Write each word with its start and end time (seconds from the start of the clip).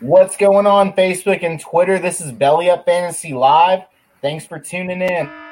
What's 0.00 0.36
going 0.36 0.66
on, 0.66 0.92
Facebook 0.92 1.42
and 1.42 1.58
Twitter? 1.58 1.98
This 1.98 2.20
is 2.20 2.30
Belly 2.30 2.68
Up 2.68 2.84
Fantasy 2.84 3.32
Live. 3.32 3.84
Thanks 4.20 4.44
for 4.44 4.58
tuning 4.58 5.00
in. 5.00 5.45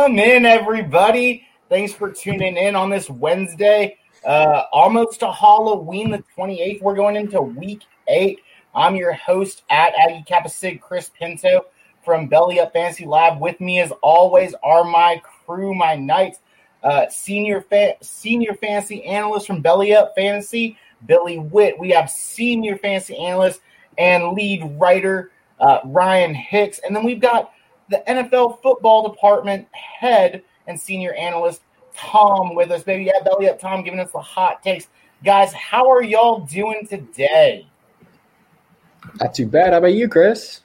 Welcome 0.00 0.18
in, 0.18 0.46
everybody. 0.46 1.46
Thanks 1.68 1.92
for 1.92 2.10
tuning 2.10 2.56
in 2.56 2.74
on 2.74 2.88
this 2.88 3.10
Wednesday, 3.10 3.98
uh, 4.24 4.62
almost 4.72 5.20
to 5.20 5.30
Halloween, 5.30 6.10
the 6.10 6.24
28th. 6.34 6.80
We're 6.80 6.94
going 6.94 7.16
into 7.16 7.42
week 7.42 7.82
eight. 8.08 8.40
I'm 8.74 8.96
your 8.96 9.12
host 9.12 9.62
at 9.68 9.92
Aggie 9.98 10.24
Kappa 10.26 10.48
Sig, 10.48 10.80
Chris 10.80 11.10
Pinto 11.10 11.66
from 12.02 12.28
Belly 12.28 12.60
Up 12.60 12.72
Fantasy 12.72 13.04
Lab. 13.04 13.42
With 13.42 13.60
me, 13.60 13.78
as 13.80 13.92
always, 14.02 14.54
are 14.62 14.84
my 14.84 15.20
crew, 15.22 15.74
my 15.74 15.96
knights, 15.96 16.38
uh, 16.82 17.06
senior 17.10 17.60
fa- 17.60 17.96
senior 18.00 18.54
fantasy 18.54 19.04
analyst 19.04 19.46
from 19.46 19.60
Belly 19.60 19.94
Up 19.94 20.14
Fantasy, 20.16 20.78
Billy 21.04 21.38
Witt. 21.38 21.78
We 21.78 21.90
have 21.90 22.08
senior 22.08 22.78
fantasy 22.78 23.18
analyst 23.18 23.60
and 23.98 24.32
lead 24.32 24.62
writer 24.80 25.30
uh, 25.60 25.80
Ryan 25.84 26.32
Hicks, 26.32 26.80
and 26.86 26.96
then 26.96 27.04
we've 27.04 27.20
got 27.20 27.52
the 27.90 28.02
NFL 28.08 28.62
football 28.62 29.08
department 29.08 29.68
head 29.72 30.42
and 30.66 30.80
senior 30.80 31.12
analyst 31.14 31.62
Tom 31.94 32.54
with 32.54 32.70
us, 32.70 32.82
baby. 32.82 33.04
Yeah, 33.04 33.22
belly 33.24 33.48
up, 33.48 33.58
Tom, 33.58 33.82
giving 33.82 34.00
us 34.00 34.12
the 34.12 34.20
hot 34.20 34.62
takes. 34.62 34.88
Guys, 35.24 35.52
how 35.52 35.90
are 35.90 36.02
y'all 36.02 36.40
doing 36.46 36.86
today? 36.88 37.66
Not 39.20 39.34
too 39.34 39.46
bad. 39.46 39.72
How 39.72 39.78
about 39.78 39.92
you, 39.92 40.08
Chris? 40.08 40.60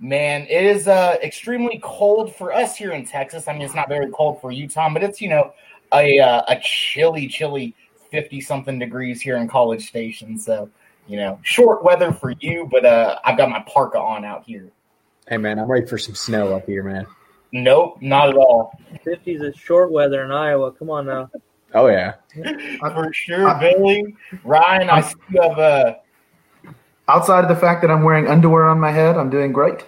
Man, 0.00 0.46
it 0.48 0.64
is 0.64 0.88
uh, 0.88 1.16
extremely 1.22 1.78
cold 1.84 2.34
for 2.34 2.52
us 2.52 2.74
here 2.74 2.92
in 2.92 3.04
Texas. 3.04 3.46
I 3.46 3.52
mean, 3.52 3.62
it's 3.62 3.74
not 3.74 3.88
very 3.88 4.10
cold 4.10 4.40
for 4.40 4.50
you, 4.50 4.66
Tom, 4.66 4.94
but 4.94 5.02
it's 5.02 5.20
you 5.20 5.28
know 5.28 5.52
a 5.92 6.18
uh, 6.18 6.42
a 6.48 6.58
chilly, 6.62 7.28
chilly 7.28 7.74
fifty 8.10 8.40
something 8.40 8.78
degrees 8.78 9.20
here 9.20 9.36
in 9.36 9.46
College 9.46 9.86
Station. 9.86 10.38
So 10.38 10.70
you 11.06 11.18
know, 11.18 11.38
short 11.42 11.84
weather 11.84 12.12
for 12.12 12.30
you, 12.40 12.66
but 12.70 12.86
uh, 12.86 13.18
I've 13.24 13.36
got 13.36 13.50
my 13.50 13.62
parka 13.66 13.98
on 13.98 14.24
out 14.24 14.44
here. 14.44 14.70
Hey 15.30 15.36
man, 15.36 15.60
I'm 15.60 15.70
ready 15.70 15.86
for 15.86 15.96
some 15.96 16.16
snow 16.16 16.56
up 16.56 16.66
here, 16.66 16.82
man. 16.82 17.06
Nope, 17.52 17.98
not 18.02 18.30
at 18.30 18.36
all. 18.36 18.76
50s 19.06 19.48
is 19.48 19.54
short 19.54 19.92
weather 19.92 20.24
in 20.24 20.32
Iowa. 20.32 20.72
Come 20.72 20.90
on 20.90 21.06
now. 21.06 21.30
Oh 21.72 21.86
yeah. 21.86 22.14
For 22.80 23.12
sure, 23.12 23.56
Billy. 23.60 24.16
Ryan, 24.42 24.90
I 24.90 25.02
see 25.02 25.14
you 25.30 25.40
have 25.40 25.56
uh, 25.56 25.94
a 26.66 26.70
Outside 27.10 27.44
of 27.44 27.48
the 27.48 27.54
fact 27.54 27.82
that 27.82 27.92
I'm 27.92 28.02
wearing 28.02 28.26
underwear 28.26 28.68
on 28.68 28.80
my 28.80 28.90
head, 28.90 29.16
I'm 29.16 29.30
doing 29.30 29.52
great. 29.52 29.86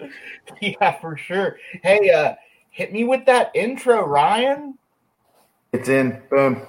yeah, 0.62 0.98
for 0.98 1.18
sure. 1.18 1.58
Hey, 1.82 2.08
uh, 2.08 2.34
hit 2.70 2.90
me 2.90 3.04
with 3.04 3.26
that 3.26 3.50
intro, 3.54 4.06
Ryan. 4.06 4.78
It's 5.74 5.90
in. 5.90 6.22
Boom. 6.30 6.62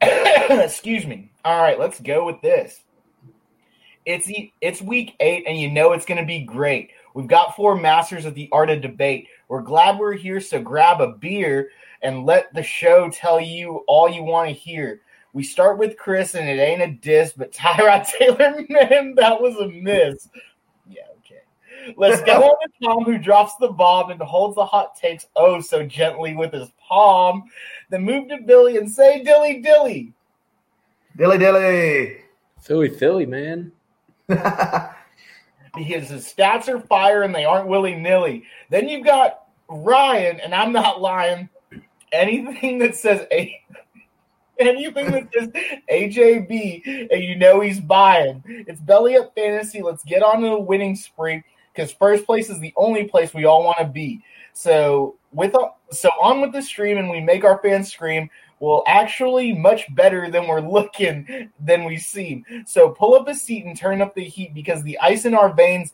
Excuse 0.00 1.06
me. 1.06 1.32
All 1.44 1.60
right, 1.60 1.78
let's 1.78 1.98
go 2.00 2.24
with 2.24 2.40
this. 2.40 2.84
It's 4.06 4.30
e- 4.30 4.52
it's 4.60 4.80
week 4.80 5.16
eight, 5.18 5.44
and 5.46 5.58
you 5.58 5.70
know 5.70 5.92
it's 5.92 6.06
going 6.06 6.20
to 6.20 6.26
be 6.26 6.40
great. 6.40 6.92
We've 7.12 7.26
got 7.26 7.56
four 7.56 7.76
masters 7.76 8.24
of 8.24 8.34
the 8.34 8.48
art 8.52 8.70
of 8.70 8.80
debate. 8.80 9.28
We're 9.48 9.62
glad 9.62 9.98
we're 9.98 10.14
here, 10.14 10.40
so 10.40 10.62
grab 10.62 11.00
a 11.00 11.12
beer 11.12 11.70
and 12.02 12.24
let 12.24 12.54
the 12.54 12.62
show 12.62 13.10
tell 13.10 13.40
you 13.40 13.84
all 13.88 14.08
you 14.08 14.22
want 14.22 14.48
to 14.48 14.54
hear. 14.54 15.00
We 15.32 15.42
start 15.42 15.78
with 15.78 15.98
Chris, 15.98 16.34
and 16.34 16.48
it 16.48 16.60
ain't 16.60 16.82
a 16.82 16.92
diss, 16.92 17.32
but 17.36 17.52
Tyrod 17.52 18.06
Taylor, 18.18 18.64
man, 18.68 19.14
that 19.16 19.40
was 19.40 19.56
a 19.56 19.68
miss. 19.68 20.28
Yeah, 20.88 21.02
okay. 21.18 21.40
Let's 21.96 22.22
go 22.22 22.42
on 22.44 22.56
to 22.62 22.86
Tom, 22.86 23.04
who 23.04 23.18
drops 23.18 23.56
the 23.56 23.68
bomb 23.68 24.10
and 24.10 24.20
holds 24.22 24.54
the 24.54 24.64
hot 24.64 24.94
takes 24.96 25.26
oh 25.34 25.60
so 25.60 25.84
gently 25.84 26.36
with 26.36 26.52
his 26.52 26.70
palm. 26.78 27.44
Then 27.90 28.04
move 28.04 28.28
to 28.28 28.38
Billy 28.38 28.76
and 28.76 28.90
say, 28.90 29.24
Dilly, 29.24 29.60
Dilly. 29.60 30.12
Dilly 31.16 31.38
dilly. 31.38 32.18
Philly, 32.60 32.88
Philly, 32.88 33.26
man. 33.26 33.72
Because 34.28 36.08
his 36.08 36.24
stats 36.24 36.68
are 36.68 36.80
fire 36.80 37.22
and 37.22 37.34
they 37.34 37.44
aren't 37.44 37.68
willy 37.68 37.94
nilly. 37.94 38.44
Then 38.70 38.88
you've 38.88 39.04
got 39.04 39.44
Ryan, 39.68 40.40
and 40.40 40.54
I'm 40.54 40.72
not 40.72 41.00
lying. 41.00 41.48
Anything 42.12 42.78
that 42.78 42.94
says 42.94 43.26
a 43.32 43.60
anything 44.58 45.10
that 45.10 45.28
says 45.32 45.48
AJB, 45.90 47.08
and 47.10 47.22
you 47.22 47.36
know 47.36 47.60
he's 47.60 47.80
buying. 47.80 48.42
It's 48.46 48.80
belly 48.80 49.16
up 49.16 49.34
fantasy. 49.34 49.82
Let's 49.82 50.04
get 50.04 50.22
on 50.22 50.42
the 50.42 50.58
winning 50.58 50.96
spree 50.96 51.42
because 51.74 51.92
first 51.92 52.24
place 52.24 52.48
is 52.48 52.58
the 52.60 52.72
only 52.76 53.04
place 53.04 53.34
we 53.34 53.44
all 53.44 53.64
want 53.64 53.78
to 53.78 53.86
be. 53.86 54.22
So 54.52 55.16
with 55.32 55.54
so 55.90 56.08
on 56.20 56.40
with 56.40 56.52
the 56.52 56.62
stream, 56.62 56.98
and 56.98 57.10
we 57.10 57.20
make 57.20 57.44
our 57.44 57.60
fans 57.62 57.92
scream. 57.92 58.30
Well, 58.58 58.82
actually, 58.86 59.52
much 59.52 59.94
better 59.94 60.30
than 60.30 60.48
we're 60.48 60.60
looking 60.60 61.50
than 61.60 61.84
we 61.84 61.98
seem. 61.98 62.44
So 62.66 62.90
pull 62.90 63.14
up 63.14 63.28
a 63.28 63.34
seat 63.34 63.66
and 63.66 63.76
turn 63.76 64.00
up 64.00 64.14
the 64.14 64.24
heat 64.24 64.54
because 64.54 64.82
the 64.82 64.98
ice 64.98 65.24
in 65.24 65.34
our 65.34 65.52
veins 65.52 65.92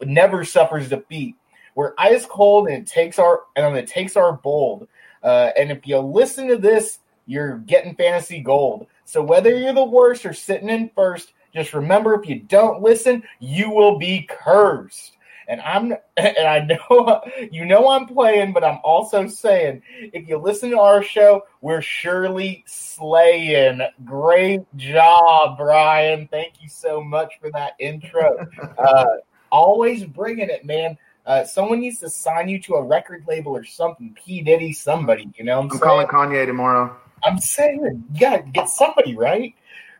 never 0.00 0.44
suffers 0.44 0.88
defeat. 0.88 1.36
We're 1.74 1.94
ice 1.98 2.26
cold 2.26 2.68
and 2.68 2.78
it 2.78 2.86
takes 2.86 3.18
our 3.18 3.42
and 3.56 3.76
it 3.76 3.86
takes 3.86 4.16
our 4.16 4.32
bold. 4.32 4.88
Uh, 5.22 5.50
and 5.56 5.70
if 5.70 5.86
you 5.86 5.98
listen 5.98 6.48
to 6.48 6.56
this, 6.56 6.98
you're 7.26 7.58
getting 7.58 7.94
fantasy 7.94 8.40
gold. 8.40 8.86
So 9.04 9.22
whether 9.22 9.56
you're 9.56 9.72
the 9.72 9.84
worst 9.84 10.26
or 10.26 10.32
sitting 10.32 10.68
in 10.68 10.90
first, 10.94 11.32
just 11.54 11.72
remember 11.72 12.14
if 12.14 12.28
you 12.28 12.40
don't 12.40 12.82
listen, 12.82 13.22
you 13.38 13.70
will 13.70 13.98
be 13.98 14.28
cursed. 14.28 15.16
And 15.48 15.60
I'm 15.60 15.92
and 16.16 16.46
I 16.46 16.60
know 16.60 17.22
you 17.50 17.64
know 17.64 17.90
I'm 17.90 18.06
playing, 18.06 18.52
but 18.52 18.64
I'm 18.64 18.78
also 18.84 19.26
saying 19.26 19.82
if 20.12 20.28
you 20.28 20.38
listen 20.38 20.70
to 20.70 20.80
our 20.80 21.02
show, 21.02 21.42
we're 21.60 21.82
surely 21.82 22.64
slaying. 22.66 23.80
Great 24.04 24.62
job, 24.76 25.58
Brian. 25.58 26.28
Thank 26.28 26.54
you 26.60 26.68
so 26.68 27.02
much 27.02 27.34
for 27.40 27.50
that 27.52 27.72
intro. 27.78 28.46
Uh, 28.78 29.06
always 29.50 30.04
bringing 30.04 30.50
it, 30.50 30.64
man. 30.64 30.98
Uh, 31.26 31.44
someone 31.44 31.80
needs 31.80 32.00
to 32.00 32.10
sign 32.10 32.48
you 32.48 32.60
to 32.60 32.74
a 32.74 32.82
record 32.82 33.24
label 33.26 33.56
or 33.56 33.64
something. 33.64 34.14
P 34.14 34.42
Diddy, 34.42 34.72
somebody. 34.72 35.30
You 35.36 35.44
know, 35.44 35.60
I'm, 35.60 35.70
I'm 35.70 35.78
calling 35.78 36.06
Kanye 36.06 36.44
tomorrow. 36.44 36.94
I'm 37.22 37.38
saying 37.38 38.04
you 38.12 38.20
gotta 38.20 38.42
get 38.42 38.68
somebody 38.68 39.16
right 39.16 39.54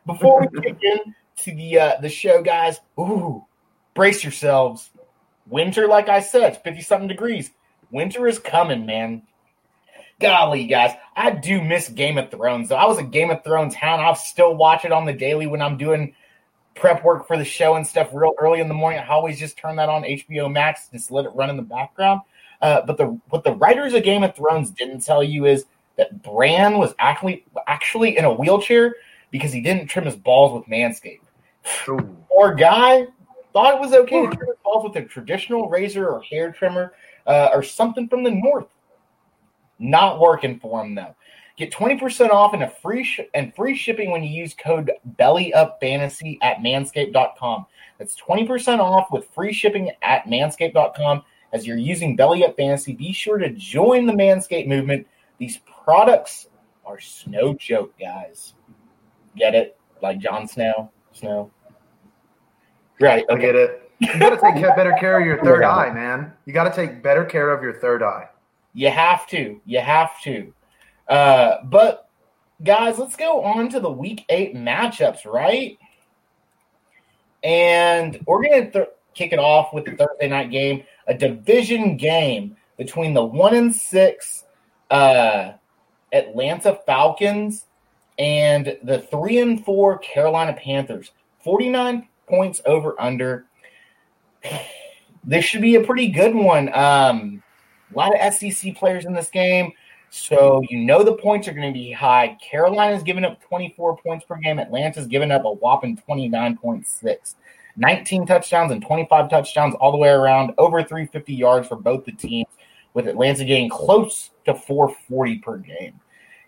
before 0.05 0.41
we 0.41 0.61
kick 0.61 0.77
in 0.81 1.15
to 1.37 1.55
the 1.55 1.79
uh, 1.79 2.01
the 2.01 2.09
show, 2.09 2.41
guys. 2.41 2.79
Ooh, 2.99 3.45
brace 3.93 4.23
yourselves. 4.23 4.89
Winter, 5.47 5.87
like 5.87 6.09
I 6.09 6.21
said, 6.21 6.61
fifty 6.63 6.81
something 6.81 7.07
degrees. 7.07 7.51
Winter 7.91 8.27
is 8.27 8.39
coming, 8.39 8.85
man. 8.85 9.23
Golly, 10.19 10.65
guys, 10.65 10.91
I 11.15 11.31
do 11.31 11.61
miss 11.61 11.89
Game 11.89 12.17
of 12.17 12.31
Thrones. 12.31 12.69
Though 12.69 12.77
I 12.77 12.85
was 12.85 12.97
a 12.97 13.03
Game 13.03 13.29
of 13.31 13.43
Thrones 13.43 13.75
hound. 13.75 14.01
I'll 14.01 14.15
still 14.15 14.55
watch 14.55 14.85
it 14.85 14.91
on 14.91 15.05
the 15.05 15.13
daily 15.13 15.45
when 15.45 15.61
I'm 15.61 15.77
doing 15.77 16.15
prep 16.73 17.03
work 17.03 17.27
for 17.27 17.37
the 17.37 17.45
show 17.45 17.75
and 17.75 17.85
stuff 17.85 18.09
real 18.13 18.33
early 18.39 18.59
in 18.59 18.67
the 18.67 18.73
morning. 18.73 18.99
I 18.99 19.07
always 19.07 19.39
just 19.39 19.57
turn 19.57 19.75
that 19.77 19.89
on 19.89 20.03
HBO 20.03 20.51
Max, 20.51 20.89
just 20.91 21.11
let 21.11 21.25
it 21.25 21.31
run 21.35 21.49
in 21.49 21.57
the 21.57 21.63
background. 21.63 22.21
Uh, 22.61 22.81
but 22.85 22.97
the 22.97 23.19
what 23.29 23.43
the 23.43 23.53
writers 23.53 23.93
of 23.93 24.03
Game 24.03 24.23
of 24.23 24.35
Thrones 24.35 24.71
didn't 24.71 25.01
tell 25.01 25.23
you 25.23 25.45
is 25.45 25.65
that 25.97 26.23
Bran 26.23 26.77
was 26.77 26.93
actually 26.99 27.45
actually 27.67 28.17
in 28.17 28.25
a 28.25 28.33
wheelchair 28.33 28.95
because 29.31 29.51
he 29.51 29.61
didn't 29.61 29.87
trim 29.87 30.05
his 30.05 30.15
balls 30.15 30.53
with 30.53 30.69
Manscaped. 30.69 31.19
Ooh. 31.89 32.17
Poor 32.29 32.53
guy 32.53 33.07
thought 33.55 33.73
it 33.73 33.79
was 33.79 33.93
okay 33.93 34.21
to 34.21 34.35
trim 34.35 34.47
his 34.47 34.57
balls 34.65 34.83
with 34.83 35.01
a 35.01 35.07
traditional 35.07 35.69
razor 35.69 36.09
or 36.09 36.21
hair 36.21 36.51
trimmer 36.51 36.91
uh, 37.25 37.47
or 37.53 37.63
something 37.63 38.09
from 38.09 38.21
the 38.21 38.29
north. 38.29 38.67
Not 39.79 40.19
working 40.19 40.59
for 40.59 40.83
him 40.83 40.93
though. 40.93 41.15
Get 41.55 41.71
20% 41.71 42.31
off 42.31 42.53
and 42.53 42.63
a 42.63 42.69
free 42.69 43.05
sh- 43.05 43.21
and 43.33 43.55
free 43.55 43.77
shipping 43.77 44.11
when 44.11 44.23
you 44.23 44.29
use 44.29 44.53
code 44.53 44.91
BELLYUPFANTASY 45.17 46.39
at 46.41 46.57
manscaped.com. 46.57 47.65
That's 47.97 48.17
20% 48.19 48.79
off 48.79 49.09
with 49.09 49.29
free 49.33 49.53
shipping 49.53 49.91
at 50.01 50.25
manscaped.com. 50.25 51.23
As 51.53 51.65
you're 51.65 51.77
using 51.77 52.17
Belly 52.17 52.43
Up 52.43 52.57
Fantasy, 52.57 52.93
be 52.93 53.13
sure 53.13 53.37
to 53.37 53.49
join 53.51 54.05
the 54.05 54.11
Manscaped 54.11 54.67
movement. 54.67 55.07
These 55.37 55.59
products 55.59 56.47
are 56.85 56.99
no 57.25 57.53
joke, 57.53 57.93
guys. 57.97 58.55
Get 59.37 59.55
it? 59.55 59.79
Like 60.01 60.19
Jon 60.19 60.45
Snow? 60.45 60.91
Snow? 61.13 61.51
Right. 62.99 63.25
I 63.29 63.33
Okay. 63.33 63.41
get 63.41 63.55
it. 63.55 63.91
You 63.99 64.19
got 64.19 64.29
to 64.31 64.37
take 64.37 64.61
better 64.75 64.93
care 64.99 65.19
of 65.19 65.25
your 65.25 65.41
third 65.43 65.61
Yeah. 65.61 65.73
eye, 65.75 65.89
man. 65.91 66.33
You 66.45 66.53
got 66.53 66.65
to 66.65 66.75
take 66.75 67.01
better 67.01 67.23
care 67.23 67.51
of 67.51 67.61
your 67.63 67.73
third 67.79 68.03
eye. 68.03 68.27
You 68.73 68.89
have 68.89 69.25
to. 69.27 69.59
You 69.65 69.79
have 69.79 70.19
to. 70.23 70.53
Uh, 71.07 71.57
but 71.63 72.09
guys, 72.63 72.99
let's 72.99 73.15
go 73.15 73.41
on 73.43 73.69
to 73.69 73.79
the 73.79 73.89
week 73.91 74.25
eight 74.29 74.53
matchups, 74.55 75.25
right? 75.25 75.77
And 77.43 78.19
we're 78.25 78.41
gonna 78.43 78.71
th- 78.71 78.89
kick 79.13 79.31
it 79.33 79.39
off 79.39 79.73
with 79.73 79.85
the 79.85 79.91
Thursday 79.91 80.27
night 80.27 80.49
game, 80.51 80.83
a 81.07 81.13
division 81.13 81.95
game 81.97 82.57
between 82.77 83.13
the 83.13 83.23
one 83.23 83.53
and 83.55 83.73
six 83.73 84.43
uh, 84.91 85.53
Atlanta 86.11 86.77
Falcons 86.85 87.65
and 88.17 88.77
the 88.83 88.99
three 88.99 89.39
and 89.39 89.63
four 89.63 89.99
Carolina 89.99 90.53
Panthers. 90.53 91.11
Forty 91.43 91.69
nine 91.69 92.07
points 92.27 92.61
over 92.65 92.99
under. 92.99 93.45
This 95.27 95.43
should 95.43 95.61
be 95.61 95.75
a 95.75 95.83
pretty 95.83 96.09
good 96.09 96.35
one. 96.35 96.71
Um, 96.73 97.41
a 97.91 97.97
lot 97.97 98.13
of 98.15 98.33
SEC 98.33 98.75
players 98.75 99.05
in 99.05 99.13
this 99.13 99.29
game. 99.29 99.71
So 100.11 100.61
you 100.69 100.85
know 100.85 101.03
the 101.03 101.15
points 101.15 101.47
are 101.47 101.51
going 101.51 101.73
to 101.73 101.77
be 101.77 101.91
high. 101.91 102.37
Carolina's 102.41 103.03
giving 103.03 103.25
up 103.25 103.41
24 103.41 103.97
points 103.97 104.23
per 104.23 104.37
game. 104.37 104.59
Atlanta's 104.59 105.07
giving 105.07 105.31
up 105.31 105.43
a 105.45 105.51
whopping 105.51 105.97
29.6. 106.07 107.35
19 107.77 108.25
touchdowns 108.25 108.71
and 108.71 108.81
25 108.81 109.29
touchdowns 109.29 109.75
all 109.75 109.91
the 109.91 109.97
way 109.97 110.09
around, 110.09 110.53
over 110.57 110.81
350 110.81 111.33
yards 111.33 111.67
for 111.67 111.75
both 111.75 112.05
the 112.05 112.11
teams, 112.13 112.47
with 112.93 113.07
Atlanta 113.07 113.43
getting 113.43 113.67
close 113.67 114.29
to 114.45 114.55
440 114.55 115.39
per 115.39 115.57
game. 115.57 115.99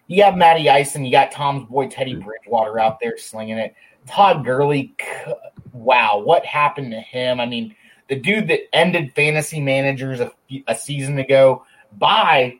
You 0.08 0.24
got 0.24 0.38
Matty 0.38 0.70
Ice 0.70 0.96
and 0.96 1.06
you 1.06 1.12
got 1.12 1.34
Tom's 1.34 1.68
boy 1.68 1.90
Teddy 1.90 2.16
Bridgewater 2.16 2.80
out 2.80 3.00
there 3.02 3.18
slinging 3.18 3.58
it. 3.58 3.76
Todd 4.08 4.46
Gurley, 4.46 4.96
wow, 5.74 6.20
what 6.20 6.46
happened 6.46 6.92
to 6.92 7.00
him? 7.00 7.40
I 7.40 7.46
mean, 7.46 7.76
the 8.10 8.16
dude 8.16 8.48
that 8.48 8.74
ended 8.74 9.14
fantasy 9.14 9.60
managers 9.60 10.20
a, 10.20 10.32
a 10.68 10.76
season 10.76 11.20
ago 11.20 11.66
by 11.98 12.60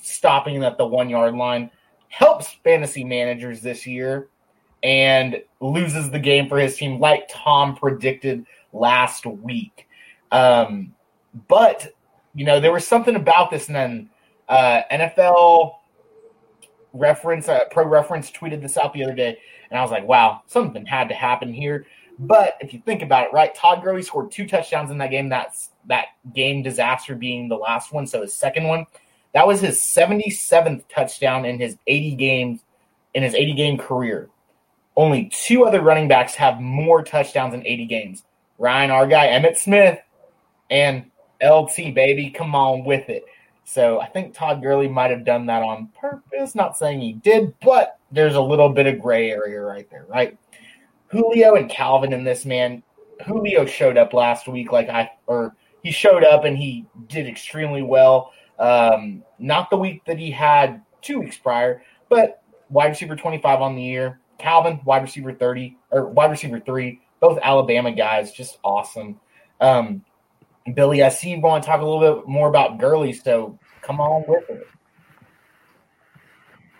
stopping 0.00 0.62
at 0.64 0.78
the 0.78 0.86
one 0.86 1.08
yard 1.10 1.34
line 1.34 1.70
helps 2.08 2.48
fantasy 2.64 3.04
managers 3.04 3.60
this 3.60 3.86
year 3.86 4.28
and 4.82 5.42
loses 5.60 6.10
the 6.10 6.18
game 6.18 6.48
for 6.48 6.58
his 6.58 6.76
team, 6.76 7.00
like 7.00 7.28
Tom 7.30 7.74
predicted 7.74 8.44
last 8.72 9.26
week. 9.26 9.88
Um, 10.30 10.94
but 11.48 11.88
you 12.34 12.44
know, 12.44 12.60
there 12.60 12.72
was 12.72 12.86
something 12.86 13.16
about 13.16 13.50
this, 13.50 13.68
and 13.68 13.76
then 13.76 14.10
uh, 14.48 14.82
NFL 14.90 15.74
reference, 16.94 17.48
uh, 17.48 17.64
pro 17.70 17.84
reference 17.84 18.30
tweeted 18.30 18.62
this 18.62 18.78
out 18.78 18.94
the 18.94 19.04
other 19.04 19.14
day, 19.14 19.36
and 19.70 19.78
I 19.78 19.82
was 19.82 19.90
like, 19.90 20.06
wow, 20.06 20.42
something 20.46 20.86
had 20.86 21.08
to 21.10 21.14
happen 21.14 21.52
here. 21.52 21.86
But 22.18 22.56
if 22.60 22.72
you 22.72 22.80
think 22.80 23.02
about 23.02 23.26
it, 23.26 23.32
right, 23.32 23.54
Todd 23.54 23.82
Gurley 23.82 24.02
scored 24.02 24.30
two 24.30 24.46
touchdowns 24.46 24.90
in 24.90 24.98
that 24.98 25.10
game. 25.10 25.28
That's 25.28 25.70
that 25.86 26.06
game 26.32 26.62
disaster 26.62 27.14
being 27.14 27.48
the 27.48 27.56
last 27.56 27.92
one. 27.92 28.06
So 28.06 28.22
his 28.22 28.32
second 28.32 28.64
one, 28.68 28.86
that 29.32 29.46
was 29.46 29.60
his 29.60 29.80
77th 29.80 30.84
touchdown 30.88 31.44
in 31.44 31.58
his 31.58 31.76
80 31.86 32.14
games 32.14 32.60
in 33.14 33.22
his 33.22 33.34
80 33.34 33.54
game 33.54 33.78
career. 33.78 34.28
Only 34.96 35.28
two 35.32 35.64
other 35.64 35.80
running 35.80 36.06
backs 36.06 36.34
have 36.36 36.60
more 36.60 37.02
touchdowns 37.02 37.52
in 37.52 37.66
80 37.66 37.86
games. 37.86 38.24
Ryan, 38.58 38.92
our 38.92 39.06
guy, 39.08 39.26
Emmitt 39.26 39.56
Smith, 39.56 39.98
and 40.70 41.10
LT, 41.42 41.94
baby. 41.94 42.30
Come 42.30 42.54
on 42.54 42.84
with 42.84 43.08
it. 43.08 43.24
So 43.64 44.00
I 44.00 44.06
think 44.06 44.34
Todd 44.34 44.62
Gurley 44.62 44.88
might 44.88 45.10
have 45.10 45.24
done 45.24 45.46
that 45.46 45.62
on 45.62 45.88
purpose. 45.98 46.54
Not 46.54 46.76
saying 46.76 47.00
he 47.00 47.14
did, 47.14 47.54
but 47.60 47.98
there's 48.12 48.34
a 48.34 48.40
little 48.40 48.68
bit 48.68 48.86
of 48.86 49.00
gray 49.00 49.30
area 49.30 49.60
right 49.60 49.88
there, 49.90 50.04
right? 50.08 50.38
Julio 51.08 51.54
and 51.54 51.70
Calvin 51.70 52.12
in 52.12 52.24
this 52.24 52.44
man. 52.44 52.82
Julio 53.26 53.64
showed 53.64 53.96
up 53.96 54.12
last 54.12 54.48
week, 54.48 54.72
like 54.72 54.88
I 54.88 55.10
or 55.26 55.56
he 55.82 55.90
showed 55.90 56.24
up 56.24 56.44
and 56.44 56.56
he 56.56 56.86
did 57.08 57.26
extremely 57.26 57.82
well. 57.82 58.32
Um, 58.58 59.22
not 59.38 59.70
the 59.70 59.76
week 59.76 60.04
that 60.04 60.18
he 60.18 60.30
had 60.30 60.82
two 61.00 61.20
weeks 61.20 61.36
prior, 61.36 61.82
but 62.08 62.42
wide 62.70 62.88
receiver 62.88 63.16
25 63.16 63.60
on 63.60 63.76
the 63.76 63.82
year. 63.82 64.20
Calvin, 64.38 64.80
wide 64.84 65.02
receiver 65.02 65.32
30 65.32 65.76
or 65.90 66.08
wide 66.08 66.30
receiver 66.30 66.60
three, 66.60 67.00
both 67.20 67.38
Alabama 67.42 67.92
guys, 67.92 68.32
just 68.32 68.58
awesome. 68.64 69.20
Um, 69.60 70.04
Billy, 70.72 71.02
I 71.02 71.10
see 71.10 71.30
you 71.30 71.40
want 71.40 71.62
to 71.62 71.68
talk 71.68 71.82
a 71.82 71.84
little 71.84 72.20
bit 72.20 72.26
more 72.26 72.48
about 72.48 72.78
Gurley, 72.78 73.12
so 73.12 73.58
come 73.82 74.00
on 74.00 74.24
with 74.26 74.48
it. 74.48 74.66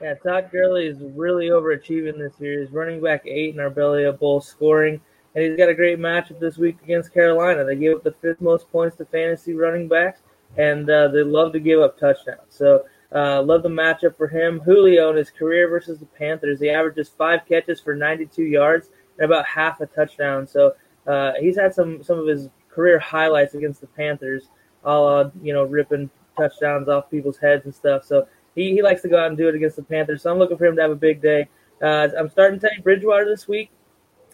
Yeah, 0.01 0.15
Todd 0.15 0.49
Gurley 0.51 0.87
is 0.87 0.99
really 1.15 1.49
overachieving 1.49 2.19
this 2.19 2.33
year. 2.41 2.61
He's 2.61 2.71
running 2.71 3.03
back 3.03 3.27
eight 3.27 3.55
in 3.55 3.61
our 3.61 3.69
belly 3.69 4.07
up 4.07 4.21
bowl 4.21 4.41
scoring, 4.41 5.01
and 5.35 5.45
he's 5.45 5.57
got 5.57 5.69
a 5.69 5.75
great 5.75 5.99
matchup 5.99 6.41
this 6.41 6.57
week 6.57 6.79
against 6.83 7.13
Carolina. 7.13 7.65
They 7.65 7.77
gave 7.77 7.97
up 7.97 8.05
the 8.05 8.15
fifth 8.23 8.41
most 8.41 8.71
points 8.73 8.97
to 8.97 9.05
fantasy 9.05 9.53
running 9.53 9.87
backs, 9.87 10.23
and 10.57 10.89
uh, 10.89 11.09
they 11.09 11.23
love 11.23 11.53
to 11.53 11.61
give 11.61 11.81
up 11.81 11.99
touchdowns. 11.99 12.41
So, 12.49 12.87
uh, 13.15 13.43
love 13.43 13.63
the 13.63 13.69
matchup 13.69 14.17
for 14.17 14.29
him. 14.29 14.61
Julio 14.61 15.11
in 15.11 15.17
his 15.17 15.31
career 15.31 15.69
versus 15.69 15.99
the 15.99 16.07
Panthers, 16.07 16.61
he 16.61 16.71
averages 16.71 17.11
five 17.11 17.41
catches 17.47 17.81
for 17.81 17.95
92 17.95 18.45
yards 18.45 18.89
and 19.19 19.27
about 19.27 19.47
half 19.47 19.81
a 19.81 19.87
touchdown. 19.87 20.47
So, 20.47 20.73
uh, 21.07 21.33
he's 21.39 21.57
had 21.57 21.75
some 21.75 22.03
some 22.03 22.19
of 22.19 22.27
his 22.27 22.49
career 22.75 22.99
highlights 22.99 23.55
against 23.55 23.81
the 23.81 23.87
Panthers, 23.87 24.49
all 24.85 25.09
uh, 25.09 25.31
you 25.43 25.53
know, 25.53 25.65
ripping 25.65 26.11
touchdowns 26.37 26.89
off 26.89 27.11
people's 27.11 27.39
heads 27.39 27.65
and 27.65 27.75
stuff. 27.75 28.05
So 28.05 28.27
he, 28.55 28.73
he 28.73 28.83
likes 28.83 29.03
to 29.03 29.09
go 29.09 29.19
out 29.19 29.29
and 29.29 29.37
do 29.37 29.49
it 29.49 29.55
against 29.55 29.77
the 29.77 29.83
Panthers. 29.83 30.23
So 30.23 30.33
I'm 30.33 30.39
looking 30.39 30.57
for 30.57 30.67
him 30.67 30.77
to 30.77 30.83
have 30.83 30.91
a 30.91 30.97
big 30.97 31.23
day. 31.23 31.49
Uh, 31.83 32.09
I'm 32.19 32.29
starting 32.29 32.61
Teddy 32.61 32.81
Bridgewater 32.83 33.25
this 33.27 33.49
week. 33.49 33.71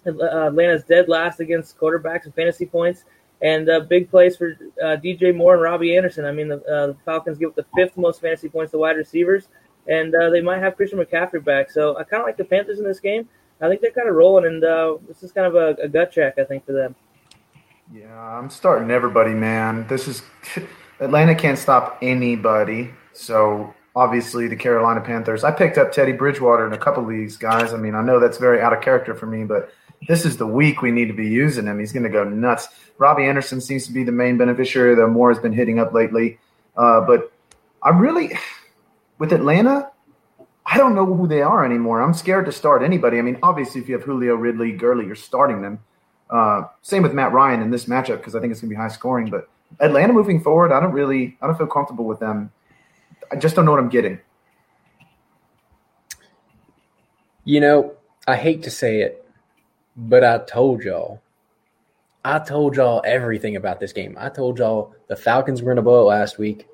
Uh, 0.06 0.46
Atlanta's 0.46 0.84
dead 0.84 1.08
last 1.08 1.40
against 1.40 1.76
quarterbacks 1.76 2.24
and 2.24 2.34
fantasy 2.34 2.64
points, 2.64 3.04
and 3.42 3.68
uh, 3.68 3.80
big 3.80 4.10
plays 4.10 4.34
for 4.36 4.56
uh, 4.82 4.96
DJ 4.96 5.34
Moore 5.34 5.54
and 5.54 5.62
Robbie 5.62 5.94
Anderson. 5.94 6.24
I 6.24 6.32
mean, 6.32 6.48
the, 6.48 6.56
uh, 6.64 6.86
the 6.88 6.96
Falcons 7.04 7.36
give 7.36 7.50
up 7.50 7.56
the 7.56 7.66
fifth 7.76 7.98
most 7.98 8.22
fantasy 8.22 8.48
points 8.48 8.70
to 8.72 8.78
wide 8.78 8.96
receivers, 8.96 9.48
and 9.86 10.14
uh, 10.14 10.30
they 10.30 10.40
might 10.40 10.60
have 10.60 10.76
Christian 10.76 10.98
McCaffrey 10.98 11.44
back. 11.44 11.70
So 11.70 11.98
I 11.98 12.04
kind 12.04 12.22
of 12.22 12.26
like 12.26 12.38
the 12.38 12.44
Panthers 12.44 12.78
in 12.78 12.84
this 12.86 13.00
game. 13.00 13.28
I 13.60 13.68
think 13.68 13.82
they're 13.82 13.90
kind 13.90 14.08
of 14.08 14.14
rolling, 14.14 14.46
and 14.46 14.64
uh, 14.64 14.96
this 15.06 15.22
is 15.22 15.32
kind 15.32 15.46
of 15.46 15.54
a, 15.54 15.82
a 15.82 15.88
gut 15.88 16.12
check, 16.12 16.38
I 16.38 16.44
think, 16.44 16.64
for 16.64 16.72
them. 16.72 16.94
Yeah, 17.92 18.16
I'm 18.16 18.50
starting 18.50 18.88
everybody, 18.92 19.32
man. 19.32 19.84
This 19.88 20.06
is 20.06 20.22
Atlanta 21.00 21.34
can't 21.34 21.58
stop 21.58 21.98
anybody. 22.00 22.92
So 23.12 23.74
obviously 23.96 24.46
the 24.46 24.54
Carolina 24.54 25.00
Panthers. 25.00 25.42
I 25.42 25.50
picked 25.50 25.76
up 25.76 25.90
Teddy 25.90 26.12
Bridgewater 26.12 26.64
in 26.68 26.72
a 26.72 26.78
couple 26.78 27.02
leagues, 27.04 27.36
guys. 27.36 27.72
I 27.72 27.78
mean, 27.78 27.96
I 27.96 28.02
know 28.02 28.20
that's 28.20 28.38
very 28.38 28.60
out 28.60 28.72
of 28.72 28.80
character 28.80 29.16
for 29.16 29.26
me, 29.26 29.44
but 29.44 29.72
this 30.06 30.24
is 30.24 30.36
the 30.36 30.46
week 30.46 30.82
we 30.82 30.92
need 30.92 31.06
to 31.06 31.14
be 31.14 31.28
using 31.28 31.66
him. 31.66 31.80
He's 31.80 31.92
going 31.92 32.04
to 32.04 32.10
go 32.10 32.22
nuts. 32.22 32.68
Robbie 32.98 33.24
Anderson 33.24 33.60
seems 33.60 33.86
to 33.86 33.92
be 33.92 34.04
the 34.04 34.12
main 34.12 34.38
beneficiary. 34.38 34.94
The 34.94 35.08
more 35.08 35.32
has 35.32 35.42
been 35.42 35.52
hitting 35.52 35.80
up 35.80 35.92
lately, 35.92 36.38
uh, 36.76 37.00
but 37.00 37.32
I 37.82 37.90
really 37.90 38.38
with 39.18 39.32
Atlanta. 39.32 39.90
I 40.64 40.76
don't 40.76 40.94
know 40.94 41.06
who 41.06 41.26
they 41.26 41.42
are 41.42 41.64
anymore. 41.64 42.00
I'm 42.00 42.14
scared 42.14 42.46
to 42.46 42.52
start 42.52 42.84
anybody. 42.84 43.18
I 43.18 43.22
mean, 43.22 43.40
obviously, 43.42 43.80
if 43.80 43.88
you 43.88 43.96
have 43.96 44.04
Julio, 44.04 44.36
Ridley, 44.36 44.70
Gurley, 44.70 45.06
you're 45.06 45.16
starting 45.16 45.62
them. 45.62 45.80
Uh, 46.30 46.62
same 46.82 47.02
with 47.02 47.12
Matt 47.12 47.32
Ryan 47.32 47.60
in 47.60 47.70
this 47.70 47.86
matchup 47.86 48.18
because 48.18 48.34
I 48.34 48.40
think 48.40 48.52
it's 48.52 48.60
going 48.60 48.70
to 48.70 48.76
be 48.76 48.80
high 48.80 48.88
scoring. 48.88 49.28
But 49.28 49.48
Atlanta 49.80 50.12
moving 50.12 50.40
forward, 50.40 50.72
I 50.72 50.80
don't 50.80 50.92
really, 50.92 51.36
I 51.42 51.46
don't 51.46 51.58
feel 51.58 51.66
comfortable 51.66 52.04
with 52.04 52.20
them. 52.20 52.52
I 53.32 53.36
just 53.36 53.56
don't 53.56 53.64
know 53.64 53.72
what 53.72 53.80
I'm 53.80 53.88
getting. 53.88 54.20
You 57.44 57.60
know, 57.60 57.94
I 58.28 58.36
hate 58.36 58.62
to 58.64 58.70
say 58.70 59.00
it, 59.00 59.26
but 59.96 60.22
I 60.22 60.38
told 60.38 60.82
y'all. 60.82 61.20
I 62.24 62.38
told 62.38 62.76
y'all 62.76 63.02
everything 63.04 63.56
about 63.56 63.80
this 63.80 63.92
game. 63.92 64.16
I 64.20 64.28
told 64.28 64.58
y'all 64.58 64.94
the 65.08 65.16
Falcons 65.16 65.62
were 65.62 65.74
to 65.74 65.82
blow 65.82 66.02
it 66.02 66.04
last 66.04 66.38
week. 66.38 66.68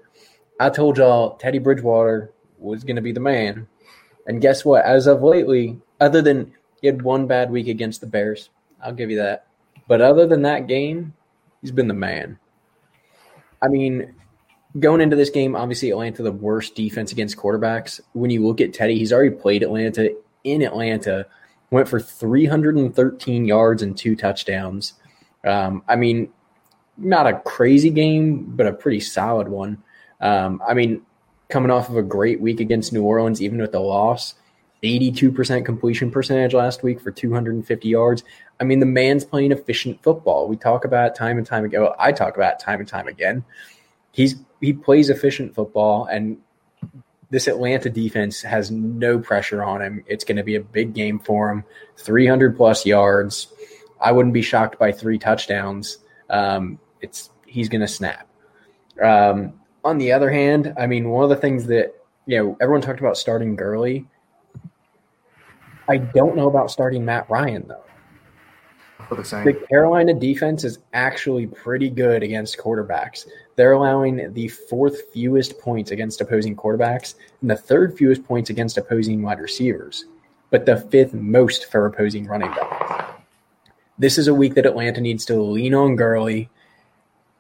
I 0.59 0.71
told 0.71 0.99
y'all 0.99 1.37
Teddy 1.37 1.61
Bridgewater 1.61 2.33
was 2.59 2.83
going 2.83 2.97
to 2.97 3.03
be 3.03 3.13
the 3.13 3.21
man. 3.21 3.69
And 4.27 4.41
guess 4.41 4.65
what? 4.65 4.85
As 4.85 5.07
of 5.07 5.23
lately, 5.23 5.81
other 6.01 6.21
than 6.21 6.53
he 6.81 6.89
had 6.89 7.03
one 7.03 7.27
bad 7.27 7.51
week 7.51 7.69
against 7.69 8.01
the 8.01 8.07
Bears, 8.09 8.51
I'll 8.83 8.93
give 8.93 9.11
you 9.11 9.19
that. 9.19 9.46
But 9.89 10.01
other 10.01 10.27
than 10.27 10.43
that 10.43 10.67
game, 10.67 11.15
he's 11.61 11.71
been 11.71 11.89
the 11.89 11.95
man. 11.95 12.39
I 13.63 13.69
mean, 13.69 14.15
going 14.79 15.01
into 15.01 15.17
this 15.17 15.31
game, 15.31 15.57
obviously 15.57 15.91
Atlanta 15.91 16.23
the 16.23 16.33
worst 16.33 16.75
defense 16.75 17.13
against 17.13 17.37
quarterbacks. 17.37 18.01
When 18.13 18.31
you 18.31 18.47
look 18.47 18.61
at 18.61 18.75
Teddy, 18.75 18.99
he's 18.99 19.13
already 19.13 19.35
played 19.35 19.63
Atlanta 19.63 20.11
in 20.45 20.63
Atlanta, 20.63 21.27
went 21.71 21.89
for 21.89 22.01
313 22.01 23.45
yards 23.45 23.83
and 23.83 23.97
two 23.97 24.17
touchdowns. 24.17 24.95
Um, 25.45 25.83
I 25.89 25.97
mean, 25.97 26.31
not 26.97 27.27
a 27.27 27.41
crazy 27.41 27.91
game, 27.91 28.45
but 28.57 28.67
a 28.67 28.73
pretty 28.73 29.01
solid 29.01 29.49
one. 29.49 29.83
Um, 30.21 30.63
I 30.67 30.75
mean, 30.75 31.03
coming 31.49 31.71
off 31.71 31.89
of 31.89 31.97
a 31.97 32.03
great 32.03 32.41
week 32.41 32.61
against 32.61 32.93
New 32.93 33.03
Orleans, 33.03 33.43
even 33.43 33.61
with 33.61 33.73
the 33.73 33.81
loss, 33.81 34.35
82% 34.83 35.65
completion 35.65 36.11
percentage 36.11 36.55
last 36.55 36.83
week 36.83 37.01
for 37.01 37.11
250 37.11 37.89
yards. 37.89 38.25
I 38.61 38.65
mean, 38.65 38.81
the 38.81 38.87
man's 38.87 39.25
playing 39.25 39.53
efficient 39.53 40.03
football. 40.03 40.49
We 40.49 40.57
talk 40.57 40.85
about 40.85 41.15
time 41.15 41.39
and 41.39 41.47
time 41.47 41.65
ago. 41.65 41.95
I 41.99 42.13
talk 42.13 42.37
about 42.37 42.61
time 42.61 42.81
and 42.81 42.89
time 42.89 43.09
again. 43.09 43.45
He's 44.13 44.37
he 44.61 44.73
plays 44.73 45.11
efficient 45.11 45.55
football, 45.55 46.07
and 46.07 46.39
this 47.31 47.47
Atlanta 47.47 47.91
defense 47.91 48.43
has 48.43 48.71
no 48.71 49.19
pressure 49.19 49.63
on 49.63 49.83
him. 49.83 50.05
It's 50.07 50.25
going 50.25 50.37
to 50.37 50.43
be 50.43 50.55
a 50.55 50.61
big 50.61 50.95
game 50.95 51.19
for 51.19 51.51
him. 51.51 51.65
300 51.99 52.57
plus 52.57 52.87
yards. 52.87 53.49
I 54.01 54.13
wouldn't 54.13 54.35
be 54.35 54.43
shocked 54.43 54.79
by 54.79 54.93
three 54.93 55.19
touchdowns. 55.19 55.99
Um, 56.31 56.79
it's 57.01 57.31
he's 57.47 57.69
going 57.69 57.81
to 57.81 57.89
snap. 57.89 58.29
Um, 59.03 59.55
on 59.85 59.99
the 59.99 60.13
other 60.13 60.31
hand, 60.31 60.75
I 60.79 60.87
mean, 60.87 61.09
one 61.11 61.25
of 61.25 61.31
the 61.31 61.37
things 61.37 61.67
that 61.67 61.95
you 62.27 62.39
know 62.39 62.57
everyone 62.61 62.83
talked 62.83 63.01
about 63.01 63.17
starting 63.17 63.57
Gurley. 63.57 64.07
I 65.89 65.99
don't 65.99 66.37
know 66.37 66.49
about 66.49 66.71
starting 66.71 67.05
Matt 67.05 67.29
Ryan 67.31 67.67
though. 67.69 67.83
For 69.09 69.15
the. 69.15 69.23
The 69.23 69.67
Carolina 69.69 70.15
defense 70.15 70.65
is 70.65 70.81
actually 70.93 71.47
pretty 71.47 71.91
good 71.91 72.23
against 72.23 72.59
quarterbacks. 72.59 73.27
They're 73.55 73.73
allowing 73.73 74.33
the 74.33 74.49
fourth 74.49 75.13
fewest 75.13 75.59
points 75.61 75.91
against 75.93 76.21
opposing 76.21 76.57
quarterbacks 76.57 77.15
and 77.41 77.51
the 77.51 77.57
third 77.57 77.97
fewest 77.97 78.25
points 78.25 78.51
against 78.51 78.79
opposing 78.79 79.23
wide 79.23 79.39
receivers, 79.39 80.07
but 80.51 80.67
the 80.67 80.77
fifth 80.77 81.15
most 81.15 81.71
for 81.71 81.87
opposing 81.87 82.27
running 82.27 82.51
backs. 82.51 83.13
This 83.99 84.19
is 84.19 84.29
a 84.29 84.35
week 84.35 84.55
that 84.55 84.67
Atlanta 84.67 85.01
needs 85.01 85.25
to 85.27 85.41
lean 85.41 85.73
on 85.73 85.97
Gurley. 85.97 86.51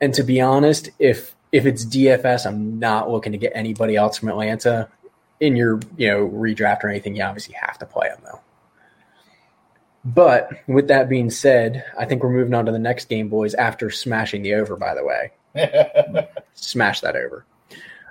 And 0.01 0.15
to 0.15 0.23
be 0.23 0.41
honest, 0.41 0.91
if 0.99 1.35
if 1.53 1.65
it's 1.65 1.85
DFS, 1.85 2.47
I'm 2.47 2.79
not 2.79 3.11
looking 3.11 3.33
to 3.33 3.39
get 3.39 3.53
anybody 3.55 3.97
else 3.97 4.19
from 4.19 4.29
Atlanta 4.29 4.89
in 5.41 5.57
your 5.57 5.81
you 5.97 6.09
know 6.09 6.29
redraft 6.29 6.85
or 6.85 6.89
anything. 6.89 7.17
You 7.17 7.25
obviously 7.25 7.55
have 7.55 7.79
to 7.79 7.87
play 7.87 8.09
them 8.09 8.21
though. 8.25 8.41
But 10.05 10.51
with 10.69 10.87
that 10.89 11.09
being 11.09 11.31
said, 11.31 11.85
I 11.99 12.05
think 12.05 12.23
we're 12.23 12.31
moving 12.31 12.55
on 12.55 12.67
to 12.67 12.73
the 12.73 12.79
next 12.79 13.09
game, 13.09 13.29
boys. 13.29 13.55
After 13.55 13.91
smashing 13.91 14.43
the 14.43 14.55
over, 14.55 14.77
by 14.77 14.95
the 14.95 15.05
way, 15.05 16.29
smash 16.55 17.01
that 17.01 17.17
over. 17.17 17.45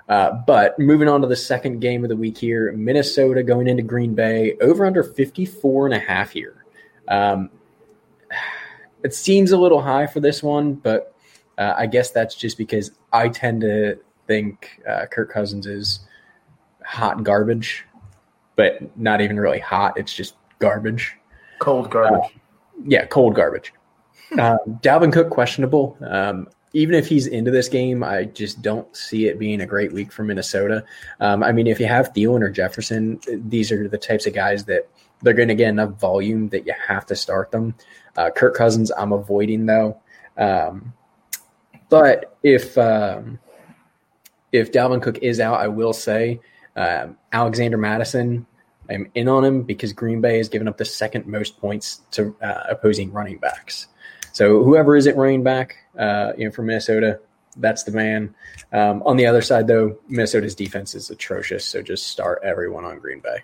Uh, 0.08 0.30
but 0.46 0.78
moving 0.78 1.08
on 1.08 1.20
to 1.20 1.26
the 1.26 1.36
second 1.36 1.80
game 1.80 2.04
of 2.04 2.10
the 2.10 2.16
week 2.16 2.38
here, 2.38 2.70
Minnesota 2.72 3.42
going 3.42 3.66
into 3.66 3.82
Green 3.82 4.14
Bay 4.14 4.56
over 4.60 4.86
under 4.86 5.02
54 5.02 5.86
and 5.86 5.94
a 5.94 5.98
half 5.98 6.30
here. 6.30 6.64
Um, 7.08 7.50
it 9.02 9.14
seems 9.14 9.50
a 9.50 9.56
little 9.56 9.82
high 9.82 10.06
for 10.06 10.20
this 10.20 10.42
one, 10.42 10.74
but 10.74 11.14
uh, 11.58 11.74
I 11.76 11.86
guess 11.86 12.10
that's 12.10 12.34
just 12.34 12.58
because 12.58 12.92
I 13.12 13.28
tend 13.28 13.62
to 13.62 13.98
think 14.26 14.80
uh, 14.88 15.06
Kirk 15.06 15.32
Cousins 15.32 15.66
is 15.66 16.00
hot 16.86 17.22
garbage, 17.24 17.84
but 18.54 18.96
not 18.96 19.20
even 19.20 19.38
really 19.38 19.58
hot. 19.58 19.98
It's 19.98 20.14
just 20.14 20.34
garbage. 20.58 21.14
Cold 21.58 21.90
garbage. 21.90 22.30
Yeah, 22.86 23.06
cold 23.06 23.34
garbage. 23.34 23.72
Um, 24.32 24.58
Dalvin 24.82 25.12
Cook 25.12 25.30
questionable. 25.30 25.96
Um, 26.00 26.48
even 26.72 26.94
if 26.94 27.06
he's 27.06 27.26
into 27.26 27.50
this 27.50 27.68
game, 27.68 28.04
I 28.04 28.24
just 28.24 28.60
don't 28.60 28.94
see 28.94 29.28
it 29.28 29.38
being 29.38 29.62
a 29.62 29.66
great 29.66 29.92
week 29.92 30.12
for 30.12 30.24
Minnesota. 30.24 30.84
Um, 31.20 31.42
I 31.42 31.52
mean, 31.52 31.66
if 31.66 31.80
you 31.80 31.86
have 31.86 32.12
Thielen 32.12 32.42
or 32.42 32.50
Jefferson, 32.50 33.18
these 33.48 33.72
are 33.72 33.88
the 33.88 33.96
types 33.96 34.26
of 34.26 34.34
guys 34.34 34.64
that 34.66 34.88
they're 35.22 35.32
going 35.32 35.48
to 35.48 35.54
get 35.54 35.68
enough 35.68 35.98
volume 35.98 36.48
that 36.50 36.66
you 36.66 36.74
have 36.86 37.06
to 37.06 37.16
start 37.16 37.50
them. 37.50 37.74
Uh, 38.16 38.30
Kirk 38.30 38.54
Cousins, 38.54 38.90
I'm 38.90 39.12
avoiding 39.12 39.64
though. 39.64 39.98
Um, 40.36 40.92
but 41.88 42.36
if 42.42 42.76
um, 42.76 43.38
if 44.52 44.72
Dalvin 44.72 45.02
Cook 45.02 45.18
is 45.22 45.40
out, 45.40 45.60
I 45.60 45.68
will 45.68 45.92
say 45.92 46.40
um, 46.76 47.16
Alexander 47.32 47.76
Mattison. 47.76 48.46
I'm 48.88 49.10
in 49.14 49.28
on 49.28 49.44
him 49.44 49.62
because 49.62 49.92
Green 49.92 50.20
Bay 50.20 50.38
has 50.38 50.48
given 50.48 50.68
up 50.68 50.76
the 50.76 50.84
second 50.84 51.26
most 51.26 51.58
points 51.58 52.02
to 52.12 52.36
uh, 52.40 52.64
opposing 52.70 53.12
running 53.12 53.38
backs. 53.38 53.88
So 54.32 54.62
whoever 54.62 54.96
is 54.96 55.06
at 55.06 55.16
running 55.16 55.42
back, 55.42 55.76
uh, 55.98 56.32
you 56.36 56.44
know, 56.44 56.52
from 56.52 56.66
Minnesota, 56.66 57.20
that's 57.56 57.84
the 57.84 57.92
man. 57.92 58.34
Um, 58.72 59.02
on 59.04 59.16
the 59.16 59.26
other 59.26 59.42
side, 59.42 59.66
though, 59.66 59.98
Minnesota's 60.08 60.54
defense 60.54 60.94
is 60.94 61.10
atrocious. 61.10 61.64
So 61.64 61.82
just 61.82 62.06
start 62.08 62.40
everyone 62.44 62.84
on 62.84 62.98
Green 62.98 63.20
Bay. 63.20 63.38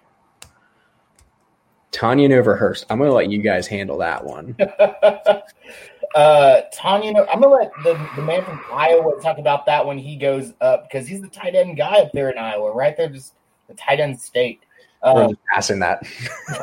Tonyan 1.93 2.37
over 2.37 2.57
Hurst. 2.57 2.87
I'm 2.89 2.99
going 2.99 3.11
to 3.11 3.15
let 3.15 3.31
you 3.31 3.41
guys 3.43 3.67
handle 3.67 3.99
that 3.99 4.25
one. 4.25 4.57
uh, 6.15 6.63
Tonyan, 6.75 7.27
I'm 7.33 7.41
gonna 7.41 7.55
let 7.55 7.73
the, 7.85 7.95
the 8.17 8.23
man 8.23 8.45
from 8.45 8.61
Iowa 8.73 9.21
talk 9.21 9.39
about 9.39 9.67
that 9.67 9.87
when 9.87 9.99
he 9.99 10.17
goes 10.17 10.53
up 10.61 10.89
because 10.89 11.07
he's 11.07 11.21
the 11.21 11.29
tight 11.29 11.55
end 11.55 11.77
guy 11.77 11.99
up 11.99 12.13
there 12.13 12.31
in 12.31 12.39
Iowa, 12.39 12.73
right? 12.73 12.97
They're 12.97 13.09
just 13.09 13.35
the 13.69 13.75
tight 13.75 14.01
end 14.01 14.21
state. 14.21 14.61
We're 15.03 15.25
Um, 15.25 15.31
just 15.31 15.41
passing 15.53 15.79
that. 15.81 16.03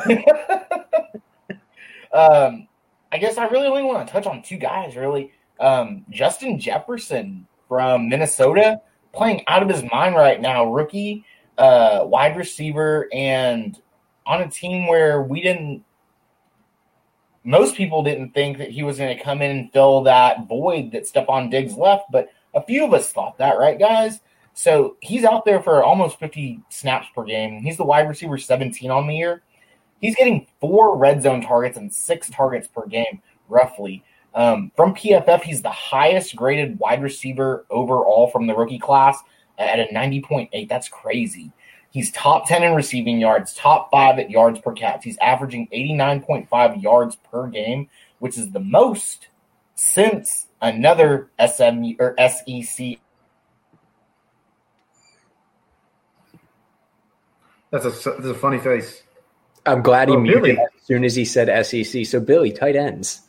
um, 2.12 2.68
I 3.12 3.18
guess 3.18 3.38
I 3.38 3.46
really 3.48 3.66
only 3.66 3.82
want 3.82 4.06
to 4.06 4.12
touch 4.12 4.26
on 4.26 4.42
two 4.42 4.56
guys. 4.56 4.96
Really, 4.96 5.32
um, 5.58 6.04
Justin 6.10 6.58
Jefferson 6.58 7.46
from 7.68 8.08
Minnesota 8.08 8.80
playing 9.12 9.42
out 9.48 9.62
of 9.62 9.68
his 9.68 9.82
mind 9.90 10.14
right 10.14 10.40
now. 10.40 10.72
Rookie, 10.72 11.24
uh, 11.58 12.00
wide 12.04 12.36
receiver, 12.36 13.08
and 13.12 13.80
on 14.26 14.42
a 14.42 14.48
team 14.48 14.86
where 14.86 15.22
we 15.22 15.42
didn't. 15.42 15.84
Most 17.44 17.74
people 17.74 18.02
didn't 18.02 18.32
think 18.32 18.58
that 18.58 18.70
he 18.70 18.82
was 18.82 18.98
going 18.98 19.16
to 19.16 19.22
come 19.22 19.40
in 19.40 19.50
and 19.50 19.72
fill 19.72 20.02
that 20.02 20.46
void 20.46 20.92
that 20.92 21.04
Stefon 21.04 21.50
Diggs 21.50 21.74
left, 21.74 22.04
but 22.12 22.28
a 22.54 22.62
few 22.62 22.84
of 22.84 22.92
us 22.92 23.12
thought 23.12 23.38
that, 23.38 23.58
right, 23.58 23.78
guys? 23.78 24.20
So 24.52 24.96
he's 25.00 25.24
out 25.24 25.44
there 25.44 25.62
for 25.62 25.82
almost 25.82 26.18
50 26.18 26.60
snaps 26.68 27.06
per 27.14 27.24
game. 27.24 27.62
He's 27.62 27.76
the 27.76 27.84
wide 27.84 28.08
receiver 28.08 28.36
17 28.36 28.90
on 28.90 29.06
the 29.06 29.16
year. 29.16 29.42
He's 30.00 30.16
getting 30.16 30.46
four 30.60 30.96
red 30.96 31.22
zone 31.22 31.40
targets 31.40 31.78
and 31.78 31.92
six 31.92 32.28
targets 32.30 32.68
per 32.68 32.86
game, 32.86 33.22
roughly. 33.48 34.04
Um, 34.34 34.70
from 34.76 34.94
PFF, 34.94 35.42
he's 35.42 35.62
the 35.62 35.70
highest 35.70 36.36
graded 36.36 36.78
wide 36.78 37.02
receiver 37.02 37.66
overall 37.70 38.28
from 38.28 38.46
the 38.46 38.54
rookie 38.54 38.78
class 38.78 39.18
at 39.58 39.80
a 39.80 39.92
90.8. 39.92 40.68
That's 40.68 40.88
crazy. 40.88 41.52
He's 41.92 42.10
top 42.12 42.46
10 42.46 42.62
in 42.62 42.74
receiving 42.74 43.18
yards, 43.18 43.52
top 43.54 43.90
five 43.90 44.18
at 44.18 44.30
yards 44.30 44.60
per 44.60 44.72
catch. 44.72 45.02
He's 45.04 45.18
averaging 45.18 45.68
89.5 45.72 46.80
yards 46.82 47.16
per 47.16 47.48
game, 47.48 47.88
which 48.20 48.38
is 48.38 48.50
the 48.52 48.60
most 48.60 49.26
since 49.74 50.46
another 50.60 51.30
SM 51.44 51.84
or 51.98 52.14
SEC 52.18 52.98
That's 57.70 57.84
a 57.84 57.90
that's 57.90 58.26
a 58.26 58.34
funny 58.34 58.58
face. 58.58 59.02
I'm 59.64 59.80
glad 59.82 60.08
he 60.08 60.14
Oh, 60.16 60.20
muted 60.20 60.42
Billy. 60.42 60.58
as 60.58 60.82
soon 60.82 61.04
as 61.04 61.14
he 61.14 61.24
said 61.24 61.64
SEC. 61.64 62.04
So 62.04 62.18
Billy, 62.18 62.50
tight 62.50 62.74
ends. 62.74 63.22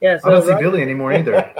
Yeah, 0.00 0.18
I 0.24 0.30
don't 0.30 0.42
see 0.42 0.48
Ryan- 0.48 0.62
Billy 0.62 0.82
anymore 0.82 1.12
either. 1.12 1.52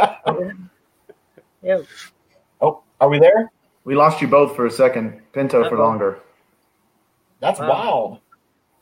yeah, 1.63 1.79
oh, 2.61 2.83
are 3.01 3.09
we 3.09 3.21
there? 3.21 3.53
We 3.85 3.95
lost 3.95 4.21
you 4.21 4.27
both 4.27 4.57
for 4.57 4.67
a 4.67 4.71
second. 4.71 5.21
Pinto 5.33 5.69
for 5.69 5.79
longer. 5.79 6.19
That's 7.41 7.61
Wow. 7.61 7.69
wild. 7.69 8.19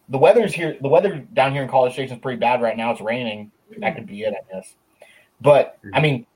The 0.09 0.19
weather's 0.19 0.55
here. 0.55 0.77
The 0.81 0.89
weather 0.89 1.19
down 1.35 1.53
here 1.53 1.63
in 1.63 1.69
College 1.69 1.93
Station 1.93 2.17
is 2.17 2.23
pretty 2.23 2.39
bad 2.39 2.63
right 2.63 2.77
now. 2.77 2.93
It's 2.93 3.01
raining. 3.01 3.51
That 3.79 3.97
could 3.97 4.07
be 4.07 4.23
it, 4.23 4.35
I 4.35 4.55
guess. 4.55 4.75
But 5.41 5.79
I 5.93 6.01
mean, 6.01 6.27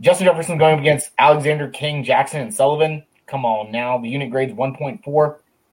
Justin 0.00 0.26
Jefferson 0.26 0.58
going 0.58 0.74
up 0.74 0.80
against 0.80 1.12
Alexander 1.18 1.68
King, 1.68 2.02
Jackson, 2.02 2.40
and 2.40 2.52
Sullivan. 2.54 3.04
Come 3.26 3.44
on 3.44 3.70
now. 3.70 3.98
The 3.98 4.08
unit 4.08 4.30
grade's 4.30 4.52
1.4. 4.52 5.36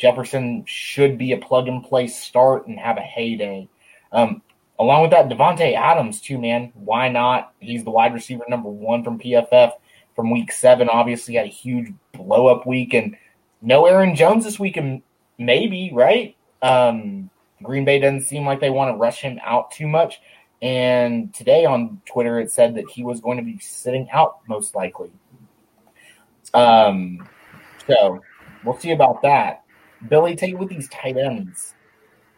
Jefferson 0.00 0.64
should 0.66 1.18
be 1.18 1.32
a 1.32 1.38
plug 1.38 1.68
and 1.68 1.84
play 1.84 2.06
start 2.06 2.66
and 2.66 2.78
have 2.78 2.96
a 2.96 3.02
heyday. 3.02 3.68
Um, 4.12 4.42
along 4.78 5.02
with 5.02 5.10
that, 5.10 5.28
Davante 5.28 5.74
Adams 5.74 6.20
too, 6.20 6.38
man. 6.38 6.72
Why 6.74 7.08
not? 7.08 7.52
He's 7.60 7.84
the 7.84 7.90
wide 7.90 8.14
receiver 8.14 8.44
number 8.48 8.70
one 8.70 9.04
from 9.04 9.18
PFF 9.18 9.72
from 10.16 10.30
week 10.30 10.52
seven. 10.52 10.88
Obviously, 10.88 11.34
had 11.34 11.46
a 11.46 11.50
huge 11.50 11.92
blow 12.12 12.46
up 12.46 12.66
week, 12.66 12.94
and 12.94 13.16
no 13.60 13.86
Aaron 13.86 14.16
Jones 14.16 14.44
this 14.44 14.58
week, 14.58 14.76
and 14.76 15.02
maybe 15.38 15.90
right. 15.92 16.34
Um, 16.62 17.30
Green 17.62 17.84
Bay 17.84 17.98
doesn't 17.98 18.22
seem 18.22 18.46
like 18.46 18.60
they 18.60 18.70
want 18.70 18.94
to 18.94 18.98
rush 18.98 19.20
him 19.20 19.38
out 19.44 19.70
too 19.70 19.86
much. 19.86 20.20
And 20.62 21.32
today 21.32 21.64
on 21.64 22.00
Twitter, 22.06 22.38
it 22.40 22.50
said 22.50 22.74
that 22.76 22.88
he 22.90 23.02
was 23.02 23.20
going 23.20 23.38
to 23.38 23.44
be 23.44 23.58
sitting 23.58 24.08
out 24.12 24.38
most 24.48 24.74
likely. 24.74 25.10
Um, 26.52 27.26
so 27.86 28.22
we'll 28.64 28.78
see 28.78 28.92
about 28.92 29.22
that. 29.22 29.59
Billy, 30.08 30.34
take 30.34 30.52
it 30.52 30.58
with 30.58 30.68
these 30.68 30.88
tight 30.88 31.16
ends. 31.16 31.74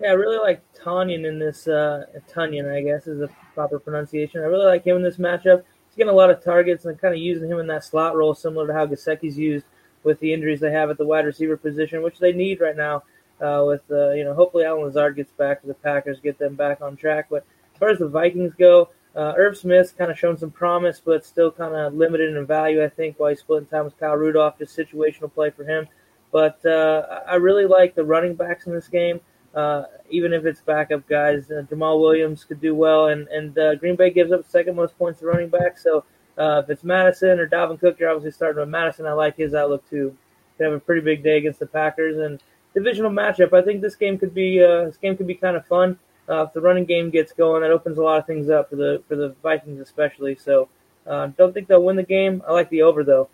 Yeah, 0.00 0.10
I 0.10 0.12
really 0.14 0.38
like 0.38 0.62
Tonyan 0.74 1.26
in 1.26 1.38
this. 1.38 1.68
Uh, 1.68 2.06
Tunyon, 2.28 2.72
I 2.72 2.82
guess, 2.82 3.06
is 3.06 3.20
the 3.20 3.28
proper 3.54 3.78
pronunciation. 3.78 4.40
I 4.40 4.46
really 4.46 4.66
like 4.66 4.84
him 4.84 4.96
in 4.96 5.02
this 5.02 5.16
matchup. 5.16 5.62
He's 5.88 5.96
getting 5.96 6.12
a 6.12 6.16
lot 6.16 6.30
of 6.30 6.42
targets 6.42 6.84
and 6.84 7.00
kind 7.00 7.14
of 7.14 7.20
using 7.20 7.48
him 7.48 7.60
in 7.60 7.66
that 7.68 7.84
slot 7.84 8.16
role, 8.16 8.34
similar 8.34 8.66
to 8.66 8.72
how 8.72 8.86
Gesicki's 8.86 9.38
used 9.38 9.64
with 10.02 10.18
the 10.18 10.32
injuries 10.32 10.60
they 10.60 10.72
have 10.72 10.90
at 10.90 10.98
the 10.98 11.06
wide 11.06 11.24
receiver 11.24 11.56
position, 11.56 12.02
which 12.02 12.18
they 12.18 12.32
need 12.32 12.60
right 12.60 12.76
now. 12.76 13.04
Uh, 13.40 13.64
with 13.66 13.82
uh, 13.90 14.10
you 14.10 14.24
know, 14.24 14.34
hopefully 14.34 14.64
Allen 14.64 14.84
Lazard 14.84 15.16
gets 15.16 15.32
back 15.32 15.60
to 15.60 15.66
the 15.66 15.74
Packers, 15.74 16.20
get 16.20 16.38
them 16.38 16.54
back 16.54 16.80
on 16.80 16.96
track. 16.96 17.26
But 17.30 17.44
as 17.74 17.78
far 17.78 17.90
as 17.90 17.98
the 17.98 18.08
Vikings 18.08 18.54
go, 18.58 18.90
uh, 19.14 19.34
Irv 19.36 19.56
Smith's 19.56 19.92
kind 19.92 20.10
of 20.10 20.18
shown 20.18 20.38
some 20.38 20.50
promise, 20.50 21.00
but 21.04 21.24
still 21.24 21.50
kind 21.50 21.74
of 21.74 21.94
limited 21.94 22.36
in 22.36 22.46
value. 22.46 22.82
I 22.82 22.88
think 22.88 23.18
while 23.18 23.30
he's 23.30 23.40
splitting 23.40 23.66
time 23.66 23.84
with 23.84 23.98
Kyle 23.98 24.16
Rudolph, 24.16 24.58
just 24.58 24.76
situational 24.76 25.32
play 25.32 25.50
for 25.50 25.64
him. 25.64 25.86
But 26.32 26.64
uh, 26.64 27.20
I 27.28 27.34
really 27.34 27.66
like 27.66 27.94
the 27.94 28.04
running 28.04 28.34
backs 28.34 28.66
in 28.66 28.72
this 28.72 28.88
game, 28.88 29.20
uh, 29.54 29.84
even 30.10 30.32
if 30.32 30.46
it's 30.46 30.62
backup 30.62 31.06
guys. 31.06 31.50
Uh, 31.50 31.62
Jamaal 31.70 32.00
Williams 32.00 32.42
could 32.44 32.60
do 32.60 32.74
well, 32.74 33.08
and 33.08 33.28
and 33.28 33.56
uh, 33.56 33.74
Green 33.76 33.96
Bay 33.96 34.10
gives 34.10 34.32
up 34.32 34.44
second 34.48 34.74
most 34.74 34.98
points 34.98 35.20
to 35.20 35.26
running 35.26 35.50
back. 35.50 35.78
So 35.78 36.04
uh, 36.38 36.62
if 36.64 36.70
it's 36.70 36.84
Mattison 36.84 37.38
or 37.38 37.46
Dalvin 37.46 37.78
Cook, 37.78 38.00
you're 38.00 38.08
obviously 38.08 38.32
starting 38.32 38.60
with 38.60 38.70
Mattison. 38.70 39.06
I 39.06 39.12
like 39.12 39.36
his 39.36 39.54
outlook 39.54 39.88
too. 39.88 40.16
Could 40.56 40.64
have 40.64 40.72
a 40.72 40.80
pretty 40.80 41.02
big 41.02 41.22
day 41.22 41.36
against 41.36 41.60
the 41.60 41.66
Packers 41.66 42.16
and 42.18 42.42
divisional 42.72 43.10
matchup. 43.10 43.52
I 43.52 43.60
think 43.60 43.82
this 43.82 43.94
game 43.94 44.18
could 44.18 44.32
be 44.34 44.62
uh, 44.62 44.86
this 44.86 44.96
game 44.96 45.18
could 45.18 45.26
be 45.26 45.34
kind 45.34 45.56
of 45.56 45.66
fun. 45.66 45.98
if 46.30 46.54
the 46.54 46.62
running 46.62 46.86
game 46.86 47.10
gets 47.10 47.34
going, 47.34 47.60
that 47.60 47.70
opens 47.70 47.98
a 47.98 48.02
lot 48.02 48.18
of 48.18 48.26
things 48.26 48.48
up 48.48 48.70
for 48.70 48.76
the 48.76 49.02
for 49.06 49.16
the 49.16 49.34
Vikings 49.42 49.80
especially. 49.80 50.34
So 50.36 50.70
don't 51.04 51.52
think 51.52 51.68
they'll 51.68 51.84
win 51.84 51.96
the 51.96 52.02
game. 52.02 52.42
I 52.48 52.52
like 52.52 52.70
the 52.70 52.80
over 52.80 53.04
though. 53.04 53.28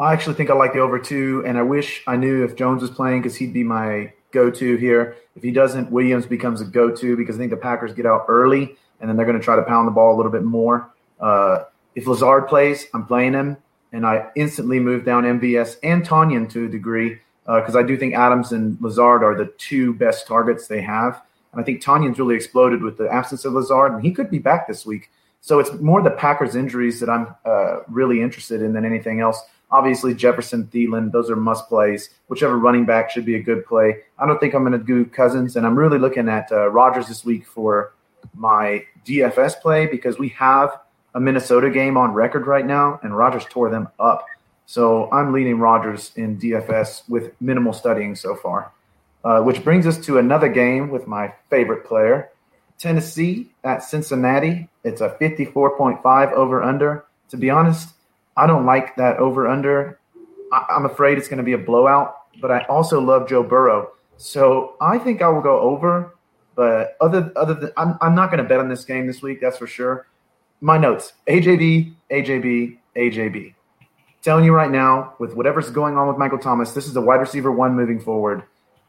I 0.00 0.12
actually 0.12 0.34
think 0.34 0.50
I 0.50 0.54
like 0.54 0.72
the 0.72 0.78
over 0.78 0.98
two, 0.98 1.42
and 1.44 1.58
I 1.58 1.62
wish 1.62 2.02
I 2.06 2.16
knew 2.16 2.44
if 2.44 2.54
Jones 2.54 2.82
was 2.82 2.90
playing 2.90 3.22
because 3.22 3.36
he'd 3.36 3.52
be 3.52 3.64
my 3.64 4.12
go-to 4.30 4.76
here. 4.76 5.16
If 5.34 5.42
he 5.42 5.50
doesn't, 5.50 5.90
Williams 5.90 6.26
becomes 6.26 6.60
a 6.60 6.64
go-to 6.64 7.16
because 7.16 7.34
I 7.34 7.38
think 7.38 7.50
the 7.50 7.56
Packers 7.56 7.92
get 7.92 8.06
out 8.06 8.26
early, 8.28 8.76
and 9.00 9.08
then 9.08 9.16
they're 9.16 9.26
going 9.26 9.38
to 9.38 9.44
try 9.44 9.56
to 9.56 9.62
pound 9.62 9.88
the 9.88 9.92
ball 9.92 10.14
a 10.14 10.16
little 10.16 10.30
bit 10.30 10.44
more. 10.44 10.90
Uh, 11.18 11.64
if 11.96 12.06
Lazard 12.06 12.46
plays, 12.46 12.86
I'm 12.94 13.06
playing 13.06 13.32
him, 13.32 13.56
and 13.92 14.06
I 14.06 14.30
instantly 14.36 14.78
move 14.78 15.04
down 15.04 15.24
MVS 15.24 15.78
and 15.82 16.06
Tonyan 16.06 16.48
to 16.50 16.66
a 16.66 16.68
degree 16.68 17.18
because 17.46 17.74
uh, 17.74 17.80
I 17.80 17.82
do 17.82 17.96
think 17.96 18.14
Adams 18.14 18.52
and 18.52 18.78
Lazard 18.80 19.24
are 19.24 19.34
the 19.34 19.52
two 19.56 19.94
best 19.94 20.26
targets 20.26 20.68
they 20.68 20.82
have. 20.82 21.22
And 21.52 21.60
I 21.60 21.64
think 21.64 21.82
Tonyan's 21.82 22.18
really 22.18 22.36
exploded 22.36 22.82
with 22.82 22.98
the 22.98 23.08
absence 23.10 23.44
of 23.44 23.54
Lazard, 23.54 23.92
and 23.92 24.02
he 24.02 24.12
could 24.12 24.30
be 24.30 24.38
back 24.38 24.68
this 24.68 24.84
week. 24.84 25.10
So 25.40 25.58
it's 25.58 25.72
more 25.80 26.02
the 26.02 26.10
Packers' 26.10 26.54
injuries 26.54 27.00
that 27.00 27.08
I'm 27.08 27.34
uh, 27.44 27.80
really 27.88 28.20
interested 28.20 28.60
in 28.60 28.74
than 28.74 28.84
anything 28.84 29.20
else. 29.20 29.40
Obviously, 29.70 30.14
Jefferson, 30.14 30.64
Thielen, 30.72 31.12
those 31.12 31.30
are 31.30 31.36
must 31.36 31.68
plays. 31.68 32.10
Whichever 32.28 32.58
running 32.58 32.86
back 32.86 33.10
should 33.10 33.26
be 33.26 33.34
a 33.34 33.42
good 33.42 33.66
play. 33.66 33.98
I 34.18 34.26
don't 34.26 34.40
think 34.40 34.54
I'm 34.54 34.62
going 34.62 34.78
to 34.78 34.84
do 34.84 35.04
Cousins, 35.04 35.56
and 35.56 35.66
I'm 35.66 35.78
really 35.78 35.98
looking 35.98 36.28
at 36.28 36.50
uh, 36.50 36.68
Rodgers 36.68 37.06
this 37.06 37.24
week 37.24 37.46
for 37.46 37.92
my 38.34 38.84
DFS 39.04 39.60
play 39.60 39.86
because 39.86 40.18
we 40.18 40.30
have 40.30 40.80
a 41.14 41.20
Minnesota 41.20 41.70
game 41.70 41.96
on 41.96 42.12
record 42.12 42.46
right 42.46 42.64
now, 42.64 42.98
and 43.02 43.16
Rodgers 43.16 43.44
tore 43.50 43.70
them 43.70 43.88
up. 43.98 44.26
So 44.66 45.10
I'm 45.12 45.32
leaning 45.32 45.58
Rodgers 45.58 46.12
in 46.16 46.38
DFS 46.38 47.08
with 47.08 47.32
minimal 47.40 47.72
studying 47.72 48.14
so 48.14 48.36
far. 48.36 48.72
Uh, 49.24 49.42
which 49.42 49.64
brings 49.64 49.86
us 49.86 49.98
to 49.98 50.18
another 50.18 50.48
game 50.48 50.90
with 50.90 51.06
my 51.08 51.32
favorite 51.50 51.84
player, 51.84 52.30
Tennessee 52.78 53.50
at 53.64 53.82
Cincinnati. 53.82 54.68
It's 54.84 55.00
a 55.00 55.10
54.5 55.20 56.32
over 56.32 56.62
under. 56.62 57.04
To 57.30 57.36
be 57.36 57.50
honest, 57.50 57.90
I 58.38 58.46
don't 58.46 58.64
like 58.64 58.96
that 58.96 59.18
over 59.18 59.48
under. 59.48 59.98
I'm 60.52 60.86
afraid 60.86 61.18
it's 61.18 61.28
going 61.28 61.38
to 61.38 61.44
be 61.44 61.52
a 61.52 61.58
blowout, 61.58 62.14
but 62.40 62.50
I 62.52 62.60
also 62.66 63.00
love 63.00 63.28
Joe 63.28 63.42
Burrow. 63.42 63.90
So 64.16 64.76
I 64.80 64.98
think 64.98 65.20
I 65.20 65.28
will 65.28 65.42
go 65.42 65.58
over. 65.58 66.14
But 66.54 66.96
other 67.00 67.32
other 67.36 67.54
than 67.54 67.72
I'm, 67.76 67.98
I'm 68.00 68.14
not 68.14 68.30
going 68.30 68.42
to 68.42 68.48
bet 68.48 68.58
on 68.58 68.68
this 68.68 68.84
game 68.84 69.06
this 69.06 69.22
week. 69.22 69.40
That's 69.40 69.58
for 69.58 69.66
sure. 69.66 70.06
My 70.60 70.78
notes: 70.78 71.12
AJB, 71.28 71.94
AJB, 72.10 72.78
AJB. 72.96 73.54
Telling 74.22 74.44
you 74.44 74.52
right 74.52 74.70
now, 74.70 75.14
with 75.20 75.34
whatever's 75.34 75.70
going 75.70 75.96
on 75.96 76.08
with 76.08 76.16
Michael 76.16 76.38
Thomas, 76.38 76.72
this 76.72 76.88
is 76.88 76.96
a 76.96 77.00
wide 77.00 77.20
receiver 77.20 77.52
one 77.52 77.76
moving 77.76 78.00
forward. 78.00 78.42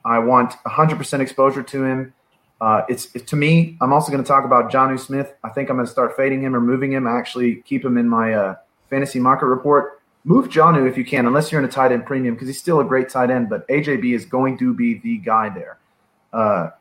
I 0.04 0.18
want 0.18 0.54
100% 0.66 1.20
exposure 1.20 1.62
to 1.62 1.84
him. 1.84 2.14
Uh, 2.60 2.82
it's 2.90 3.14
it, 3.16 3.28
to 3.28 3.36
me. 3.36 3.78
I'm 3.82 3.94
also 3.94 4.12
going 4.12 4.24
to 4.24 4.28
talk 4.28 4.46
about 4.46 4.72
Jonnu 4.72 5.00
Smith. 5.00 5.34
I 5.44 5.50
think 5.50 5.70
I'm 5.70 5.76
going 5.76 5.86
to 5.86 5.92
start 5.92 6.16
fading 6.18 6.42
him 6.42 6.56
or 6.56 6.62
moving 6.62 6.92
him. 6.92 7.06
I 7.06 7.18
actually 7.18 7.62
keep 7.62 7.86
him 7.86 7.98
in 7.98 8.10
my 8.10 8.34
uh, 8.34 8.56
fantasy 8.90 9.20
market 9.20 9.48
report. 9.48 10.02
Move 10.26 10.50
Jonnu 10.50 10.88
if 10.88 10.98
you 10.98 11.06
can, 11.06 11.26
unless 11.26 11.52
you're 11.52 11.62
in 11.62 11.68
a 11.68 11.72
tight 11.72 11.92
end 11.92 12.06
premium, 12.06 12.36
because 12.36 12.48
he's 12.48 12.60
still 12.60 12.80
a 12.80 12.86
great 12.86 13.10
tight 13.10 13.32
end. 13.32 13.50
But 13.50 13.68
AJB 13.68 14.14
is 14.14 14.26
going 14.26 14.58
to 14.58 14.74
be 14.74 15.00
the 15.00 15.18
guy 15.18 15.50
there. 15.50 15.78
Uh, 16.34 16.72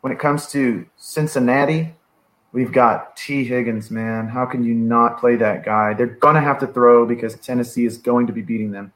when 0.00 0.12
it 0.12 0.18
comes 0.18 0.46
to 0.48 0.86
Cincinnati, 0.96 1.94
we've 2.52 2.72
got 2.72 3.16
Tee 3.16 3.44
Higgins. 3.44 3.90
Man, 3.90 4.28
how 4.28 4.46
can 4.46 4.64
you 4.64 4.74
not 4.74 5.18
play 5.18 5.36
that 5.36 5.64
guy? 5.64 5.94
They're 5.94 6.06
going 6.06 6.36
to 6.36 6.40
have 6.40 6.60
to 6.60 6.66
throw 6.66 7.06
because 7.06 7.34
Tennessee 7.36 7.84
is 7.84 7.98
going 7.98 8.26
to 8.26 8.32
be 8.32 8.42
beating 8.42 8.70
them. 8.70 8.92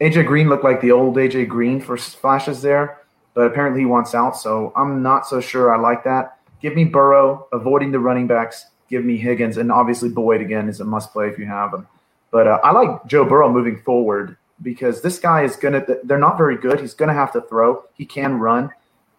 AJ 0.00 0.26
Green 0.26 0.48
looked 0.48 0.64
like 0.64 0.80
the 0.80 0.92
old 0.92 1.16
AJ 1.16 1.48
Green 1.48 1.80
for 1.80 1.96
flashes 1.96 2.62
there, 2.62 2.98
but 3.34 3.46
apparently 3.46 3.80
he 3.80 3.86
wants 3.86 4.14
out. 4.14 4.36
So 4.36 4.72
I'm 4.76 5.02
not 5.02 5.26
so 5.26 5.40
sure 5.40 5.74
I 5.74 5.78
like 5.78 6.04
that. 6.04 6.38
Give 6.60 6.74
me 6.74 6.84
Burrow, 6.84 7.46
avoiding 7.52 7.92
the 7.92 8.00
running 8.00 8.26
backs. 8.26 8.66
Give 8.88 9.04
me 9.04 9.16
Higgins, 9.16 9.58
and 9.58 9.70
obviously 9.70 10.08
Boyd 10.08 10.40
again 10.40 10.68
is 10.68 10.80
a 10.80 10.84
must 10.84 11.12
play 11.12 11.28
if 11.28 11.38
you 11.38 11.46
have 11.46 11.74
him. 11.74 11.86
But 12.30 12.46
uh, 12.46 12.60
I 12.62 12.72
like 12.72 13.06
Joe 13.06 13.24
Burrow 13.24 13.50
moving 13.50 13.80
forward 13.82 14.36
because 14.62 15.02
this 15.02 15.18
guy 15.18 15.44
is 15.44 15.56
going 15.56 15.74
to, 15.74 16.00
they're 16.04 16.18
not 16.18 16.36
very 16.36 16.56
good. 16.56 16.80
He's 16.80 16.94
going 16.94 17.08
to 17.08 17.14
have 17.14 17.32
to 17.32 17.40
throw. 17.42 17.84
He 17.94 18.04
can 18.04 18.38
run. 18.38 18.70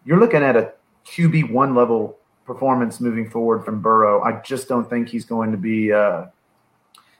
You're 0.04 0.20
looking 0.20 0.42
at 0.42 0.56
a 0.56 0.72
QB1 1.06 1.76
level 1.76 2.18
performance 2.46 3.00
moving 3.00 3.28
forward 3.28 3.64
from 3.64 3.80
Burrow. 3.80 4.22
I 4.22 4.40
just 4.42 4.68
don't 4.68 4.88
think 4.88 5.08
he's 5.08 5.24
going 5.24 5.52
to 5.52 5.58
be, 5.58 5.92
uh, 5.92 6.26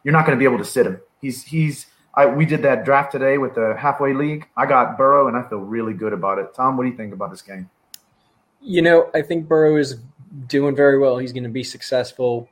you're 0.04 0.12
not 0.12 0.26
going 0.26 0.36
to 0.36 0.40
be 0.40 0.44
able 0.44 0.58
to 0.58 0.64
sit 0.64 0.86
him. 0.86 1.00
He's, 1.20 1.44
he's, 1.44 1.86
I, 2.14 2.26
we 2.26 2.44
did 2.44 2.62
that 2.62 2.84
draft 2.84 3.12
today 3.12 3.38
with 3.38 3.54
the 3.54 3.76
halfway 3.78 4.12
league. 4.12 4.46
I 4.56 4.66
got 4.66 4.98
Burrow 4.98 5.28
and 5.28 5.36
I 5.36 5.48
feel 5.48 5.58
really 5.58 5.94
good 5.94 6.12
about 6.12 6.38
it. 6.38 6.54
Tom, 6.54 6.76
what 6.76 6.84
do 6.84 6.90
you 6.90 6.96
think 6.96 7.12
about 7.12 7.30
this 7.30 7.42
game? 7.42 7.70
You 8.60 8.82
know, 8.82 9.10
I 9.14 9.22
think 9.22 9.48
Burrow 9.48 9.76
is 9.76 10.00
doing 10.46 10.76
very 10.76 10.98
well. 10.98 11.18
He's 11.18 11.32
going 11.32 11.44
to 11.44 11.50
be 11.50 11.64
successful. 11.64 12.48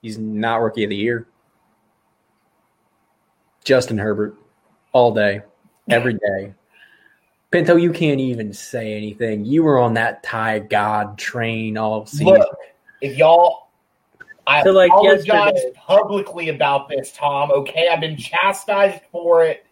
He's 0.00 0.18
not 0.18 0.60
rookie 0.62 0.84
of 0.84 0.90
the 0.90 0.96
year. 0.96 1.26
Justin 3.70 3.98
Herbert 3.98 4.34
all 4.90 5.14
day, 5.14 5.42
every 5.88 6.14
day. 6.14 6.54
Pinto, 7.52 7.76
you 7.76 7.92
can't 7.92 8.18
even 8.18 8.52
say 8.52 8.96
anything. 8.96 9.44
You 9.44 9.62
were 9.62 9.78
on 9.78 9.94
that 9.94 10.24
Tyrod 10.24 11.16
train 11.16 11.78
all 11.78 12.04
season. 12.04 12.34
Look, 12.34 12.58
if 13.00 13.16
y'all, 13.16 13.68
I 14.44 14.64
so 14.64 14.72
like 14.72 14.90
apologize 14.90 15.52
yesterday. 15.52 15.72
publicly 15.76 16.48
about 16.48 16.88
this, 16.88 17.12
Tom. 17.12 17.52
Okay, 17.52 17.86
I've 17.86 18.00
been 18.00 18.16
chastised 18.16 19.02
for 19.12 19.44
it, 19.44 19.64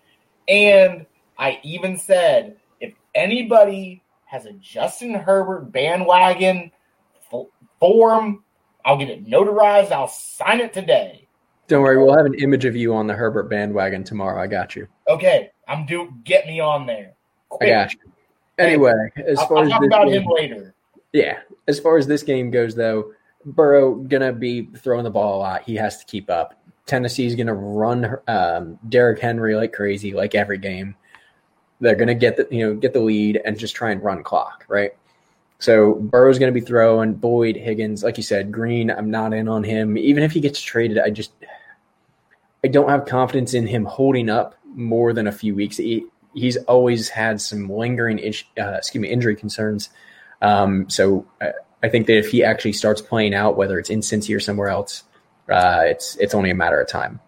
and 0.46 1.04
I 1.36 1.58
even 1.64 1.98
said 1.98 2.58
if 2.78 2.94
anybody 3.16 4.04
has 4.26 4.46
a 4.46 4.52
Justin 4.52 5.14
Herbert 5.14 5.72
bandwagon 5.72 6.70
form, 7.80 8.44
I'll 8.84 8.96
get 8.96 9.10
it 9.10 9.26
notarized. 9.26 9.90
I'll 9.90 10.06
sign 10.06 10.60
it 10.60 10.72
today. 10.72 11.27
Don't 11.68 11.82
worry, 11.82 11.98
we'll 11.98 12.16
have 12.16 12.26
an 12.26 12.34
image 12.34 12.64
of 12.64 12.74
you 12.74 12.94
on 12.94 13.06
the 13.06 13.14
Herbert 13.14 13.44
bandwagon 13.44 14.02
tomorrow. 14.02 14.42
I 14.42 14.46
got 14.46 14.74
you. 14.74 14.88
Okay, 15.06 15.50
I'm 15.68 15.84
do 15.86 16.12
get 16.24 16.46
me 16.46 16.60
on 16.60 16.86
there. 16.86 17.12
I 17.60 17.66
got 17.66 17.92
you. 17.92 18.00
Anyway, 18.58 18.92
as 19.26 19.38
I'll, 19.38 19.46
far 19.48 19.58
I'll 19.58 19.64
as 19.64 19.70
talk 19.70 19.80
this 19.82 19.86
about 19.88 20.08
game- 20.08 20.22
him 20.22 20.28
later. 20.30 20.74
Yeah, 21.12 21.38
as 21.68 21.78
far 21.78 21.96
as 21.98 22.06
this 22.06 22.22
game 22.22 22.50
goes, 22.50 22.74
though, 22.74 23.12
Burrow 23.44 23.94
gonna 23.94 24.32
be 24.32 24.66
throwing 24.76 25.04
the 25.04 25.10
ball 25.10 25.36
a 25.36 25.40
lot. 25.40 25.62
He 25.62 25.74
has 25.76 25.98
to 25.98 26.04
keep 26.06 26.28
up. 26.30 26.54
Tennessee's 26.86 27.34
gonna 27.34 27.54
run 27.54 28.16
um, 28.26 28.78
Derrick 28.88 29.20
Henry 29.20 29.54
like 29.54 29.72
crazy, 29.72 30.12
like 30.14 30.34
every 30.34 30.58
game. 30.58 30.96
They're 31.80 31.94
gonna 31.94 32.14
get 32.14 32.36
the 32.36 32.48
you 32.50 32.66
know 32.66 32.74
get 32.74 32.92
the 32.94 33.00
lead 33.00 33.40
and 33.44 33.58
just 33.58 33.74
try 33.74 33.90
and 33.90 34.02
run 34.02 34.22
clock, 34.22 34.64
right? 34.68 34.92
So 35.60 35.94
Burrow's 35.94 36.38
gonna 36.38 36.52
be 36.52 36.60
throwing 36.60 37.14
Boyd, 37.14 37.56
Higgins, 37.56 38.02
like 38.02 38.16
you 38.16 38.22
said, 38.22 38.52
Green. 38.52 38.90
I'm 38.90 39.10
not 39.10 39.32
in 39.34 39.48
on 39.48 39.62
him. 39.64 39.96
Even 39.98 40.22
if 40.22 40.32
he 40.32 40.40
gets 40.40 40.60
traded, 40.60 40.98
I 40.98 41.10
just 41.10 41.32
I 42.64 42.68
don't 42.68 42.88
have 42.88 43.06
confidence 43.06 43.54
in 43.54 43.66
him 43.66 43.84
holding 43.84 44.28
up 44.28 44.54
more 44.64 45.12
than 45.12 45.26
a 45.26 45.32
few 45.32 45.54
weeks. 45.54 45.76
He, 45.76 46.06
he's 46.34 46.56
always 46.56 47.08
had 47.08 47.40
some 47.40 47.68
lingering, 47.68 48.18
ish- 48.18 48.48
uh, 48.58 48.72
excuse 48.72 49.00
me, 49.02 49.08
injury 49.08 49.36
concerns. 49.36 49.90
Um, 50.42 50.88
so 50.88 51.26
I, 51.40 51.52
I 51.82 51.88
think 51.88 52.06
that 52.06 52.18
if 52.18 52.30
he 52.30 52.42
actually 52.42 52.72
starts 52.72 53.00
playing 53.00 53.34
out, 53.34 53.56
whether 53.56 53.78
it's 53.78 53.90
in 53.90 54.00
Cincy 54.00 54.34
or 54.34 54.40
somewhere 54.40 54.68
else, 54.68 55.04
uh, 55.48 55.82
it's 55.86 56.16
it's 56.16 56.34
only 56.34 56.50
a 56.50 56.54
matter 56.54 56.80
of 56.80 56.88
time. 56.88 57.20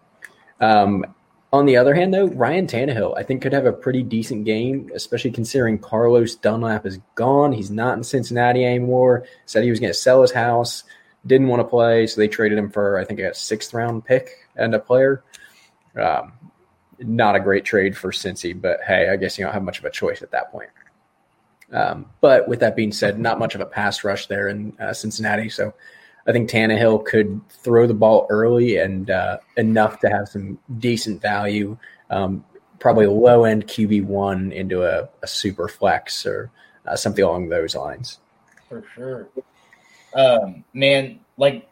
Um, 0.59 1.05
on 1.53 1.65
the 1.65 1.75
other 1.75 1.93
hand, 1.93 2.13
though, 2.13 2.27
Ryan 2.27 2.65
Tannehill, 2.65 3.17
I 3.17 3.23
think, 3.23 3.41
could 3.41 3.51
have 3.51 3.65
a 3.65 3.73
pretty 3.73 4.03
decent 4.03 4.45
game, 4.45 4.89
especially 4.95 5.31
considering 5.31 5.79
Carlos 5.79 6.35
Dunlap 6.35 6.85
is 6.85 6.99
gone. 7.15 7.51
He's 7.51 7.71
not 7.71 7.97
in 7.97 8.03
Cincinnati 8.03 8.63
anymore. 8.63 9.25
Said 9.45 9.63
he 9.63 9.69
was 9.69 9.79
going 9.79 9.91
to 9.91 9.99
sell 9.99 10.21
his 10.21 10.31
house, 10.31 10.83
didn't 11.25 11.47
want 11.47 11.59
to 11.59 11.67
play, 11.67 12.07
so 12.07 12.19
they 12.19 12.27
traded 12.27 12.57
him 12.57 12.69
for, 12.69 12.97
I 12.97 13.05
think, 13.05 13.19
a 13.19 13.33
sixth 13.33 13.73
round 13.73 14.05
pick 14.05 14.47
and 14.55 14.73
a 14.73 14.79
player. 14.79 15.23
Um, 15.95 16.33
not 16.99 17.35
a 17.35 17.39
great 17.39 17.65
trade 17.65 17.97
for 17.97 18.11
Cincy, 18.11 18.59
but 18.59 18.79
hey, 18.85 19.09
I 19.09 19.15
guess 19.15 19.37
you 19.37 19.45
don't 19.45 19.53
have 19.53 19.63
much 19.63 19.79
of 19.79 19.85
a 19.85 19.91
choice 19.91 20.21
at 20.21 20.31
that 20.31 20.51
point. 20.51 20.69
Um, 21.71 22.07
but 22.19 22.47
with 22.47 22.59
that 22.59 22.75
being 22.75 22.91
said, 22.91 23.19
not 23.19 23.39
much 23.39 23.55
of 23.55 23.61
a 23.61 23.65
pass 23.65 24.03
rush 24.03 24.27
there 24.27 24.49
in 24.49 24.73
uh, 24.79 24.93
Cincinnati. 24.93 25.49
So 25.49 25.73
I 26.27 26.31
think 26.31 26.49
Tannehill 26.49 27.05
could 27.05 27.41
throw 27.49 27.87
the 27.87 27.93
ball 27.93 28.27
early 28.29 28.77
and 28.77 29.09
uh, 29.09 29.37
enough 29.57 29.99
to 30.01 30.09
have 30.09 30.27
some 30.27 30.59
decent 30.79 31.21
value. 31.21 31.77
Um, 32.09 32.43
probably 32.79 33.05
a 33.05 33.11
low 33.11 33.45
end 33.45 33.67
QB 33.67 34.05
one 34.05 34.51
into 34.51 34.83
a, 34.83 35.07
a 35.21 35.27
super 35.27 35.67
flex 35.67 36.25
or 36.25 36.51
uh, 36.85 36.95
something 36.95 37.23
along 37.23 37.49
those 37.49 37.75
lines. 37.75 38.19
For 38.67 38.83
sure. 38.95 39.29
Um, 40.13 40.63
man, 40.73 41.19
like 41.37 41.69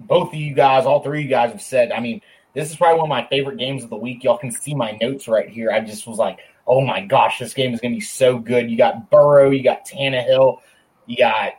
both 0.00 0.28
of 0.28 0.34
you 0.34 0.54
guys, 0.54 0.86
all 0.86 1.02
three 1.02 1.20
of 1.20 1.24
you 1.24 1.30
guys 1.30 1.52
have 1.52 1.62
said, 1.62 1.92
I 1.92 2.00
mean, 2.00 2.20
this 2.54 2.70
is 2.70 2.76
probably 2.76 2.98
one 2.98 3.06
of 3.06 3.10
my 3.10 3.26
favorite 3.28 3.58
games 3.58 3.84
of 3.84 3.90
the 3.90 3.96
week. 3.96 4.24
Y'all 4.24 4.38
can 4.38 4.50
see 4.50 4.74
my 4.74 4.92
notes 5.00 5.28
right 5.28 5.48
here. 5.48 5.70
I 5.70 5.80
just 5.80 6.06
was 6.06 6.18
like, 6.18 6.38
oh 6.66 6.80
my 6.80 7.00
gosh, 7.00 7.38
this 7.38 7.54
game 7.54 7.72
is 7.72 7.80
going 7.80 7.92
to 7.92 7.96
be 7.96 8.04
so 8.04 8.38
good. 8.38 8.70
You 8.70 8.76
got 8.76 9.10
Burrow, 9.10 9.50
you 9.50 9.62
got 9.62 9.86
Tannehill, 9.86 10.60
you 11.06 11.16
got 11.16 11.52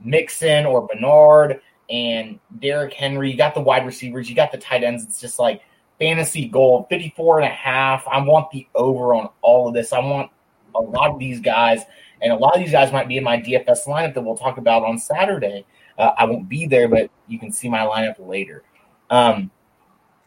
Mixon 0.00 0.66
or 0.66 0.86
Bernard, 0.86 1.60
and 1.90 2.38
Derrick 2.58 2.92
Henry. 2.92 3.30
You 3.30 3.36
got 3.36 3.54
the 3.54 3.60
wide 3.60 3.86
receivers, 3.86 4.28
you 4.28 4.36
got 4.36 4.52
the 4.52 4.58
tight 4.58 4.84
ends. 4.84 5.04
It's 5.04 5.20
just 5.20 5.38
like 5.38 5.62
fantasy 5.98 6.48
gold 6.48 6.86
54 6.88 7.40
and 7.40 7.48
a 7.48 7.54
half. 7.54 8.06
I 8.08 8.20
want 8.22 8.50
the 8.50 8.66
over 8.74 9.14
on 9.14 9.28
all 9.40 9.68
of 9.68 9.74
this. 9.74 9.92
I 9.92 10.00
want 10.00 10.30
a 10.74 10.80
lot 10.80 11.10
of 11.10 11.18
these 11.18 11.40
guys, 11.40 11.82
and 12.22 12.32
a 12.32 12.36
lot 12.36 12.54
of 12.54 12.60
these 12.60 12.72
guys 12.72 12.92
might 12.92 13.08
be 13.08 13.16
in 13.16 13.24
my 13.24 13.36
DFS 13.36 13.86
lineup 13.86 14.14
that 14.14 14.22
we'll 14.22 14.36
talk 14.36 14.58
about 14.58 14.84
on 14.84 14.98
Saturday. 14.98 15.66
Uh, 15.98 16.12
I 16.16 16.24
won't 16.24 16.48
be 16.48 16.66
there, 16.66 16.88
but 16.88 17.10
you 17.26 17.38
can 17.38 17.52
see 17.52 17.68
my 17.68 17.80
lineup 17.80 18.14
later. 18.18 18.62
Um, 19.10 19.50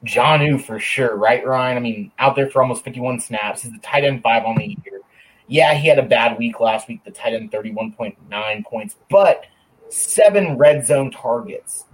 Jonnu 0.03 0.63
for 0.63 0.79
sure, 0.79 1.15
right, 1.15 1.45
Ryan? 1.45 1.77
I 1.77 1.79
mean, 1.79 2.11
out 2.19 2.35
there 2.35 2.49
for 2.49 2.61
almost 2.61 2.83
51 2.83 3.19
snaps. 3.19 3.63
He's 3.63 3.71
the 3.71 3.79
tight 3.79 4.03
end 4.03 4.21
five 4.21 4.45
on 4.45 4.55
the 4.55 4.67
year. 4.67 5.01
Yeah, 5.47 5.73
he 5.73 5.87
had 5.87 5.99
a 5.99 6.03
bad 6.03 6.37
week 6.37 6.59
last 6.59 6.87
week, 6.87 7.03
the 7.03 7.11
tight 7.11 7.33
end 7.33 7.51
31.9 7.51 8.65
points, 8.65 8.95
but 9.09 9.45
seven 9.89 10.57
red 10.57 10.85
zone 10.85 11.11
targets. 11.11 11.85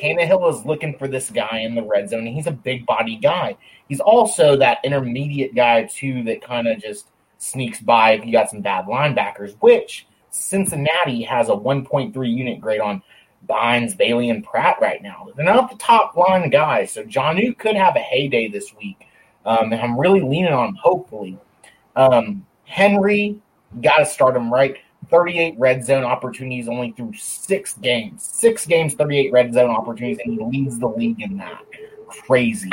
Tannehill 0.00 0.52
is 0.52 0.64
looking 0.64 0.96
for 0.98 1.08
this 1.08 1.30
guy 1.30 1.60
in 1.64 1.74
the 1.74 1.82
red 1.82 2.10
zone, 2.10 2.26
and 2.26 2.34
he's 2.34 2.46
a 2.46 2.52
big 2.52 2.86
body 2.86 3.16
guy. 3.16 3.56
He's 3.88 4.00
also 4.00 4.56
that 4.56 4.78
intermediate 4.84 5.54
guy, 5.54 5.84
too, 5.84 6.22
that 6.24 6.42
kind 6.42 6.68
of 6.68 6.80
just 6.80 7.08
sneaks 7.38 7.80
by 7.80 8.12
if 8.12 8.26
you 8.26 8.32
got 8.32 8.50
some 8.50 8.60
bad 8.60 8.86
linebackers, 8.86 9.54
which 9.60 10.06
Cincinnati 10.30 11.22
has 11.22 11.48
a 11.48 11.52
1.3 11.52 12.14
unit 12.30 12.60
grade 12.60 12.80
on 12.80 13.02
Bynes, 13.48 13.96
Bailey, 13.96 14.30
and 14.30 14.44
Pratt 14.44 14.76
right 14.80 15.02
now. 15.02 15.28
They're 15.34 15.44
not 15.44 15.70
the 15.70 15.76
top 15.76 16.16
line 16.16 16.50
guys, 16.50 16.92
so 16.92 17.04
Jonnu 17.04 17.56
could 17.56 17.76
have 17.76 17.96
a 17.96 18.00
heyday 18.00 18.48
this 18.48 18.74
week. 18.74 19.06
Um, 19.46 19.72
and 19.72 19.80
I'm 19.80 19.98
really 19.98 20.20
leaning 20.20 20.52
on 20.52 20.68
him, 20.70 20.74
hopefully. 20.74 21.38
Um, 21.96 22.44
Henry, 22.64 23.40
got 23.80 23.98
to 23.98 24.06
start 24.06 24.36
him 24.36 24.52
right. 24.52 24.76
38 25.10 25.54
red 25.58 25.84
zone 25.84 26.04
opportunities 26.04 26.68
only 26.68 26.92
through 26.92 27.14
six 27.14 27.74
games. 27.74 28.22
Six 28.22 28.66
games, 28.66 28.94
38 28.94 29.32
red 29.32 29.54
zone 29.54 29.70
opportunities, 29.70 30.18
and 30.24 30.34
he 30.34 30.44
leads 30.44 30.78
the 30.78 30.88
league 30.88 31.22
in 31.22 31.38
that. 31.38 31.62
Crazy. 32.08 32.70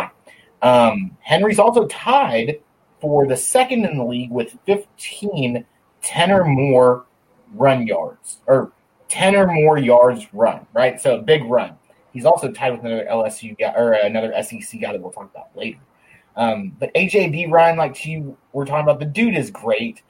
Um, 0.62 1.16
Henry's 1.22 1.60
also 1.60 1.88
tied 1.88 2.60
for 3.06 3.28
the 3.28 3.38
second 3.38 3.86
in 3.86 4.00
the 4.00 4.04
league 4.04 4.32
with 4.32 4.58
15 4.66 5.64
10 6.02 6.32
or 6.32 6.44
more 6.44 7.06
run 7.54 7.86
yards, 7.86 8.40
or 8.48 8.72
10 9.10 9.36
or 9.36 9.46
more 9.46 9.78
yards 9.78 10.26
run, 10.34 10.66
right? 10.74 11.00
So 11.00 11.20
a 11.20 11.22
big 11.22 11.44
run. 11.44 11.78
He's 12.14 12.26
also 12.26 12.52
tied 12.52 12.72
with 12.72 12.84
another 12.84 13.06
LSU 13.06 13.56
guy 13.60 13.74
or 13.76 13.94
another 13.94 14.34
SEC 14.42 14.82
guy 14.82 14.92
that 14.92 15.00
we'll 15.00 15.12
talk 15.12 15.30
about 15.30 15.56
later. 15.56 15.78
Um, 16.36 16.76
but 16.80 16.92
AJB 16.96 17.52
Ryan, 17.52 17.78
like 17.78 18.04
you 18.08 18.36
were 18.54 18.66
talking 18.66 18.84
about, 18.84 19.00
the 19.00 19.06
dude 19.06 19.36
is 19.36 19.52
great. 19.52 20.02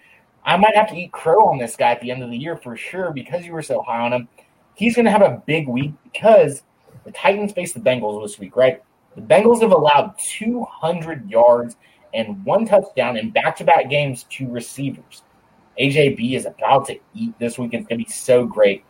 I 0.46 0.56
might 0.56 0.74
have 0.74 0.88
to 0.90 0.96
eat 0.96 1.12
crow 1.12 1.48
on 1.48 1.58
this 1.58 1.76
guy 1.76 1.92
at 1.92 2.00
the 2.00 2.12
end 2.12 2.24
of 2.24 2.30
the 2.30 2.38
year 2.38 2.56
for 2.56 2.78
sure 2.78 3.12
because 3.12 3.46
you 3.46 3.52
were 3.52 3.62
so 3.62 3.82
high 3.82 4.06
on 4.06 4.14
him. 4.14 4.30
He's 4.76 4.96
going 4.96 5.06
to 5.06 5.12
have 5.12 5.22
a 5.22 5.44
big 5.46 5.68
week 5.68 5.92
because 6.06 6.64
the 7.04 7.12
Titans 7.12 7.52
face 7.52 7.74
the 7.74 7.82
Bengals 7.82 8.22
this 8.24 8.40
week, 8.40 8.56
right? 8.56 8.82
The 9.16 9.22
Bengals 9.22 9.62
have 9.62 9.72
allowed 9.72 10.18
200 10.20 11.30
yards 11.30 11.76
and 12.16 12.44
one 12.46 12.66
touchdown 12.66 13.18
in 13.18 13.30
back 13.30 13.56
to 13.58 13.64
back 13.64 13.90
games 13.90 14.24
to 14.32 14.50
receivers. 14.50 15.24
AJB 15.80 16.36
is 16.36 16.46
about 16.46 16.88
to 16.88 16.98
eat 17.14 17.38
this 17.38 17.58
week. 17.58 17.74
It's 17.74 17.88
going 17.88 18.00
to 18.00 18.06
be 18.06 18.12
so 18.12 18.46
great. 18.46 18.84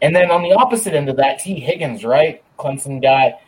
And 0.00 0.16
then 0.16 0.30
on 0.30 0.42
the 0.42 0.52
opposite 0.52 0.94
end 0.94 1.08
of 1.08 1.16
that, 1.18 1.38
Tee 1.38 1.60
Higgins, 1.60 2.04
right? 2.04 2.42
Clemson 2.58 3.00
guy 3.00 3.38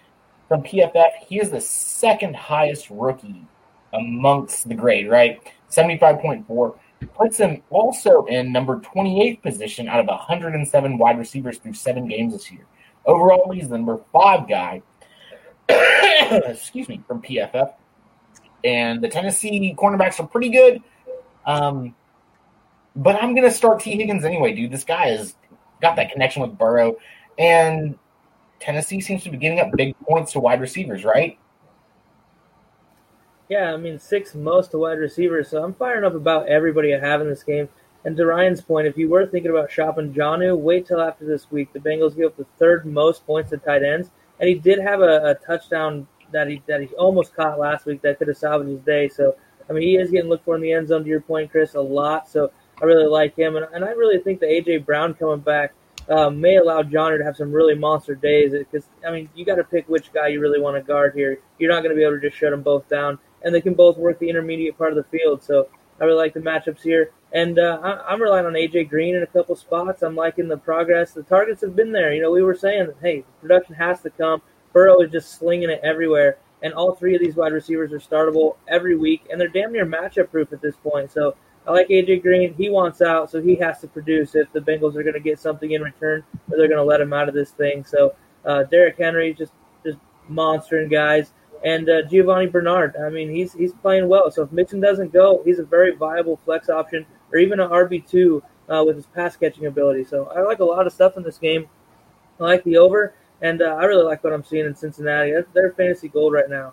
from 0.48 0.62
PFF. 0.62 1.10
He 1.26 1.40
is 1.40 1.50
the 1.50 1.60
second 1.60 2.36
highest 2.36 2.90
rookie 2.90 3.46
amongst 3.92 4.68
the 4.68 4.74
grade, 4.74 5.08
right? 5.08 5.40
75.4. 5.70 6.78
Puts 7.14 7.38
him 7.38 7.62
also 7.70 8.24
in 8.26 8.52
number 8.52 8.78
28th 8.80 9.42
position 9.42 9.88
out 9.88 10.00
of 10.00 10.06
107 10.06 10.98
wide 10.98 11.18
receivers 11.18 11.58
through 11.58 11.74
seven 11.74 12.08
games 12.08 12.32
this 12.32 12.50
year. 12.50 12.66
Overall, 13.04 13.50
he's 13.52 13.68
the 13.68 13.76
number 13.76 14.00
five 14.12 14.48
guy, 14.48 14.80
excuse 15.68 16.88
me, 16.88 17.02
from 17.06 17.20
PFF. 17.20 17.74
And 18.64 19.02
the 19.02 19.08
Tennessee 19.08 19.74
cornerbacks 19.78 20.18
are 20.18 20.26
pretty 20.26 20.48
good. 20.48 20.82
Um, 21.46 21.94
but 22.96 23.22
I'm 23.22 23.34
going 23.34 23.46
to 23.48 23.54
start 23.54 23.80
Tee 23.80 23.96
Higgins 23.96 24.24
anyway, 24.24 24.54
dude. 24.54 24.70
This 24.70 24.84
guy 24.84 25.08
has 25.08 25.34
got 25.80 25.96
that 25.96 26.10
connection 26.10 26.42
with 26.42 26.56
Burrow. 26.56 26.96
And 27.38 27.98
Tennessee 28.60 29.00
seems 29.00 29.22
to 29.24 29.30
be 29.30 29.36
giving 29.36 29.60
up 29.60 29.72
big 29.76 29.98
points 30.00 30.32
to 30.32 30.40
wide 30.40 30.60
receivers, 30.60 31.04
right? 31.04 31.38
Yeah, 33.48 33.74
I 33.74 33.76
mean 33.76 33.98
six 33.98 34.34
most 34.34 34.70
to 34.70 34.78
wide 34.78 34.98
receivers, 34.98 35.50
so 35.50 35.62
I'm 35.62 35.74
firing 35.74 36.04
up 36.04 36.14
about 36.14 36.48
everybody 36.48 36.94
I 36.94 36.98
have 36.98 37.20
in 37.20 37.28
this 37.28 37.42
game. 37.42 37.68
And 38.04 38.16
to 38.16 38.26
Ryan's 38.26 38.60
point, 38.60 38.86
if 38.86 38.96
you 38.96 39.08
were 39.08 39.26
thinking 39.26 39.50
about 39.50 39.70
shopping 39.70 40.12
Jonnu, 40.14 40.58
wait 40.58 40.86
till 40.86 41.00
after 41.00 41.26
this 41.26 41.50
week. 41.50 41.72
The 41.72 41.78
Bengals 41.78 42.16
give 42.16 42.26
up 42.26 42.36
the 42.36 42.46
third 42.58 42.86
most 42.86 43.26
points 43.26 43.50
to 43.50 43.58
tight 43.58 43.82
ends, 43.82 44.10
and 44.40 44.48
he 44.48 44.54
did 44.54 44.78
have 44.78 45.00
a, 45.00 45.30
a 45.30 45.34
touchdown 45.34 46.06
that 46.34 46.48
he 46.48 46.62
that 46.66 46.82
he 46.82 46.88
almost 46.96 47.34
caught 47.34 47.58
last 47.58 47.86
week 47.86 48.02
that 48.02 48.18
could 48.18 48.28
have 48.28 48.36
salvaged 48.36 48.70
his 48.70 48.80
day. 48.80 49.08
So 49.08 49.36
I 49.68 49.72
mean, 49.72 49.82
he 49.82 49.96
is 49.96 50.10
getting 50.10 50.28
looked 50.28 50.44
for 50.44 50.54
in 50.54 50.60
the 50.60 50.72
end 50.72 50.88
zone. 50.88 51.02
To 51.02 51.08
your 51.08 51.20
point, 51.20 51.50
Chris, 51.50 51.74
a 51.74 51.80
lot. 51.80 52.28
So 52.28 52.52
I 52.80 52.84
really 52.84 53.06
like 53.06 53.36
him, 53.36 53.56
and, 53.56 53.66
and 53.72 53.84
I 53.84 53.90
really 53.90 54.18
think 54.18 54.40
that 54.40 54.50
AJ 54.50 54.84
Brown 54.84 55.14
coming 55.14 55.40
back 55.40 55.72
uh, 56.08 56.28
may 56.28 56.56
allow 56.56 56.82
Johnner 56.82 57.18
to 57.18 57.24
have 57.24 57.36
some 57.36 57.52
really 57.52 57.74
monster 57.74 58.14
days. 58.14 58.52
Because 58.52 58.88
I 59.06 59.10
mean, 59.10 59.28
you 59.34 59.44
got 59.44 59.56
to 59.56 59.64
pick 59.64 59.88
which 59.88 60.12
guy 60.12 60.28
you 60.28 60.40
really 60.40 60.60
want 60.60 60.76
to 60.76 60.82
guard 60.82 61.14
here. 61.14 61.40
You're 61.58 61.70
not 61.70 61.82
going 61.82 61.94
to 61.94 61.96
be 61.96 62.02
able 62.02 62.20
to 62.20 62.20
just 62.20 62.36
shut 62.36 62.50
them 62.50 62.62
both 62.62 62.88
down, 62.88 63.18
and 63.42 63.54
they 63.54 63.60
can 63.60 63.74
both 63.74 63.96
work 63.96 64.18
the 64.18 64.28
intermediate 64.28 64.76
part 64.76 64.90
of 64.90 64.96
the 64.96 65.18
field. 65.18 65.42
So 65.42 65.68
I 66.00 66.04
really 66.04 66.18
like 66.18 66.34
the 66.34 66.40
matchups 66.40 66.82
here, 66.82 67.12
and 67.32 67.58
uh, 67.58 67.78
I, 67.82 68.12
I'm 68.12 68.20
relying 68.20 68.46
on 68.46 68.52
AJ 68.52 68.90
Green 68.90 69.14
in 69.14 69.22
a 69.22 69.26
couple 69.26 69.56
spots. 69.56 70.02
I'm 70.02 70.16
liking 70.16 70.48
the 70.48 70.58
progress. 70.58 71.12
The 71.12 71.22
targets 71.22 71.62
have 71.62 71.76
been 71.76 71.92
there. 71.92 72.12
You 72.12 72.20
know, 72.20 72.30
we 72.30 72.42
were 72.42 72.56
saying 72.56 72.90
hey, 73.00 73.24
production 73.40 73.76
has 73.76 74.02
to 74.02 74.10
come. 74.10 74.42
Burrow 74.74 75.00
is 75.00 75.10
just 75.10 75.38
slinging 75.38 75.70
it 75.70 75.80
everywhere, 75.82 76.36
and 76.62 76.74
all 76.74 76.94
three 76.94 77.14
of 77.14 77.22
these 77.22 77.36
wide 77.36 77.54
receivers 77.54 77.92
are 77.92 77.98
startable 77.98 78.56
every 78.68 78.96
week, 78.96 79.26
and 79.30 79.40
they're 79.40 79.48
damn 79.48 79.72
near 79.72 79.86
matchup 79.86 80.30
proof 80.30 80.52
at 80.52 80.60
this 80.60 80.76
point. 80.76 81.10
So 81.10 81.34
I 81.66 81.72
like 81.72 81.88
AJ 81.88 82.20
Green. 82.20 82.52
He 82.54 82.68
wants 82.68 83.00
out, 83.00 83.30
so 83.30 83.40
he 83.40 83.54
has 83.56 83.80
to 83.80 83.88
produce 83.88 84.34
if 84.34 84.52
the 84.52 84.60
Bengals 84.60 84.96
are 84.96 85.02
going 85.02 85.14
to 85.14 85.20
get 85.20 85.38
something 85.38 85.70
in 85.70 85.80
return, 85.80 86.22
or 86.50 86.58
they're 86.58 86.68
going 86.68 86.78
to 86.78 86.84
let 86.84 87.00
him 87.00 87.14
out 87.14 87.28
of 87.28 87.34
this 87.34 87.52
thing. 87.52 87.84
So 87.84 88.14
uh, 88.44 88.64
Derrick 88.64 88.98
Henry 88.98 89.32
just 89.32 89.52
just 89.84 89.98
monstering 90.28 90.88
guys, 90.88 91.32
and 91.64 91.88
uh, 91.88 92.02
Giovani 92.02 92.50
Bernard. 92.50 92.96
I 92.96 93.08
mean, 93.08 93.30
he's 93.30 93.54
he's 93.54 93.72
playing 93.72 94.08
well. 94.08 94.30
So 94.30 94.42
if 94.42 94.52
Mixon 94.52 94.80
doesn't 94.80 95.12
go, 95.12 95.40
he's 95.44 95.58
a 95.58 95.64
very 95.64 95.94
viable 95.94 96.38
flex 96.44 96.68
option, 96.68 97.06
or 97.32 97.38
even 97.38 97.60
an 97.60 97.70
RB 97.70 98.06
two 98.06 98.42
uh, 98.68 98.82
with 98.84 98.96
his 98.96 99.06
pass 99.06 99.36
catching 99.36 99.66
ability. 99.66 100.04
So 100.04 100.26
I 100.34 100.40
like 100.42 100.58
a 100.58 100.64
lot 100.64 100.86
of 100.86 100.92
stuff 100.92 101.16
in 101.16 101.22
this 101.22 101.38
game. 101.38 101.68
I 102.40 102.42
like 102.42 102.64
the 102.64 102.78
over, 102.78 103.14
and 103.44 103.60
uh, 103.60 103.76
I 103.78 103.84
really 103.84 104.04
like 104.04 104.24
what 104.24 104.32
I'm 104.32 104.42
seeing 104.42 104.64
in 104.64 104.74
Cincinnati. 104.74 105.34
They're 105.52 105.72
fantasy 105.72 106.08
gold 106.08 106.32
right 106.32 106.48
now. 106.48 106.72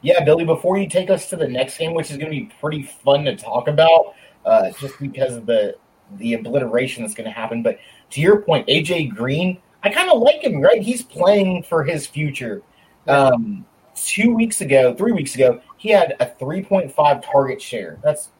Yeah, 0.00 0.24
Billy. 0.24 0.46
Before 0.46 0.78
you 0.78 0.88
take 0.88 1.10
us 1.10 1.28
to 1.28 1.36
the 1.36 1.46
next 1.46 1.76
game, 1.76 1.92
which 1.92 2.10
is 2.10 2.16
going 2.16 2.32
to 2.32 2.36
be 2.36 2.50
pretty 2.60 2.82
fun 2.82 3.24
to 3.26 3.36
talk 3.36 3.68
about, 3.68 4.14
uh, 4.46 4.70
just 4.80 4.98
because 4.98 5.36
of 5.36 5.44
the 5.44 5.76
the 6.16 6.34
obliteration 6.34 7.02
that's 7.02 7.14
going 7.14 7.28
to 7.28 7.34
happen. 7.34 7.62
But 7.62 7.78
to 8.10 8.20
your 8.22 8.40
point, 8.40 8.66
AJ 8.68 9.14
Green, 9.14 9.60
I 9.82 9.90
kind 9.90 10.10
of 10.10 10.20
like 10.20 10.42
him. 10.42 10.62
Right, 10.62 10.80
he's 10.80 11.02
playing 11.02 11.64
for 11.64 11.84
his 11.84 12.06
future. 12.06 12.62
Um, 13.06 13.66
two 13.94 14.34
weeks 14.34 14.62
ago, 14.62 14.94
three 14.94 15.12
weeks 15.12 15.34
ago, 15.34 15.60
he 15.76 15.90
had 15.90 16.16
a 16.20 16.26
3.5 16.26 16.94
target 17.30 17.60
share. 17.60 17.98
That's 18.02 18.30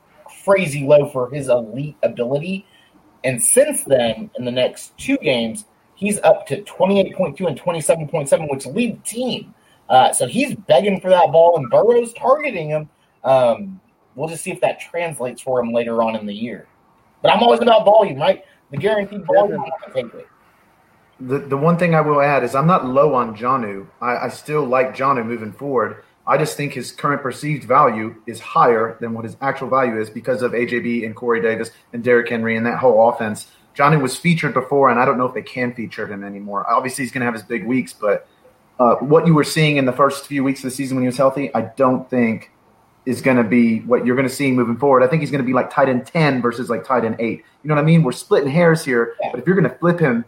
crazy 0.44 0.86
low 0.86 1.10
for 1.10 1.28
his 1.30 1.48
elite 1.48 1.96
ability. 2.02 2.66
And 3.24 3.42
since 3.42 3.84
then, 3.84 4.30
in 4.38 4.44
the 4.46 4.50
next 4.50 4.96
two 4.96 5.18
games, 5.18 5.66
he's 6.02 6.18
up 6.20 6.46
to 6.48 6.60
28.2 6.62 7.46
and 7.46 7.60
27.7, 7.60 8.50
which 8.50 8.66
lead 8.66 9.02
team. 9.04 9.54
Uh, 9.88 10.12
so 10.12 10.26
he's 10.26 10.54
begging 10.54 11.00
for 11.00 11.08
that 11.08 11.30
ball, 11.30 11.56
and 11.56 11.70
Burrow's 11.70 12.12
targeting 12.14 12.70
him. 12.70 12.88
Um, 13.22 13.80
we'll 14.16 14.28
just 14.28 14.42
see 14.42 14.50
if 14.50 14.60
that 14.62 14.80
translates 14.80 15.40
for 15.40 15.60
him 15.60 15.72
later 15.72 16.02
on 16.02 16.16
in 16.16 16.26
the 16.26 16.34
year. 16.34 16.66
But 17.22 17.32
I'm 17.32 17.42
always 17.42 17.60
about 17.60 17.84
volume, 17.84 18.18
right? 18.18 18.44
The 18.72 18.78
guaranteed 18.78 19.24
volume, 19.26 19.62
I'm 19.62 19.92
take 19.92 20.12
it. 20.12 20.26
The, 21.20 21.38
the 21.38 21.56
one 21.56 21.78
thing 21.78 21.94
I 21.94 22.00
will 22.00 22.20
add 22.20 22.42
is 22.42 22.56
I'm 22.56 22.66
not 22.66 22.84
low 22.84 23.14
on 23.14 23.36
Jonnu. 23.36 23.86
I, 24.00 24.16
I 24.16 24.28
still 24.28 24.64
like 24.64 24.96
Jonnu 24.96 25.24
moving 25.24 25.52
forward. 25.52 26.02
I 26.26 26.36
just 26.36 26.56
think 26.56 26.72
his 26.72 26.90
current 26.90 27.22
perceived 27.22 27.64
value 27.64 28.16
is 28.26 28.40
higher 28.40 28.96
than 29.00 29.12
what 29.12 29.24
his 29.24 29.36
actual 29.40 29.68
value 29.68 30.00
is 30.00 30.10
because 30.10 30.42
of 30.42 30.52
AJB 30.52 31.04
and 31.04 31.14
Corey 31.14 31.40
Davis 31.40 31.70
and 31.92 32.02
Derrick 32.02 32.28
Henry 32.28 32.56
and 32.56 32.66
that 32.66 32.78
whole 32.78 33.08
offense. 33.08 33.48
Johnny 33.74 33.96
was 33.96 34.16
featured 34.16 34.54
before, 34.54 34.90
and 34.90 35.00
I 35.00 35.04
don't 35.04 35.18
know 35.18 35.26
if 35.26 35.34
they 35.34 35.42
can 35.42 35.72
feature 35.74 36.06
him 36.06 36.24
anymore. 36.24 36.68
Obviously, 36.70 37.04
he's 37.04 37.12
going 37.12 37.20
to 37.20 37.24
have 37.26 37.34
his 37.34 37.42
big 37.42 37.66
weeks, 37.66 37.92
but 37.92 38.28
uh, 38.78 38.96
what 38.96 39.26
you 39.26 39.34
were 39.34 39.44
seeing 39.44 39.76
in 39.76 39.84
the 39.84 39.92
first 39.92 40.26
few 40.26 40.44
weeks 40.44 40.60
of 40.60 40.64
the 40.64 40.70
season 40.70 40.96
when 40.96 41.02
he 41.02 41.06
was 41.08 41.16
healthy, 41.16 41.54
I 41.54 41.62
don't 41.76 42.08
think 42.10 42.50
is 43.04 43.20
going 43.20 43.36
to 43.36 43.44
be 43.44 43.80
what 43.80 44.06
you're 44.06 44.14
going 44.14 44.28
to 44.28 44.34
see 44.34 44.52
moving 44.52 44.76
forward. 44.76 45.02
I 45.02 45.08
think 45.08 45.20
he's 45.20 45.30
going 45.30 45.42
to 45.42 45.46
be 45.46 45.52
like 45.52 45.70
tight 45.70 45.88
end 45.88 46.06
10 46.06 46.40
versus 46.40 46.70
like 46.70 46.84
tight 46.84 47.04
end 47.04 47.16
8. 47.18 47.38
You 47.38 47.44
know 47.64 47.74
what 47.74 47.80
I 47.80 47.84
mean? 47.84 48.02
We're 48.02 48.12
splitting 48.12 48.50
hairs 48.50 48.84
here, 48.84 49.16
but 49.30 49.40
if 49.40 49.46
you're 49.46 49.56
going 49.56 49.68
to 49.68 49.76
flip 49.78 49.98
him 49.98 50.24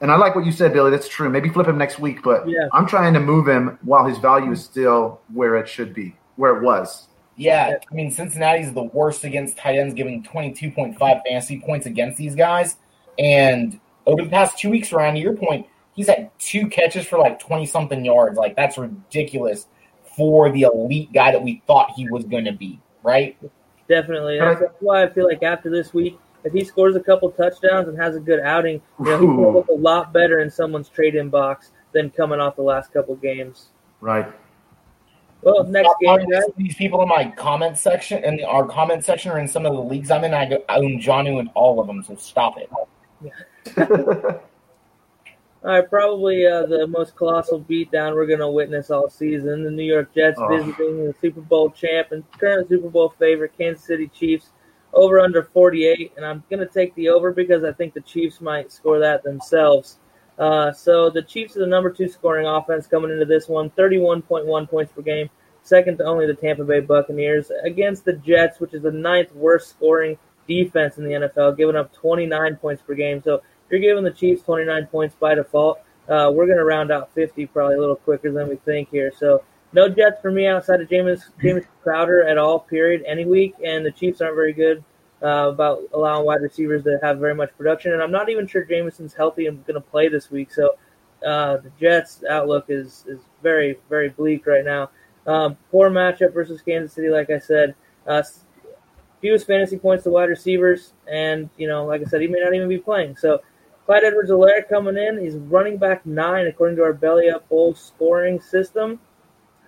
and 0.00 0.12
I 0.12 0.16
like 0.16 0.34
what 0.34 0.46
you 0.46 0.52
said, 0.52 0.72
Billy. 0.72 0.90
That's 0.90 1.08
true. 1.08 1.28
Maybe 1.28 1.48
flip 1.48 1.66
him 1.66 1.78
next 1.78 1.98
week, 1.98 2.22
but 2.22 2.48
Yeah. 2.48 2.68
I'm 2.72 2.86
trying 2.86 3.14
to 3.14 3.20
move 3.20 3.48
him 3.48 3.78
while 3.82 4.04
his 4.04 4.18
value 4.18 4.52
is 4.52 4.62
still 4.62 5.20
where 5.32 5.56
it 5.56 5.68
should 5.68 5.92
be, 5.92 6.16
where 6.36 6.56
it 6.56 6.62
was. 6.62 7.07
Yeah, 7.38 7.78
I 7.90 7.94
mean 7.94 8.10
Cincinnati's 8.10 8.72
the 8.72 8.82
worst 8.82 9.24
against 9.24 9.56
tight 9.56 9.76
ends, 9.76 9.94
giving 9.94 10.22
22.5 10.24 10.98
fantasy 10.98 11.60
points 11.60 11.86
against 11.86 12.18
these 12.18 12.34
guys. 12.34 12.76
And 13.18 13.80
over 14.06 14.22
the 14.22 14.28
past 14.28 14.58
two 14.58 14.70
weeks, 14.70 14.92
around 14.92 15.14
to 15.14 15.20
your 15.20 15.36
point, 15.36 15.66
he's 15.94 16.08
had 16.08 16.30
two 16.38 16.68
catches 16.68 17.06
for 17.06 17.18
like 17.18 17.38
20 17.38 17.66
something 17.66 18.04
yards. 18.04 18.36
Like 18.36 18.56
that's 18.56 18.76
ridiculous 18.76 19.66
for 20.16 20.50
the 20.50 20.62
elite 20.62 21.12
guy 21.12 21.30
that 21.30 21.42
we 21.42 21.62
thought 21.66 21.92
he 21.94 22.08
was 22.10 22.24
going 22.24 22.44
to 22.44 22.52
be, 22.52 22.80
right? 23.02 23.36
Definitely. 23.88 24.38
That's, 24.38 24.60
that's 24.60 24.74
why 24.80 25.04
I 25.04 25.08
feel 25.08 25.26
like 25.26 25.42
after 25.42 25.70
this 25.70 25.94
week, 25.94 26.18
if 26.44 26.52
he 26.52 26.64
scores 26.64 26.96
a 26.96 27.00
couple 27.00 27.30
touchdowns 27.30 27.88
and 27.88 27.98
has 27.98 28.16
a 28.16 28.20
good 28.20 28.40
outing, 28.40 28.80
you 28.98 29.04
know, 29.04 29.18
he's 29.18 29.26
going 29.26 29.42
to 29.42 29.50
look 29.50 29.68
a 29.68 29.74
lot 29.74 30.12
better 30.12 30.40
in 30.40 30.50
someone's 30.50 30.88
trade-in 30.88 31.30
box 31.30 31.72
than 31.92 32.10
coming 32.10 32.40
off 32.40 32.56
the 32.56 32.62
last 32.62 32.92
couple 32.92 33.14
games. 33.16 33.68
Right. 34.00 34.32
Well, 35.42 35.64
next 35.64 35.90
game, 36.00 36.28
guys. 36.28 36.42
these 36.56 36.74
people 36.74 37.00
in 37.02 37.08
my 37.08 37.30
comment 37.30 37.78
section, 37.78 38.24
in 38.24 38.42
our 38.44 38.66
comment 38.66 39.04
section, 39.04 39.30
or 39.30 39.38
in 39.38 39.46
some 39.46 39.64
of 39.66 39.72
the 39.72 39.80
leagues 39.80 40.10
I'm 40.10 40.24
in. 40.24 40.34
I, 40.34 40.46
go, 40.46 40.64
I 40.68 40.78
own 40.78 41.00
Jonnu 41.00 41.38
in 41.40 41.48
all 41.54 41.80
of 41.80 41.86
them, 41.86 42.02
so 42.02 42.16
stop 42.16 42.56
it. 42.58 42.68
All 45.64 45.70
right, 45.72 45.90
probably 45.90 46.46
uh, 46.46 46.66
the 46.66 46.86
most 46.86 47.16
colossal 47.16 47.60
beatdown 47.60 48.14
we're 48.14 48.26
going 48.26 48.38
to 48.38 48.48
witness 48.48 48.92
all 48.92 49.10
season. 49.10 49.64
The 49.64 49.70
New 49.72 49.82
York 49.82 50.14
Jets 50.14 50.38
Oh. 50.40 50.48
visiting 50.56 51.04
the 51.04 51.14
Super 51.20 51.40
Bowl 51.40 51.70
champ 51.70 52.12
and 52.12 52.22
current 52.38 52.68
Super 52.68 52.88
Bowl 52.88 53.12
favorite 53.18 53.52
Kansas 53.58 53.84
City 53.84 54.06
Chiefs 54.08 54.50
over 54.94 55.18
under 55.18 55.42
48. 55.42 56.12
And 56.16 56.24
I'm 56.24 56.44
going 56.48 56.60
to 56.60 56.72
take 56.72 56.94
the 56.94 57.08
over 57.08 57.32
because 57.32 57.64
I 57.64 57.72
think 57.72 57.92
the 57.92 58.00
Chiefs 58.02 58.40
might 58.40 58.70
score 58.70 59.00
that 59.00 59.24
themselves. 59.24 59.98
Uh, 60.38 60.72
so 60.72 61.10
the 61.10 61.22
Chiefs 61.22 61.56
are 61.56 61.60
the 61.60 61.66
number 61.66 61.90
two 61.90 62.08
scoring 62.08 62.46
offense 62.46 62.86
coming 62.86 63.10
into 63.10 63.24
this 63.24 63.48
one, 63.48 63.70
31.1 63.70 64.70
points 64.70 64.92
per 64.92 65.02
game, 65.02 65.28
second 65.62 65.98
to 65.98 66.04
only 66.04 66.26
the 66.26 66.34
Tampa 66.34 66.64
Bay 66.64 66.80
Buccaneers 66.80 67.50
against 67.64 68.04
the 68.04 68.12
Jets, 68.12 68.60
which 68.60 68.72
is 68.72 68.82
the 68.82 68.92
ninth 68.92 69.34
worst 69.34 69.68
scoring 69.70 70.16
defense 70.46 70.96
in 70.96 71.04
the 71.04 71.10
NFL, 71.10 71.56
giving 71.56 71.76
up 71.76 71.92
29 71.92 72.56
points 72.56 72.82
per 72.82 72.94
game. 72.94 73.20
So 73.22 73.42
you're 73.68 73.80
giving 73.80 74.04
the 74.04 74.12
Chiefs 74.12 74.42
29 74.42 74.86
points 74.86 75.16
by 75.18 75.34
default, 75.34 75.80
uh, 76.08 76.30
we're 76.32 76.46
going 76.46 76.58
to 76.58 76.64
round 76.64 76.90
out 76.90 77.12
50 77.14 77.46
probably 77.46 77.76
a 77.76 77.80
little 77.80 77.96
quicker 77.96 78.32
than 78.32 78.48
we 78.48 78.56
think 78.56 78.88
here. 78.90 79.12
So 79.16 79.44
no 79.72 79.88
Jets 79.88 80.20
for 80.22 80.30
me 80.30 80.46
outside 80.46 80.80
of 80.80 80.88
James 80.88 81.30
James 81.42 81.64
Crowder 81.82 82.26
at 82.26 82.38
all. 82.38 82.60
Period. 82.60 83.02
Any 83.06 83.26
week, 83.26 83.54
and 83.62 83.84
the 83.84 83.92
Chiefs 83.92 84.20
aren't 84.20 84.34
very 84.34 84.54
good 84.54 84.82
uh, 85.22 85.48
about 85.48 85.82
allowing 85.92 86.24
wide 86.24 86.42
receivers 86.42 86.84
to 86.84 86.98
have 87.02 87.18
very 87.18 87.34
much 87.34 87.50
production. 87.56 87.92
And 87.92 88.02
I'm 88.02 88.12
not 88.12 88.28
even 88.28 88.46
sure 88.46 88.64
Jamison's 88.64 89.14
healthy 89.14 89.46
and 89.46 89.64
going 89.66 89.74
to 89.74 89.80
play 89.80 90.08
this 90.08 90.30
week. 90.30 90.52
So 90.52 90.76
uh, 91.26 91.58
the 91.58 91.70
Jets' 91.80 92.22
outlook 92.28 92.66
is 92.68 93.04
is 93.08 93.20
very 93.42 93.78
very 93.88 94.08
bleak 94.10 94.46
right 94.46 94.64
now. 94.64 94.90
Um, 95.26 95.56
poor 95.70 95.90
matchup 95.90 96.32
versus 96.32 96.62
Kansas 96.62 96.92
City, 96.92 97.10
like 97.10 97.30
I 97.30 97.38
said. 97.38 97.74
Uh, 98.06 98.22
fewest 99.20 99.46
fantasy 99.46 99.76
points 99.78 100.04
to 100.04 100.10
wide 100.10 100.28
receivers, 100.28 100.92
and 101.10 101.50
you 101.56 101.68
know, 101.68 101.84
like 101.84 102.00
I 102.00 102.04
said, 102.04 102.20
he 102.20 102.28
may 102.28 102.40
not 102.40 102.54
even 102.54 102.68
be 102.68 102.78
playing. 102.78 103.16
So 103.16 103.42
Clyde 103.84 104.04
Edwards-Helaire 104.04 104.68
coming 104.68 104.96
in, 104.96 105.18
he's 105.18 105.34
running 105.34 105.76
back 105.76 106.06
nine 106.06 106.46
according 106.46 106.76
to 106.76 106.82
our 106.82 106.92
belly 106.92 107.30
up 107.30 107.48
bowl 107.48 107.74
scoring 107.74 108.40
system. 108.40 109.00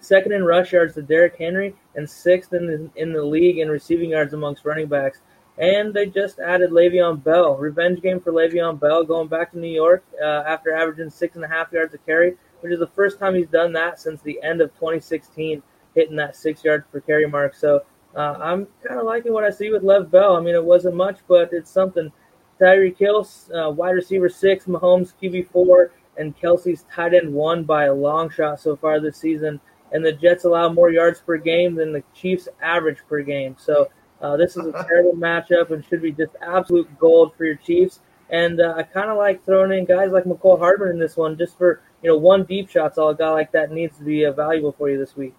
Second 0.01 0.33
in 0.33 0.45
rush 0.45 0.73
yards 0.73 0.95
to 0.95 1.03
Derrick 1.03 1.37
Henry, 1.37 1.75
and 1.95 2.09
sixth 2.09 2.53
in 2.55 2.67
the 2.67 2.91
in 3.01 3.13
the 3.13 3.23
league 3.23 3.59
in 3.59 3.69
receiving 3.69 4.11
yards 4.11 4.33
amongst 4.33 4.65
running 4.65 4.87
backs. 4.87 5.21
And 5.61 5.93
they 5.93 6.07
just 6.07 6.39
added 6.39 6.71
Le'Veon 6.71 7.23
Bell, 7.23 7.55
revenge 7.55 8.01
game 8.01 8.19
for 8.19 8.33
Le'Veon 8.33 8.81
Bell, 8.81 9.05
going 9.05 9.29
back 9.29 9.53
to 9.53 9.59
New 9.59 9.69
York 9.69 10.03
uh, 10.21 10.43
after 10.47 10.73
averaging 10.73 11.11
six 11.11 11.37
and 11.37 11.45
a 11.45 11.49
half 11.49 11.71
yards 11.71 11.93
a 11.93 11.99
carry, 11.99 12.37
which 12.61 12.73
is 12.73 12.79
the 12.79 12.87
first 12.87 13.19
time 13.19 13.35
he's 13.35 13.47
done 13.49 13.71
that 13.75 14.01
since 14.01 14.23
the 14.23 14.41
end 14.43 14.63
of 14.63 14.73
2016, 14.77 15.63
hitting 15.95 16.17
that 16.17 16.35
six 16.35 16.65
yards 16.65 16.87
per 16.91 17.01
carry 17.01 17.27
mark. 17.27 17.55
So 17.55 17.83
uh, 18.17 18.37
I'm 18.41 18.69
kind 18.87 18.99
of 18.99 19.05
liking 19.05 19.35
what 19.35 19.45
I 19.45 19.51
see 19.51 19.71
with 19.71 19.83
Lev 19.83 20.11
Bell. 20.11 20.35
I 20.35 20.41
mean, 20.41 20.55
it 20.55 20.65
wasn't 20.65 20.97
much, 20.97 21.19
but 21.29 21.53
it's 21.53 21.71
something. 21.71 22.11
Tyreek 22.59 22.99
Hill, 22.99 23.29
uh, 23.55 23.71
wide 23.71 23.91
receiver 23.91 24.31
six, 24.31 24.65
Mahomes 24.65 25.13
QB 25.23 25.49
four, 25.51 25.93
and 26.17 26.39
Kelce's 26.39 26.85
tight 26.95 27.13
end 27.13 27.33
one 27.33 27.65
by 27.65 27.85
a 27.85 27.95
long 27.95 28.31
shot 28.31 28.61
so 28.61 28.77
far 28.77 28.99
this 28.99 29.19
season. 29.19 29.61
And 29.93 30.05
the 30.05 30.13
Jets 30.13 30.45
allow 30.45 30.71
more 30.71 30.91
yards 30.91 31.21
per 31.21 31.37
game 31.37 31.75
than 31.75 31.93
the 31.93 32.05
Chiefs 32.15 32.49
average 32.63 32.99
per 33.09 33.23
game. 33.23 33.57
So 33.59 33.91
uh, 34.21 34.37
this 34.37 34.57
is 34.57 34.67
a 34.67 34.85
terrible 34.87 35.15
matchup 35.15 35.71
and 35.71 35.85
should 35.87 36.03
be 36.03 36.13
just 36.13 36.33
absolute 36.43 36.89
gold 36.99 37.35
for 37.37 37.45
your 37.45 37.57
Chiefs. 37.57 38.01
And 38.29 38.61
uh, 38.61 38.75
I 38.77 38.83
kind 38.85 39.11
of 39.11 39.17
like 39.17 39.45
throwing 39.45 39.77
in 39.77 39.85
guys 39.85 40.13
like 40.13 40.25
Mecole 40.25 40.59
Hardman 40.59 40.91
in 40.91 40.99
this 40.99 41.17
one 41.17 41.37
just 41.37 41.59
for 41.59 41.81
you 42.03 42.11
know 42.11 42.17
one 42.17 42.45
deep 42.45 42.71
shot's 42.71 42.99
all 42.99 43.11
a 43.11 43.15
guy 43.15 43.31
like 43.31 43.53
that 43.53 43.73
needs 43.73 43.97
to 43.99 44.05
be 44.05 44.25
uh, 44.25 44.33
valuable 44.33 44.73
for 44.73 44.89
you 44.89 44.99
this 44.99 45.17
week. 45.17 45.35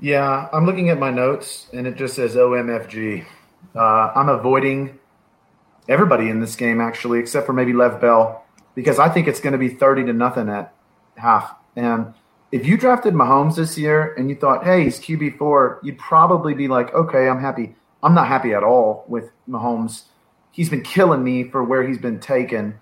Yeah, 0.00 0.48
I'm 0.52 0.66
looking 0.66 0.90
at 0.90 0.98
my 0.98 1.10
notes 1.10 1.68
and 1.72 1.86
it 1.86 1.96
just 1.96 2.14
says 2.14 2.34
OMFG. 2.34 3.24
Uh, 3.74 4.12
I'm 4.14 4.28
avoiding 4.28 4.98
everybody 5.88 6.28
in 6.28 6.40
this 6.40 6.56
game 6.56 6.80
actually, 6.80 7.20
except 7.20 7.46
for 7.46 7.52
maybe 7.52 7.72
Lev 7.72 8.00
Bell, 8.00 8.44
because 8.74 8.98
I 8.98 9.08
think 9.08 9.28
it's 9.28 9.40
going 9.40 9.52
to 9.52 9.58
be 9.58 9.68
30 9.68 10.04
to 10.06 10.12
nothing 10.12 10.48
at 10.48 10.74
half. 11.16 11.54
And 11.76 12.12
if 12.54 12.64
you 12.64 12.76
drafted 12.76 13.14
Mahomes 13.14 13.56
this 13.56 13.76
year 13.76 14.14
and 14.14 14.30
you 14.30 14.36
thought, 14.36 14.62
hey, 14.62 14.84
he's 14.84 15.00
QB 15.00 15.38
four, 15.38 15.80
you'd 15.82 15.98
probably 15.98 16.54
be 16.54 16.68
like, 16.68 16.94
okay, 16.94 17.28
I'm 17.28 17.40
happy. 17.40 17.74
I'm 18.00 18.14
not 18.14 18.28
happy 18.28 18.54
at 18.54 18.62
all 18.62 19.04
with 19.08 19.32
Mahomes. 19.48 20.04
He's 20.52 20.70
been 20.70 20.82
killing 20.82 21.24
me 21.24 21.42
for 21.42 21.64
where 21.64 21.82
he's 21.82 21.98
been 21.98 22.20
taken. 22.20 22.78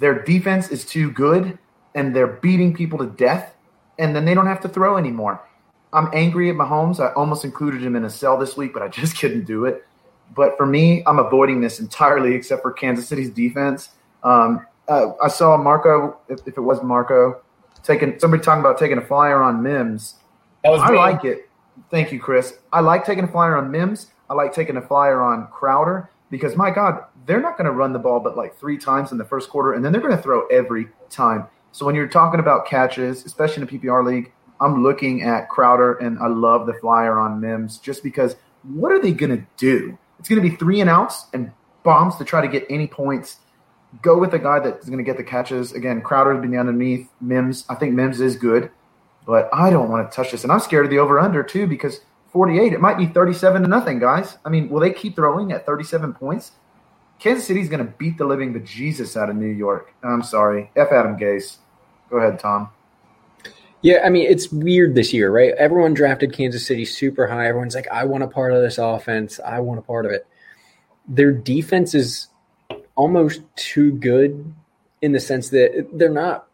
Their 0.00 0.22
defense 0.22 0.68
is 0.68 0.84
too 0.84 1.10
good, 1.10 1.58
and 1.94 2.14
they're 2.14 2.26
beating 2.26 2.74
people 2.74 2.98
to 2.98 3.06
death, 3.06 3.54
and 3.98 4.14
then 4.14 4.26
they 4.26 4.34
don't 4.34 4.48
have 4.48 4.60
to 4.60 4.68
throw 4.68 4.98
anymore. 4.98 5.40
I'm 5.94 6.10
angry 6.12 6.50
at 6.50 6.56
Mahomes. 6.56 7.00
I 7.00 7.14
almost 7.14 7.42
included 7.42 7.82
him 7.82 7.96
in 7.96 8.04
a 8.04 8.10
sell 8.10 8.36
this 8.36 8.54
week, 8.54 8.74
but 8.74 8.82
I 8.82 8.88
just 9.00 9.18
couldn't 9.18 9.46
do 9.46 9.64
it. 9.64 9.86
But 10.34 10.58
for 10.58 10.66
me, 10.66 11.02
I'm 11.06 11.18
avoiding 11.18 11.62
this 11.62 11.80
entirely, 11.80 12.34
except 12.34 12.60
for 12.60 12.70
Kansas 12.70 13.08
City's 13.08 13.30
defense. 13.30 13.88
Um, 14.22 14.66
uh, 14.88 15.12
I 15.22 15.28
saw 15.28 15.56
Marco, 15.56 16.18
if, 16.28 16.40
if 16.46 16.58
it 16.58 16.60
was 16.60 16.82
Marco, 16.82 17.40
taking 17.86 18.18
somebody 18.18 18.42
talking 18.42 18.60
about 18.60 18.78
taking 18.78 18.98
a 18.98 19.02
flyer 19.02 19.42
on 19.42 19.62
Mims. 19.62 20.14
That 20.64 20.70
was 20.70 20.80
I 20.82 20.90
me. 20.90 20.96
like 20.96 21.24
it. 21.24 21.48
Thank 21.90 22.12
you, 22.12 22.20
Chris. 22.20 22.58
I 22.72 22.80
like 22.80 23.04
taking 23.04 23.24
a 23.24 23.28
flyer 23.28 23.56
on 23.56 23.70
Mims. 23.70 24.08
I 24.28 24.34
like 24.34 24.52
taking 24.52 24.76
a 24.76 24.82
flyer 24.82 25.22
on 25.22 25.46
Crowder 25.48 26.10
because 26.30 26.56
my 26.56 26.70
God, 26.70 27.04
they're 27.26 27.40
not 27.40 27.56
going 27.56 27.66
to 27.66 27.70
run 27.70 27.92
the 27.92 27.98
ball 27.98 28.20
but 28.20 28.36
like 28.36 28.56
three 28.58 28.78
times 28.78 29.12
in 29.12 29.18
the 29.18 29.24
first 29.24 29.48
quarter, 29.48 29.74
and 29.74 29.84
then 29.84 29.92
they're 29.92 30.00
going 30.00 30.16
to 30.16 30.22
throw 30.22 30.46
every 30.46 30.88
time. 31.10 31.46
So 31.72 31.86
when 31.86 31.94
you're 31.94 32.08
talking 32.08 32.40
about 32.40 32.66
catches, 32.66 33.24
especially 33.24 33.62
in 33.62 33.68
a 33.68 33.72
PPR 33.72 34.04
league, 34.04 34.32
I'm 34.60 34.82
looking 34.82 35.22
at 35.22 35.48
Crowder 35.50 35.94
and 35.94 36.18
I 36.18 36.28
love 36.28 36.66
the 36.66 36.74
flyer 36.74 37.18
on 37.18 37.40
Mims 37.40 37.78
just 37.78 38.02
because 38.02 38.36
what 38.62 38.90
are 38.90 39.00
they 39.00 39.12
going 39.12 39.36
to 39.36 39.46
do? 39.56 39.96
It's 40.18 40.28
going 40.28 40.42
to 40.42 40.48
be 40.48 40.56
three 40.56 40.80
and 40.80 40.88
outs 40.88 41.26
and 41.34 41.52
bombs 41.82 42.16
to 42.16 42.24
try 42.24 42.40
to 42.40 42.48
get 42.48 42.64
any 42.70 42.86
points. 42.86 43.36
Go 44.02 44.18
with 44.18 44.30
the 44.30 44.38
guy 44.38 44.60
that's 44.60 44.86
going 44.86 44.98
to 44.98 45.04
get 45.04 45.16
the 45.16 45.24
catches. 45.24 45.72
Again, 45.72 46.02
Crowder's 46.02 46.40
been 46.40 46.50
the 46.50 46.58
underneath 46.58 47.08
Mims. 47.20 47.64
I 47.68 47.74
think 47.76 47.94
Mims 47.94 48.20
is 48.20 48.36
good, 48.36 48.70
but 49.26 49.48
I 49.52 49.70
don't 49.70 49.90
want 49.90 50.10
to 50.10 50.14
touch 50.14 50.32
this. 50.32 50.42
And 50.42 50.52
I'm 50.52 50.60
scared 50.60 50.84
of 50.84 50.90
the 50.90 50.98
over 50.98 51.18
under 51.18 51.42
too 51.42 51.66
because 51.66 52.00
48, 52.32 52.72
it 52.72 52.80
might 52.80 52.98
be 52.98 53.06
37 53.06 53.62
to 53.62 53.68
nothing, 53.68 53.98
guys. 53.98 54.38
I 54.44 54.48
mean, 54.48 54.68
will 54.68 54.80
they 54.80 54.92
keep 54.92 55.16
throwing 55.16 55.52
at 55.52 55.64
37 55.64 56.14
points? 56.14 56.52
Kansas 57.18 57.46
City's 57.46 57.68
going 57.68 57.84
to 57.84 57.90
beat 57.92 58.18
the 58.18 58.26
living 58.26 58.52
bejesus 58.52 59.16
out 59.16 59.30
of 59.30 59.36
New 59.36 59.46
York. 59.46 59.94
I'm 60.02 60.22
sorry. 60.22 60.70
F. 60.76 60.88
Adam 60.92 61.16
Gase. 61.16 61.56
Go 62.10 62.18
ahead, 62.18 62.38
Tom. 62.38 62.70
Yeah, 63.82 64.02
I 64.04 64.10
mean, 64.10 64.30
it's 64.30 64.50
weird 64.50 64.94
this 64.94 65.12
year, 65.12 65.30
right? 65.30 65.54
Everyone 65.54 65.94
drafted 65.94 66.32
Kansas 66.32 66.66
City 66.66 66.84
super 66.84 67.26
high. 67.26 67.46
Everyone's 67.46 67.74
like, 67.74 67.88
I 67.88 68.04
want 68.04 68.24
a 68.24 68.28
part 68.28 68.52
of 68.52 68.62
this 68.62 68.78
offense. 68.78 69.38
I 69.40 69.60
want 69.60 69.78
a 69.78 69.82
part 69.82 70.06
of 70.06 70.12
it. 70.12 70.26
Their 71.08 71.32
defense 71.32 71.94
is 71.94 72.28
almost 72.96 73.42
too 73.56 73.92
good 73.92 74.52
in 75.02 75.12
the 75.12 75.20
sense 75.20 75.50
that 75.50 75.88
they're 75.92 76.10
not 76.10 76.48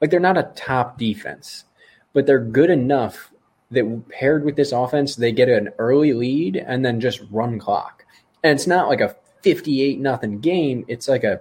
like 0.00 0.10
they're 0.10 0.20
not 0.20 0.38
a 0.38 0.50
top 0.54 0.98
defense, 0.98 1.64
but 2.12 2.26
they're 2.26 2.40
good 2.40 2.70
enough 2.70 3.32
that 3.70 4.08
paired 4.08 4.44
with 4.44 4.56
this 4.56 4.72
offense, 4.72 5.16
they 5.16 5.32
get 5.32 5.48
an 5.48 5.70
early 5.78 6.12
lead 6.12 6.56
and 6.56 6.84
then 6.84 7.00
just 7.00 7.22
run 7.30 7.58
clock. 7.58 8.04
And 8.44 8.54
it's 8.54 8.66
not 8.66 8.88
like 8.88 9.00
a 9.00 9.16
58 9.42 9.98
nothing 9.98 10.40
game, 10.40 10.84
it's 10.88 11.08
like 11.08 11.24
a 11.24 11.40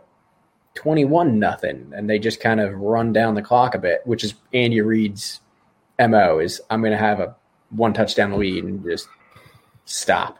21 0.76 1.40
nothing 1.40 1.92
and 1.96 2.10
they 2.10 2.20
just 2.20 2.40
kind 2.40 2.60
of 2.60 2.74
run 2.76 3.14
down 3.14 3.36
the 3.36 3.42
clock 3.42 3.76
a 3.76 3.80
bit, 3.80 4.02
which 4.06 4.24
is 4.24 4.34
Andy 4.54 4.82
Reid's 4.82 5.42
MO 6.00 6.40
is 6.40 6.62
I'm 6.70 6.82
going 6.82 6.92
to 6.92 6.98
have 6.98 7.20
a 7.20 7.36
one 7.70 7.94
touchdown 7.94 8.38
lead 8.38 8.64
and 8.64 8.84
just 8.84 9.08
stop. 9.86 10.40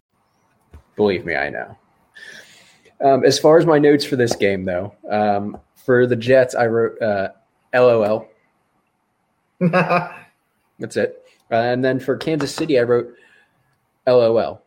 Believe 1.01 1.25
me, 1.25 1.35
I 1.35 1.49
know. 1.49 1.75
Um, 3.03 3.25
as 3.25 3.39
far 3.39 3.57
as 3.57 3.65
my 3.65 3.79
notes 3.79 4.05
for 4.05 4.17
this 4.17 4.35
game, 4.35 4.65
though, 4.65 4.93
um, 5.09 5.57
for 5.83 6.05
the 6.05 6.15
Jets, 6.15 6.53
I 6.53 6.67
wrote 6.67 7.01
uh, 7.01 7.29
LOL. 7.73 8.29
That's 9.59 10.97
it. 10.97 11.25
Uh, 11.51 11.55
and 11.55 11.83
then 11.83 11.99
for 11.99 12.17
Kansas 12.17 12.53
City, 12.53 12.77
I 12.77 12.83
wrote 12.83 13.15
LOL. 14.05 14.61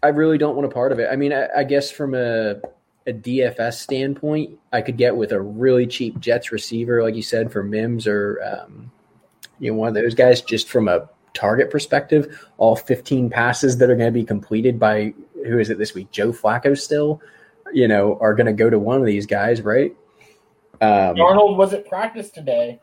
I 0.00 0.08
really 0.10 0.38
don't 0.38 0.54
want 0.54 0.66
a 0.66 0.70
part 0.72 0.92
of 0.92 1.00
it. 1.00 1.08
I 1.10 1.16
mean, 1.16 1.32
I, 1.32 1.48
I 1.56 1.64
guess 1.64 1.90
from 1.90 2.14
a, 2.14 2.60
a 3.08 3.12
DFS 3.12 3.80
standpoint, 3.80 4.56
I 4.72 4.80
could 4.80 4.96
get 4.96 5.16
with 5.16 5.32
a 5.32 5.40
really 5.40 5.88
cheap 5.88 6.20
Jets 6.20 6.52
receiver, 6.52 7.02
like 7.02 7.16
you 7.16 7.22
said, 7.22 7.50
for 7.50 7.64
Mims 7.64 8.06
or 8.06 8.40
um, 8.44 8.92
you 9.58 9.72
know 9.72 9.76
one 9.76 9.88
of 9.88 9.94
those 9.94 10.14
guys. 10.14 10.40
Just 10.40 10.68
from 10.68 10.86
a 10.86 11.08
target 11.36 11.70
perspective, 11.70 12.48
all 12.58 12.74
15 12.74 13.30
passes 13.30 13.78
that 13.78 13.90
are 13.90 13.96
going 13.96 14.12
to 14.12 14.18
be 14.18 14.24
completed 14.24 14.78
by 14.78 15.14
who 15.46 15.58
is 15.58 15.70
it 15.70 15.78
this 15.78 15.94
week? 15.94 16.10
Joe 16.10 16.32
Flacco 16.32 16.76
still, 16.76 17.20
you 17.72 17.86
know, 17.86 18.18
are 18.20 18.34
going 18.34 18.46
to 18.46 18.52
go 18.52 18.68
to 18.68 18.78
one 18.78 18.98
of 18.98 19.06
these 19.06 19.26
guys, 19.26 19.62
right? 19.62 19.94
Um, 20.80 21.20
Arnold 21.20 21.56
was 21.56 21.72
at 21.72 21.88
practice 21.88 22.30
today. 22.30 22.78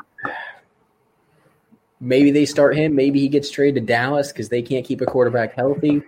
Maybe 2.00 2.32
they 2.32 2.46
start 2.46 2.76
him. 2.76 2.96
Maybe 2.96 3.20
he 3.20 3.30
gets 3.30 3.50
traded 3.50 3.88
to 3.88 3.94
Dallas 3.94 4.32
because 4.32 4.50
they 4.50 4.62
can't 4.62 4.86
keep 4.86 5.02
a 5.02 5.06
quarterback 5.06 5.54
healthy. 5.54 6.02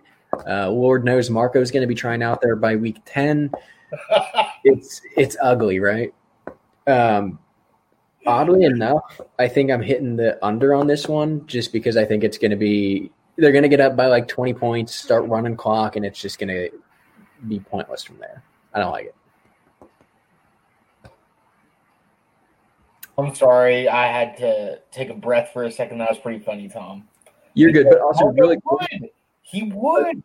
Uh, 0.48 0.70
Lord 0.70 1.06
knows 1.06 1.30
Marco's 1.30 1.72
going 1.72 1.82
to 1.82 1.88
be 1.88 1.96
trying 1.96 2.22
out 2.22 2.42
there 2.42 2.56
by 2.56 2.76
week 2.76 2.98
10. 3.06 3.52
it's 4.64 5.02
it's 5.16 5.38
ugly, 5.42 5.80
right? 5.80 6.14
Um, 6.88 7.40
oddly 8.26 8.64
enough, 8.64 9.22
I 9.40 9.48
think 9.48 9.72
I'm 9.72 9.82
hitting 9.82 10.16
the 10.16 10.44
under 10.46 10.74
on 10.74 10.88
this 10.88 11.08
one 11.08 11.46
just 11.48 11.72
because 11.72 11.98
I 11.98 12.06
think 12.06 12.24
it's 12.24 12.38
going 12.38 12.52
to 12.52 12.58
be 12.58 13.12
they're 13.38 13.52
going 13.52 13.64
to 13.64 13.70
get 13.70 13.82
up 13.82 13.96
by 13.96 14.08
like 14.08 14.28
20 14.28 14.54
points, 14.54 14.96
start 14.96 15.28
running 15.28 15.58
clock, 15.58 15.96
and 15.96 16.06
it's 16.06 16.20
just 16.20 16.40
going 16.40 16.50
to 16.50 16.70
be 17.48 17.60
pointless 17.60 18.04
from 18.04 18.18
there. 18.18 18.42
I 18.74 18.80
don't 18.80 18.92
like 18.92 19.06
it. 19.06 19.16
I'm 23.18 23.34
sorry, 23.34 23.88
I 23.88 24.08
had 24.08 24.36
to 24.38 24.80
take 24.92 25.10
a 25.10 25.14
breath 25.14 25.52
for 25.54 25.64
a 25.64 25.72
second. 25.72 26.00
That 26.00 26.10
was 26.10 26.20
pretty 26.20 26.40
funny, 26.40 26.68
Tom. 26.68 27.08
You're 27.54 27.72
good, 27.72 27.88
but 27.90 28.02
also 28.02 28.26
really 28.28 28.58
would. 28.70 29.10
He 29.42 29.72
would. 29.74 30.22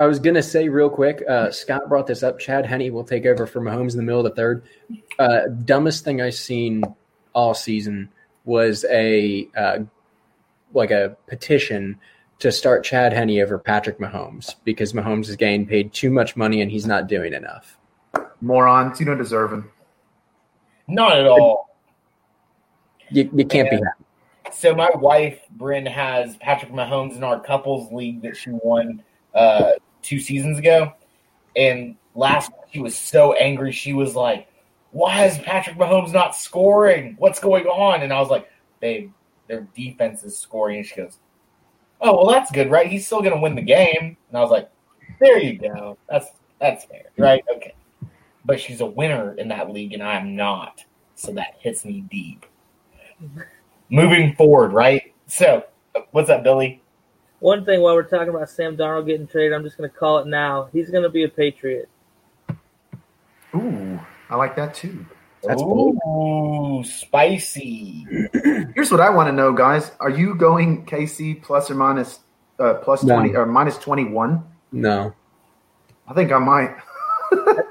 I 0.00 0.06
was 0.06 0.18
gonna 0.18 0.42
say 0.42 0.68
real 0.68 0.90
quick. 0.90 1.22
Uh, 1.28 1.50
Scott 1.50 1.88
brought 1.88 2.06
this 2.06 2.22
up. 2.22 2.38
Chad 2.38 2.64
Henne 2.64 2.92
will 2.92 3.04
take 3.04 3.26
over 3.26 3.46
for 3.46 3.60
Mahomes 3.60 3.92
in 3.92 3.96
the 3.96 4.04
middle 4.04 4.24
of 4.24 4.32
the 4.32 4.36
third. 4.36 4.62
Uh, 5.18 5.48
dumbest 5.64 6.04
thing 6.04 6.22
I've 6.22 6.34
seen 6.34 6.84
all 7.32 7.52
season 7.54 8.08
was 8.44 8.84
a 8.90 9.48
uh, 9.56 9.78
like 10.72 10.92
a 10.92 11.16
petition 11.26 11.98
to 12.38 12.52
start 12.52 12.84
Chad 12.84 13.12
Henne 13.12 13.40
over 13.40 13.58
Patrick 13.58 13.98
Mahomes 13.98 14.54
because 14.64 14.92
Mahomes 14.92 15.28
is 15.28 15.36
getting 15.36 15.66
paid 15.66 15.92
too 15.92 16.10
much 16.10 16.36
money 16.36 16.60
and 16.60 16.70
he's 16.70 16.86
not 16.86 17.08
doing 17.08 17.32
enough. 17.32 17.76
Morons, 18.40 19.00
you 19.00 19.06
don't 19.06 19.18
deserve 19.18 19.52
him. 19.52 19.70
Not 20.86 21.18
at 21.18 21.26
all. 21.26 21.76
You, 23.10 23.28
you 23.34 23.44
can't 23.44 23.68
and, 23.68 23.80
be 23.80 23.84
happy. 23.84 24.54
So 24.54 24.74
my 24.74 24.90
wife 24.94 25.40
Bryn 25.50 25.86
has 25.86 26.36
Patrick 26.36 26.70
Mahomes 26.70 27.16
in 27.16 27.24
our 27.24 27.40
couples 27.40 27.92
league 27.92 28.22
that 28.22 28.36
she 28.36 28.50
won 28.50 29.02
uh, 29.34 29.72
two 30.02 30.20
seasons 30.20 30.58
ago, 30.58 30.92
and 31.56 31.96
last 32.14 32.50
she 32.72 32.80
was 32.80 32.96
so 32.96 33.32
angry. 33.34 33.72
She 33.72 33.92
was 33.92 34.14
like, 34.14 34.48
"Why 34.90 35.24
is 35.24 35.38
Patrick 35.38 35.76
Mahomes 35.76 36.12
not 36.12 36.36
scoring? 36.36 37.16
What's 37.18 37.40
going 37.40 37.66
on?" 37.66 38.02
And 38.02 38.12
I 38.12 38.20
was 38.20 38.30
like, 38.30 38.48
"Babe, 38.80 39.10
their 39.46 39.66
defense 39.74 40.22
is 40.24 40.38
scoring." 40.38 40.78
And 40.78 40.86
she 40.86 40.96
goes, 40.96 41.18
"Oh, 42.00 42.16
well, 42.16 42.26
that's 42.26 42.50
good, 42.50 42.70
right? 42.70 42.86
He's 42.86 43.06
still 43.06 43.20
going 43.20 43.34
to 43.34 43.40
win 43.40 43.54
the 43.54 43.62
game." 43.62 44.16
And 44.28 44.38
I 44.38 44.40
was 44.40 44.50
like, 44.50 44.70
"There 45.20 45.38
you 45.38 45.58
go. 45.58 45.96
That's 46.08 46.26
that's 46.60 46.84
fair, 46.84 47.06
right? 47.16 47.44
Okay." 47.54 47.74
But 48.44 48.60
she's 48.60 48.80
a 48.80 48.86
winner 48.86 49.34
in 49.34 49.48
that 49.48 49.70
league, 49.70 49.92
and 49.92 50.02
I'm 50.02 50.34
not, 50.34 50.84
so 51.14 51.32
that 51.32 51.56
hits 51.58 51.84
me 51.84 52.02
deep. 52.10 52.46
Moving 53.90 54.34
forward, 54.36 54.72
right? 54.72 55.12
So, 55.26 55.64
what's 56.12 56.30
up, 56.30 56.44
Billy? 56.44 56.80
One 57.40 57.64
thing 57.64 57.80
while 57.80 57.94
we're 57.94 58.02
talking 58.02 58.30
about 58.30 58.50
Sam 58.50 58.76
Darnold 58.76 59.06
getting 59.06 59.26
traded, 59.26 59.52
I'm 59.52 59.62
just 59.62 59.76
going 59.76 59.88
to 59.88 59.96
call 59.96 60.18
it 60.18 60.26
now. 60.26 60.68
He's 60.72 60.90
going 60.90 61.04
to 61.04 61.08
be 61.08 61.22
a 61.22 61.28
Patriot. 61.28 61.88
Ooh, 63.54 64.00
I 64.28 64.36
like 64.36 64.56
that 64.56 64.74
too. 64.74 65.06
That's 65.44 65.62
Ooh, 65.62 65.96
cool. 66.02 66.84
spicy. 66.84 68.06
Here's 68.74 68.90
what 68.90 69.00
I 69.00 69.10
want 69.10 69.28
to 69.28 69.32
know, 69.32 69.52
guys. 69.52 69.92
Are 70.00 70.10
you 70.10 70.34
going 70.34 70.84
KC 70.84 71.40
plus 71.40 71.70
or 71.70 71.74
minus 71.74 72.20
uh, 72.58 72.74
plus 72.74 73.04
no. 73.04 73.14
20 73.14 73.36
or 73.36 73.46
minus 73.46 73.78
21? 73.78 74.42
No. 74.72 75.14
I 76.08 76.14
think 76.14 76.32
I 76.32 76.38
might. 76.38 76.76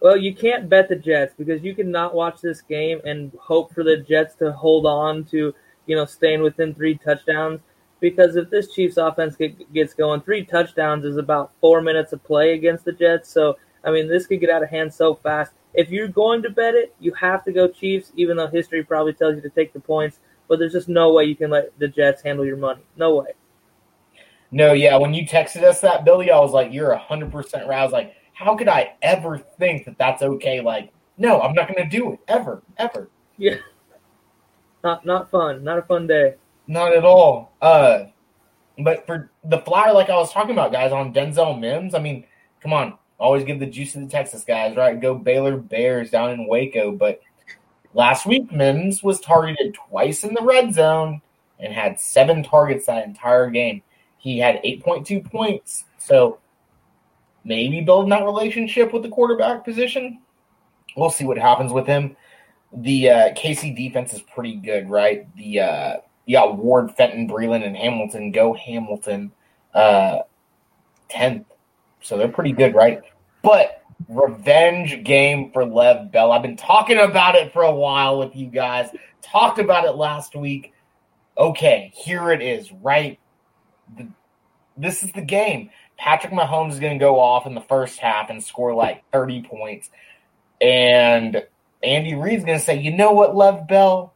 well, 0.00 0.16
you 0.16 0.34
can't 0.34 0.68
bet 0.68 0.88
the 0.88 0.96
Jets 0.96 1.34
because 1.38 1.62
you 1.62 1.74
cannot 1.74 2.14
watch 2.14 2.40
this 2.40 2.62
game 2.62 3.00
and 3.04 3.30
hope 3.40 3.72
for 3.72 3.84
the 3.84 3.98
Jets 3.98 4.34
to 4.36 4.50
hold 4.52 4.86
on 4.86 5.24
to, 5.26 5.54
you 5.86 5.94
know, 5.94 6.04
staying 6.04 6.42
within 6.42 6.74
three 6.74 6.98
touchdowns 6.98 7.60
because 8.04 8.36
if 8.36 8.50
this 8.50 8.70
Chiefs 8.70 8.98
offense 8.98 9.34
get, 9.34 9.72
gets 9.72 9.94
going, 9.94 10.20
three 10.20 10.44
touchdowns 10.44 11.06
is 11.06 11.16
about 11.16 11.52
four 11.62 11.80
minutes 11.80 12.12
of 12.12 12.22
play 12.22 12.52
against 12.52 12.84
the 12.84 12.92
Jets. 12.92 13.30
So, 13.30 13.56
I 13.82 13.90
mean, 13.90 14.08
this 14.08 14.26
could 14.26 14.40
get 14.40 14.50
out 14.50 14.62
of 14.62 14.68
hand 14.68 14.92
so 14.92 15.14
fast. 15.14 15.52
if 15.72 15.88
you're 15.88 16.08
going 16.08 16.42
to 16.42 16.50
bet 16.50 16.74
it, 16.74 16.94
you 17.00 17.14
have 17.14 17.42
to 17.44 17.52
go 17.52 17.66
Chiefs, 17.66 18.12
even 18.14 18.36
though 18.36 18.46
history 18.46 18.84
probably 18.84 19.14
tells 19.14 19.36
you 19.36 19.40
to 19.40 19.48
take 19.48 19.72
the 19.72 19.80
points. 19.80 20.20
But 20.48 20.58
there's 20.58 20.74
just 20.74 20.86
no 20.86 21.14
way 21.14 21.24
you 21.24 21.34
can 21.34 21.48
let 21.48 21.76
the 21.78 21.88
Jets 21.88 22.20
handle 22.20 22.44
your 22.44 22.58
money. 22.58 22.82
No 22.98 23.14
way. 23.14 23.28
No, 24.50 24.74
yeah. 24.74 24.98
When 24.98 25.14
you 25.14 25.26
texted 25.26 25.62
us 25.62 25.80
that, 25.80 26.04
Billy, 26.04 26.30
I 26.30 26.38
was 26.38 26.52
like, 26.52 26.74
"You're 26.74 26.94
hundred 26.94 27.32
percent 27.32 27.66
right." 27.66 27.78
I 27.78 27.84
was 27.84 27.92
like, 27.94 28.14
"How 28.34 28.54
could 28.54 28.68
I 28.68 28.92
ever 29.00 29.38
think 29.38 29.86
that 29.86 29.96
that's 29.96 30.22
okay?" 30.22 30.60
Like, 30.60 30.92
no, 31.16 31.40
I'm 31.40 31.54
not 31.54 31.74
going 31.74 31.82
to 31.82 31.88
do 31.88 32.12
it 32.12 32.20
ever, 32.28 32.62
ever. 32.76 33.08
Yeah. 33.38 33.56
Not 34.84 35.06
not 35.06 35.30
fun. 35.30 35.64
Not 35.64 35.78
a 35.78 35.82
fun 35.82 36.06
day. 36.06 36.34
Not 36.66 36.94
at 36.94 37.04
all. 37.04 37.52
Uh, 37.60 38.04
but 38.78 39.06
for 39.06 39.30
the 39.44 39.58
flyer, 39.58 39.92
like 39.92 40.10
I 40.10 40.16
was 40.16 40.32
talking 40.32 40.52
about, 40.52 40.72
guys, 40.72 40.92
on 40.92 41.12
Denzel 41.12 41.58
Mims, 41.58 41.94
I 41.94 41.98
mean, 41.98 42.24
come 42.60 42.72
on, 42.72 42.98
always 43.18 43.44
give 43.44 43.60
the 43.60 43.66
juice 43.66 43.92
to 43.92 44.00
the 44.00 44.06
Texas 44.06 44.44
guys, 44.44 44.76
right? 44.76 45.00
Go 45.00 45.14
Baylor 45.14 45.56
Bears 45.56 46.10
down 46.10 46.30
in 46.30 46.46
Waco. 46.46 46.92
But 46.92 47.20
last 47.92 48.26
week, 48.26 48.50
Mims 48.52 49.02
was 49.02 49.20
targeted 49.20 49.74
twice 49.74 50.24
in 50.24 50.34
the 50.34 50.42
red 50.42 50.74
zone 50.74 51.20
and 51.58 51.72
had 51.72 52.00
seven 52.00 52.42
targets 52.42 52.86
that 52.86 53.06
entire 53.06 53.50
game. 53.50 53.82
He 54.18 54.38
had 54.38 54.62
8.2 54.64 55.30
points. 55.30 55.84
So 55.98 56.38
maybe 57.44 57.80
building 57.82 58.10
that 58.10 58.24
relationship 58.24 58.92
with 58.92 59.02
the 59.02 59.08
quarterback 59.08 59.64
position. 59.64 60.20
We'll 60.96 61.10
see 61.10 61.24
what 61.24 61.38
happens 61.38 61.72
with 61.72 61.86
him. 61.86 62.16
The 62.72 63.10
uh, 63.10 63.34
KC 63.34 63.76
defense 63.76 64.12
is 64.12 64.22
pretty 64.22 64.56
good, 64.56 64.90
right? 64.90 65.28
The 65.36 65.60
uh, 65.60 65.96
you 66.26 66.36
got 66.36 66.56
Ward, 66.56 66.94
Fenton, 66.96 67.28
Breeland, 67.28 67.66
and 67.66 67.76
Hamilton. 67.76 68.32
Go 68.32 68.54
Hamilton, 68.54 69.32
uh, 69.74 70.18
tenth. 71.08 71.46
So 72.00 72.16
they're 72.16 72.28
pretty 72.28 72.52
good, 72.52 72.74
right? 72.74 73.02
But 73.42 73.82
revenge 74.08 75.04
game 75.04 75.50
for 75.52 75.64
Lev 75.64 76.10
Bell. 76.12 76.32
I've 76.32 76.42
been 76.42 76.56
talking 76.56 76.98
about 76.98 77.34
it 77.34 77.52
for 77.52 77.62
a 77.62 77.74
while 77.74 78.18
with 78.18 78.34
you 78.34 78.46
guys. 78.46 78.90
Talked 79.22 79.58
about 79.58 79.84
it 79.84 79.92
last 79.92 80.34
week. 80.34 80.72
Okay, 81.36 81.92
here 81.94 82.30
it 82.30 82.42
is, 82.42 82.70
right? 82.72 83.18
The, 83.96 84.08
this 84.76 85.02
is 85.02 85.12
the 85.12 85.22
game. 85.22 85.70
Patrick 85.96 86.32
Mahomes 86.32 86.72
is 86.72 86.80
going 86.80 86.98
to 86.98 87.02
go 87.02 87.18
off 87.20 87.46
in 87.46 87.54
the 87.54 87.60
first 87.60 87.98
half 87.98 88.30
and 88.30 88.42
score 88.42 88.74
like 88.74 89.04
30 89.12 89.42
points. 89.42 89.90
And 90.60 91.42
Andy 91.82 92.14
Reid's 92.14 92.44
going 92.44 92.58
to 92.58 92.64
say, 92.64 92.78
you 92.78 92.92
know 92.96 93.12
what, 93.12 93.36
Lev 93.36 93.66
Bell? 93.68 94.14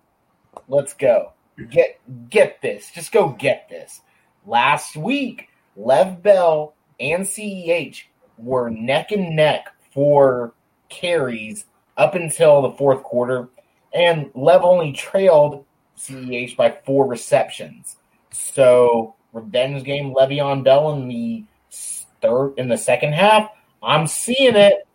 Let's 0.69 0.95
go. 0.95 1.33
Get 1.71 2.01
get 2.31 2.63
this. 2.63 2.91
Just 2.91 3.13
go 3.13 3.31
get 3.31 3.69
this. 3.69 4.01
Last 4.47 4.97
week, 4.97 5.49
Lev 5.77 6.23
Bell 6.23 6.75
and 7.01 7.25
CEH 7.25 8.03
were 8.39 8.71
neck 8.71 9.11
and 9.11 9.35
neck 9.35 9.69
for 9.93 10.55
carries 10.89 11.65
up 11.97 12.15
until 12.15 12.63
the 12.63 12.71
fourth 12.71 13.03
quarter, 13.03 13.49
and 13.93 14.31
Lev 14.35 14.63
only 14.63 14.93
trailed 14.93 15.65
CEH 15.99 16.57
by 16.57 16.71
four 16.85 17.07
receptions. 17.07 17.97
So 18.31 19.17
revenge 19.33 19.85
game 19.85 20.15
Le'Veon 20.15 20.65
Bell 20.65 20.93
in 20.93 21.09
the 21.09 21.45
third 21.71 22.55
in 22.57 22.69
the 22.69 22.79
second 22.79 23.15
half. 23.15 23.51
I'm 23.83 24.07
seeing 24.07 24.57
it. 24.57 24.87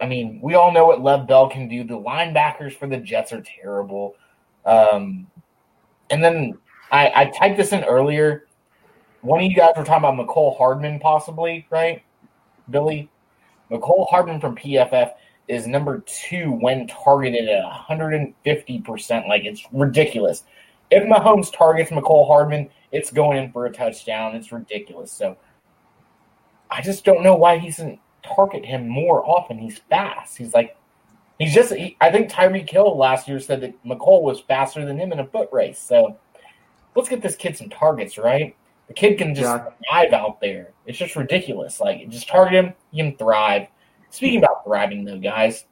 I 0.00 0.06
mean, 0.06 0.40
we 0.42 0.54
all 0.54 0.72
know 0.72 0.86
what 0.86 1.02
Lev 1.02 1.26
Bell 1.26 1.50
can 1.50 1.68
do. 1.68 1.84
The 1.84 2.00
linebackers 2.00 2.72
for 2.72 2.86
the 2.86 2.96
Jets 2.96 3.32
are 3.32 3.42
terrible. 3.42 4.14
Um, 4.64 5.26
and 6.10 6.22
then 6.22 6.58
I, 6.90 7.12
I 7.14 7.24
typed 7.26 7.56
this 7.56 7.72
in 7.72 7.84
earlier. 7.84 8.46
One 9.22 9.40
of 9.40 9.50
you 9.50 9.56
guys 9.56 9.72
were 9.76 9.84
talking 9.84 10.08
about 10.08 10.26
Mecole 10.26 10.56
Hardman, 10.56 10.98
possibly, 10.98 11.66
right? 11.70 12.02
Billy? 12.70 13.10
Mecole 13.70 14.08
Hardman 14.08 14.40
from 14.40 14.56
PFF 14.56 15.12
is 15.48 15.66
number 15.66 16.02
two 16.06 16.52
when 16.52 16.86
targeted 16.86 17.48
at 17.48 17.64
150%. 17.64 19.28
Like, 19.28 19.44
it's 19.44 19.66
ridiculous. 19.72 20.44
If 20.90 21.04
Mahomes 21.04 21.52
targets 21.52 21.90
Mecole 21.90 22.26
Hardman, 22.26 22.70
it's 22.92 23.12
going 23.12 23.38
in 23.38 23.52
for 23.52 23.66
a 23.66 23.72
touchdown. 23.72 24.34
It's 24.34 24.50
ridiculous. 24.50 25.12
So 25.12 25.36
I 26.70 26.82
just 26.82 27.04
don't 27.04 27.22
know 27.22 27.34
why 27.34 27.58
he 27.58 27.68
doesn't 27.68 28.00
target 28.22 28.64
him 28.64 28.88
more 28.88 29.24
often. 29.24 29.58
He's 29.58 29.78
fast. 29.90 30.36
He's 30.36 30.54
like 30.54 30.76
He's 31.40 31.54
just, 31.54 31.72
he, 31.72 31.96
I 32.02 32.12
think 32.12 32.30
Tyreek 32.30 32.68
Hill 32.68 32.98
last 32.98 33.26
year 33.26 33.40
said 33.40 33.62
that 33.62 33.82
Mecole 33.82 34.22
was 34.22 34.40
faster 34.40 34.84
than 34.84 34.98
him 34.98 35.10
in 35.10 35.20
a 35.20 35.26
foot 35.26 35.48
race. 35.50 35.78
So 35.78 36.18
let's 36.94 37.08
get 37.08 37.22
this 37.22 37.34
kid 37.34 37.56
some 37.56 37.70
targets, 37.70 38.18
right? 38.18 38.54
The 38.88 38.92
kid 38.92 39.16
can 39.16 39.34
just 39.34 39.46
yeah. 39.46 39.70
thrive 39.88 40.12
out 40.12 40.42
there. 40.42 40.72
It's 40.84 40.98
just 40.98 41.16
ridiculous. 41.16 41.80
Like, 41.80 42.06
just 42.10 42.28
target 42.28 42.52
him, 42.52 42.74
he 42.92 42.98
can 42.98 43.16
thrive. 43.16 43.68
Speaking 44.10 44.40
about 44.40 44.64
thriving, 44.64 45.06
though, 45.06 45.18
guys, 45.18 45.64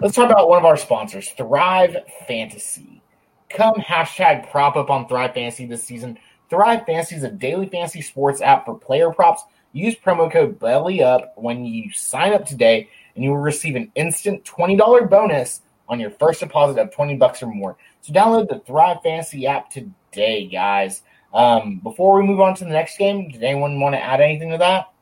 let's 0.00 0.14
talk 0.14 0.30
about 0.30 0.48
one 0.48 0.58
of 0.58 0.64
our 0.64 0.78
sponsors, 0.78 1.28
Thrive 1.32 1.94
Fantasy. 2.26 3.02
Come 3.50 3.74
hashtag 3.74 4.50
prop 4.50 4.76
up 4.76 4.88
on 4.88 5.06
Thrive 5.06 5.34
Fantasy 5.34 5.66
this 5.66 5.84
season. 5.84 6.18
Thrive 6.48 6.86
Fantasy 6.86 7.16
is 7.16 7.22
a 7.22 7.30
daily 7.30 7.66
fantasy 7.66 8.00
sports 8.00 8.40
app 8.40 8.64
for 8.64 8.78
player 8.78 9.10
props. 9.10 9.42
Use 9.72 9.94
promo 9.94 10.32
code 10.32 10.58
BELLYUP 10.58 11.32
when 11.36 11.66
you 11.66 11.90
sign 11.92 12.32
up 12.32 12.46
today 12.46 12.88
and 13.18 13.24
you 13.24 13.30
will 13.30 13.38
receive 13.38 13.74
an 13.74 13.90
instant 13.96 14.44
$20 14.44 15.10
bonus 15.10 15.62
on 15.88 15.98
your 15.98 16.10
first 16.10 16.38
deposit 16.38 16.80
of 16.80 16.92
20 16.92 17.16
bucks 17.16 17.42
or 17.42 17.48
more. 17.48 17.76
So 18.00 18.12
download 18.12 18.48
the 18.48 18.60
Thrive 18.60 18.98
Fantasy 19.02 19.44
app 19.44 19.70
today, 19.70 20.46
guys. 20.46 21.02
Um, 21.34 21.80
before 21.82 22.16
we 22.16 22.24
move 22.24 22.38
on 22.38 22.54
to 22.54 22.64
the 22.64 22.70
next 22.70 22.96
game, 22.96 23.28
did 23.28 23.42
anyone 23.42 23.80
want 23.80 23.96
to 23.96 24.00
add 24.00 24.20
anything 24.20 24.52
to 24.52 24.58
that? 24.58 24.92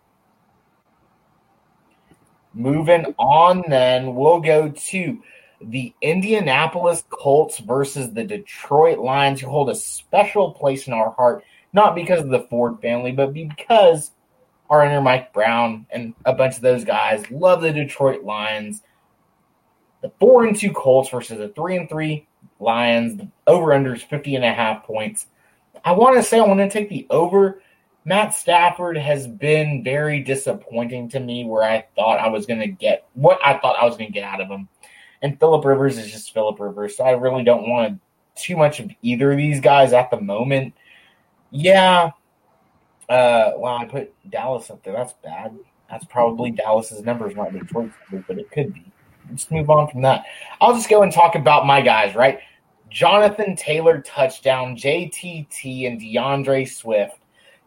Moving 2.54 3.14
on, 3.18 3.64
then 3.68 4.14
we'll 4.14 4.40
go 4.40 4.70
to 4.70 5.22
the 5.60 5.92
Indianapolis 6.00 7.04
Colts 7.10 7.58
versus 7.58 8.14
the 8.14 8.24
Detroit 8.24 8.98
Lions, 8.98 9.42
who 9.42 9.50
hold 9.50 9.68
a 9.68 9.74
special 9.74 10.52
place 10.52 10.86
in 10.86 10.94
our 10.94 11.10
heart, 11.10 11.44
not 11.74 11.94
because 11.94 12.20
of 12.20 12.30
the 12.30 12.46
Ford 12.48 12.80
family, 12.80 13.12
but 13.12 13.34
because 13.34 14.12
our 14.70 14.84
inner 14.84 15.00
Mike 15.00 15.32
Brown 15.32 15.86
and 15.90 16.14
a 16.24 16.32
bunch 16.32 16.56
of 16.56 16.62
those 16.62 16.84
guys 16.84 17.30
love 17.30 17.62
the 17.62 17.72
Detroit 17.72 18.24
Lions. 18.24 18.82
The 20.02 20.12
four 20.20 20.46
and 20.46 20.56
two 20.56 20.72
Colts 20.72 21.10
versus 21.10 21.38
the 21.38 21.48
three 21.48 21.76
and 21.76 21.88
three 21.88 22.26
Lions. 22.60 23.18
The 23.18 23.28
over 23.46 23.72
under 23.72 23.94
is 23.94 24.02
50 24.02 24.36
and 24.36 24.44
a 24.44 24.52
half 24.52 24.84
points. 24.84 25.26
I 25.84 25.92
want 25.92 26.16
to 26.16 26.22
say 26.22 26.38
I 26.38 26.46
want 26.46 26.60
to 26.60 26.68
take 26.68 26.88
the 26.88 27.06
over. 27.10 27.62
Matt 28.04 28.34
Stafford 28.34 28.96
has 28.96 29.26
been 29.26 29.82
very 29.82 30.20
disappointing 30.20 31.08
to 31.10 31.20
me 31.20 31.44
where 31.44 31.64
I 31.64 31.86
thought 31.96 32.20
I 32.20 32.28
was 32.28 32.46
going 32.46 32.60
to 32.60 32.68
get 32.68 33.06
what 33.14 33.38
I 33.44 33.58
thought 33.58 33.76
I 33.80 33.84
was 33.84 33.96
going 33.96 34.08
to 34.08 34.12
get 34.12 34.24
out 34.24 34.40
of 34.40 34.48
him. 34.48 34.68
And 35.22 35.38
Philip 35.40 35.64
Rivers 35.64 35.98
is 35.98 36.10
just 36.10 36.32
Philip 36.32 36.60
Rivers. 36.60 36.96
So 36.96 37.04
I 37.04 37.12
really 37.12 37.42
don't 37.42 37.68
want 37.68 38.00
too 38.36 38.56
much 38.56 38.80
of 38.80 38.90
either 39.02 39.32
of 39.32 39.38
these 39.38 39.60
guys 39.60 39.92
at 39.92 40.10
the 40.10 40.20
moment. 40.20 40.74
Yeah, 41.50 42.10
uh, 43.08 43.52
well, 43.56 43.76
I 43.76 43.84
put 43.84 44.12
Dallas 44.30 44.70
up 44.70 44.82
there. 44.82 44.94
That's 44.94 45.14
bad. 45.24 45.56
That's 45.90 46.04
probably 46.06 46.50
Dallas's 46.50 47.02
numbers, 47.02 47.36
not 47.36 47.52
Detroit's 47.52 47.94
numbers, 48.10 48.24
but 48.26 48.38
it 48.38 48.50
could 48.50 48.74
be. 48.74 48.84
Let's 49.30 49.50
move 49.50 49.70
on 49.70 49.88
from 49.88 50.02
that. 50.02 50.24
I'll 50.60 50.74
just 50.74 50.88
go 50.88 51.02
and 51.02 51.12
talk 51.12 51.34
about 51.34 51.66
my 51.66 51.80
guys, 51.80 52.14
right? 52.14 52.40
Jonathan 52.90 53.56
Taylor 53.56 54.00
touchdown, 54.00 54.76
JTT, 54.76 55.86
and 55.86 56.00
DeAndre 56.00 56.68
Swift, 56.68 57.18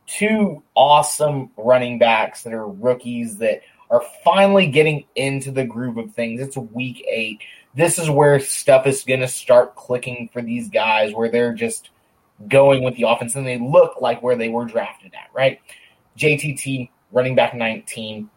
two 0.08 0.64
awesome 0.76 1.52
running 1.58 2.00
backs 2.00 2.44
that 2.44 2.54
are 2.54 2.68
rookies 2.68 3.38
that 3.38 3.62
are 3.90 4.04
finally 4.24 4.68
getting 4.68 5.06
into 5.16 5.52
the 5.52 5.66
groove 5.66 5.98
of 5.98 6.14
things. 6.14 6.42
It's 6.42 6.58
week 6.58 7.06
eight. 7.10 7.42
This 7.76 8.00
is 8.00 8.10
where 8.10 8.40
stuff 8.40 8.88
is 8.88 9.04
going 9.04 9.20
to 9.20 9.28
start 9.28 9.76
clicking 9.76 10.30
for 10.32 10.42
these 10.42 10.70
guys, 10.70 11.14
where 11.14 11.30
they're 11.30 11.54
just 11.54 11.90
going 12.48 12.84
with 12.84 12.96
the 12.96 13.04
offense 13.04 13.36
and 13.36 13.46
they 13.46 13.60
look 13.60 14.02
like 14.02 14.22
where 14.22 14.36
they 14.36 14.50
were 14.50 14.66
drafted 14.66 15.14
at, 15.14 15.34
right? 15.34 15.60
JTT, 16.18 16.90
running 17.12 17.36
back 17.36 17.54
19, 17.54 18.30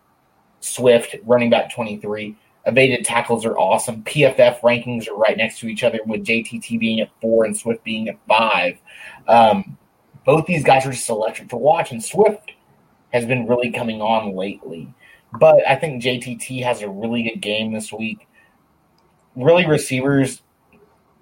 Swift, 0.60 1.16
running 1.24 1.50
back 1.50 1.72
23. 1.72 2.36
Evaded 2.64 3.04
tackles 3.04 3.44
are 3.44 3.58
awesome. 3.58 4.02
PFF 4.04 4.60
rankings 4.60 5.08
are 5.08 5.16
right 5.16 5.36
next 5.36 5.58
to 5.60 5.66
each 5.66 5.82
other 5.82 5.98
with 6.06 6.24
JTT 6.24 6.78
being 6.78 7.00
at 7.00 7.10
four 7.20 7.44
and 7.44 7.56
Swift 7.56 7.82
being 7.82 8.08
at 8.08 8.16
five. 8.28 8.78
Um, 9.26 9.76
both 10.24 10.46
these 10.46 10.62
guys 10.62 10.86
are 10.86 10.92
just 10.92 11.08
electric 11.08 11.48
to 11.48 11.56
watch, 11.56 11.90
and 11.90 12.02
Swift 12.02 12.52
has 13.12 13.26
been 13.26 13.48
really 13.48 13.72
coming 13.72 14.00
on 14.00 14.36
lately. 14.36 14.92
But 15.40 15.66
I 15.68 15.74
think 15.74 16.02
JTT 16.02 16.62
has 16.62 16.82
a 16.82 16.88
really 16.88 17.24
good 17.24 17.40
game 17.40 17.72
this 17.72 17.92
week. 17.92 18.28
Really, 19.34 19.66
receivers 19.66 20.42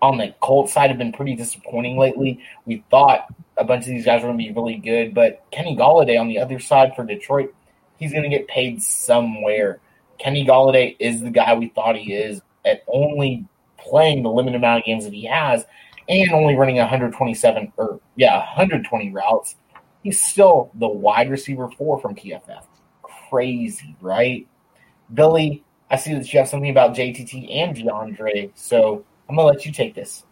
on 0.02 0.18
the 0.18 0.34
Colts 0.40 0.72
side 0.72 0.90
have 0.90 0.98
been 0.98 1.12
pretty 1.12 1.34
disappointing 1.34 1.98
lately. 1.98 2.40
We 2.64 2.84
thought 2.90 3.26
a 3.56 3.64
bunch 3.64 3.84
of 3.84 3.90
these 3.90 4.04
guys 4.04 4.22
were 4.22 4.28
going 4.28 4.38
to 4.38 4.44
be 4.44 4.52
really 4.52 4.76
good, 4.76 5.14
but 5.14 5.44
Kenny 5.50 5.76
Golladay 5.76 6.18
on 6.18 6.28
the 6.28 6.38
other 6.38 6.58
side 6.58 6.96
for 6.96 7.04
Detroit, 7.04 7.54
he's 7.98 8.12
going 8.12 8.22
to 8.22 8.28
get 8.28 8.48
paid 8.48 8.82
somewhere. 8.82 9.80
Kenny 10.18 10.46
Golladay 10.46 10.96
is 10.98 11.20
the 11.20 11.30
guy 11.30 11.54
we 11.54 11.68
thought 11.68 11.96
he 11.96 12.14
is 12.14 12.40
at 12.64 12.82
only 12.88 13.46
playing 13.78 14.22
the 14.22 14.30
limited 14.30 14.56
amount 14.56 14.80
of 14.80 14.86
games 14.86 15.04
that 15.04 15.12
he 15.12 15.24
has 15.24 15.64
and 16.08 16.32
only 16.32 16.56
running 16.56 16.76
127 16.76 17.72
or 17.76 18.00
yeah 18.16 18.38
120 18.38 19.12
routes. 19.12 19.56
He's 20.02 20.20
still 20.20 20.70
the 20.74 20.88
wide 20.88 21.30
receiver 21.30 21.70
four 21.70 22.00
from 22.00 22.14
PFF. 22.14 22.64
Crazy, 23.02 23.96
right? 24.00 24.46
Billy, 25.12 25.62
I 25.90 25.96
see 25.96 26.14
that 26.14 26.32
you 26.32 26.38
have 26.38 26.48
something 26.48 26.70
about 26.70 26.94
JTT 26.94 27.54
and 27.54 27.76
DeAndre. 27.76 28.50
So 28.54 29.04
I'm 29.30 29.36
gonna 29.36 29.46
let 29.46 29.64
you 29.64 29.70
take 29.70 29.94
this. 29.94 30.24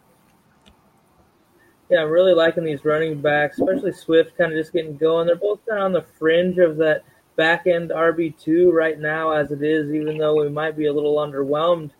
Yeah, 1.89 2.03
I'm 2.03 2.09
really 2.09 2.33
liking 2.33 2.65
these 2.65 2.83
running 2.83 3.21
backs, 3.21 3.57
especially 3.57 3.93
Swift, 3.93 4.37
kind 4.37 4.51
of 4.51 4.59
just 4.59 4.73
getting 4.73 4.97
going. 4.97 5.25
They're 5.25 5.37
both 5.37 5.65
kind 5.65 5.79
of 5.79 5.85
on 5.85 5.93
the 5.93 6.01
fringe 6.01 6.57
of 6.57 6.75
that 6.77 7.03
back 7.37 7.65
end 7.65 7.91
RB 7.91 8.37
two 8.37 8.71
right 8.71 8.99
now, 8.99 9.31
as 9.31 9.51
it 9.51 9.63
is. 9.63 9.93
Even 9.93 10.17
though 10.17 10.35
we 10.35 10.49
might 10.49 10.75
be 10.75 10.87
a 10.87 10.93
little 10.93 11.15
underwhelmed 11.15 11.91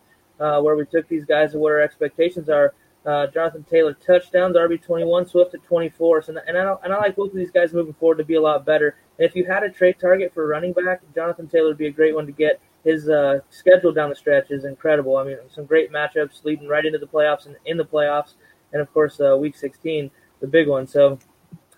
uh, 0.41 0.59
where 0.59 0.75
we 0.75 0.85
took 0.85 1.07
these 1.07 1.23
guys 1.23 1.53
and 1.53 1.61
what 1.61 1.71
our 1.71 1.79
expectations 1.79 2.49
are. 2.49 2.73
Uh, 3.05 3.27
Jonathan 3.27 3.63
Taylor 3.63 3.93
touchdowns, 3.93 4.57
RB 4.57 4.83
twenty 4.83 5.05
one, 5.05 5.25
Swift 5.25 5.53
at 5.53 5.63
twenty 5.63 5.87
four. 5.87 6.21
So, 6.21 6.35
and 6.45 6.57
I 6.57 6.75
and 6.83 6.91
I 6.91 6.97
like 6.97 7.15
both 7.15 7.31
of 7.31 7.37
these 7.37 7.49
guys 7.49 7.73
moving 7.73 7.93
forward 7.93 8.17
to 8.17 8.25
be 8.25 8.35
a 8.35 8.41
lot 8.41 8.65
better. 8.65 8.97
And 9.17 9.25
if 9.25 9.37
you 9.37 9.45
had 9.45 9.63
a 9.63 9.69
trade 9.69 9.95
target 10.01 10.33
for 10.33 10.45
running 10.47 10.73
back, 10.73 11.01
Jonathan 11.15 11.47
Taylor 11.47 11.69
would 11.69 11.77
be 11.77 11.87
a 11.87 11.91
great 11.91 12.13
one 12.13 12.25
to 12.25 12.33
get. 12.33 12.59
His 12.83 13.09
uh, 13.09 13.39
schedule 13.49 13.91
down 13.91 14.09
the 14.09 14.15
stretch 14.15 14.51
is 14.51 14.65
incredible. 14.65 15.17
I 15.17 15.25
mean, 15.25 15.37
some 15.53 15.65
great 15.65 15.91
matchups 15.91 16.45
leading 16.45 16.67
right 16.67 16.85
into 16.85 16.97
the 16.97 17.07
playoffs 17.07 17.45
and 17.45 17.55
in 17.65 17.77
the 17.77 17.85
playoffs 17.85 18.33
and 18.71 18.81
of 18.81 18.91
course 18.93 19.19
uh, 19.19 19.35
Week 19.37 19.55
16, 19.55 20.09
the 20.39 20.47
big 20.47 20.67
one. 20.67 20.87
So 20.87 21.19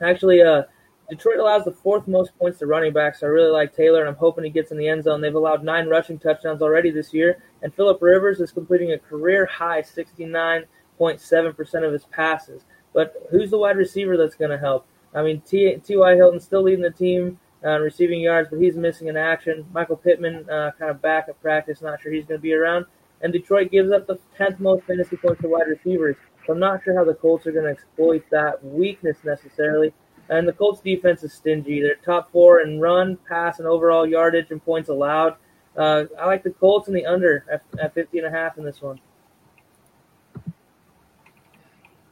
actually, 0.02 0.42
uh, 0.42 0.64
Detroit 1.10 1.40
allows 1.40 1.66
the 1.66 1.72
fourth 1.72 2.08
most 2.08 2.38
points 2.38 2.60
to 2.60 2.66
running 2.66 2.94
backs. 2.94 3.20
So 3.20 3.28
I 3.28 3.30
really 3.30 3.52
like 3.52 3.76
Taylor, 3.76 4.00
and 4.00 4.10
I'm 4.10 4.16
hoping 4.16 4.44
he 4.44 4.50
gets 4.50 4.72
in 4.72 4.78
the 4.78 4.88
end 4.88 5.04
zone. 5.04 5.22
They've 5.22 5.36
allowed 5.36 5.64
nine 5.64 5.88
rushing 5.88 6.20
touchdowns 6.20 6.62
already 6.62 6.92
this 6.92 7.14
year, 7.14 7.42
and 7.62 7.74
Philip 7.74 8.02
Rivers 8.02 8.40
is 8.40 8.52
completing 8.52 8.94
a 8.94 8.98
career 8.98 9.46
high 9.46 9.82
69.7% 9.82 11.86
of 11.86 11.94
his 11.94 12.06
passes. 12.06 12.64
But 12.94 13.28
who's 13.30 13.52
the 13.52 13.58
wide 13.58 13.78
receiver 13.78 14.18
that's 14.18 14.36
going 14.36 14.52
to 14.52 14.58
help? 14.58 14.86
I 15.14 15.22
mean, 15.22 15.42
T.Y. 15.42 16.16
Hilton 16.16 16.40
still 16.40 16.64
leading 16.64 16.84
the 16.84 16.92
team 16.92 17.40
uh, 17.64 17.80
receiving 17.80 18.22
yards, 18.22 18.50
but 18.50 18.60
he's 18.60 18.76
missing 18.76 19.08
in 19.08 19.18
action. 19.18 19.66
Michael 19.72 19.98
Pittman 19.98 20.50
uh, 20.50 20.72
kind 20.78 20.92
of 20.92 21.02
back 21.02 21.28
at 21.30 21.42
practice, 21.42 21.82
not 21.82 22.02
sure 22.02 22.12
he's 22.12 22.26
going 22.26 22.40
to 22.40 22.42
be 22.42 22.54
around. 22.54 22.86
And 23.22 23.32
Detroit 23.32 23.72
gives 23.72 23.92
up 23.92 24.08
the 24.08 24.20
10th 24.38 24.60
most 24.60 24.86
fantasy 24.86 25.16
points 25.18 25.42
to 25.42 25.48
wide 25.48 25.68
receivers. 25.68 26.16
So 26.46 26.54
I'm 26.54 26.60
not 26.60 26.84
sure 26.84 26.96
how 26.96 27.04
the 27.04 27.14
Colts 27.14 27.46
are 27.46 27.52
going 27.52 27.66
to 27.66 27.72
exploit 27.72 28.24
that 28.32 28.64
weakness 28.64 29.18
necessarily. 29.24 29.94
And 30.30 30.48
the 30.48 30.54
Colts 30.54 30.82
defense 30.82 31.24
is 31.24 31.34
stingy. 31.34 31.82
They're 31.82 31.96
top 31.96 32.32
four 32.32 32.62
in 32.62 32.80
run, 32.80 33.18
pass, 33.30 33.60
and 33.60 33.68
overall 33.68 34.08
yardage 34.08 34.50
and 34.50 34.64
points 34.64 34.90
allowed. 34.90 35.36
Uh, 35.78 36.06
I 36.20 36.26
like 36.26 36.44
the 36.44 36.52
Colts 36.52 36.88
and 36.88 36.98
the 36.98 37.06
under 37.06 37.46
at, 37.52 37.62
at 37.80 37.94
50 37.94 38.20
and 38.20 38.28
a 38.28 38.32
half 38.32 38.58
in 38.58 38.66
this 38.66 38.82
one. 38.82 39.00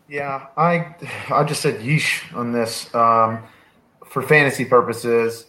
Yeah, 0.07 0.47
I 0.57 0.95
I 1.29 1.43
just 1.43 1.61
said 1.61 1.81
yeesh 1.81 2.35
on 2.35 2.51
this. 2.51 2.93
Um, 2.95 3.43
for 4.09 4.21
fantasy 4.21 4.65
purposes, 4.65 5.45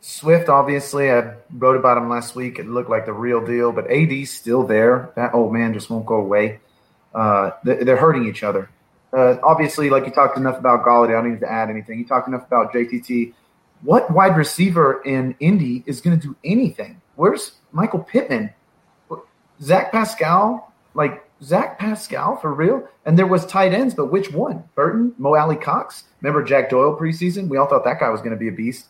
Swift 0.00 0.48
obviously 0.48 1.10
I 1.10 1.34
wrote 1.52 1.76
about 1.76 1.98
him 1.98 2.08
last 2.08 2.36
week. 2.36 2.58
It 2.58 2.68
looked 2.68 2.88
like 2.88 3.06
the 3.06 3.12
real 3.12 3.44
deal, 3.44 3.72
but 3.72 3.90
AD's 3.90 4.30
still 4.30 4.62
there. 4.62 5.10
That 5.16 5.34
old 5.34 5.52
man 5.52 5.74
just 5.74 5.90
won't 5.90 6.06
go 6.06 6.14
away. 6.14 6.60
Uh, 7.14 7.50
they're 7.64 7.96
hurting 7.96 8.26
each 8.26 8.42
other. 8.42 8.70
Uh, 9.12 9.36
obviously, 9.42 9.90
like 9.90 10.04
you 10.04 10.12
talked 10.12 10.36
enough 10.36 10.58
about 10.58 10.84
Golladay, 10.84 11.10
I 11.10 11.22
don't 11.22 11.32
need 11.32 11.40
to 11.40 11.50
add 11.50 11.70
anything. 11.70 11.98
You 11.98 12.06
talked 12.06 12.28
enough 12.28 12.46
about 12.46 12.72
JTT. 12.72 13.34
What 13.82 14.10
wide 14.10 14.36
receiver 14.36 15.02
in 15.04 15.34
Indy 15.40 15.82
is 15.86 16.00
going 16.00 16.18
to 16.18 16.26
do 16.26 16.36
anything? 16.44 17.00
Where's 17.16 17.52
Michael 17.72 18.00
Pittman? 18.00 18.50
Zach 19.60 19.90
Pascal? 19.90 20.72
Like 20.94 21.25
Zach 21.42 21.78
Pascal 21.78 22.36
for 22.36 22.52
real? 22.54 22.88
And 23.04 23.18
there 23.18 23.26
was 23.26 23.46
tight 23.46 23.72
ends, 23.72 23.94
but 23.94 24.10
which 24.10 24.32
one? 24.32 24.64
Burton, 24.74 25.14
Mo 25.18 25.34
Alie-Cox. 25.34 26.04
Remember 26.20 26.42
Jack 26.42 26.70
Doyle 26.70 26.96
preseason? 26.98 27.48
We 27.48 27.56
all 27.56 27.66
thought 27.66 27.84
that 27.84 28.00
guy 28.00 28.08
was 28.08 28.20
going 28.20 28.32
to 28.32 28.36
be 28.36 28.48
a 28.48 28.52
beast. 28.52 28.86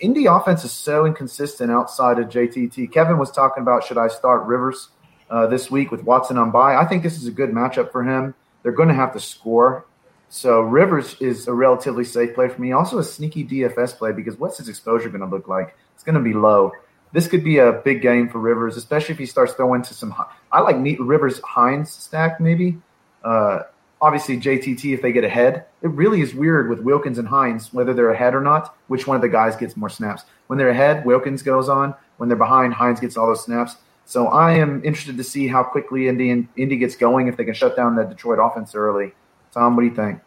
Indy 0.00 0.26
offense 0.26 0.64
is 0.64 0.72
so 0.72 1.06
inconsistent 1.06 1.70
outside 1.70 2.18
of 2.18 2.28
JTT. 2.28 2.92
Kevin 2.92 3.18
was 3.18 3.30
talking 3.30 3.62
about 3.62 3.84
should 3.84 3.98
I 3.98 4.08
start 4.08 4.46
Rivers? 4.46 4.90
uh, 5.30 5.46
this 5.46 5.70
week 5.70 5.90
with 5.90 6.02
Watson 6.04 6.36
on 6.36 6.50
bye. 6.50 6.74
I 6.74 6.84
think 6.84 7.02
this 7.02 7.16
is 7.16 7.26
a 7.26 7.30
good 7.30 7.50
matchup 7.50 7.92
for 7.92 8.02
him. 8.02 8.34
They're 8.62 8.72
going 8.72 8.88
to 8.88 8.94
have 8.94 9.12
to 9.12 9.20
score. 9.20 9.86
So 10.28 10.60
Rivers 10.60 11.16
is 11.20 11.48
a 11.48 11.52
relatively 11.52 12.04
safe 12.04 12.34
play 12.34 12.48
for 12.48 12.60
me. 12.60 12.72
Also 12.72 12.98
a 12.98 13.04
sneaky 13.04 13.44
DFS 13.44 13.96
play 13.96 14.12
because 14.12 14.38
what's 14.38 14.58
his 14.58 14.68
exposure 14.68 15.08
going 15.08 15.22
to 15.22 15.26
look 15.26 15.48
like? 15.48 15.76
It's 15.94 16.04
going 16.04 16.16
to 16.16 16.20
be 16.20 16.34
low. 16.34 16.72
This 17.12 17.26
could 17.26 17.42
be 17.42 17.58
a 17.58 17.72
big 17.72 18.02
game 18.02 18.28
for 18.28 18.38
Rivers, 18.38 18.76
especially 18.76 19.14
if 19.14 19.18
he 19.18 19.26
starts 19.26 19.52
throwing 19.52 19.82
to 19.82 19.94
some. 19.94 20.14
I 20.52 20.60
like 20.60 20.76
Rivers 20.98 21.40
Hines 21.40 21.90
stack 21.90 22.40
maybe. 22.40 22.78
Uh, 23.24 23.60
obviously 24.00 24.38
JTT 24.38 24.94
if 24.94 25.02
they 25.02 25.12
get 25.12 25.24
ahead. 25.24 25.66
It 25.82 25.88
really 25.88 26.20
is 26.20 26.34
weird 26.34 26.68
with 26.68 26.80
Wilkins 26.80 27.18
and 27.18 27.28
Hines 27.28 27.72
whether 27.72 27.92
they're 27.92 28.10
ahead 28.10 28.34
or 28.34 28.40
not. 28.40 28.76
Which 28.88 29.06
one 29.06 29.16
of 29.16 29.22
the 29.22 29.28
guys 29.28 29.56
gets 29.56 29.76
more 29.76 29.88
snaps? 29.88 30.24
When 30.46 30.58
they're 30.58 30.70
ahead, 30.70 31.04
Wilkins 31.04 31.42
goes 31.42 31.68
on. 31.68 31.94
When 32.16 32.28
they're 32.28 32.38
behind, 32.38 32.74
Hines 32.74 33.00
gets 33.00 33.16
all 33.16 33.26
those 33.26 33.44
snaps. 33.44 33.76
So 34.04 34.26
I 34.26 34.54
am 34.54 34.84
interested 34.84 35.16
to 35.18 35.24
see 35.24 35.46
how 35.46 35.62
quickly 35.62 36.08
Indy, 36.08 36.48
Indy 36.56 36.76
gets 36.76 36.96
going 36.96 37.28
if 37.28 37.36
they 37.36 37.44
can 37.44 37.54
shut 37.54 37.76
down 37.76 37.94
the 37.94 38.04
Detroit 38.04 38.38
offense 38.42 38.74
early. 38.74 39.14
Tom, 39.52 39.76
what 39.76 39.82
do 39.82 39.88
you 39.88 39.94
think? 39.94 40.20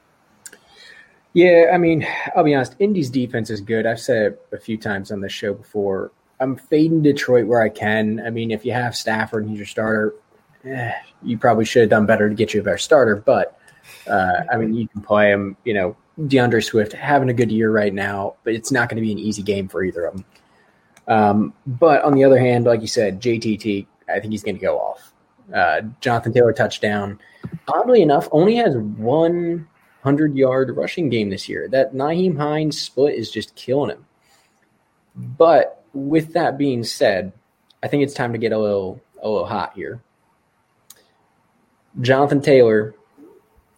Yeah, 1.34 1.72
I 1.74 1.78
mean, 1.78 2.08
I'll 2.36 2.44
be 2.44 2.54
honest. 2.54 2.76
Indy's 2.80 3.10
defense 3.10 3.50
is 3.50 3.60
good. 3.60 3.86
I've 3.86 4.00
said 4.00 4.34
it 4.34 4.48
a 4.52 4.58
few 4.58 4.78
times 4.78 5.12
on 5.12 5.20
this 5.20 5.32
show 5.32 5.54
before. 5.54 6.12
I'm 6.40 6.56
fading 6.56 7.02
Detroit 7.02 7.48
where 7.48 7.62
I 7.62 7.70
can. 7.70 8.22
I 8.26 8.30
mean, 8.30 8.52
if 8.52 8.66
you 8.66 8.74
have 8.74 8.96
Stafford 8.96 9.44
and 9.44 9.52
he's 9.52 9.60
your 9.60 9.68
starter, 9.68 10.16
eh, 10.66 10.92
you 11.22 11.38
probably 11.38 11.66
should 11.66 11.82
have 11.82 11.90
done 11.90 12.06
better 12.06 12.30
to 12.30 12.36
get 12.36 12.54
you 12.54 12.62
a 12.62 12.64
better 12.64 12.78
starter. 12.78 13.16
But 13.16 13.58
uh, 14.08 14.42
I 14.52 14.58
mean, 14.58 14.74
you 14.74 14.88
can 14.88 15.02
play 15.02 15.32
him. 15.32 15.56
You 15.64 15.74
know, 15.74 15.98
DeAndre 16.20 16.64
Swift 16.64 16.94
having 16.94 17.30
a 17.30 17.34
good 17.34 17.52
year 17.52 17.72
right 17.72 17.94
now, 17.94 18.36
but 18.44 18.54
it's 18.54 18.72
not 18.72 18.90
going 18.90 18.98
to 18.98 19.02
be 19.02 19.12
an 19.12 19.20
easy 19.20 19.42
game 19.42 19.68
for 19.68 19.84
either 19.84 20.06
of 20.06 20.16
them. 20.16 20.26
Um, 21.08 21.54
but 21.66 22.04
on 22.04 22.14
the 22.14 22.24
other 22.24 22.40
hand, 22.40 22.66
like 22.66 22.82
you 22.82 22.88
said, 22.88 23.22
JTT, 23.22 23.88
I 24.10 24.20
think 24.20 24.32
he's 24.32 24.44
going 24.44 24.56
to 24.56 24.62
go 24.62 24.80
off. 24.80 25.14
Uh, 25.54 25.82
Jonathan 26.00 26.34
Taylor 26.34 26.54
touchdown. 26.54 27.20
Oddly 27.68 28.02
enough, 28.02 28.30
only 28.32 28.56
has 28.56 28.76
one 28.78 29.68
hundred 30.02 30.36
yard 30.36 30.76
rushing 30.76 31.10
game 31.10 31.30
this 31.30 31.48
year. 31.48 31.68
That 31.68 31.94
Nyheim 31.94 32.38
Hines 32.38 32.80
split 32.80 33.16
is 33.16 33.30
just 33.32 33.56
killing 33.56 33.92
him. 33.92 34.06
But 35.16 35.83
with 35.94 36.34
that 36.34 36.58
being 36.58 36.84
said, 36.84 37.32
I 37.82 37.88
think 37.88 38.04
it's 38.04 38.14
time 38.14 38.34
to 38.34 38.40
get 38.40 38.52
a 38.52 38.58
little 38.58 39.02
a 39.22 39.30
little 39.30 39.46
hot 39.46 39.74
here. 39.76 40.02
Jonathan 42.02 42.42
Taylor, 42.42 42.96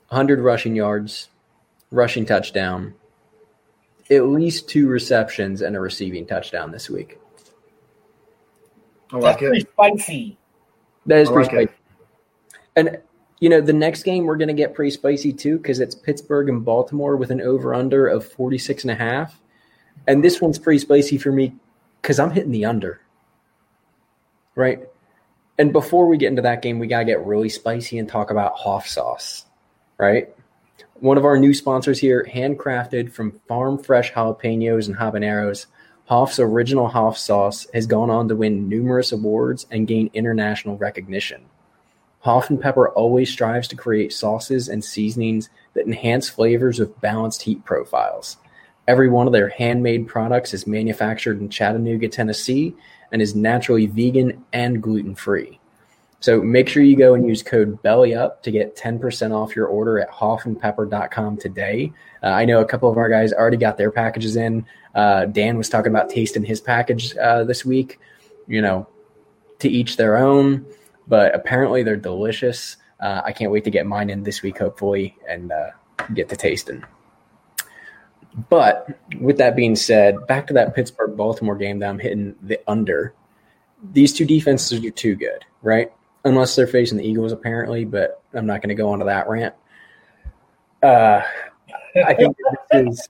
100 0.08 0.40
rushing 0.40 0.76
yards, 0.76 1.30
rushing 1.92 2.26
touchdown, 2.26 2.94
at 4.10 4.26
least 4.28 4.70
two 4.70 4.88
receptions 4.88 5.62
and 5.62 5.76
a 5.76 5.80
receiving 5.80 6.26
touchdown 6.26 6.72
this 6.72 6.90
week. 6.90 7.20
I 9.12 9.18
like 9.18 9.40
That's 9.40 9.44
it. 9.44 9.76
pretty 9.76 9.98
spicy. 9.98 10.38
That 11.06 11.20
is 11.20 11.30
pretty 11.30 11.50
spicy. 11.50 11.72
And 12.76 13.00
you 13.40 13.50
know, 13.50 13.62
the 13.62 13.74
next 13.74 14.04
game 14.04 14.26
we're 14.26 14.38
going 14.38 14.48
to 14.48 14.54
get 14.54 14.74
pretty 14.74 14.92
spicy 14.92 15.34
too 15.34 15.58
because 15.58 15.80
it's 15.80 15.94
Pittsburgh 15.94 16.50
and 16.50 16.64
Baltimore 16.64 17.18
with 17.18 17.32
an 17.32 17.42
over 17.42 17.74
under 17.74 18.08
of 18.08 18.26
46 18.26 18.86
and 18.86 18.92
a 18.92 18.96
half. 18.96 19.40
And 20.08 20.24
this 20.24 20.40
one's 20.40 20.58
pretty 20.58 20.80
spicy 20.80 21.18
for 21.18 21.32
me 21.32 21.54
because 22.06 22.20
I'm 22.20 22.30
hitting 22.30 22.52
the 22.52 22.66
under. 22.66 23.02
Right? 24.54 24.88
And 25.58 25.74
before 25.74 26.06
we 26.06 26.20
get 26.20 26.28
into 26.30 26.44
that 26.44 26.62
game, 26.62 26.78
we 26.78 26.86
got 26.86 27.00
to 27.00 27.06
get 27.06 27.26
really 27.26 27.50
spicy 27.50 27.98
and 27.98 28.08
talk 28.08 28.30
about 28.30 28.54
Hoff 28.54 28.88
sauce. 28.88 29.44
Right? 29.98 30.30
One 31.00 31.18
of 31.18 31.26
our 31.26 31.40
new 31.40 31.52
sponsors 31.52 31.98
here, 31.98 32.24
handcrafted 32.32 33.12
from 33.12 33.42
farm 33.48 33.80
fresh 33.80 34.14
jalapenos 34.14 34.86
and 34.86 34.96
habaneros. 34.96 35.66
Hoff's 36.06 36.38
original 36.38 36.90
Hoff 36.90 37.18
sauce 37.18 37.66
has 37.74 37.88
gone 37.88 38.12
on 38.12 38.28
to 38.28 38.36
win 38.36 38.70
numerous 38.70 39.12
awards 39.12 39.66
and 39.72 39.88
gain 39.88 40.12
international 40.14 40.78
recognition. 40.78 41.46
Hoff 42.20 42.52
and 42.52 42.62
Pepper 42.62 42.90
always 42.90 43.32
strives 43.32 43.68
to 43.70 43.76
create 43.76 44.14
sauces 44.14 44.70
and 44.70 44.86
seasonings 44.86 45.50
that 45.74 45.88
enhance 45.88 46.30
flavors 46.30 46.80
with 46.80 47.02
balanced 47.02 47.42
heat 47.42 47.66
profiles. 47.66 48.38
Every 48.88 49.10
one 49.10 49.28
of 49.28 49.34
their 49.34 49.50
handmade 49.50 50.08
products 50.08 50.54
is 50.54 50.68
manufactured 50.68 51.40
in 51.40 51.50
Chattanooga, 51.50 52.08
Tennessee, 52.08 52.76
and 53.12 53.22
is 53.22 53.36
naturally 53.36 53.88
vegan 53.88 54.44
and 54.54 54.82
gluten 54.82 55.16
free. 55.16 55.60
So 56.20 56.42
make 56.42 56.70
sure 56.70 56.82
you 56.82 56.96
go 56.96 57.14
and 57.14 57.28
use 57.28 57.44
code 57.44 57.82
BELLYUP 57.84 58.42
to 58.42 58.52
get 58.52 58.76
10% 58.76 59.32
off 59.32 59.56
your 59.56 59.68
order 59.68 60.00
at 60.00 60.10
hoffandpepper.com 60.10 61.38
today. 61.38 61.94
Uh, 62.24 62.28
I 62.28 62.46
know 62.46 62.62
a 62.62 62.66
couple 62.66 62.90
of 62.90 62.98
our 62.98 63.10
guys 63.10 63.32
already 63.32 63.58
got 63.58 63.78
their 63.78 63.92
packages 63.92 64.36
in. 64.36 64.66
Uh, 64.96 65.26
Dan 65.26 65.58
was 65.58 65.70
talking 65.70 65.92
about 65.92 66.10
tasting 66.10 66.44
his 66.44 66.62
package 66.62 67.16
uh, 67.18 67.44
this 67.44 67.66
week. 67.66 68.00
You 68.48 68.62
know, 68.62 68.88
to 69.60 69.70
each 69.70 69.98
their 69.98 70.18
own, 70.18 70.66
but 71.08 71.34
apparently 71.34 71.84
they're 71.84 71.96
delicious. 71.96 72.78
Uh, 73.00 73.22
I 73.26 73.32
can't 73.32 73.52
wait 73.52 73.64
to 73.66 73.72
get 73.72 73.86
mine 73.86 74.10
in 74.10 74.24
this 74.24 74.42
week, 74.42 74.60
hopefully, 74.60 75.18
and 75.28 75.52
uh, 75.52 75.72
get 76.14 76.30
to 76.30 76.36
tasting. 76.36 76.84
But 78.50 79.00
with 79.20 79.38
that 79.38 79.56
being 79.56 79.76
said, 79.76 80.28
back 80.28 80.48
to 80.48 80.54
that 80.54 80.76
Pittsburgh 80.76 81.16
Baltimore 81.16 81.56
game 81.56 81.80
that 81.80 81.90
I'm 81.90 82.00
hitting 82.00 82.36
the 82.42 82.60
under. 82.68 83.14
These 83.94 84.14
two 84.14 84.26
defenses 84.26 84.84
are 84.84 84.92
too 84.92 85.16
good, 85.16 85.46
right? 85.62 85.92
unless 86.26 86.56
they're 86.56 86.68
facing 86.68 86.98
the 86.98 87.08
Eagles, 87.08 87.32
apparently. 87.32 87.86
But 87.86 88.22
I'm 88.34 88.46
not 88.46 88.62
going 88.62 88.70
to 88.70 88.76
go 88.76 88.94
into 88.94 89.06
that 89.06 89.30
rant. 89.30 89.56
Uh, 90.84 91.22
I 92.06 92.14
think 92.14 92.36
this 92.38 92.88
is. 92.88 93.10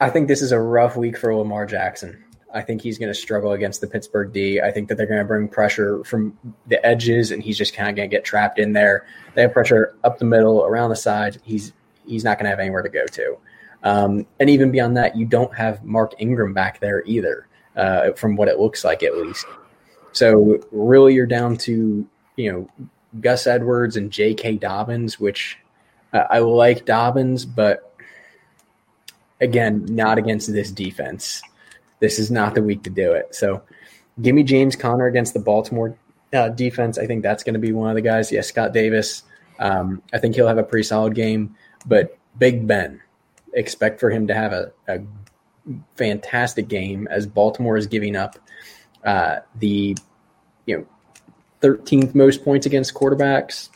I 0.00 0.10
think 0.10 0.28
this 0.28 0.42
is 0.42 0.52
a 0.52 0.60
rough 0.60 0.96
week 0.96 1.18
for 1.18 1.34
Lamar 1.34 1.66
Jackson. 1.66 2.24
I 2.54 2.62
think 2.62 2.80
he's 2.80 2.98
going 2.98 3.10
to 3.10 3.14
struggle 3.14 3.52
against 3.52 3.80
the 3.80 3.88
Pittsburgh 3.88 4.32
D. 4.32 4.60
I 4.60 4.70
think 4.70 4.88
that 4.88 4.96
they're 4.96 5.06
going 5.06 5.18
to 5.18 5.24
bring 5.24 5.48
pressure 5.48 6.02
from 6.04 6.38
the 6.68 6.84
edges, 6.86 7.30
and 7.30 7.42
he's 7.42 7.58
just 7.58 7.74
kind 7.74 7.90
of 7.90 7.96
going 7.96 8.08
to 8.08 8.16
get 8.16 8.24
trapped 8.24 8.58
in 8.58 8.72
there. 8.72 9.06
They 9.34 9.42
have 9.42 9.52
pressure 9.52 9.96
up 10.04 10.18
the 10.18 10.24
middle, 10.24 10.64
around 10.64 10.90
the 10.90 10.96
sides. 10.96 11.38
He's 11.42 11.72
he's 12.06 12.24
not 12.24 12.38
going 12.38 12.44
to 12.44 12.50
have 12.50 12.60
anywhere 12.60 12.82
to 12.82 12.88
go 12.88 13.06
to. 13.06 13.38
Um, 13.82 14.26
and 14.40 14.50
even 14.50 14.70
beyond 14.70 14.96
that, 14.96 15.16
you 15.16 15.24
don't 15.24 15.54
have 15.54 15.84
Mark 15.84 16.14
Ingram 16.18 16.52
back 16.52 16.80
there 16.80 17.02
either, 17.06 17.46
uh, 17.76 18.12
from 18.12 18.36
what 18.36 18.48
it 18.48 18.58
looks 18.58 18.84
like 18.84 19.02
at 19.02 19.16
least. 19.16 19.46
So 20.12 20.60
really, 20.72 21.14
you're 21.14 21.26
down 21.26 21.56
to 21.58 22.06
you 22.36 22.52
know 22.52 22.88
Gus 23.20 23.46
Edwards 23.46 23.96
and 23.96 24.10
J.K. 24.10 24.56
Dobbins, 24.56 25.20
which 25.20 25.58
uh, 26.12 26.24
I 26.30 26.40
like 26.40 26.84
Dobbins, 26.84 27.44
but 27.44 27.94
again, 29.40 29.86
not 29.88 30.18
against 30.18 30.52
this 30.52 30.70
defense. 30.70 31.42
This 32.00 32.18
is 32.18 32.30
not 32.30 32.54
the 32.54 32.62
week 32.62 32.82
to 32.84 32.90
do 32.90 33.12
it. 33.12 33.34
So 33.34 33.62
give 34.20 34.34
me 34.34 34.42
James 34.42 34.76
Conner 34.76 35.06
against 35.06 35.34
the 35.34 35.40
Baltimore 35.40 35.96
uh, 36.32 36.48
defense. 36.50 36.98
I 36.98 37.06
think 37.06 37.22
that's 37.22 37.42
going 37.42 37.54
to 37.54 37.60
be 37.60 37.72
one 37.72 37.90
of 37.90 37.94
the 37.94 38.02
guys. 38.02 38.30
Yes, 38.30 38.48
Scott 38.48 38.72
Davis. 38.72 39.22
Um, 39.58 40.02
I 40.12 40.18
think 40.18 40.34
he'll 40.34 40.46
have 40.46 40.58
a 40.58 40.62
pretty 40.62 40.84
solid 40.84 41.14
game, 41.14 41.56
but 41.86 42.16
Big 42.38 42.66
Ben, 42.66 43.00
expect 43.52 44.00
for 44.00 44.10
him 44.10 44.26
to 44.26 44.34
have 44.34 44.52
a, 44.52 44.72
a 44.88 45.00
fantastic 45.96 46.68
game 46.68 47.06
as 47.08 47.26
Baltimore 47.26 47.76
is 47.76 47.86
giving 47.86 48.16
up 48.16 48.38
uh, 49.04 49.40
the 49.56 49.96
you 50.66 50.78
know 50.78 50.86
13th 51.62 52.14
most 52.14 52.44
points 52.44 52.66
against 52.66 52.94
quarterbacks. 52.94 53.70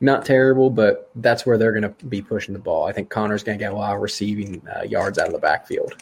Not 0.00 0.24
terrible, 0.24 0.70
but 0.70 1.10
that's 1.14 1.46
where 1.46 1.56
they're 1.56 1.72
going 1.72 1.94
to 1.94 2.06
be 2.06 2.20
pushing 2.20 2.52
the 2.52 2.60
ball. 2.60 2.86
I 2.86 2.92
think 2.92 3.08
Conner's 3.08 3.42
going 3.42 3.58
to 3.58 3.64
get 3.64 3.72
a 3.72 3.76
lot 3.76 3.94
of 3.94 4.02
receiving 4.02 4.60
uh, 4.68 4.82
yards 4.82 5.18
out 5.18 5.28
of 5.28 5.32
the 5.32 5.38
backfield. 5.38 5.94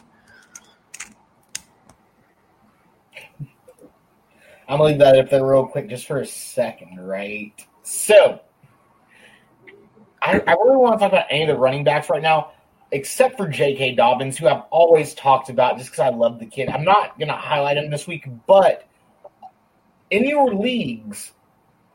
I'm 4.67 4.79
gonna 4.79 4.89
leave 4.89 4.99
that 4.99 5.19
up 5.19 5.29
there 5.29 5.45
real 5.45 5.67
quick 5.67 5.89
just 5.89 6.07
for 6.07 6.19
a 6.19 6.25
second, 6.25 7.05
right? 7.05 7.53
So, 7.83 8.39
I, 10.21 10.41
I 10.47 10.53
really 10.53 10.77
want 10.77 10.95
to 10.95 10.99
talk 10.99 11.11
about 11.11 11.25
any 11.29 11.43
of 11.43 11.49
the 11.49 11.57
running 11.57 11.83
backs 11.83 12.09
right 12.09 12.21
now, 12.21 12.52
except 12.93 13.37
for 13.37 13.47
J.K. 13.47 13.95
Dobbins, 13.95 14.37
who 14.37 14.47
I've 14.47 14.63
always 14.69 15.13
talked 15.13 15.49
about 15.49 15.77
just 15.77 15.91
because 15.91 15.99
I 15.99 16.15
love 16.15 16.39
the 16.39 16.45
kid. 16.45 16.69
I'm 16.69 16.83
not 16.83 17.19
gonna 17.19 17.35
highlight 17.35 17.77
him 17.77 17.89
this 17.89 18.07
week, 18.07 18.27
but 18.47 18.87
in 20.11 20.23
your 20.25 20.53
leagues, 20.53 21.33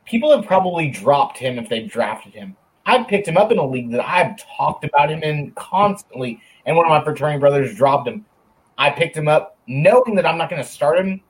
people 0.05 0.35
have 0.35 0.45
probably 0.45 0.89
dropped 0.89 1.37
him 1.37 1.57
if 1.57 1.69
they've 1.69 1.89
drafted 1.89 2.33
him. 2.33 2.55
I've 2.85 3.07
picked 3.07 3.27
him 3.27 3.37
up 3.37 3.51
in 3.51 3.59
a 3.59 3.65
league 3.65 3.91
that 3.91 4.05
I've 4.05 4.35
talked 4.57 4.83
about 4.83 5.11
him 5.11 5.23
in 5.23 5.51
constantly, 5.51 6.41
and 6.65 6.75
one 6.75 6.85
of 6.85 6.89
my 6.89 7.03
fraternity 7.03 7.39
brothers 7.39 7.75
dropped 7.77 8.07
him. 8.07 8.25
I 8.77 8.89
picked 8.89 9.15
him 9.15 9.27
up 9.27 9.57
knowing 9.67 10.15
that 10.15 10.25
I'm 10.25 10.37
not 10.37 10.49
going 10.49 10.61
to 10.61 10.67
start 10.67 10.97
him 10.97 11.21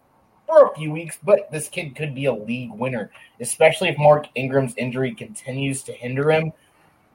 for 0.47 0.67
a 0.67 0.75
few 0.75 0.91
weeks, 0.91 1.17
but 1.21 1.51
this 1.51 1.67
kid 1.67 1.95
could 1.95 2.15
be 2.15 2.25
a 2.25 2.33
league 2.33 2.71
winner, 2.71 3.11
especially 3.39 3.89
if 3.89 3.97
Mark 3.97 4.27
Ingram's 4.35 4.73
injury 4.77 5.13
continues 5.13 5.83
to 5.83 5.91
hinder 5.91 6.31
him. 6.31 6.53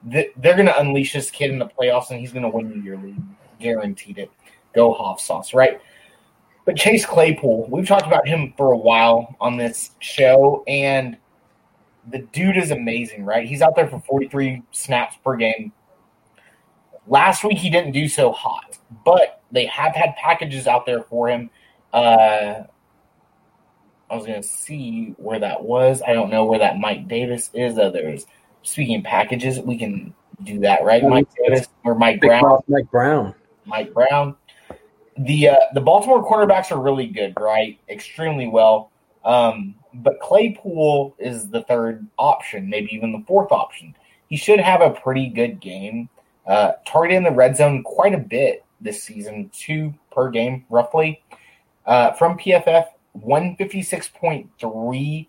They're 0.04 0.54
going 0.54 0.66
to 0.66 0.78
unleash 0.78 1.12
this 1.12 1.30
kid 1.30 1.50
in 1.50 1.58
the 1.58 1.66
playoffs, 1.66 2.10
and 2.10 2.20
he's 2.20 2.32
going 2.32 2.42
to 2.42 2.48
win 2.50 2.70
you 2.70 2.82
your 2.82 2.98
league. 2.98 3.22
Guaranteed 3.58 4.18
it. 4.18 4.30
Go 4.74 4.92
Hoff 4.92 5.20
sauce, 5.20 5.54
right? 5.54 5.80
But 6.64 6.76
Chase 6.76 7.04
Claypool, 7.04 7.68
we've 7.70 7.86
talked 7.86 8.06
about 8.06 8.26
him 8.26 8.54
for 8.56 8.72
a 8.72 8.76
while 8.76 9.36
on 9.40 9.56
this 9.56 9.90
show, 10.00 10.64
and 10.66 11.16
the 12.08 12.18
dude 12.18 12.56
is 12.56 12.70
amazing, 12.70 13.24
right? 13.24 13.46
He's 13.46 13.62
out 13.62 13.76
there 13.76 13.88
for 13.88 14.00
43 14.00 14.62
snaps 14.72 15.16
per 15.22 15.36
game. 15.36 15.72
Last 17.06 17.44
week 17.44 17.58
he 17.58 17.68
didn't 17.68 17.92
do 17.92 18.08
so 18.08 18.32
hot, 18.32 18.78
but 19.04 19.42
they 19.52 19.66
have 19.66 19.94
had 19.94 20.16
packages 20.16 20.66
out 20.66 20.86
there 20.86 21.02
for 21.02 21.28
him. 21.28 21.50
Uh, 21.92 22.64
I 24.10 24.16
was 24.16 24.26
going 24.26 24.40
to 24.40 24.48
see 24.48 25.14
where 25.18 25.38
that 25.38 25.62
was. 25.62 26.02
I 26.06 26.14
don't 26.14 26.30
know 26.30 26.44
where 26.44 26.58
that 26.58 26.78
Mike 26.78 27.08
Davis 27.08 27.50
is. 27.52 27.78
Others 27.78 28.26
speaking 28.64 29.02
packages, 29.02 29.60
we 29.60 29.78
can 29.78 30.12
do 30.42 30.58
that, 30.60 30.84
right? 30.84 31.02
Mike 31.02 31.28
Davis 31.36 31.68
or 31.84 31.94
Mike 31.94 32.20
Brown. 32.20 32.60
Mike 32.68 32.90
Brown. 32.90 33.34
Mike 33.64 33.94
Brown. 33.94 34.36
The 35.16 35.50
uh, 35.50 35.56
the 35.74 35.80
Baltimore 35.80 36.28
quarterbacks 36.28 36.72
are 36.72 36.82
really 36.82 37.06
good, 37.06 37.34
right? 37.38 37.78
Extremely 37.88 38.48
well. 38.48 38.90
Um, 39.24 39.76
but 39.94 40.18
Claypool 40.20 41.14
is 41.18 41.48
the 41.48 41.62
third 41.62 42.06
option, 42.18 42.68
maybe 42.68 42.92
even 42.92 43.12
the 43.12 43.24
fourth 43.26 43.52
option. 43.52 43.94
He 44.28 44.36
should 44.36 44.58
have 44.58 44.80
a 44.80 44.90
pretty 44.90 45.28
good 45.28 45.60
game. 45.60 46.08
Uh, 46.46 46.72
targeting 46.84 47.22
the 47.22 47.30
red 47.30 47.56
zone 47.56 47.82
quite 47.84 48.12
a 48.12 48.18
bit 48.18 48.64
this 48.80 49.02
season, 49.02 49.50
two 49.54 49.94
per 50.10 50.30
game 50.30 50.64
roughly. 50.68 51.22
Uh, 51.86 52.12
from 52.12 52.38
PFF, 52.38 52.86
156.3 53.18 55.28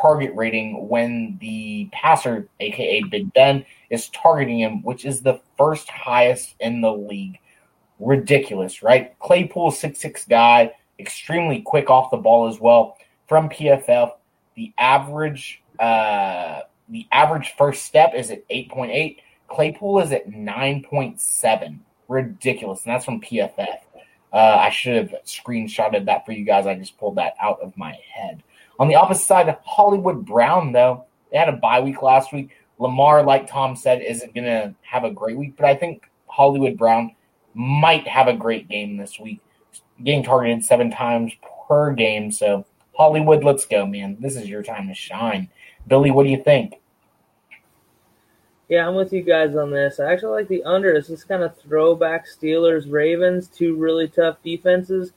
target 0.00 0.34
rating 0.34 0.88
when 0.88 1.38
the 1.40 1.88
passer, 1.92 2.48
aka 2.60 3.02
Big 3.02 3.32
Ben, 3.32 3.64
is 3.90 4.08
targeting 4.10 4.60
him, 4.60 4.82
which 4.82 5.04
is 5.04 5.22
the 5.22 5.40
first 5.56 5.88
highest 5.88 6.54
in 6.60 6.80
the 6.80 6.92
league. 6.92 7.38
Ridiculous, 7.98 8.82
right? 8.82 9.18
Claypool, 9.18 9.70
six 9.70 10.00
six 10.00 10.24
guy, 10.24 10.72
extremely 10.98 11.62
quick 11.62 11.90
off 11.90 12.10
the 12.10 12.16
ball 12.16 12.48
as 12.48 12.60
well. 12.60 12.96
From 13.26 13.48
PFF, 13.48 14.12
the 14.54 14.72
average 14.78 15.62
uh, 15.78 16.60
the 16.88 17.06
average 17.12 17.54
first 17.56 17.84
step 17.84 18.14
is 18.14 18.30
at 18.30 18.48
8.8. 18.48 19.18
Claypool 19.48 20.00
is 20.00 20.12
at 20.12 20.30
9.7. 20.30 21.78
Ridiculous. 22.08 22.84
And 22.84 22.94
that's 22.94 23.04
from 23.04 23.20
PFF. 23.20 23.78
Uh, 24.32 24.36
I 24.36 24.70
should 24.70 24.96
have 24.96 25.14
screenshotted 25.24 26.06
that 26.06 26.26
for 26.26 26.32
you 26.32 26.44
guys. 26.44 26.66
I 26.66 26.74
just 26.74 26.98
pulled 26.98 27.16
that 27.16 27.34
out 27.40 27.60
of 27.60 27.76
my 27.76 27.98
head. 28.12 28.42
On 28.78 28.88
the 28.88 28.94
opposite 28.94 29.24
side, 29.24 29.56
Hollywood 29.64 30.24
Brown, 30.24 30.72
though, 30.72 31.06
they 31.30 31.38
had 31.38 31.48
a 31.48 31.52
bye 31.52 31.80
week 31.80 32.02
last 32.02 32.32
week. 32.32 32.50
Lamar, 32.78 33.22
like 33.22 33.46
Tom 33.46 33.74
said, 33.74 34.02
isn't 34.02 34.34
going 34.34 34.44
to 34.44 34.74
have 34.82 35.04
a 35.04 35.10
great 35.10 35.36
week, 35.36 35.56
but 35.56 35.66
I 35.66 35.74
think 35.74 36.10
Hollywood 36.26 36.76
Brown 36.76 37.14
might 37.54 38.06
have 38.06 38.28
a 38.28 38.34
great 38.34 38.68
game 38.68 38.96
this 38.96 39.18
week. 39.18 39.40
Getting 40.02 40.22
targeted 40.22 40.62
seven 40.64 40.90
times 40.90 41.32
per 41.68 41.92
game. 41.92 42.30
So, 42.30 42.66
Hollywood, 42.94 43.44
let's 43.44 43.66
go, 43.66 43.86
man. 43.86 44.18
This 44.20 44.36
is 44.36 44.48
your 44.48 44.62
time 44.62 44.88
to 44.88 44.94
shine. 44.94 45.48
Billy, 45.86 46.10
what 46.10 46.24
do 46.24 46.30
you 46.30 46.42
think? 46.42 46.74
Yeah, 48.68 48.86
I'm 48.86 48.96
with 48.96 49.12
you 49.12 49.22
guys 49.22 49.54
on 49.54 49.70
this. 49.70 50.00
I 50.00 50.12
actually 50.12 50.32
like 50.32 50.48
the 50.48 50.64
under. 50.64 50.92
This 50.92 51.08
is 51.08 51.22
kind 51.22 51.44
of 51.44 51.56
throwback 51.56 52.26
Steelers 52.26 52.90
Ravens, 52.90 53.46
two 53.46 53.76
really 53.76 54.08
tough 54.08 54.38
defenses, 54.42 55.12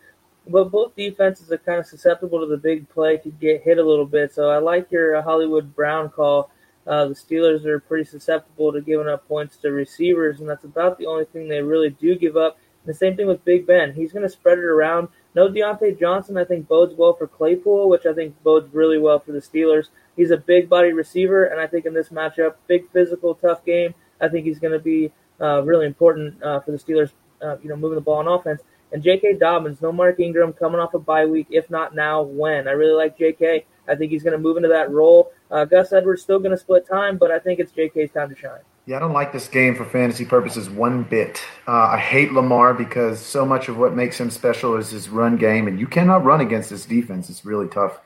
but 0.49 0.71
both 0.71 0.95
defenses 0.95 1.51
are 1.51 1.57
kind 1.57 1.79
of 1.79 1.85
susceptible 1.85 2.39
to 2.39 2.47
the 2.47 2.57
big 2.57 2.89
play 2.89 3.17
to 3.17 3.29
get 3.29 3.61
hit 3.61 3.77
a 3.77 3.83
little 3.83 4.05
bit. 4.05 4.33
So 4.33 4.49
I 4.49 4.57
like 4.57 4.91
your 4.91 5.15
uh, 5.15 5.21
Hollywood 5.21 5.75
Brown 5.75 6.09
call. 6.09 6.51
Uh, 6.87 7.07
the 7.07 7.13
Steelers 7.13 7.65
are 7.65 7.79
pretty 7.79 8.03
susceptible 8.03 8.73
to 8.73 8.81
giving 8.81 9.07
up 9.07 9.27
points 9.27 9.57
to 9.57 9.69
receivers, 9.71 10.39
and 10.39 10.49
that's 10.49 10.63
about 10.63 10.97
the 10.97 11.05
only 11.05 11.25
thing 11.25 11.47
they 11.47 11.61
really 11.61 11.91
do 11.91 12.15
give 12.17 12.35
up. 12.35 12.57
And 12.83 12.93
the 12.93 12.97
same 12.97 13.15
thing 13.15 13.27
with 13.27 13.45
Big 13.45 13.67
Ben. 13.67 13.93
He's 13.93 14.11
going 14.11 14.23
to 14.23 14.29
spread 14.29 14.57
it 14.57 14.63
around. 14.63 15.09
No 15.35 15.49
Diontae 15.49 15.99
Johnson, 15.99 16.37
I 16.37 16.45
think, 16.45 16.67
bodes 16.67 16.95
well 16.95 17.13
for 17.13 17.27
Claypool, 17.27 17.89
which 17.89 18.05
I 18.07 18.13
think 18.13 18.41
bodes 18.41 18.73
really 18.73 18.97
well 18.97 19.19
for 19.19 19.31
the 19.31 19.39
Steelers. 19.39 19.89
He's 20.15 20.31
a 20.31 20.37
big 20.37 20.67
body 20.67 20.91
receiver, 20.91 21.45
and 21.45 21.61
I 21.61 21.67
think 21.67 21.85
in 21.85 21.93
this 21.93 22.09
matchup, 22.09 22.55
big 22.67 22.89
physical, 22.91 23.35
tough 23.35 23.63
game, 23.63 23.93
I 24.19 24.27
think 24.27 24.45
he's 24.45 24.59
going 24.59 24.73
to 24.73 24.79
be 24.79 25.11
uh, 25.39 25.61
really 25.63 25.85
important 25.85 26.41
uh, 26.41 26.59
for 26.61 26.71
the 26.71 26.77
Steelers. 26.77 27.11
Uh, 27.41 27.57
you 27.63 27.69
know, 27.69 27.75
moving 27.77 27.95
the 27.95 28.01
ball 28.01 28.17
on 28.17 28.27
offense. 28.27 28.61
And 28.91 29.03
J.K. 29.03 29.35
Dobbins, 29.35 29.81
no 29.81 29.91
Mark 29.91 30.19
Ingram, 30.19 30.53
coming 30.53 30.79
off 30.79 30.93
a 30.93 30.99
bye 30.99 31.25
week. 31.25 31.47
If 31.51 31.69
not 31.69 31.93
now, 31.93 32.23
when? 32.23 32.67
I 32.67 32.71
really 32.71 32.93
like 32.93 33.17
J.K. 33.17 33.65
I 33.87 33.95
think 33.95 34.11
he's 34.11 34.23
going 34.23 34.33
to 34.33 34.39
move 34.39 34.57
into 34.57 34.69
that 34.69 34.91
role. 34.91 35.31
Uh, 35.51 35.65
Gus 35.65 35.93
Edwards 35.93 36.21
still 36.21 36.39
going 36.39 36.51
to 36.51 36.57
split 36.57 36.87
time, 36.87 37.17
but 37.17 37.31
I 37.31 37.39
think 37.39 37.59
it's 37.59 37.71
J.K.'s 37.71 38.11
time 38.11 38.29
to 38.29 38.35
shine. 38.35 38.61
Yeah, 38.85 38.97
I 38.97 38.99
don't 38.99 39.13
like 39.13 39.31
this 39.31 39.47
game 39.47 39.75
for 39.75 39.85
fantasy 39.85 40.25
purposes 40.25 40.67
one 40.67 41.03
bit. 41.03 41.41
Uh, 41.67 41.89
I 41.91 41.99
hate 41.99 42.31
Lamar 42.31 42.73
because 42.73 43.19
so 43.19 43.45
much 43.45 43.69
of 43.69 43.77
what 43.77 43.95
makes 43.95 44.19
him 44.19 44.31
special 44.31 44.77
is 44.77 44.89
his 44.89 45.09
run 45.09 45.37
game, 45.37 45.67
and 45.67 45.79
you 45.79 45.85
cannot 45.85 46.23
run 46.25 46.41
against 46.41 46.71
this 46.71 46.85
defense. 46.85 47.29
It's 47.29 47.45
really 47.45 47.67
tough. 47.67 47.99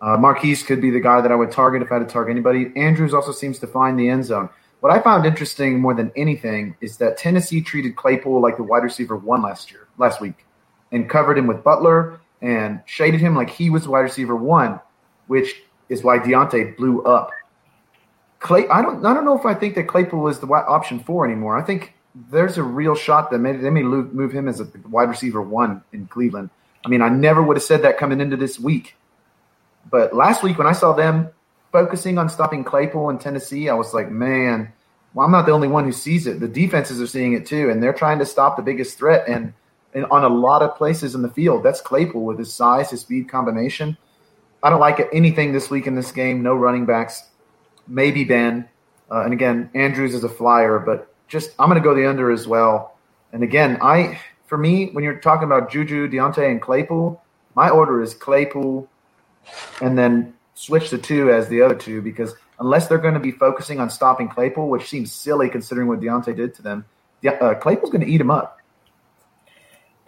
Uh, 0.00 0.16
Marquise 0.18 0.62
could 0.62 0.80
be 0.80 0.90
the 0.90 1.00
guy 1.00 1.20
that 1.20 1.32
I 1.32 1.34
would 1.34 1.50
target 1.50 1.82
if 1.82 1.90
I 1.90 1.94
had 1.96 2.06
to 2.06 2.12
target 2.12 2.32
anybody. 2.32 2.70
Andrews 2.76 3.14
also 3.14 3.32
seems 3.32 3.58
to 3.60 3.66
find 3.66 3.98
the 3.98 4.08
end 4.08 4.24
zone. 4.24 4.50
What 4.80 4.92
I 4.92 5.00
found 5.00 5.26
interesting 5.26 5.80
more 5.80 5.94
than 5.94 6.12
anything 6.14 6.76
is 6.80 6.96
that 6.98 7.16
Tennessee 7.16 7.60
treated 7.60 7.96
Claypool 7.96 8.40
like 8.40 8.56
the 8.56 8.62
wide 8.62 8.84
receiver 8.84 9.16
one 9.16 9.42
last 9.42 9.72
year, 9.72 9.88
last 9.98 10.20
week, 10.20 10.46
and 10.92 11.10
covered 11.10 11.36
him 11.36 11.46
with 11.46 11.64
Butler 11.64 12.20
and 12.40 12.80
shaded 12.86 13.20
him 13.20 13.34
like 13.34 13.50
he 13.50 13.70
was 13.70 13.88
wide 13.88 14.00
receiver 14.00 14.36
one, 14.36 14.80
which 15.26 15.62
is 15.88 16.04
why 16.04 16.18
Diontae 16.18 16.76
blew 16.76 17.02
up. 17.02 17.32
Clay, 18.38 18.68
I 18.68 18.82
don't, 18.82 19.04
I 19.04 19.12
don't 19.12 19.24
know 19.24 19.36
if 19.36 19.44
I 19.44 19.54
think 19.54 19.74
that 19.74 19.88
Claypool 19.88 20.28
is 20.28 20.38
the 20.38 20.46
option 20.46 21.00
four 21.00 21.24
anymore. 21.24 21.58
I 21.58 21.62
think 21.62 21.94
there's 22.30 22.56
a 22.56 22.62
real 22.62 22.94
shot 22.94 23.32
that 23.32 23.38
maybe 23.38 23.58
they 23.58 23.70
may 23.70 23.82
move 23.82 24.32
him 24.32 24.46
as 24.46 24.60
a 24.60 24.68
wide 24.88 25.08
receiver 25.08 25.42
one 25.42 25.82
in 25.92 26.06
Cleveland. 26.06 26.50
I 26.84 26.88
mean, 26.88 27.02
I 27.02 27.08
never 27.08 27.42
would 27.42 27.56
have 27.56 27.64
said 27.64 27.82
that 27.82 27.98
coming 27.98 28.20
into 28.20 28.36
this 28.36 28.60
week. 28.60 28.94
But 29.90 30.14
last 30.14 30.44
week 30.44 30.56
when 30.56 30.68
I 30.68 30.72
saw 30.72 30.92
them 30.92 31.30
focusing 31.72 32.18
on 32.18 32.28
stopping 32.28 32.64
Claypool 32.64 33.10
in 33.10 33.18
Tennessee, 33.18 33.68
I 33.68 33.74
was 33.74 33.94
like, 33.94 34.10
man, 34.10 34.72
well, 35.14 35.26
I'm 35.26 35.32
not 35.32 35.46
the 35.46 35.52
only 35.52 35.68
one 35.68 35.84
who 35.84 35.92
sees 35.92 36.26
it. 36.26 36.40
The 36.40 36.48
defenses 36.48 37.00
are 37.00 37.06
seeing 37.06 37.32
it 37.32 37.46
too, 37.46 37.70
and 37.70 37.82
they're 37.82 37.92
trying 37.92 38.18
to 38.18 38.26
stop 38.26 38.56
the 38.56 38.62
biggest 38.62 38.98
threat. 38.98 39.28
And 39.28 39.52
in, 39.94 40.04
on 40.06 40.24
a 40.24 40.28
lot 40.28 40.62
of 40.62 40.76
places 40.76 41.14
in 41.14 41.22
the 41.22 41.30
field. 41.30 41.62
That's 41.62 41.80
Claypool 41.80 42.24
with 42.24 42.38
his 42.38 42.52
size, 42.52 42.90
his 42.90 43.00
speed 43.00 43.28
combination. 43.28 43.96
I 44.62 44.70
don't 44.70 44.80
like 44.80 45.08
anything 45.12 45.52
this 45.52 45.70
week 45.70 45.86
in 45.86 45.94
this 45.94 46.12
game. 46.12 46.42
No 46.42 46.54
running 46.54 46.84
backs, 46.84 47.22
maybe 47.86 48.24
Ben, 48.24 48.68
uh, 49.10 49.22
and 49.22 49.32
again 49.32 49.70
Andrews 49.74 50.14
is 50.14 50.24
a 50.24 50.28
flyer, 50.28 50.78
but 50.78 51.12
just 51.28 51.50
I'm 51.58 51.68
going 51.68 51.80
to 51.80 51.86
go 51.86 51.94
the 51.94 52.08
under 52.08 52.30
as 52.30 52.46
well. 52.46 52.96
And 53.32 53.42
again, 53.42 53.78
I 53.80 54.20
for 54.46 54.58
me 54.58 54.90
when 54.90 55.04
you're 55.04 55.20
talking 55.20 55.44
about 55.44 55.70
Juju, 55.70 56.08
Diontae, 56.08 56.50
and 56.50 56.60
Claypool, 56.60 57.22
my 57.54 57.68
order 57.68 58.02
is 58.02 58.14
Claypool, 58.14 58.88
and 59.80 59.96
then 59.96 60.34
switch 60.58 60.90
the 60.90 60.98
two 60.98 61.30
as 61.30 61.48
the 61.48 61.62
other 61.62 61.74
two 61.76 62.02
because 62.02 62.34
unless 62.58 62.88
they're 62.88 62.98
going 62.98 63.14
to 63.14 63.20
be 63.20 63.30
focusing 63.30 63.78
on 63.78 63.88
stopping 63.88 64.28
Claypool, 64.28 64.68
which 64.68 64.88
seems 64.88 65.12
silly 65.12 65.48
considering 65.48 65.86
what 65.86 66.00
Diontae 66.00 66.34
did 66.34 66.52
to 66.54 66.62
them, 66.62 66.84
uh, 67.24 67.54
Claypool's 67.54 67.90
going 67.90 68.04
to 68.04 68.10
eat 68.10 68.20
him 68.20 68.30
up. 68.30 68.58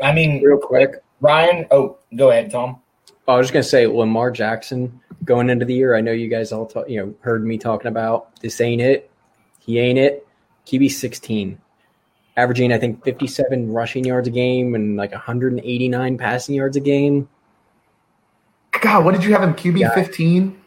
I 0.03 0.13
mean, 0.13 0.43
Real 0.43 0.59
quick, 0.59 1.03
Ryan. 1.21 1.67
Oh, 1.71 1.99
go 2.17 2.31
ahead, 2.31 2.51
Tom. 2.51 2.81
I 3.29 3.37
was 3.37 3.47
just 3.47 3.53
gonna 3.53 3.63
say 3.63 3.87
Lamar 3.87 4.33
Jackson 4.33 4.99
going 5.25 5.51
into 5.51 5.65
the 5.65 5.75
year. 5.75 5.95
I 5.95 6.01
know 6.01 6.11
you 6.11 6.27
guys 6.27 6.51
all 6.51 6.67
talk, 6.67 6.89
you 6.89 6.99
know 6.99 7.15
heard 7.21 7.45
me 7.45 7.59
talking 7.59 7.87
about 7.87 8.35
this 8.41 8.61
ain't 8.61 8.83
it. 8.83 9.11
He 9.61 9.79
ain't 9.79 9.99
it. 9.99 10.27
QB 10.67 10.91
sixteen, 10.91 11.61
averaging 12.37 12.73
I 12.73 12.79
think 12.79 13.05
fifty 13.05 13.29
seven 13.29 13.73
rushing 13.73 14.05
yards 14.05 14.27
a 14.27 14.33
game 14.33 14.75
and 14.75 14.97
like 14.97 15.13
one 15.13 15.21
hundred 15.21 15.53
and 15.53 15.61
eighty 15.61 15.89
nine 15.89 16.19
passing 16.19 16.57
yards 16.57 16.77
a 16.77 16.81
game. 16.81 17.29
God, 18.73 19.05
what 19.05 19.15
did 19.15 19.25
you 19.25 19.33
have 19.33 19.43
him 19.43 19.55
QB 19.55 19.81
Yeah. 19.81 19.95
fifteen? 19.95 20.61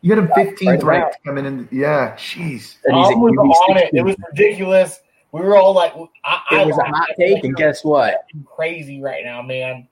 You 0.00 0.14
had 0.14 0.18
him 0.18 0.30
fifteenth 0.34 0.82
right 0.82 1.02
ranked 1.02 1.18
coming 1.24 1.44
in. 1.44 1.68
Yeah, 1.70 2.14
jeez. 2.16 2.76
And 2.84 2.96
he's 2.96 3.08
was 3.16 3.64
on 3.68 3.76
it. 3.76 3.90
It 3.92 4.02
was 4.02 4.16
ridiculous. 4.30 5.00
We 5.32 5.42
were 5.42 5.56
all 5.56 5.74
like, 5.74 5.92
I, 6.24 6.40
I 6.50 6.62
It 6.62 6.66
was 6.66 6.78
a 6.78 6.84
hot 6.84 7.08
take, 7.18 7.44
and 7.44 7.54
guess 7.54 7.84
what? 7.84 8.24
Crazy 8.46 9.02
right 9.02 9.24
now, 9.24 9.42
man. 9.42 9.88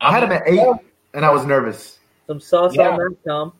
I 0.00 0.12
had 0.12 0.22
him 0.22 0.32
at 0.32 0.42
eight, 0.46 0.66
and 1.14 1.24
I 1.24 1.30
was 1.30 1.44
nervous. 1.44 1.98
Some 2.26 2.40
sauce 2.40 2.74
Yeah. 2.74 2.90
on 2.90 2.98
that, 2.98 3.16
Tom. 3.26 3.52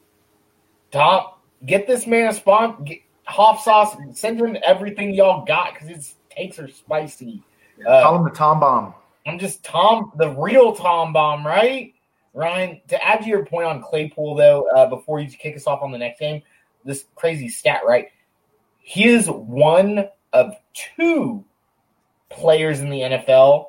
Tom, 0.92 1.26
get 1.66 1.86
this 1.86 2.06
man 2.06 2.28
a 2.28 2.32
spawn. 2.32 2.84
Get, 2.84 3.00
hot 3.24 3.60
sauce. 3.60 3.96
Send 4.12 4.40
him 4.40 4.56
everything 4.64 5.14
y'all 5.14 5.44
got 5.44 5.74
because 5.74 5.88
his 5.88 6.14
takes 6.30 6.58
are 6.58 6.68
spicy. 6.68 7.42
Uh, 7.86 8.02
Call 8.02 8.16
him 8.16 8.24
the 8.24 8.30
Tom 8.30 8.60
Bomb. 8.60 8.94
I'm 9.26 9.38
just 9.38 9.64
Tom, 9.64 10.12
the 10.16 10.30
real 10.30 10.74
Tom 10.74 11.12
Bomb, 11.12 11.46
right? 11.46 11.94
Ryan, 12.32 12.80
to 12.88 13.04
add 13.04 13.22
to 13.22 13.28
your 13.28 13.44
point 13.44 13.66
on 13.66 13.82
Claypool, 13.82 14.36
though, 14.36 14.68
uh, 14.74 14.86
before 14.86 15.20
you 15.20 15.28
kick 15.28 15.56
us 15.56 15.66
off 15.66 15.82
on 15.82 15.90
the 15.90 15.98
next 15.98 16.20
game, 16.20 16.42
this 16.84 17.04
crazy 17.14 17.48
stat, 17.48 17.82
right? 17.86 18.08
He 18.78 19.06
is 19.06 19.26
one 19.28 20.08
of 20.32 20.54
two 20.72 21.44
players 22.28 22.80
in 22.80 22.90
the 22.90 23.00
NFL 23.00 23.66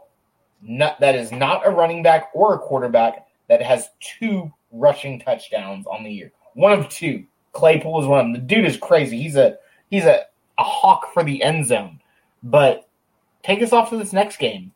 not, 0.62 1.00
that 1.00 1.16
is 1.16 1.32
not 1.32 1.66
a 1.66 1.72
running 1.72 2.04
back 2.04 2.30
or 2.34 2.54
a 2.54 2.60
quarterback 2.60 3.28
that 3.50 3.62
has 3.62 3.90
two 4.00 4.52
rushing 4.72 5.20
touchdowns 5.20 5.86
on 5.88 6.04
the 6.04 6.12
year. 6.12 6.32
One 6.54 6.72
of 6.72 6.90
two. 6.90 7.26
Claypool 7.54 8.02
is 8.02 8.08
one 8.08 8.20
of 8.20 8.26
them. 8.26 8.34
The 8.34 8.40
dude 8.40 8.66
is 8.66 8.78
crazy. 8.78 9.22
He's 9.22 9.36
a 9.36 9.58
he's 9.90 10.06
a, 10.06 10.22
a 10.58 10.64
hawk 10.64 11.14
for 11.14 11.24
the 11.24 11.44
end 11.44 11.66
zone. 11.66 12.00
But 12.44 12.88
take 13.44 13.62
us 13.62 13.74
off 13.74 13.90
to 13.90 13.98
this 13.98 14.14
next 14.14 14.38
game. 14.38 14.72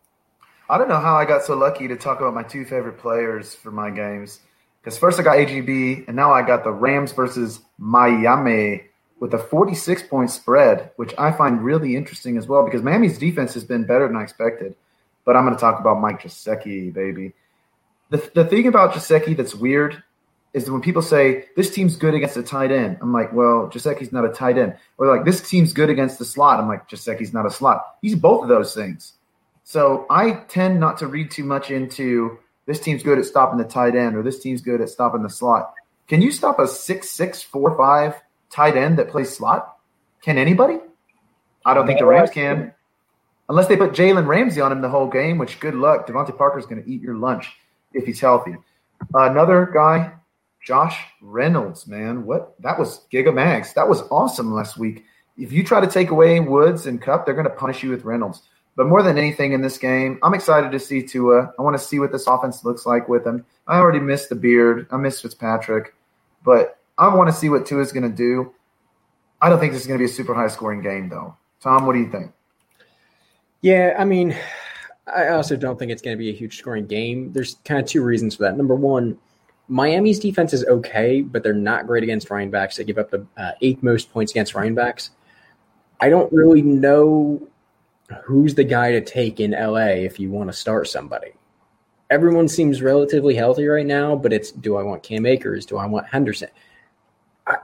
I 0.68 0.78
don't 0.80 0.90
know 0.90 1.00
how 1.00 1.16
I 1.16 1.26
got 1.26 1.44
so 1.44 1.56
lucky 1.56 1.88
to 1.88 1.96
talk 1.96 2.20
about 2.20 2.34
my 2.34 2.42
two 2.42 2.66
favorite 2.66 2.98
players 2.98 3.54
for 3.54 3.72
my 3.72 3.92
games. 3.92 4.40
Because 4.82 4.98
first 4.98 5.20
I 5.20 5.24
got 5.24 5.38
AGB, 5.38 6.08
and 6.08 6.16
now 6.16 6.32
I 6.32 6.42
got 6.42 6.64
the 6.64 6.72
Rams 6.72 7.12
versus 7.12 7.60
Miami 7.78 8.84
with 9.20 9.34
a 9.34 9.38
46 9.38 10.04
point 10.04 10.30
spread, 10.32 10.92
which 10.96 11.14
I 11.18 11.32
find 11.32 11.64
really 11.64 11.96
interesting 11.96 12.38
as 12.38 12.48
well 12.48 12.64
because 12.64 12.82
Miami's 12.82 13.18
defense 13.18 13.54
has 13.54 13.64
been 13.64 13.86
better 13.86 14.08
than 14.08 14.18
I 14.18 14.24
expected. 14.24 14.76
But 15.24 15.36
I'm 15.36 15.46
going 15.46 15.56
to 15.56 15.62
talk 15.62 15.80
about 15.80 16.00
Mike 16.00 16.22
Gesicki, 16.22 16.94
baby. 16.94 17.34
The, 18.10 18.18
the 18.36 18.46
thing 18.46 18.68
about 18.68 18.94
Gesicki 18.94 19.36
that's 19.36 19.56
weird 19.56 20.04
is 20.54 20.66
that 20.66 20.72
when 20.72 20.82
people 20.82 21.02
say 21.02 21.46
this 21.56 21.74
team's 21.74 21.96
good 21.96 22.14
against 22.14 22.38
a 22.38 22.44
tight 22.44 22.72
end, 22.72 22.98
I'm 23.02 23.12
like, 23.12 23.34
well, 23.34 23.70
Gesicki's 23.74 24.12
not 24.12 24.26
a 24.26 24.30
tight 24.30 24.58
end. 24.58 24.76
Or 24.98 25.08
like 25.08 25.26
this 25.26 25.48
team's 25.48 25.74
good 25.74 25.90
against 25.90 26.20
the 26.20 26.26
slot, 26.26 26.60
I'm 26.60 26.68
like, 26.68 26.90
Gesicki's 26.90 27.34
not 27.34 27.46
a 27.46 27.52
slot. 27.52 27.98
He's 28.02 28.16
both 28.16 28.44
of 28.44 28.50
those 28.50 28.74
things. 28.74 29.14
So 29.66 30.06
I 30.12 30.44
tend 30.48 30.80
not 30.80 31.00
to 31.00 31.08
read 31.08 31.32
too 31.32 31.44
much 31.44 31.72
into 31.72 32.38
this 32.68 32.80
team's 32.80 33.02
good 33.02 33.18
at 33.18 33.26
stopping 33.26 33.58
the 33.58 33.66
tight 33.66 33.96
end 33.96 34.16
or 34.16 34.22
this 34.22 34.40
team's 34.40 34.62
good 34.62 34.80
at 34.80 34.90
stopping 34.90 35.24
the 35.24 35.30
slot. 35.30 35.74
Can 36.08 36.22
you 36.22 36.32
stop 36.32 36.60
a 36.60 36.68
six 36.68 37.10
six 37.10 37.42
four 37.42 37.76
five 37.76 38.14
tight 38.52 38.78
end 38.78 39.00
that 39.00 39.10
plays 39.10 39.36
slot? 39.36 39.78
Can 40.22 40.38
anybody? 40.38 40.78
I 41.66 41.74
don't 41.74 41.88
think 41.88 42.00
the 42.00 42.06
Rams 42.06 42.30
can. 42.30 42.74
Unless 43.50 43.68
they 43.68 43.76
put 43.76 43.94
Jalen 43.94 44.28
Ramsey 44.28 44.62
on 44.62 44.72
him 44.72 44.82
the 44.82 44.90
whole 44.90 45.08
game, 45.08 45.40
which 45.40 45.60
good 45.60 45.76
luck. 45.76 46.08
DeVante 46.08 46.38
Parker's 46.38 46.68
going 46.68 46.84
to 46.84 46.90
eat 46.90 47.02
your 47.02 47.16
lunch 47.16 47.52
if 47.94 48.06
he's 48.06 48.20
healthy. 48.20 48.56
Uh, 49.14 49.30
another 49.32 49.70
guy, 49.74 50.12
Josh 50.64 51.00
Reynolds, 51.22 51.88
man. 51.88 52.24
What 52.24 52.54
that 52.62 52.78
was 52.78 53.06
Giga 53.12 53.34
Mags. 53.34 53.74
That 53.74 53.90
was 53.90 54.02
awesome 54.12 54.54
last 54.54 54.78
week. 54.78 55.06
If 55.38 55.52
you 55.52 55.64
try 55.64 55.82
to 55.82 55.88
take 55.88 56.12
away 56.12 56.40
Woods 56.40 56.86
and 56.86 57.02
Kupp, 57.02 57.26
they're 57.26 57.34
going 57.34 57.50
to 57.50 57.54
punish 57.54 57.82
you 57.82 57.90
with 57.90 58.06
Reynolds. 58.06 58.44
But 58.76 58.88
more 58.88 59.02
than 59.02 59.18
anything 59.18 59.54
in 59.54 59.62
this 59.62 59.78
game, 59.78 60.20
I'm 60.22 60.34
excited 60.34 60.72
to 60.72 60.80
see 60.80 61.02
Tua. 61.02 61.54
I 61.58 61.62
want 61.62 61.78
to 61.78 61.84
see 61.84 62.00
what 62.00 62.12
this 62.12 62.28
offense 62.28 62.66
looks 62.66 62.86
like 62.86 63.08
with 63.08 63.26
him. 63.26 63.46
I 63.68 63.78
already 63.78 64.00
missed 64.00 64.30
the 64.30 64.36
beard. 64.36 64.88
I 64.92 64.98
missed 64.98 65.22
Fitzpatrick, 65.22 65.96
but 66.44 66.80
I 66.98 67.14
want 67.14 67.30
to 67.30 67.36
see 67.36 67.50
what 67.50 67.66
Tua's 67.66 67.92
going 67.92 68.10
to 68.10 68.16
do. 68.16 68.54
I 69.42 69.50
don't 69.50 69.60
think 69.60 69.74
this 69.74 69.82
is 69.82 69.88
going 69.88 70.00
to 70.00 70.06
be 70.06 70.10
a 70.10 70.14
super 70.14 70.34
high 70.34 70.48
scoring 70.48 70.82
game, 70.82 71.10
though. 71.10 71.36
Tom, 71.62 71.86
what 71.86 71.94
do 71.94 72.00
you 72.00 72.12
think? 72.12 72.32
Yeah, 73.62 73.96
I 73.98 74.06
mean, 74.06 74.36
I 75.14 75.30
also 75.30 75.56
don't 75.56 75.80
think 75.80 75.92
it's 75.92 76.02
going 76.02 76.16
to 76.16 76.20
be 76.20 76.30
a 76.30 76.34
huge 76.34 76.58
scoring 76.58 76.86
game. 76.86 77.32
There's 77.32 77.58
kind 77.66 77.80
of 77.80 77.86
two 77.86 78.04
reasons 78.04 78.36
for 78.36 78.44
that. 78.44 78.58
Number 78.58 78.76
one, 78.76 79.18
Miami's 79.68 80.20
defense 80.20 80.54
is 80.54 80.64
okay, 80.66 81.22
but 81.22 81.44
they're 81.44 81.54
not 81.54 81.88
great 81.88 82.04
against 82.04 82.30
running 82.30 82.52
backs. 82.52 82.76
They 82.76 82.84
give 82.84 82.98
up 82.98 83.10
the 83.10 83.26
uh, 83.38 83.52
eighth 83.62 83.82
most 83.82 84.12
points 84.12 84.32
against 84.32 84.54
running 84.54 84.76
backs. 84.76 85.12
I 86.00 86.10
don't 86.10 86.32
really 86.32 86.62
know 86.62 87.48
who's 88.24 88.56
the 88.56 88.64
guy 88.64 88.92
to 88.92 89.02
take 89.02 89.40
in 89.40 89.52
LA 89.52 90.04
if 90.04 90.20
you 90.20 90.32
want 90.32 90.50
to 90.50 90.54
start 90.54 90.88
somebody. 90.88 91.32
Everyone 92.10 92.48
seems 92.48 92.82
relatively 92.82 93.36
healthy 93.36 93.66
right 93.66 93.86
now, 93.86 94.16
but 94.16 94.32
it's 94.32 94.52
do 94.52 94.76
I 94.78 94.84
want 94.84 95.04
Cam 95.04 95.26
Akers? 95.26 95.66
Do 95.66 95.78
I 95.78 95.88
want 95.88 96.08
Henderson? 96.08 96.50
I, 97.48 97.58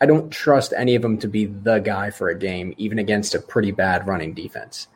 I 0.00 0.06
don't 0.06 0.30
trust 0.30 0.72
any 0.76 0.94
of 0.94 1.02
them 1.02 1.18
to 1.18 1.28
be 1.28 1.46
the 1.46 1.78
guy 1.78 2.10
for 2.10 2.28
a 2.28 2.38
game, 2.38 2.74
even 2.76 2.98
against 3.00 3.34
a 3.34 3.40
pretty 3.40 3.72
bad 3.72 4.06
running 4.06 4.34
defense. 4.34 4.86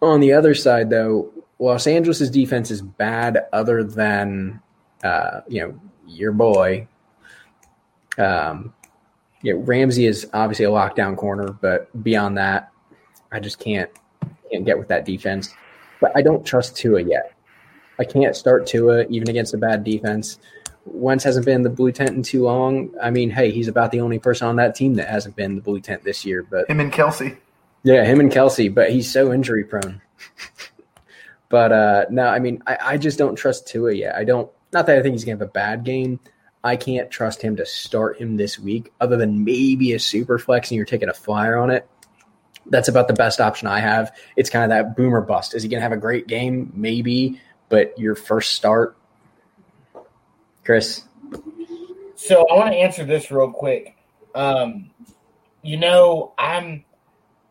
On 0.00 0.20
the 0.20 0.32
other 0.32 0.54
side, 0.54 0.88
though, 0.88 1.30
Los 1.58 1.86
Angeles' 1.86 2.30
defense 2.30 2.70
is 2.70 2.82
bad, 2.82 3.46
other 3.52 3.84
than 3.84 4.60
uh, 5.04 5.42
you 5.48 5.60
know 5.60 5.80
your 6.06 6.32
boy. 6.32 6.88
Um, 8.18 8.74
yeah, 9.42 9.54
Ramsey 9.56 10.06
is 10.06 10.28
obviously 10.32 10.64
a 10.64 10.70
lockdown 10.70 11.16
corner, 11.16 11.52
but 11.60 11.88
beyond 12.02 12.38
that, 12.38 12.70
I 13.30 13.40
just 13.40 13.58
can't 13.58 13.90
can't 14.50 14.64
get 14.64 14.78
with 14.78 14.88
that 14.88 15.04
defense. 15.04 15.54
But 16.00 16.12
I 16.16 16.22
don't 16.22 16.44
trust 16.44 16.76
Tua 16.76 17.02
yet. 17.02 17.32
I 17.98 18.04
can't 18.04 18.34
start 18.36 18.66
Tua 18.66 19.04
even 19.08 19.28
against 19.28 19.54
a 19.54 19.58
bad 19.58 19.84
defense. 19.84 20.38
Wentz 20.84 21.22
hasn't 21.24 21.46
been 21.46 21.62
the 21.62 21.70
blue 21.70 21.92
tent 21.92 22.10
in 22.10 22.22
too 22.22 22.42
long. 22.42 22.90
I 23.00 23.10
mean, 23.10 23.30
hey, 23.30 23.50
he's 23.52 23.68
about 23.68 23.92
the 23.92 24.00
only 24.00 24.18
person 24.18 24.48
on 24.48 24.56
that 24.56 24.74
team 24.74 24.94
that 24.94 25.08
hasn't 25.08 25.36
been 25.36 25.54
the 25.54 25.62
blue 25.62 25.80
tent 25.80 26.02
this 26.02 26.24
year. 26.24 26.42
But 26.42 26.68
Him 26.68 26.80
and 26.80 26.92
Kelsey. 26.92 27.36
yeah, 27.84 28.04
him 28.04 28.18
and 28.20 28.32
Kelsey, 28.32 28.68
but 28.68 28.90
he's 28.90 29.10
so 29.10 29.32
injury 29.32 29.62
prone. 29.64 30.00
but 31.48 31.72
uh 31.72 32.06
no, 32.10 32.26
I 32.26 32.38
mean, 32.38 32.62
I, 32.66 32.78
I 32.80 32.96
just 32.96 33.18
don't 33.18 33.36
trust 33.36 33.68
Tua 33.68 33.92
yet. 33.94 34.14
I 34.16 34.24
don't. 34.24 34.50
Not 34.72 34.86
that 34.86 34.98
I 34.98 35.02
think 35.02 35.12
he's 35.14 35.24
gonna 35.24 35.38
have 35.38 35.42
a 35.48 35.52
bad 35.52 35.84
game. 35.84 36.18
I 36.64 36.76
can't 36.76 37.10
trust 37.10 37.42
him 37.42 37.56
to 37.56 37.66
start 37.66 38.18
him 38.18 38.36
this 38.36 38.58
week, 38.58 38.92
other 39.00 39.16
than 39.16 39.44
maybe 39.44 39.92
a 39.92 39.98
super 39.98 40.38
flex 40.38 40.70
and 40.70 40.76
you're 40.76 40.86
taking 40.86 41.08
a 41.08 41.14
flyer 41.14 41.56
on 41.56 41.70
it. 41.70 41.88
That's 42.66 42.88
about 42.88 43.08
the 43.08 43.14
best 43.14 43.40
option 43.40 43.66
I 43.66 43.80
have. 43.80 44.16
It's 44.36 44.48
kind 44.48 44.64
of 44.64 44.70
that 44.70 44.96
boomer 44.96 45.20
bust. 45.20 45.54
Is 45.54 45.64
he 45.64 45.68
gonna 45.68 45.82
have 45.82 45.92
a 45.92 45.96
great 45.96 46.28
game? 46.28 46.72
Maybe, 46.74 47.40
but 47.68 47.98
your 47.98 48.14
first 48.14 48.52
start, 48.52 48.96
Chris. 50.64 51.02
So 52.14 52.46
I 52.48 52.54
want 52.56 52.70
to 52.70 52.76
answer 52.76 53.04
this 53.04 53.32
real 53.32 53.50
quick. 53.50 53.96
Um, 54.34 54.90
you 55.62 55.76
know, 55.76 56.34
I'm 56.38 56.84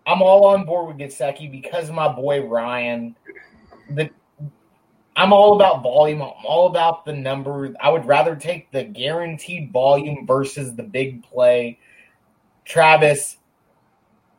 I'm 0.05 0.21
all 0.21 0.45
on 0.45 0.65
board 0.65 0.87
with 0.87 0.97
Gesicki 0.97 1.51
because 1.51 1.89
of 1.89 1.95
my 1.95 2.07
boy 2.07 2.45
Ryan. 2.45 3.17
The 3.89 4.09
I'm 5.15 5.33
all 5.33 5.55
about 5.55 5.83
volume. 5.83 6.21
I'm 6.21 6.33
all 6.45 6.67
about 6.67 7.05
the 7.05 7.13
number. 7.13 7.73
I 7.81 7.89
would 7.89 8.05
rather 8.05 8.35
take 8.35 8.71
the 8.71 8.83
guaranteed 8.83 9.71
volume 9.71 10.25
versus 10.25 10.75
the 10.75 10.83
big 10.83 11.23
play. 11.23 11.79
Travis, 12.65 13.37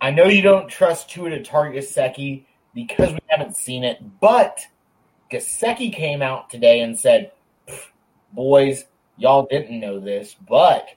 I 0.01 0.11
know 0.11 0.25
you 0.25 0.43
don't 0.43 0.69
trust 0.69 1.11
Tua 1.11 1.31
to 1.31 1.43
target 1.43 1.85
Gesicki 1.85 2.45
because 2.75 3.13
we 3.13 3.21
haven't 3.29 3.57
seen 3.57 3.85
it, 3.85 3.99
but 4.21 4.61
Gesicki 5.31 5.93
came 5.93 6.23
out 6.23 6.49
today 6.49 6.81
and 6.81 6.99
said, 6.99 7.33
"Boys, 8.33 8.87
y'all 9.17 9.47
didn't 9.51 9.79
know 9.79 10.01
this, 10.01 10.35
but 10.49 10.89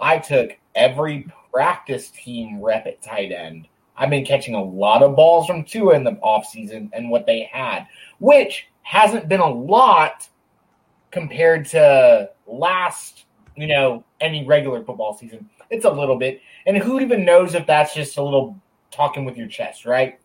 I 0.00 0.18
took 0.18 0.56
every 0.74 1.26
practice 1.52 2.10
team 2.10 2.60
rep 2.60 2.86
at 2.86 3.02
tight 3.02 3.32
end 3.32 3.68
I've 3.96 4.10
been 4.10 4.24
catching 4.24 4.54
a 4.54 4.62
lot 4.62 5.02
of 5.02 5.16
balls 5.16 5.46
from 5.46 5.64
Tua 5.64 5.94
in 5.94 6.04
the 6.04 6.12
offseason 6.12 6.90
and 6.92 7.10
what 7.10 7.26
they 7.26 7.48
had, 7.52 7.86
which 8.18 8.66
hasn't 8.84 9.28
been 9.28 9.40
a 9.40 9.50
lot 9.50 10.28
compared 11.10 11.66
to 11.66 12.30
last, 12.46 13.24
you 13.56 13.66
know, 13.66 14.04
any 14.20 14.46
regular 14.46 14.84
football 14.84 15.14
season. 15.14 15.48
It's 15.70 15.84
a 15.84 15.90
little 15.90 16.16
bit. 16.16 16.40
And 16.66 16.76
who 16.76 17.00
even 17.00 17.24
knows 17.24 17.54
if 17.54 17.66
that's 17.66 17.94
just 17.94 18.16
a 18.16 18.22
little 18.22 18.60
talking 18.90 19.24
with 19.24 19.36
your 19.36 19.48
chest, 19.48 19.84
right? 19.84 20.20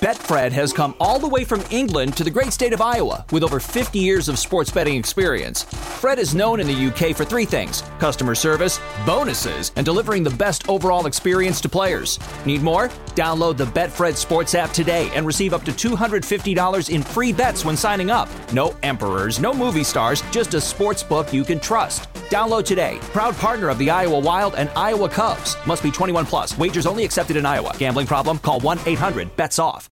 Betfred 0.00 0.52
has 0.52 0.72
come 0.72 0.94
all 1.00 1.18
the 1.18 1.28
way 1.28 1.44
from 1.44 1.64
England 1.70 2.16
to 2.16 2.24
the 2.24 2.30
great 2.30 2.52
state 2.52 2.72
of 2.72 2.80
Iowa 2.80 3.26
with 3.32 3.42
over 3.42 3.58
50 3.58 3.98
years 3.98 4.28
of 4.28 4.38
sports 4.38 4.70
betting 4.70 4.96
experience. 4.96 5.64
Fred 5.64 6.20
is 6.20 6.36
known 6.36 6.60
in 6.60 6.68
the 6.68 6.86
UK 6.86 7.16
for 7.16 7.24
three 7.24 7.44
things 7.44 7.82
customer 7.98 8.36
service, 8.36 8.80
bonuses, 9.04 9.72
and 9.74 9.84
delivering 9.84 10.22
the 10.22 10.30
best 10.30 10.68
overall 10.68 11.06
experience 11.06 11.60
to 11.62 11.68
players. 11.68 12.20
Need 12.46 12.62
more? 12.62 12.90
Download 13.18 13.56
the 13.56 13.64
Betfred 13.64 14.14
Sports 14.14 14.54
app 14.54 14.70
today 14.70 15.10
and 15.12 15.26
receive 15.26 15.52
up 15.52 15.64
to 15.64 15.72
$250 15.72 16.88
in 16.88 17.02
free 17.02 17.32
bets 17.32 17.64
when 17.64 17.76
signing 17.76 18.12
up. 18.12 18.28
No 18.52 18.76
emperors, 18.84 19.40
no 19.40 19.52
movie 19.52 19.82
stars, 19.82 20.22
just 20.30 20.54
a 20.54 20.60
sports 20.60 21.02
book 21.02 21.32
you 21.32 21.42
can 21.42 21.58
trust. 21.58 22.04
Download 22.30 22.64
today. 22.64 22.98
Proud 23.12 23.34
partner 23.34 23.70
of 23.70 23.78
the 23.78 23.90
Iowa 23.90 24.20
Wild 24.20 24.54
and 24.54 24.70
Iowa 24.76 25.08
Cubs. 25.08 25.56
Must 25.66 25.82
be 25.82 25.90
21 25.90 26.26
plus. 26.26 26.56
Wagers 26.56 26.86
only 26.86 27.04
accepted 27.04 27.36
in 27.36 27.44
Iowa. 27.44 27.74
Gambling 27.76 28.06
problem? 28.06 28.38
Call 28.38 28.60
1 28.60 28.78
800 28.86 29.34
BETS 29.34 29.58
OFF. 29.58 29.97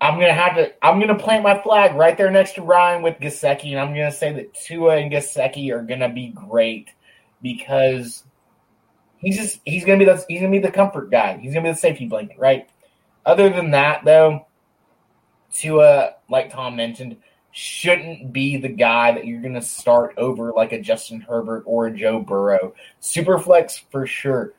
I'm 0.00 0.14
gonna 0.18 0.34
have 0.34 0.56
to. 0.56 0.72
I'm 0.84 1.00
gonna 1.00 1.18
plant 1.18 1.42
my 1.42 1.60
flag 1.62 1.94
right 1.94 2.16
there 2.16 2.30
next 2.30 2.54
to 2.54 2.62
Ryan 2.62 3.02
with 3.02 3.18
Gesicki, 3.20 3.70
and 3.70 3.80
I'm 3.80 3.88
gonna 3.88 4.12
say 4.12 4.32
that 4.32 4.54
Tua 4.54 4.96
and 4.96 5.10
Gesicki 5.10 5.72
are 5.72 5.82
gonna 5.82 6.08
be 6.08 6.28
great 6.28 6.90
because 7.40 8.24
he's 9.18 9.36
just 9.36 9.60
he's 9.64 9.84
gonna 9.84 9.98
be 9.98 10.04
the 10.04 10.22
he's 10.28 10.40
gonna 10.40 10.50
be 10.50 10.58
the 10.58 10.70
comfort 10.70 11.10
guy. 11.10 11.38
He's 11.38 11.54
gonna 11.54 11.68
be 11.68 11.72
the 11.72 11.78
safety 11.78 12.06
blanket, 12.06 12.38
right? 12.38 12.68
Other 13.24 13.48
than 13.48 13.70
that, 13.70 14.04
though, 14.04 14.46
Tua, 15.52 16.16
like 16.28 16.52
Tom 16.52 16.76
mentioned, 16.76 17.16
shouldn't 17.52 18.32
be 18.32 18.56
the 18.56 18.68
guy 18.68 19.12
that 19.12 19.26
you're 19.26 19.40
gonna 19.40 19.62
start 19.62 20.14
over 20.18 20.52
like 20.52 20.72
a 20.72 20.80
Justin 20.80 21.20
Herbert 21.20 21.62
or 21.66 21.86
a 21.86 21.96
Joe 21.96 22.20
Burrow. 22.20 22.74
Superflex 23.00 23.80
for 23.90 24.06
sure. 24.06 24.52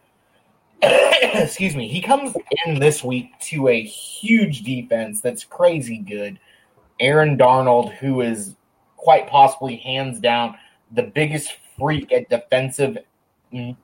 excuse 1.33 1.75
me, 1.75 1.88
he 1.88 2.01
comes 2.01 2.36
in 2.65 2.79
this 2.79 3.03
week 3.03 3.38
to 3.39 3.67
a 3.67 3.81
huge 3.81 4.63
defense 4.63 5.21
that's 5.21 5.43
crazy 5.43 5.97
good. 5.97 6.39
Aaron 6.99 7.38
Donald, 7.38 7.91
who 7.93 8.21
is 8.21 8.55
quite 8.97 9.27
possibly 9.27 9.77
hands 9.77 10.19
down 10.19 10.57
the 10.91 11.03
biggest 11.03 11.57
freak 11.77 12.11
at 12.11 12.29
defensive 12.29 12.97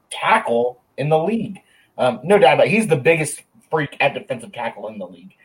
tackle 0.10 0.82
in 0.98 1.10
the 1.10 1.18
league. 1.18 1.60
Um, 1.98 2.20
no 2.24 2.38
doubt 2.38 2.56
about 2.56 2.68
it. 2.68 2.72
He's 2.72 2.88
the 2.88 2.96
biggest 2.96 3.44
freak 3.70 3.96
at 4.00 4.14
defensive 4.14 4.52
tackle 4.52 4.88
in 4.88 4.98
the 4.98 5.08
league. 5.08 5.36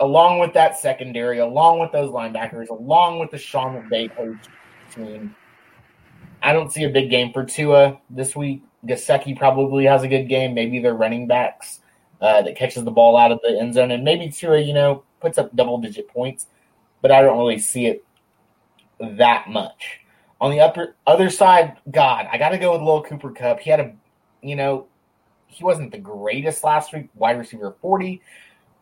Along 0.00 0.38
with 0.38 0.52
that 0.54 0.78
secondary, 0.78 1.38
along 1.38 1.78
with 1.78 1.92
those 1.92 2.10
linebackers, 2.10 2.68
along 2.68 3.18
with 3.18 3.30
the 3.30 3.38
Sean 3.38 3.88
McVay 3.88 4.38
team, 4.94 5.34
I 6.42 6.52
don't 6.52 6.70
see 6.70 6.84
a 6.84 6.90
big 6.90 7.08
game 7.08 7.32
for 7.32 7.44
Tua 7.44 7.98
this 8.10 8.36
week. 8.36 8.62
Gesicki 8.86 9.36
probably 9.36 9.84
has 9.84 10.02
a 10.02 10.08
good 10.08 10.28
game. 10.28 10.54
Maybe 10.54 10.78
their 10.78 10.94
running 10.94 11.26
backs 11.26 11.80
uh, 12.20 12.42
that 12.42 12.56
catches 12.56 12.84
the 12.84 12.90
ball 12.90 13.16
out 13.16 13.32
of 13.32 13.40
the 13.42 13.58
end 13.58 13.74
zone, 13.74 13.90
and 13.90 14.04
maybe 14.04 14.30
Tua, 14.30 14.58
you 14.58 14.74
know, 14.74 15.04
puts 15.20 15.38
up 15.38 15.54
double 15.54 15.78
digit 15.78 16.08
points, 16.08 16.46
but 17.02 17.10
I 17.10 17.22
don't 17.22 17.38
really 17.38 17.58
see 17.58 17.86
it 17.86 18.04
that 19.00 19.48
much. 19.48 20.00
On 20.40 20.50
the 20.50 20.60
upper 20.60 20.96
other 21.06 21.30
side, 21.30 21.76
God, 21.90 22.28
I 22.30 22.38
got 22.38 22.50
to 22.50 22.58
go 22.58 22.72
with 22.72 22.82
Lil 22.82 23.02
Cooper 23.02 23.30
Kupp. 23.30 23.60
He 23.60 23.70
had 23.70 23.80
a, 23.80 23.94
you 24.42 24.56
know, 24.56 24.86
he 25.46 25.64
wasn't 25.64 25.92
the 25.92 25.98
greatest 25.98 26.62
last 26.62 26.92
week, 26.92 27.08
wide 27.14 27.38
receiver 27.38 27.74
40, 27.80 28.20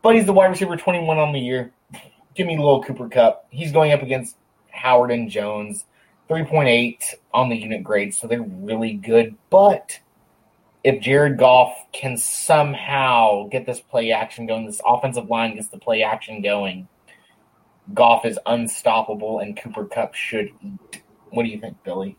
but 0.03 0.17
he's 0.17 0.27
the 0.27 0.33
wide 0.33 0.47
receiver 0.47 0.77
21 0.77 1.19
on 1.19 1.33
the 1.33 1.39
year. 1.39 1.73
Give 2.35 2.47
me 2.47 2.59
Lil 2.59 2.83
Cooper 2.83 3.09
Kupp. 3.09 3.47
He's 3.51 3.71
going 3.71 3.93
up 3.93 4.03
against 4.03 4.37
Howard 4.71 5.13
and 5.13 5.31
Jones. 5.31 5.85
3.8 6.29 7.15
on 7.33 7.49
the 7.49 7.57
unit 7.57 7.83
grade, 7.83 8.15
so 8.15 8.27
they're 8.27 8.43
really 8.43 8.95
good. 8.95 9.37
But 9.51 9.99
if 10.83 11.01
Jared 11.03 11.39
Goff 11.39 11.75
can 11.93 12.17
somehow 12.17 13.49
get 13.49 13.67
this 13.67 13.81
play 13.81 14.13
action 14.13 14.47
going, 14.47 14.67
this 14.67 14.81
offensive 14.87 15.29
line 15.29 15.57
gets 15.57 15.69
the 15.69 15.79
play 15.79 16.03
action 16.03 16.43
going, 16.43 16.89
Goff 17.93 18.25
is 18.25 18.39
unstoppable 18.47 19.41
and 19.41 19.57
Cooper 19.57 19.85
Kupp 19.85 20.15
should 20.15 20.51
eat. 20.63 21.03
What 21.31 21.43
do 21.43 21.49
you 21.49 21.61
think, 21.61 21.83
Billy? 21.85 22.17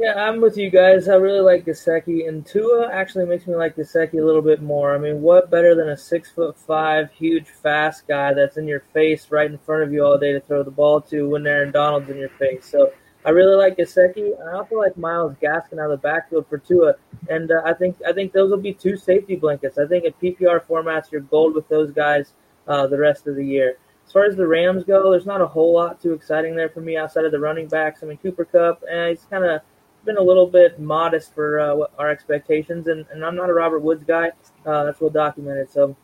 Yeah, 0.00 0.14
I'm 0.14 0.40
with 0.40 0.56
you 0.56 0.70
guys. 0.70 1.08
I 1.08 1.16
really 1.16 1.40
like 1.40 1.66
Gesicki, 1.66 2.28
and 2.28 2.46
Tua 2.46 2.88
actually 2.88 3.26
makes 3.26 3.48
me 3.48 3.56
like 3.56 3.74
Gesicki 3.74 4.22
a 4.22 4.24
little 4.24 4.42
bit 4.42 4.62
more. 4.62 4.94
I 4.94 4.98
mean, 4.98 5.20
what 5.22 5.50
better 5.50 5.74
than 5.74 5.88
a 5.88 5.96
six 5.96 6.30
foot 6.30 6.56
five, 6.56 7.10
huge, 7.10 7.48
fast 7.48 8.06
guy 8.06 8.32
that's 8.32 8.58
in 8.58 8.68
your 8.68 8.84
face, 8.94 9.26
right 9.30 9.50
in 9.50 9.58
front 9.58 9.82
of 9.82 9.92
you 9.92 10.04
all 10.04 10.16
day 10.16 10.32
to 10.32 10.40
throw 10.40 10.62
the 10.62 10.70
ball 10.70 11.00
to 11.00 11.28
when 11.30 11.44
Aaron 11.48 11.72
Donald's 11.72 12.08
in 12.10 12.16
your 12.16 12.28
face. 12.28 12.64
So 12.64 12.92
I 13.24 13.30
really 13.30 13.56
like 13.56 13.76
Gesicki. 13.76 14.40
I 14.40 14.58
also 14.58 14.76
like 14.76 14.96
Myles 14.96 15.34
Gaskin 15.42 15.80
out 15.80 15.90
of 15.90 16.00
the 16.00 16.08
backfield 16.08 16.46
for 16.48 16.58
Tua, 16.58 16.94
and 17.28 17.50
uh, 17.50 17.62
I 17.64 17.74
think 17.74 17.96
I 18.06 18.12
think 18.12 18.32
those 18.32 18.52
will 18.52 18.58
be 18.58 18.74
two 18.74 18.96
safety 18.96 19.34
blankets. 19.34 19.78
I 19.78 19.86
think 19.88 20.04
in 20.04 20.12
PPR 20.12 20.64
formats, 20.64 21.10
you're 21.10 21.22
gold 21.22 21.56
with 21.56 21.68
those 21.68 21.90
guys 21.90 22.34
uh, 22.68 22.86
the 22.86 22.98
rest 22.98 23.26
of 23.26 23.34
the 23.34 23.44
year. 23.44 23.78
As 24.06 24.12
far 24.12 24.26
as 24.26 24.36
the 24.36 24.46
Rams 24.46 24.84
go, 24.84 25.10
there's 25.10 25.26
not 25.26 25.40
a 25.40 25.46
whole 25.48 25.74
lot 25.74 26.00
too 26.00 26.12
exciting 26.12 26.54
there 26.54 26.68
for 26.68 26.82
me 26.82 26.96
outside 26.96 27.24
of 27.24 27.32
the 27.32 27.40
running 27.40 27.66
backs. 27.66 28.04
I 28.04 28.06
mean, 28.06 28.18
Cooper 28.18 28.44
Kupp, 28.44 28.84
and 28.88 29.00
eh, 29.00 29.08
he's 29.10 29.24
kind 29.24 29.44
of 29.44 29.60
been 30.08 30.16
a 30.16 30.22
little 30.22 30.46
bit 30.46 30.80
modest 30.80 31.34
for 31.34 31.60
uh, 31.60 31.86
our 31.98 32.08
expectations, 32.08 32.88
and, 32.88 33.04
and, 33.12 33.24
I'm 33.24 33.36
not 33.36 33.50
a 33.50 33.52
Robert 33.52 33.80
Woods 33.80 34.02
guy. 34.04 34.30
Uh, 34.64 34.84
that's 34.84 35.00
well 35.00 35.10
documented. 35.10 35.70
So 35.70 35.94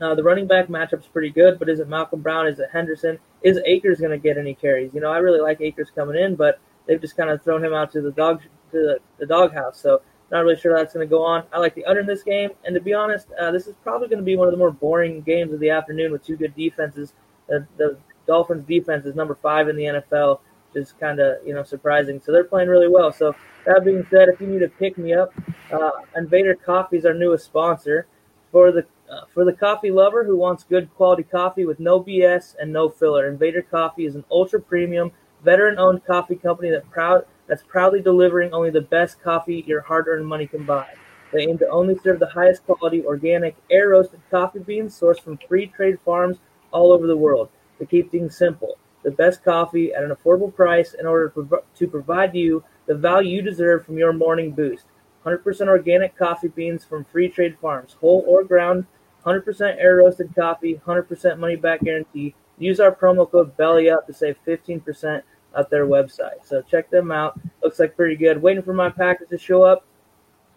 uh, 0.00 0.14
the 0.14 0.22
running 0.22 0.46
back 0.46 0.68
matchup's 0.68 1.08
pretty 1.08 1.30
good, 1.30 1.58
but 1.58 1.68
is 1.68 1.80
it 1.80 1.88
Malcolm 1.88 2.22
Brown? 2.22 2.46
Is 2.46 2.60
it 2.60 2.68
Henderson? 2.72 3.18
Is 3.42 3.58
Akers 3.66 3.98
going 3.98 4.12
to 4.12 4.18
get 4.18 4.38
any 4.38 4.54
carries? 4.54 4.94
You 4.94 5.00
know, 5.00 5.10
I 5.10 5.18
really 5.18 5.40
like 5.40 5.60
Akers 5.60 5.90
coming 5.92 6.16
in, 6.16 6.36
but 6.36 6.60
they've 6.86 7.00
just 7.00 7.16
kind 7.16 7.30
of 7.30 7.42
thrown 7.42 7.64
him 7.64 7.74
out 7.74 7.92
to 7.92 8.00
the 8.00 8.12
dog 8.12 8.42
to 8.70 8.78
the, 8.78 8.98
the 9.18 9.26
doghouse. 9.26 9.78
So 9.80 10.02
not 10.30 10.44
really 10.44 10.56
sure 10.56 10.74
that's 10.74 10.94
going 10.94 11.06
to 11.06 11.10
go 11.10 11.22
on. 11.22 11.42
I 11.52 11.58
like 11.58 11.74
the 11.74 11.84
under 11.84 12.00
in 12.00 12.06
this 12.06 12.22
game, 12.22 12.50
and 12.64 12.74
to 12.76 12.80
be 12.80 12.94
honest, 12.94 13.26
uh, 13.40 13.50
this 13.50 13.66
is 13.66 13.74
probably 13.82 14.06
going 14.06 14.20
to 14.20 14.24
be 14.24 14.36
one 14.36 14.46
of 14.46 14.52
the 14.52 14.58
more 14.58 14.70
boring 14.70 15.20
games 15.20 15.52
of 15.52 15.58
the 15.58 15.70
afternoon 15.70 16.12
with 16.12 16.24
two 16.24 16.36
good 16.36 16.54
defenses. 16.54 17.12
the 17.48 17.98
Dolphins 18.24 18.64
defense 18.64 19.04
is 19.04 19.16
number 19.16 19.34
five 19.34 19.68
in 19.68 19.74
the 19.74 19.82
NFL 19.82 20.38
is 20.76 20.92
kind 20.98 21.20
of 21.20 21.46
you 21.46 21.54
know 21.54 21.62
surprising. 21.62 22.20
So 22.20 22.32
they're 22.32 22.44
playing 22.44 22.68
really 22.68 22.88
well. 22.88 23.12
So 23.12 23.34
that 23.66 23.84
being 23.84 24.06
said, 24.10 24.28
if 24.28 24.40
you 24.40 24.46
need 24.46 24.60
to 24.60 24.68
pick 24.68 24.98
me 24.98 25.14
up, 25.14 25.32
uh, 25.72 25.90
Invader 26.16 26.54
Coffee 26.54 26.96
is 26.96 27.06
our 27.06 27.14
newest 27.14 27.44
sponsor 27.44 28.06
for 28.50 28.72
the 28.72 28.84
uh, 29.10 29.26
for 29.32 29.44
the 29.44 29.52
coffee 29.52 29.90
lover 29.90 30.24
who 30.24 30.36
wants 30.36 30.64
good 30.64 30.92
quality 30.94 31.22
coffee 31.22 31.64
with 31.64 31.78
no 31.78 32.02
BS 32.02 32.54
and 32.60 32.72
no 32.72 32.88
filler. 32.88 33.28
Invader 33.28 33.62
Coffee 33.62 34.06
is 34.06 34.14
an 34.14 34.24
ultra 34.30 34.60
premium, 34.60 35.12
veteran-owned 35.44 36.04
coffee 36.06 36.36
company 36.36 36.70
that 36.70 36.88
proud 36.90 37.24
that's 37.46 37.62
proudly 37.62 38.00
delivering 38.00 38.52
only 38.52 38.70
the 38.70 38.80
best 38.80 39.20
coffee 39.20 39.64
your 39.66 39.82
hard-earned 39.82 40.26
money 40.26 40.46
can 40.46 40.64
buy. 40.64 40.86
They 41.32 41.42
aim 41.42 41.58
to 41.58 41.68
only 41.68 41.98
serve 41.98 42.20
the 42.20 42.28
highest 42.28 42.64
quality, 42.64 43.04
organic, 43.04 43.56
air 43.70 43.90
roasted 43.90 44.20
coffee 44.30 44.60
beans 44.60 44.98
sourced 44.98 45.20
from 45.20 45.38
free 45.48 45.66
trade 45.66 45.98
farms 46.04 46.38
all 46.70 46.92
over 46.92 47.06
the 47.06 47.16
world. 47.16 47.48
To 47.78 47.86
keep 47.86 48.12
things 48.12 48.36
simple, 48.36 48.76
the 49.02 49.10
best 49.10 49.44
coffee 49.44 49.92
at 49.92 50.04
an 50.04 50.10
affordable 50.10 50.54
price 50.54 50.94
in 50.94 51.06
order 51.06 51.32
to 51.76 51.88
provide 51.88 52.34
you 52.34 52.64
the 52.86 52.94
value 52.94 53.36
you 53.36 53.42
deserve 53.42 53.84
from 53.84 53.98
your 53.98 54.12
morning 54.12 54.52
boost. 54.52 54.86
100% 55.24 55.68
organic 55.68 56.16
coffee 56.16 56.48
beans 56.48 56.84
from 56.84 57.04
free 57.04 57.28
trade 57.28 57.56
farms, 57.60 57.96
whole 58.00 58.24
or 58.26 58.42
ground, 58.42 58.86
100% 59.24 59.76
air 59.78 59.96
roasted 59.96 60.34
coffee, 60.34 60.80
100% 60.84 61.38
money 61.38 61.56
back 61.56 61.80
guarantee. 61.80 62.34
Use 62.58 62.80
our 62.80 62.94
promo 62.94 63.30
code 63.30 63.56
BELLYUP 63.56 64.06
to 64.06 64.12
save 64.12 64.36
15% 64.46 65.22
at 65.56 65.70
their 65.70 65.86
website. 65.86 66.44
So 66.44 66.62
check 66.62 66.90
them 66.90 67.12
out. 67.12 67.38
Looks 67.62 67.78
like 67.78 67.96
pretty 67.96 68.16
good. 68.16 68.42
Waiting 68.42 68.62
for 68.62 68.74
my 68.74 68.90
package 68.90 69.28
to 69.28 69.38
show 69.38 69.62
up. 69.62 69.84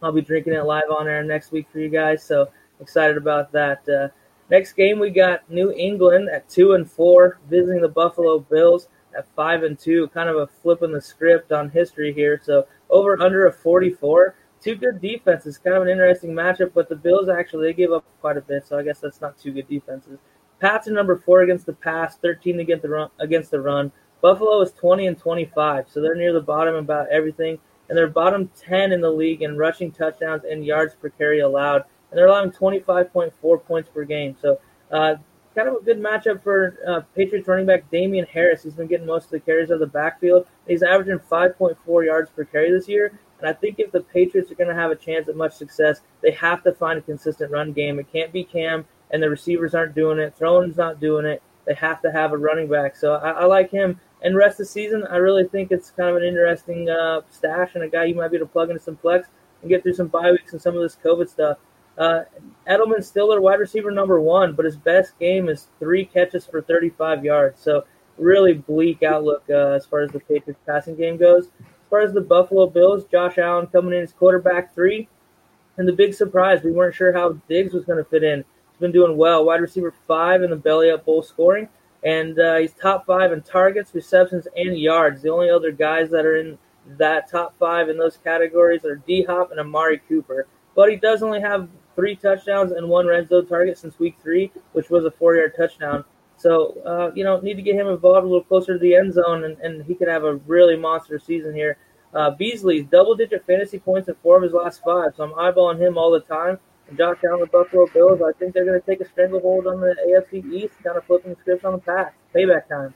I'll 0.02 0.12
be 0.12 0.22
drinking 0.22 0.54
it 0.54 0.64
live 0.64 0.90
on 0.90 1.08
air 1.08 1.24
next 1.24 1.52
week 1.52 1.68
for 1.72 1.80
you 1.80 1.90
guys. 1.90 2.24
So 2.24 2.50
excited 2.80 3.18
about 3.18 3.52
that. 3.52 3.88
Uh, 3.88 4.08
Next 4.50 4.74
game, 4.74 5.00
we 5.00 5.10
got 5.10 5.50
New 5.50 5.72
England 5.72 6.30
at 6.30 6.48
two 6.50 6.74
and 6.74 6.90
four, 6.90 7.40
visiting 7.50 7.82
the 7.82 7.90
Buffalo 7.90 8.40
Bills 8.40 8.88
at 9.18 9.28
five 9.36 9.64
and 9.64 9.78
two. 9.78 10.08
Kind 10.10 10.30
of 10.30 10.36
a 10.36 10.48
flip 10.48 10.84
in 10.84 10.92
the 10.92 11.02
script 11.02 11.52
on 11.52 11.70
history 11.70 12.14
here. 12.14 12.40
So 12.44 12.68
over 12.90 13.22
under 13.22 13.48
a 13.48 13.52
44. 13.52 14.36
two 14.62 14.76
good 14.76 15.02
defenses. 15.02 15.58
Kind 15.58 15.76
of 15.76 15.84
an 15.84 15.90
interesting 15.90 16.32
matchup, 16.32 16.72
but 16.74 16.90
the 16.90 16.96
Bills 16.96 17.30
actually 17.30 17.68
they 17.68 17.74
gave 17.74 17.92
up 17.92 18.06
quite 18.22 18.38
a 18.38 18.42
bit, 18.42 18.66
so 18.66 18.78
I 18.78 18.84
guess 18.84 19.00
that's 19.00 19.22
not 19.22 19.38
two 19.38 19.52
good 19.52 19.68
defenses. 19.68 20.20
Pats 20.60 20.88
are 20.88 20.94
number 20.94 21.18
four 21.18 21.42
against 21.42 21.66
the 21.66 21.74
pass, 21.74 22.18
13 22.18 22.60
against 22.60 22.84
the 22.84 22.90
run. 22.90 23.10
Against 23.20 23.52
the 23.52 23.60
run. 23.60 23.92
Buffalo 24.22 24.62
is 24.62 24.72
20 24.72 25.08
and 25.08 25.18
25, 25.18 25.86
so 25.90 26.02
they're 26.02 26.16
near 26.16 26.34
the 26.34 26.42
bottom 26.42 26.76
about 26.76 27.10
everything, 27.10 27.60
and 27.90 27.98
they're 27.98 28.08
bottom 28.08 28.50
10 28.58 28.92
in 28.92 29.02
the 29.02 29.10
league 29.12 29.44
in 29.44 29.58
rushing 29.58 29.92
touchdowns 29.92 30.44
and 30.46 30.66
yards 30.66 30.96
per 30.96 31.10
carry 31.10 31.42
allowed, 31.42 31.84
and 32.16 32.20
they're 32.20 32.28
allowing 32.28 32.52
25.4 32.52 33.66
points 33.66 33.90
per 33.90 34.06
game. 34.06 34.38
So, 34.42 34.58
uh, 34.90 35.16
kind 35.54 35.68
of 35.68 35.76
a 35.76 35.84
good 35.84 36.00
matchup 36.00 36.42
for 36.44 36.78
uh, 36.88 37.02
Patriots 37.14 37.48
running 37.48 37.66
back 37.66 37.90
Damien 37.92 38.26
Harris. 38.26 38.64
He's 38.64 38.74
been 38.74 38.88
getting 38.88 39.06
most 39.06 39.26
of 39.26 39.32
the 39.32 39.40
carries 39.42 39.70
of 39.70 39.80
the 39.80 39.88
backfield. 39.88 40.48
He's 40.66 40.82
averaging 40.82 41.20
5.4 41.20 42.06
yards 42.06 42.30
per 42.30 42.46
carry 42.46 42.72
this 42.72 42.88
year, 42.88 43.20
and 43.40 43.50
I 43.50 43.54
think 43.54 43.80
if 43.80 43.92
the 43.92 44.00
Patriots 44.00 44.50
are 44.50 44.56
going 44.56 44.70
to 44.70 44.76
have 44.76 44.92
a 44.92 44.96
chance 44.96 45.28
at 45.28 45.36
much 45.36 45.54
success, 45.54 46.00
they 46.22 46.32
have 46.32 46.64
to 46.64 46.72
find 46.72 47.00
a 47.00 47.02
consistent 47.02 47.52
run 47.52 47.74
game. 47.74 48.00
It 48.00 48.12
can't 48.12 48.32
be 48.32 48.46
Cam 48.46 48.86
and 49.12 49.22
the 49.22 49.30
receivers 49.30 49.76
aren't 49.76 49.96
doing 49.96 50.20
it. 50.20 50.36
Throwing's 50.36 50.78
not 50.78 51.00
doing 51.00 51.26
it. 51.26 51.42
They 51.66 51.74
have 51.76 52.02
to 52.04 52.12
have 52.12 52.32
a 52.32 52.38
running 52.38 52.70
back. 52.70 52.96
So 52.96 53.16
I, 53.16 53.32
I 53.32 53.46
like 53.46 53.72
him. 53.72 54.00
And 54.22 54.36
rest 54.36 54.60
of 54.60 54.66
the 54.66 54.72
season, 54.72 55.04
I 55.10 55.18
really 55.18 55.48
think 55.48 55.72
it's 55.72 55.92
kind 55.92 56.10
of 56.10 56.16
an 56.18 56.24
interesting 56.24 56.90
uh, 56.90 57.22
stash 57.30 57.76
and 57.76 57.84
a 57.84 57.90
guy 57.90 58.06
you 58.06 58.16
might 58.16 58.30
be 58.30 58.38
able 58.38 58.48
to 58.48 58.52
plug 58.52 58.70
into 58.70 58.82
some 58.82 58.98
flex 58.98 59.28
and 59.62 59.70
get 59.70 59.84
through 59.84 59.94
some 59.94 60.08
bye 60.08 60.32
weeks 60.32 60.54
and 60.54 60.62
some 60.62 60.76
of 60.76 60.82
this 60.82 60.98
COVID 61.04 61.30
stuff. 61.30 61.58
Uh, 61.98 62.24
Edelman's 62.68 63.08
still 63.08 63.30
their 63.30 63.42
wide 63.42 63.60
receiver 63.60 63.92
number 63.92 64.20
one, 64.20 64.54
but 64.54 64.66
his 64.66 64.76
best 64.76 65.18
game 65.20 65.50
is 65.50 65.68
three 65.80 66.06
catches 66.06 66.46
for 66.46 66.62
35 66.62 67.24
yards. 67.24 67.62
So 67.62 67.86
really 68.18 68.54
bleak 68.54 69.04
outlook 69.04 69.44
uh, 69.50 69.72
as 69.72 69.86
far 69.86 70.02
as 70.02 70.12
the 70.12 70.20
Patriots 70.20 70.60
passing 70.66 70.96
game 70.96 71.18
goes. 71.18 71.46
As 71.46 71.90
far 71.90 72.02
as 72.02 72.14
the 72.14 72.22
Buffalo 72.22 72.68
Bills, 72.68 73.06
Josh 73.06 73.38
Allen 73.38 73.68
coming 73.68 73.94
in 73.94 74.04
as 74.04 74.14
quarterback 74.14 74.74
three. 74.74 75.08
And 75.78 75.88
the 75.88 75.94
big 75.94 76.14
surprise, 76.14 76.64
we 76.64 76.72
weren't 76.72 76.96
sure 76.96 77.14
how 77.14 77.34
Diggs 77.50 77.74
was 77.74 77.86
going 77.86 78.04
to 78.04 78.10
fit 78.10 78.24
in. 78.24 78.44
He's 78.72 78.80
been 78.80 78.92
doing 78.92 79.18
well. 79.18 79.46
Wide 79.46 79.62
receiver 79.62 79.94
five 80.08 80.42
in 80.42 80.50
the 80.50 80.56
belly 80.56 80.90
up 80.90 81.06
bowl 81.06 81.22
scoring. 81.22 81.70
And 82.04 82.40
uh, 82.40 82.58
he's 82.58 82.74
top 82.74 83.06
five 83.06 83.32
in 83.32 83.42
targets, 83.42 83.94
receptions, 83.94 84.48
and 84.56 84.78
yards. 84.78 85.22
The 85.22 85.30
only 85.30 85.50
other 85.50 85.72
guys 85.72 86.10
that 86.12 86.26
are 86.26 86.38
in 86.38 86.58
that 86.98 87.30
top 87.30 87.56
five 87.58 87.90
in 87.90 87.98
those 87.98 88.18
categories 88.18 88.86
are 88.86 88.96
D 88.96 89.24
Hop 89.24 89.52
and 89.52 89.60
Amari 89.60 90.00
Cooper. 90.08 90.48
But 90.76 90.90
he 90.90 90.98
does 90.98 91.24
only 91.24 91.42
have 91.42 91.68
three 91.96 92.16
touchdowns 92.16 92.72
and 92.72 92.88
one 92.88 93.08
red 93.08 93.30
zone 93.30 93.48
target 93.48 93.78
since 93.78 93.98
week 94.00 94.18
three, 94.22 94.52
which 94.74 94.90
was 94.90 95.06
a 95.06 95.12
four 95.12 95.36
yard 95.36 95.54
touchdown. 95.58 96.04
So, 96.38 96.78
uh, 96.86 97.12
you 97.16 97.24
know, 97.24 97.40
need 97.40 97.56
to 97.56 97.62
get 97.62 97.76
him 97.76 97.88
involved 97.88 98.26
a 98.26 98.28
little 98.28 98.44
closer 98.44 98.74
to 98.74 98.80
the 98.80 98.96
end 98.96 99.14
zone, 99.14 99.46
and, 99.46 99.58
and 99.60 99.86
he 99.86 99.96
could 99.96 100.10
have 100.10 100.24
a 100.24 100.36
really 100.36 100.76
monster 100.76 101.18
season 101.18 101.54
here. 101.54 101.78
Uh, 102.14 102.32
Beasley's 102.32 102.86
double 102.86 103.16
digit 103.16 103.46
fantasy 103.46 103.80
points 103.80 104.08
in 104.08 104.16
four 104.22 104.38
of 104.38 104.44
his 104.44 104.54
last 104.54 104.82
five, 104.84 105.14
so 105.16 105.24
I'm 105.24 105.32
eyeballing 105.32 105.80
him 105.80 105.98
all 105.98 106.12
the 106.12 106.22
time. 106.22 106.60
And 106.88 106.98
Josh 106.98 107.18
Allen, 107.28 107.40
the 107.40 107.48
Buffalo 107.48 107.88
Bills, 107.94 108.22
I 108.22 108.32
think 108.38 108.54
they're 108.54 108.66
going 108.66 108.80
to 108.80 108.86
take 108.86 109.02
a 109.02 109.10
stranglehold 109.10 109.66
on 109.66 109.82
the 109.82 109.96
AFC 110.08 110.46
East, 110.54 110.76
kind 110.84 110.98
of 110.98 111.04
flipping 111.06 111.34
the 111.34 111.40
script 111.40 111.66
on 111.66 111.74
the 111.74 111.80
pass. 111.80 112.12
Payback 112.34 112.68
time. 112.68 112.94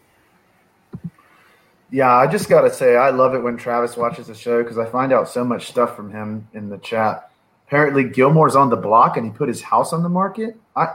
Yeah, 1.91 2.15
I 2.15 2.27
just 2.27 2.49
got 2.49 2.61
to 2.61 2.71
say, 2.71 2.95
I 2.95 3.09
love 3.09 3.33
it 3.33 3.39
when 3.39 3.57
Travis 3.57 3.97
watches 3.97 4.27
the 4.27 4.35
show 4.35 4.61
because 4.61 4.77
I 4.77 4.85
find 4.85 5.11
out 5.11 5.27
so 5.27 5.43
much 5.43 5.67
stuff 5.67 5.95
from 5.95 6.11
him 6.11 6.47
in 6.53 6.69
the 6.69 6.77
chat. 6.77 7.28
Apparently, 7.69 8.03
Gilmore's 8.03 8.55
on 8.55 8.71
the 8.71 8.75
block 8.75 9.15
and 9.15 9.27
he 9.27 9.31
put 9.31 9.47
his 9.47 9.61
house 9.61 9.93
on 9.93 10.01
the 10.01 10.09
market. 10.09 10.57
I, 10.75 10.87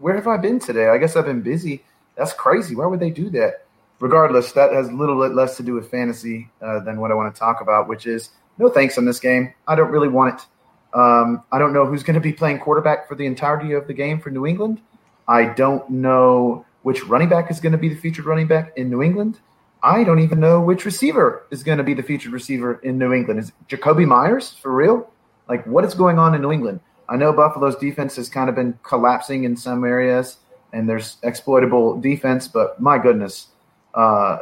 where 0.00 0.16
have 0.16 0.26
I 0.26 0.38
been 0.38 0.58
today? 0.58 0.88
I 0.88 0.98
guess 0.98 1.14
I've 1.14 1.24
been 1.24 1.40
busy. 1.40 1.84
That's 2.16 2.32
crazy. 2.32 2.74
Why 2.74 2.86
would 2.86 2.98
they 2.98 3.10
do 3.10 3.30
that? 3.30 3.64
Regardless, 4.00 4.50
that 4.52 4.72
has 4.72 4.90
little 4.90 5.22
bit 5.22 5.36
less 5.36 5.56
to 5.58 5.62
do 5.62 5.74
with 5.74 5.88
fantasy 5.88 6.50
uh, 6.60 6.80
than 6.80 7.00
what 7.00 7.12
I 7.12 7.14
want 7.14 7.32
to 7.32 7.38
talk 7.38 7.60
about, 7.60 7.86
which 7.86 8.08
is 8.08 8.30
no 8.58 8.68
thanks 8.68 8.98
on 8.98 9.04
this 9.04 9.20
game. 9.20 9.54
I 9.68 9.76
don't 9.76 9.92
really 9.92 10.08
want 10.08 10.34
it. 10.34 10.98
Um, 10.98 11.44
I 11.52 11.60
don't 11.60 11.72
know 11.72 11.86
who's 11.86 12.02
going 12.02 12.14
to 12.14 12.20
be 12.20 12.32
playing 12.32 12.58
quarterback 12.58 13.06
for 13.06 13.14
the 13.14 13.24
entirety 13.24 13.74
of 13.74 13.86
the 13.86 13.94
game 13.94 14.20
for 14.20 14.30
New 14.30 14.46
England. 14.46 14.80
I 15.28 15.44
don't 15.44 15.88
know 15.88 16.66
which 16.82 17.04
running 17.04 17.28
back 17.28 17.52
is 17.52 17.60
going 17.60 17.70
to 17.70 17.78
be 17.78 17.88
the 17.88 17.94
featured 17.94 18.24
running 18.24 18.48
back 18.48 18.72
in 18.76 18.90
New 18.90 19.00
England. 19.00 19.38
I 19.80 20.02
don't 20.02 20.18
even 20.18 20.40
know 20.40 20.60
which 20.60 20.84
receiver 20.84 21.46
is 21.52 21.62
going 21.62 21.78
to 21.78 21.84
be 21.84 21.94
the 21.94 22.02
featured 22.02 22.32
receiver 22.32 22.80
in 22.82 22.98
New 22.98 23.12
England. 23.12 23.38
Is 23.38 23.52
Jakobi 23.68 24.08
Meyers 24.08 24.50
for 24.54 24.72
real? 24.74 25.08
Like, 25.50 25.66
what 25.66 25.84
is 25.84 25.94
going 25.94 26.20
on 26.20 26.34
in 26.36 26.42
New 26.42 26.52
England? 26.52 26.78
I 27.08 27.16
know 27.16 27.32
Buffalo's 27.32 27.74
defense 27.74 28.14
has 28.14 28.28
kind 28.28 28.48
of 28.48 28.54
been 28.54 28.78
collapsing 28.84 29.42
in 29.42 29.56
some 29.56 29.84
areas, 29.84 30.36
and 30.72 30.88
there's 30.88 31.16
exploitable 31.24 32.00
defense, 32.00 32.46
but 32.46 32.80
my 32.80 32.98
goodness. 32.98 33.48
Uh, 33.92 34.38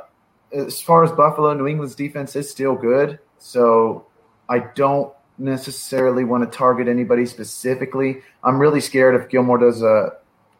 as 0.52 0.82
far 0.82 1.02
as 1.02 1.10
Buffalo, 1.10 1.54
New 1.54 1.66
England's 1.66 1.94
defense 1.94 2.36
is 2.36 2.50
still 2.50 2.74
good. 2.74 3.18
So 3.38 4.06
I 4.50 4.58
don't 4.58 5.10
necessarily 5.38 6.24
want 6.24 6.44
to 6.44 6.58
target 6.58 6.88
anybody 6.88 7.24
specifically. 7.24 8.20
I'm 8.44 8.58
really 8.58 8.80
scared 8.82 9.18
if 9.18 9.30
Gilmore 9.30 9.58
does 9.58 9.82
uh, 9.82 10.10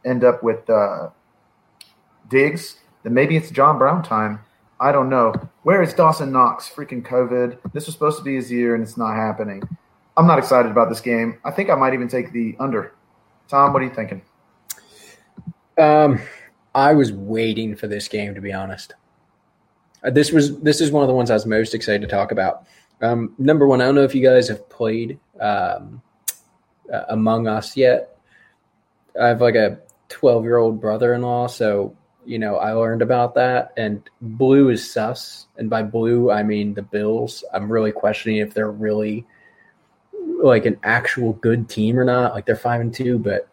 end 0.02 0.24
up 0.24 0.42
with 0.42 0.68
uh, 0.70 1.10
Diggs, 2.30 2.78
then 3.02 3.12
maybe 3.12 3.36
it's 3.36 3.50
John 3.50 3.76
Brown 3.76 4.02
time. 4.02 4.40
I 4.80 4.92
don't 4.92 5.10
know. 5.10 5.34
Where 5.64 5.82
is 5.82 5.92
Dawson 5.92 6.32
Knox? 6.32 6.70
Freaking 6.70 7.02
COVID. 7.02 7.72
This 7.74 7.84
was 7.84 7.94
supposed 7.94 8.16
to 8.16 8.24
be 8.24 8.36
his 8.36 8.50
year, 8.50 8.74
and 8.74 8.82
it's 8.82 8.96
not 8.96 9.14
happening. 9.14 9.62
I'm 10.18 10.26
not 10.26 10.40
excited 10.40 10.72
about 10.72 10.88
this 10.88 11.00
game. 11.00 11.38
I 11.44 11.52
think 11.52 11.70
I 11.70 11.76
might 11.76 11.94
even 11.94 12.08
take 12.08 12.32
the 12.32 12.56
under. 12.58 12.92
Tom, 13.46 13.72
what 13.72 13.82
are 13.82 13.84
you 13.84 13.94
thinking? 13.94 14.20
Um, 15.78 16.20
I 16.74 16.92
was 16.92 17.12
waiting 17.12 17.76
for 17.76 17.86
this 17.86 18.08
game 18.08 18.34
to 18.34 18.40
be 18.40 18.52
honest. 18.52 18.94
Uh, 20.02 20.10
this 20.10 20.32
was 20.32 20.58
this 20.58 20.80
is 20.80 20.90
one 20.90 21.04
of 21.04 21.08
the 21.08 21.14
ones 21.14 21.30
I 21.30 21.34
was 21.34 21.46
most 21.46 21.72
excited 21.72 22.02
to 22.02 22.08
talk 22.08 22.32
about. 22.32 22.66
Um, 23.00 23.32
number 23.38 23.68
one, 23.68 23.80
I 23.80 23.84
don't 23.84 23.94
know 23.94 24.02
if 24.02 24.12
you 24.12 24.22
guys 24.22 24.48
have 24.48 24.68
played 24.68 25.20
um, 25.38 26.02
uh, 26.92 27.04
Among 27.10 27.46
Us 27.46 27.76
yet. 27.76 28.18
I 29.20 29.28
have 29.28 29.40
like 29.40 29.54
a 29.54 29.78
12 30.08 30.42
year 30.42 30.56
old 30.56 30.80
brother 30.80 31.14
in 31.14 31.22
law, 31.22 31.46
so 31.46 31.96
you 32.26 32.40
know 32.40 32.56
I 32.56 32.72
learned 32.72 33.02
about 33.02 33.36
that. 33.36 33.72
And 33.76 34.02
blue 34.20 34.70
is 34.70 34.90
sus, 34.92 35.46
and 35.58 35.70
by 35.70 35.84
blue 35.84 36.32
I 36.32 36.42
mean 36.42 36.74
the 36.74 36.82
Bills. 36.82 37.44
I'm 37.54 37.70
really 37.70 37.92
questioning 37.92 38.38
if 38.38 38.52
they're 38.52 38.72
really 38.72 39.24
like 40.42 40.66
an 40.66 40.78
actual 40.82 41.34
good 41.34 41.68
team 41.68 41.98
or 41.98 42.04
not. 42.04 42.34
Like 42.34 42.46
they're 42.46 42.56
five 42.56 42.80
and 42.80 42.94
two, 42.94 43.18
but 43.18 43.48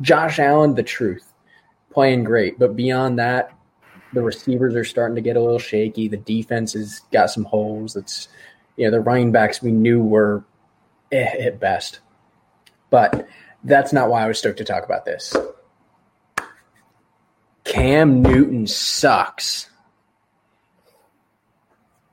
Josh 0.00 0.38
Allen, 0.38 0.74
the 0.74 0.82
truth, 0.82 1.32
playing 1.92 2.24
great. 2.24 2.58
But 2.58 2.76
beyond 2.76 3.18
that, 3.18 3.52
the 4.12 4.22
receivers 4.22 4.74
are 4.74 4.84
starting 4.84 5.16
to 5.16 5.20
get 5.20 5.36
a 5.36 5.40
little 5.40 5.58
shaky. 5.58 6.08
The 6.08 6.16
defense 6.18 6.74
has 6.74 7.00
got 7.12 7.30
some 7.30 7.44
holes. 7.44 7.96
It's 7.96 8.28
you 8.76 8.84
know, 8.84 8.90
the 8.90 9.00
running 9.00 9.32
backs 9.32 9.62
we 9.62 9.72
knew 9.72 10.02
were 10.02 10.44
eh, 11.12 11.46
at 11.46 11.60
best. 11.60 12.00
But 12.90 13.28
that's 13.64 13.92
not 13.92 14.08
why 14.08 14.24
I 14.24 14.28
was 14.28 14.38
stoked 14.38 14.58
to 14.58 14.64
talk 14.64 14.84
about 14.84 15.04
this. 15.04 15.34
Cam 17.64 18.22
Newton 18.22 18.66
sucks. 18.66 19.70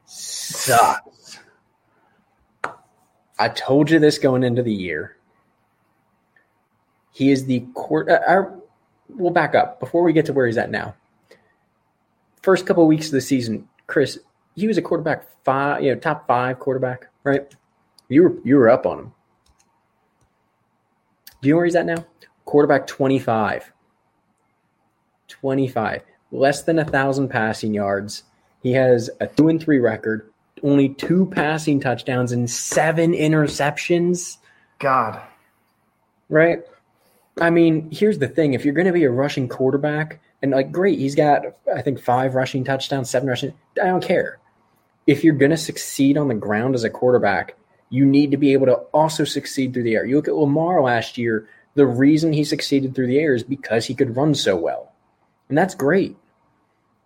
Sucks. 0.05 1.10
I 3.41 3.49
told 3.49 3.89
you 3.89 3.97
this 3.97 4.19
going 4.19 4.43
into 4.43 4.61
the 4.61 4.71
year. 4.71 5.17
He 7.11 7.31
is 7.31 7.45
the 7.45 7.61
court. 7.73 8.07
Uh, 8.07 8.43
we'll 9.09 9.31
back 9.31 9.55
up 9.55 9.79
before 9.79 10.03
we 10.03 10.13
get 10.13 10.27
to 10.27 10.33
where 10.33 10.45
he's 10.45 10.59
at 10.59 10.69
now. 10.69 10.93
First 12.43 12.67
couple 12.67 12.83
of 12.83 12.89
weeks 12.89 13.07
of 13.07 13.13
the 13.13 13.21
season, 13.21 13.67
Chris, 13.87 14.19
he 14.55 14.67
was 14.67 14.77
a 14.77 14.81
quarterback 14.83 15.25
five, 15.43 15.81
you 15.81 15.91
know, 15.91 15.99
top 15.99 16.27
five 16.27 16.59
quarterback, 16.59 17.07
right? 17.23 17.51
You 18.09 18.23
were 18.23 18.35
you 18.43 18.57
were 18.57 18.69
up 18.69 18.85
on 18.85 18.99
him. 18.99 19.13
Do 21.41 21.47
you 21.47 21.55
know 21.55 21.57
where 21.57 21.65
he's 21.65 21.75
at 21.75 21.87
now? 21.87 22.05
Quarterback 22.45 22.85
25. 22.85 23.73
25. 25.29 26.03
Less 26.31 26.61
than 26.61 26.77
a 26.77 26.85
thousand 26.85 27.29
passing 27.29 27.73
yards. 27.73 28.23
He 28.61 28.73
has 28.73 29.09
a 29.19 29.25
two 29.25 29.47
and 29.47 29.59
three 29.59 29.79
record, 29.79 30.30
only 30.63 30.89
two 30.89 31.25
passing 31.27 31.79
touchdowns 31.79 32.31
and 32.31 32.49
seven 32.49 33.13
interceptions. 33.13 34.37
God. 34.79 35.21
Right? 36.29 36.63
I 37.39 37.49
mean, 37.49 37.89
here's 37.91 38.19
the 38.19 38.27
thing. 38.27 38.53
If 38.53 38.65
you're 38.65 38.73
going 38.73 38.87
to 38.87 38.93
be 38.93 39.03
a 39.03 39.11
rushing 39.11 39.47
quarterback, 39.47 40.21
and 40.41 40.51
like, 40.51 40.71
great, 40.71 40.99
he's 40.99 41.15
got, 41.15 41.43
I 41.73 41.81
think, 41.81 41.99
five 41.99 42.35
rushing 42.35 42.63
touchdowns, 42.63 43.09
seven 43.09 43.29
rushing. 43.29 43.53
I 43.81 43.87
don't 43.87 44.03
care 44.03 44.39
if 45.07 45.23
you're 45.23 45.35
going 45.35 45.51
to 45.51 45.57
succeed 45.57 46.17
on 46.17 46.27
the 46.27 46.35
ground 46.35 46.75
as 46.75 46.83
a 46.83 46.89
quarterback, 46.89 47.55
you 47.89 48.05
need 48.05 48.31
to 48.31 48.37
be 48.37 48.53
able 48.53 48.67
to 48.67 48.75
also 48.93 49.23
succeed 49.23 49.73
through 49.73 49.83
the 49.83 49.95
air. 49.95 50.05
You 50.05 50.15
look 50.15 50.27
at 50.27 50.35
Lamar 50.35 50.81
last 50.81 51.17
year, 51.17 51.47
the 51.75 51.85
reason 51.85 52.33
he 52.33 52.43
succeeded 52.43 52.95
through 52.95 53.07
the 53.07 53.19
air 53.19 53.33
is 53.33 53.43
because 53.43 53.85
he 53.85 53.95
could 53.95 54.15
run 54.15 54.35
so 54.35 54.55
well. 54.55 54.91
And 55.49 55.57
that's 55.57 55.75
great. 55.75 56.15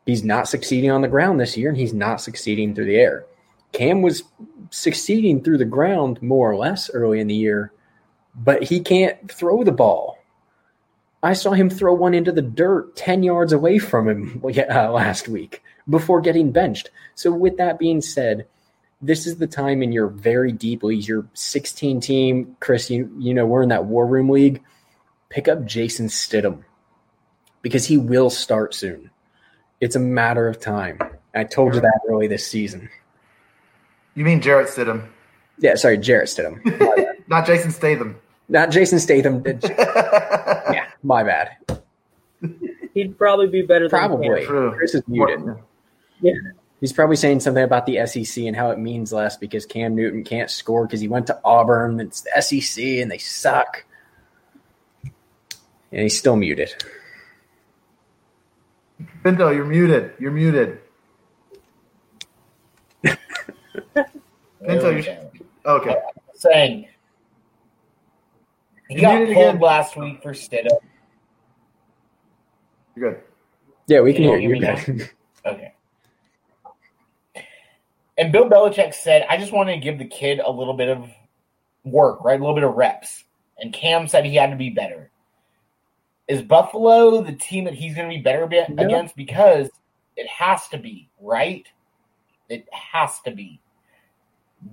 He's 0.05 0.23
not 0.23 0.47
succeeding 0.47 0.91
on 0.91 1.01
the 1.01 1.07
ground 1.07 1.39
this 1.39 1.57
year, 1.57 1.69
and 1.69 1.77
he's 1.77 1.93
not 1.93 2.21
succeeding 2.21 2.75
through 2.75 2.85
the 2.85 2.97
air. 2.97 3.25
Cam 3.75 4.01
was 4.01 4.23
succeeding 4.69 5.43
through 5.43 5.57
the 5.57 5.65
ground 5.65 6.21
more 6.21 6.49
or 6.49 6.55
less 6.55 6.89
early 6.91 7.19
in 7.19 7.27
the 7.27 7.35
year, 7.35 7.73
but 8.33 8.63
he 8.63 8.79
can't 8.79 9.29
throw 9.29 9.65
the 9.65 9.71
ball. 9.73 10.17
I 11.21 11.33
saw 11.33 11.51
him 11.51 11.69
throw 11.69 11.93
one 11.93 12.13
into 12.13 12.31
the 12.31 12.41
dirt 12.41 12.95
10 12.95 13.23
yards 13.23 13.51
away 13.51 13.79
from 13.79 14.07
him 14.07 14.41
uh, 14.45 14.91
last 14.91 15.27
week 15.27 15.61
before 15.89 16.21
getting 16.21 16.53
benched. 16.53 16.89
So, 17.15 17.33
with 17.33 17.57
that 17.57 17.77
being 17.77 17.99
said, 17.99 18.47
this 19.01 19.27
is 19.27 19.39
the 19.39 19.47
time 19.47 19.83
in 19.83 19.91
your 19.91 20.07
very 20.07 20.53
deep 20.53 20.81
leagues, 20.81 21.05
your 21.05 21.27
16 21.33 21.99
team, 21.99 22.55
Chris, 22.61 22.89
you, 22.89 23.13
you 23.19 23.33
know, 23.33 23.45
we're 23.45 23.63
in 23.63 23.69
that 23.69 23.85
war 23.85 24.07
room 24.07 24.29
league. 24.29 24.63
Pick 25.27 25.49
up 25.49 25.65
Jason 25.65 26.07
Stidham 26.07 26.63
because 27.61 27.85
he 27.85 27.97
will 27.97 28.29
start 28.29 28.73
soon. 28.73 29.11
It's 29.81 29.97
a 29.97 29.99
matter 29.99 30.47
of 30.47 30.61
time. 30.61 30.97
I 31.33 31.43
told 31.43 31.75
you 31.75 31.81
that 31.81 31.99
early 32.07 32.27
this 32.27 32.47
season. 32.47 32.89
You 34.15 34.23
mean 34.25 34.41
Jarrett 34.41 34.69
Stidham? 34.69 35.07
Yeah, 35.59 35.75
sorry, 35.75 35.97
Jarrett 35.97 36.29
Stidham. 36.29 36.61
Not 37.27 37.45
Jason 37.45 37.71
Statham. 37.71 38.19
Not 38.49 38.71
Jason 38.71 38.99
Statham. 38.99 39.43
yeah, 39.63 40.85
my 41.03 41.23
bad. 41.23 41.57
He'd 42.93 43.17
probably 43.17 43.47
be 43.47 43.61
better 43.61 43.89
than 43.89 43.99
Probably. 43.99 44.27
Cam. 44.27 44.45
True. 44.45 44.71
Chris 44.75 44.95
is 44.95 45.03
muted. 45.07 45.55
Yeah. 46.21 46.33
He's 46.81 46.93
probably 46.93 47.15
saying 47.15 47.39
something 47.39 47.63
about 47.63 47.85
the 47.85 48.05
SEC 48.05 48.43
and 48.43 48.55
how 48.55 48.69
it 48.69 48.79
means 48.79 49.11
less 49.11 49.37
because 49.37 49.65
Cam 49.65 49.95
Newton 49.95 50.23
can't 50.23 50.51
score 50.51 50.85
because 50.85 50.99
he 50.99 51.07
went 51.07 51.27
to 51.27 51.39
Auburn. 51.43 51.99
It's 51.99 52.21
the 52.21 52.41
SEC 52.41 52.83
and 52.83 53.09
they 53.09 53.17
suck. 53.17 53.85
And 55.91 56.01
he's 56.01 56.17
still 56.17 56.35
muted. 56.35 56.75
Pinto, 59.23 59.49
you're 59.49 59.65
muted. 59.65 60.13
You're 60.19 60.31
muted. 60.31 60.79
Pinto, 63.95 64.11
There 64.61 64.91
we 64.93 64.97
you 64.97 65.03
go. 65.03 65.31
Okay. 65.65 65.95
saying 66.35 66.87
he 68.89 68.95
You 68.95 69.01
got 69.01 69.17
pulled 69.25 69.29
again. 69.55 69.59
last 69.59 69.95
week 69.97 70.21
for 70.21 70.33
Stidham. 70.33 70.69
You're 72.95 73.13
good. 73.13 73.21
Yeah, 73.87 74.01
we 74.01 74.13
can 74.13 74.23
You 74.23 74.29
hear 74.29 74.39
you. 74.39 74.53
hear 74.55 74.75
You're 74.75 74.85
good. 74.97 75.09
Okay. 75.45 75.73
And 78.17 78.31
Bill 78.31 78.49
Belichick 78.49 78.93
said, 78.93 79.25
I 79.29 79.37
just 79.37 79.51
want 79.51 79.69
to 79.69 79.77
give 79.77 79.99
the 79.99 80.05
kid 80.05 80.39
a 80.39 80.49
little 80.49 80.73
bit 80.73 80.89
of 80.89 81.09
work, 81.83 82.23
right? 82.23 82.39
A 82.39 82.41
little 82.43 82.55
bit 82.55 82.63
of 82.63 82.75
reps. 82.75 83.25
And 83.59 83.73
Cam 83.73 84.07
said 84.07 84.25
he 84.25 84.35
had 84.35 84.51
to 84.51 84.55
be 84.55 84.69
better. 84.69 85.11
Is 86.27 86.41
Buffalo 86.41 87.21
the 87.21 87.33
team 87.33 87.65
that 87.65 87.73
he's 87.73 87.93
going 87.95 88.09
to 88.09 88.15
be 88.15 88.21
better 88.21 88.47
be- 88.47 88.63
No. 88.69 88.85
against? 88.85 89.15
Because 89.15 89.69
it 90.15 90.27
has 90.27 90.67
to 90.69 90.77
be, 90.77 91.09
right? 91.19 91.67
It 92.49 92.67
has 92.71 93.19
to 93.21 93.31
be. 93.31 93.59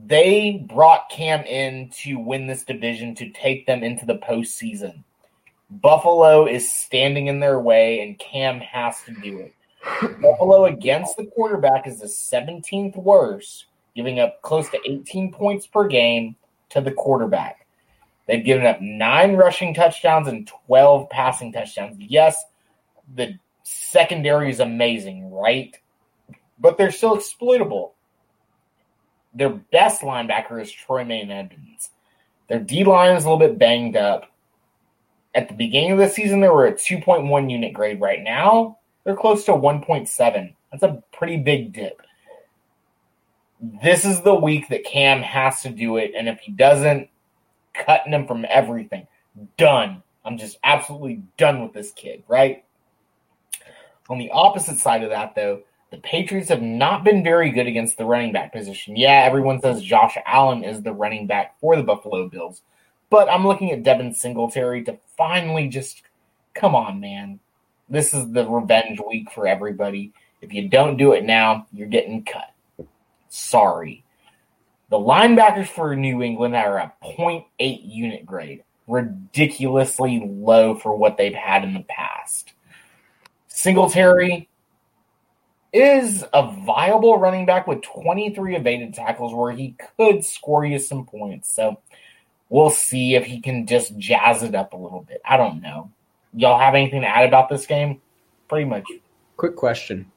They 0.07 0.65
brought 0.69 1.11
Cam 1.11 1.45
in 1.45 1.91
to 2.03 2.17
win 2.19 2.47
this 2.47 2.65
division 2.65 3.15
to 3.17 3.31
take 3.31 3.67
them 3.67 3.83
into 3.83 4.07
the 4.07 4.17
postseason. 4.17 5.05
Buffalo 5.71 6.47
is 6.47 6.71
standing 6.71 7.27
in 7.27 7.41
their 7.41 7.61
way, 7.61 8.01
and 8.01 8.19
Cam 8.19 8.61
has 8.61 9.03
to 9.03 9.13
do 9.13 9.39
it. 9.39 9.55
Buffalo 10.21 10.67
against 10.67 11.17
the 11.17 11.27
quarterback 11.27 11.87
is 11.87 12.01
the 12.01 12.07
17th 12.07 12.97
worst, 12.97 13.67
giving 13.95 14.21
up 14.21 14.41
close 14.43 14.69
to 14.71 14.81
18 14.85 15.33
points 15.33 15.67
per 15.67 15.87
game 15.89 16.37
to 16.71 16.81
the 16.81 16.93
quarterback. 16.93 17.67
They've 18.27 18.45
given 18.45 18.67
up 18.67 18.81
nine 18.81 19.37
rushing 19.37 19.75
touchdowns 19.75 20.29
and 20.29 20.47
12 20.67 21.11
passing 21.11 21.53
touchdowns. 21.53 21.97
Yes, 21.99 22.43
the 23.15 23.39
secondary 23.63 24.51
is 24.51 24.61
amazing, 24.61 25.31
right? 25.31 25.77
But 26.59 26.79
they're 26.79 26.93
still 26.93 27.15
exploitable. 27.15 27.92
Their 29.35 29.51
best 29.51 30.03
linebacker 30.03 30.61
is 30.61 30.71
Tremaine 30.71 31.31
Edmunds. 31.31 31.91
Their 32.49 32.61
D 32.61 32.85
line 32.85 33.17
is 33.17 33.25
a 33.25 33.31
little 33.31 33.49
bit 33.49 33.59
banged 33.59 33.97
up. 33.97 34.31
At 35.35 35.49
the 35.49 35.55
beginning 35.55 35.93
of 35.93 35.99
the 35.99 36.09
season, 36.09 36.41
they 36.41 36.49
were 36.49 36.67
a 36.67 36.75
2.1 36.75 37.51
unit 37.51 37.73
grade. 37.73 38.01
Right 38.01 38.23
now, 38.23 38.79
they're 39.05 39.17
close 39.17 39.45
to 39.45 39.53
1.7. 39.53 40.55
That's 40.71 40.83
a 40.83 41.03
pretty 41.13 41.39
big 41.39 41.73
dip. 41.73 42.03
This 43.83 44.05
is 44.05 44.21
the 44.21 44.35
week 44.35 44.69
that 44.69 44.85
Cam 44.85 45.23
has 45.23 45.63
to 45.63 45.71
do 45.71 45.97
it, 45.97 46.13
and 46.17 46.29
if 46.29 46.41
he 46.41 46.53
doesn't, 46.53 47.09
cutting 47.73 48.13
him 48.13 48.27
from 48.27 48.45
everything. 48.49 49.07
Done. 49.57 50.03
I'm 50.25 50.37
just 50.37 50.59
absolutely 50.63 51.23
done 51.37 51.63
with 51.63 51.73
this 51.73 51.93
kid, 51.93 52.23
right? 52.29 52.65
On 54.11 54.19
the 54.19 54.31
opposite 54.31 54.79
side 54.79 55.03
of 55.03 55.11
that, 55.11 55.35
though, 55.35 55.63
the 55.93 55.99
Patriots 55.99 56.49
have 56.49 56.63
not 56.63 57.05
been 57.05 57.23
very 57.23 57.51
good 57.51 57.67
against 57.67 57.99
the 57.99 58.07
running 58.07 58.33
back 58.33 58.51
position. 58.51 58.97
Yeah, 58.97 59.25
everyone 59.27 59.61
says 59.61 59.83
Josh 59.83 60.17
Allen 60.25 60.65
is 60.65 60.83
the 60.83 60.93
running 60.93 61.27
back 61.27 61.61
for 61.61 61.77
the 61.77 61.83
Buffalo 61.83 62.31
Bills, 62.31 62.63
but 63.11 63.29
I'm 63.29 63.47
looking 63.47 63.71
at 63.73 63.83
Devin 63.83 64.15
Singletary 64.15 64.83
to 64.85 64.97
finally 65.19 65.69
just 65.69 66.03
come 66.55 66.75
on, 66.75 66.99
man. 66.99 67.39
This 67.91 68.15
is 68.15 68.33
the 68.33 68.49
revenge 68.49 69.01
week 69.07 69.31
for 69.31 69.47
everybody. 69.47 70.15
If 70.41 70.55
you 70.55 70.67
don't 70.67 70.97
do 70.97 71.13
it 71.13 71.25
now, 71.25 71.67
you're 71.75 71.89
getting 71.89 72.25
cut. 72.25 72.87
Sorry. 73.29 74.03
The 74.89 74.99
linebackers 74.99 75.69
for 75.69 75.95
New 75.95 76.23
England 76.23 76.57
are 76.57 76.79
a 76.79 76.93
0.8 77.05 77.45
unit 77.61 78.25
grade, 78.25 78.65
ridiculously 78.87 80.27
low 80.27 80.75
for 80.75 80.97
what 80.97 81.19
they've 81.19 81.35
had 81.35 81.65
in 81.65 81.75
the 81.75 81.85
past. 81.87 82.55
Singletary 83.49 84.49
is 85.73 86.25
a 86.33 86.53
viable 86.67 87.19
running 87.19 87.47
back 87.47 87.67
with 87.67 87.83
23 87.83 88.57
evaded 88.57 88.95
tackles 88.95 89.35
where 89.35 89.53
he 89.53 89.75
could 89.97 90.25
score 90.25 90.65
you 90.65 90.79
some 90.79 91.07
points. 91.07 91.55
So 91.55 91.81
we'll 92.49 92.71
see 92.71 93.15
if 93.15 93.25
he 93.25 93.41
can 93.41 93.67
just 93.67 93.97
jazz 93.97 94.43
it 94.43 94.55
up 94.55 94.75
a 94.75 94.77
little 94.77 95.03
bit. 95.03 95.21
I 95.25 95.37
don't 95.37 95.63
know. 95.63 95.91
Y'all 96.35 96.59
have 96.59 96.75
anything 96.75 97.01
to 97.01 97.07
add 97.09 97.27
about 97.27 97.49
this 97.49 97.67
game? 97.67 98.01
Pretty 98.49 98.67
much. 98.67 98.85
Quick 99.37 99.57
question. 99.57 100.11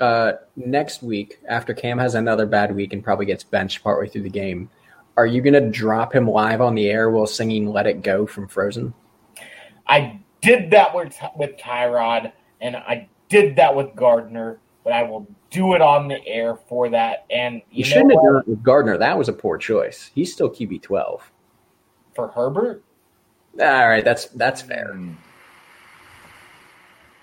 Uh, 0.00 0.32
next 0.56 1.02
week, 1.02 1.38
after 1.48 1.74
Cam 1.74 1.98
has 1.98 2.14
another 2.14 2.46
bad 2.46 2.74
week 2.74 2.92
and 2.92 3.04
probably 3.04 3.26
gets 3.26 3.44
benched 3.44 3.82
partway 3.82 4.08
through 4.08 4.22
the 4.22 4.30
game, 4.30 4.68
are 5.16 5.26
you 5.26 5.42
going 5.42 5.54
to 5.54 5.70
drop 5.70 6.14
him 6.14 6.26
live 6.26 6.60
on 6.60 6.74
the 6.74 6.88
air 6.88 7.10
while 7.10 7.26
singing 7.26 7.68
"Let 7.68 7.86
It 7.86 8.02
Go" 8.02 8.26
from 8.26 8.48
Frozen? 8.48 8.94
I 9.86 10.20
did 10.40 10.70
that 10.70 10.94
with 10.94 11.16
with 11.36 11.56
Tyrod, 11.56 12.32
and 12.60 12.76
I 12.76 13.08
did 13.28 13.56
that 13.56 13.76
with 13.76 13.94
Gardner, 13.94 14.58
but 14.84 14.92
I 14.92 15.02
will 15.02 15.26
do 15.50 15.74
it 15.74 15.80
on 15.80 16.08
the 16.08 16.24
air 16.26 16.56
for 16.56 16.88
that. 16.90 17.24
And 17.30 17.56
You, 17.56 17.62
you, 17.70 17.84
know 17.84 17.88
shouldn't 17.88 18.12
have 18.12 18.22
done 18.22 18.36
it 18.36 18.48
with 18.48 18.62
Gardner. 18.62 18.98
That 18.98 19.16
was 19.16 19.28
a 19.28 19.32
poor 19.32 19.58
choice. 19.58 20.10
He's 20.14 20.32
still 20.32 20.50
QB 20.50 20.82
twelve. 20.82 21.30
for 22.14 22.28
Herbert. 22.28 22.82
All 23.60 23.88
right, 23.88 24.04
that's 24.04 24.26
that's 24.26 24.62
fair. 24.62 24.96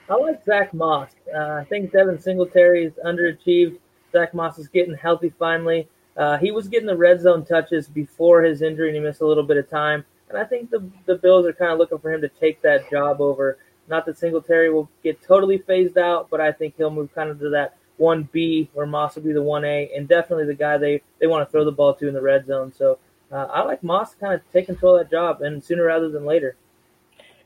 I 0.10 0.16
like 0.16 0.44
Zach 0.44 0.74
Moss. 0.74 1.12
Uh, 1.34 1.54
I 1.54 1.66
think 1.70 1.92
Devin 1.92 2.20
Singletary 2.20 2.86
is 2.86 2.94
underachieved. 3.06 3.78
Zach 4.12 4.34
Moss 4.34 4.58
is 4.58 4.68
getting 4.68 4.96
healthy 4.96 5.32
finally. 5.38 5.88
Uh, 6.18 6.38
he 6.38 6.52
was 6.52 6.68
getting 6.68 6.88
the 6.88 6.98
red 6.98 7.22
zone 7.22 7.46
touches 7.46 7.88
before 7.88 8.42
his 8.42 8.62
injury, 8.62 8.90
and 8.90 8.96
he 8.96 9.02
missed 9.02 9.22
a 9.22 9.26
little 9.26 9.44
bit 9.44 9.58
of 9.58 9.70
time. 9.70 10.04
And 10.30 10.38
I 10.38 10.44
think 10.44 10.70
the 10.70 10.88
the 11.06 11.16
Bills 11.16 11.46
are 11.46 11.54
kind 11.54 11.72
of 11.72 11.80
looking 11.80 12.00
for 12.00 12.12
him 12.12 12.22
to 12.22 12.30
take 12.30 12.62
that 12.62 12.90
job 12.90 13.22
over. 13.22 13.58
Not 13.90 14.06
that 14.06 14.18
Singletary 14.18 14.72
will 14.72 14.90
get 15.04 15.22
totally 15.22 15.58
phased 15.58 15.98
out, 15.98 16.30
but 16.30 16.40
I 16.40 16.52
think 16.52 16.76
he'll 16.78 16.92
move 16.92 17.14
kind 17.14 17.30
of 17.30 17.40
to 17.40 17.50
that 17.50 17.76
one 17.98 18.30
B 18.32 18.70
where 18.74 18.86
Moss 18.86 19.16
will 19.16 19.24
be 19.24 19.34
the 19.34 19.42
one 19.42 19.66
A, 19.66 19.90
and 19.96 20.08
definitely 20.08 20.46
the 20.46 20.54
guy 20.54 20.78
they 20.78 21.02
they 21.20 21.28
want 21.28 21.48
to 21.48 21.52
throw 21.52 21.66
the 21.66 21.72
ball 21.72 21.94
to 21.96 22.08
in 22.08 22.14
the 22.14 22.22
red 22.22 22.46
zone. 22.46 22.72
So 22.72 23.00
uh, 23.32 23.48
I 23.52 23.62
like 23.64 23.84
Moss 23.84 24.12
to 24.12 24.18
kind 24.18 24.34
of 24.34 24.42
take 24.54 24.68
control 24.68 24.98
of 24.98 25.04
that 25.04 25.12
job, 25.12 25.42
and 25.42 25.64
sooner 25.64 25.84
rather 25.84 26.10
than 26.10 26.26
later. 26.26 26.56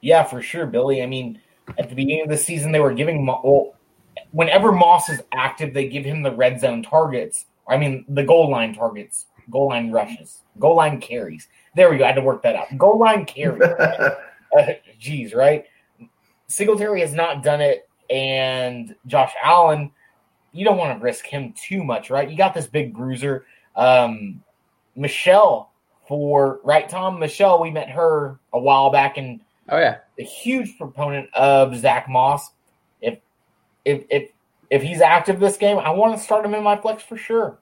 Yeah, 0.02 0.24
for 0.24 0.42
sure, 0.42 0.66
Billy. 0.66 1.02
I 1.02 1.06
mean, 1.06 1.40
at 1.78 1.90
the 1.90 1.96
beginning 1.96 2.24
of 2.24 2.30
the 2.30 2.38
season, 2.38 2.72
they 2.72 2.80
were 2.80 2.94
giving 2.94 3.26
Mo- 3.26 3.42
well, 3.44 3.76
whenever 4.32 4.72
Moss 4.72 5.10
is 5.10 5.22
active, 5.32 5.74
they 5.74 5.88
give 5.88 6.04
him 6.04 6.22
the 6.22 6.32
red 6.32 6.60
zone 6.60 6.84
targets. 6.84 7.46
I 7.68 7.78
mean, 7.78 8.06
the 8.10 8.24
goal 8.24 8.52
line 8.52 8.76
targets, 8.76 9.28
goal 9.50 9.70
line 9.70 9.92
rushes, 9.92 10.42
goal 10.60 10.76
line 10.76 11.00
carries. 11.00 11.48
There 11.76 11.90
we 11.90 11.98
go. 11.98 12.04
I 12.04 12.08
had 12.08 12.16
to 12.16 12.22
work 12.22 12.44
that 12.44 12.56
out. 12.56 12.78
Goal 12.78 13.00
line 13.00 13.26
carries. 13.26 13.62
uh, 14.58 14.74
geez, 15.00 15.34
right? 15.34 15.66
Singletary 16.54 17.02
has 17.02 17.14
not 17.14 17.42
done 17.42 17.62
it, 17.62 17.90
and 18.10 18.96
Josh 19.08 19.34
Allen, 19.44 19.92
you 20.52 20.64
don't 20.64 20.78
want 20.78 20.98
to 20.98 21.04
risk 21.04 21.26
him 21.26 21.54
too 21.54 21.84
much, 21.84 22.10
right? 22.10 22.30
You 22.30 22.38
got 22.38 22.54
this 22.54 22.68
big 22.68 22.94
bruiser, 22.94 23.46
um, 23.76 24.44
Michelle 24.96 25.72
for 26.08 26.60
right, 26.64 26.88
Tom. 26.88 27.20
Michelle, 27.20 27.60
we 27.60 27.72
met 27.72 27.90
her 27.90 28.40
a 28.54 28.60
while 28.60 28.92
back, 28.92 29.18
and 29.18 29.40
Oh 29.70 29.80
yeah, 29.80 30.00
a 30.20 30.24
huge 30.24 30.78
proponent 30.78 31.34
of 31.34 31.76
Zach 31.76 32.10
Moss. 32.10 32.52
If 33.02 33.20
if 33.86 34.04
if 34.10 34.32
if 34.70 34.82
he's 34.84 35.02
active 35.02 35.40
this 35.40 35.58
game, 35.58 35.78
I 35.78 35.92
want 35.92 36.18
to 36.18 36.24
start 36.24 36.46
him 36.46 36.54
in 36.54 36.64
my 36.64 36.76
flex 36.78 37.02
for 37.02 37.18
sure 37.18 37.58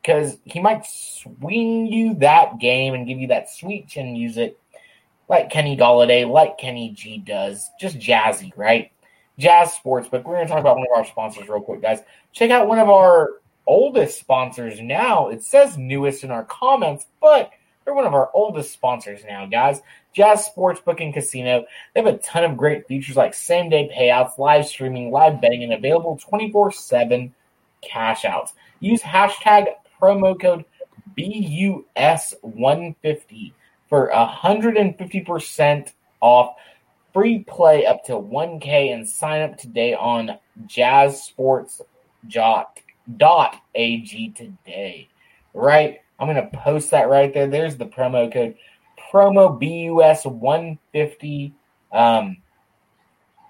because 0.00 0.38
he 0.44 0.60
might 0.60 0.86
swing 0.86 1.86
you 1.86 2.14
that 2.14 2.58
game 2.58 2.94
and 2.94 3.06
give 3.06 3.18
you 3.18 3.28
that 3.28 3.50
sweet 3.50 3.88
chin 3.88 4.12
music 4.14 4.58
like 5.28 5.50
Kenny 5.50 5.76
Golladay, 5.76 6.28
like 6.28 6.58
Kenny 6.58 6.90
G 6.90 7.18
does. 7.18 7.70
Just 7.80 7.98
jazzy, 7.98 8.52
right? 8.56 8.90
Jazz 9.38 9.72
Sports. 9.72 10.08
But 10.10 10.24
we're 10.24 10.34
going 10.34 10.46
to 10.46 10.52
talk 10.52 10.60
about 10.60 10.76
one 10.76 10.86
of 10.90 10.96
our 10.96 11.04
sponsors 11.04 11.48
real 11.48 11.60
quick, 11.60 11.82
guys. 11.82 12.00
Check 12.32 12.50
out 12.50 12.68
one 12.68 12.78
of 12.78 12.88
our 12.88 13.30
oldest 13.66 14.20
sponsors 14.20 14.80
now. 14.80 15.28
It 15.28 15.42
says 15.42 15.78
newest 15.78 16.24
in 16.24 16.30
our 16.30 16.44
comments, 16.44 17.06
but 17.20 17.50
they're 17.84 17.94
one 17.94 18.06
of 18.06 18.14
our 18.14 18.30
oldest 18.34 18.72
sponsors 18.72 19.24
now, 19.24 19.46
guys. 19.46 19.82
Jazz 20.12 20.48
Sportsbook 20.48 21.02
and 21.02 21.12
Casino. 21.12 21.64
They 21.92 22.02
have 22.02 22.14
a 22.14 22.18
ton 22.18 22.44
of 22.44 22.56
great 22.56 22.86
features 22.86 23.16
like 23.16 23.34
same 23.34 23.68
day 23.68 23.90
payouts, 23.94 24.38
live 24.38 24.66
streaming, 24.66 25.10
live 25.10 25.40
betting, 25.40 25.64
and 25.64 25.72
available 25.72 26.16
24 26.18 26.70
7 26.72 27.34
cash 27.82 28.24
outs. 28.24 28.52
Use 28.80 29.02
hashtag 29.02 29.66
promo 30.00 30.40
code 30.40 30.64
BUS150 31.18 33.52
for 33.94 34.10
150% 34.12 35.92
off 36.20 36.56
free 37.12 37.44
play 37.44 37.86
up 37.86 38.02
to 38.02 38.14
1K 38.14 38.92
and 38.92 39.08
sign 39.08 39.42
up 39.42 39.56
today 39.56 39.94
on 39.94 40.36
jazzsports.ag 40.66 41.78
today. 44.30 45.08
Right? 45.54 46.00
I'm 46.18 46.26
going 46.26 46.50
to 46.50 46.58
post 46.58 46.90
that 46.90 47.08
right 47.08 47.32
there. 47.32 47.46
There's 47.46 47.76
the 47.76 47.86
promo 47.86 48.32
code. 48.32 48.56
Promo 49.12 49.62
BUS150. 49.62 51.52
Um, 51.92 52.38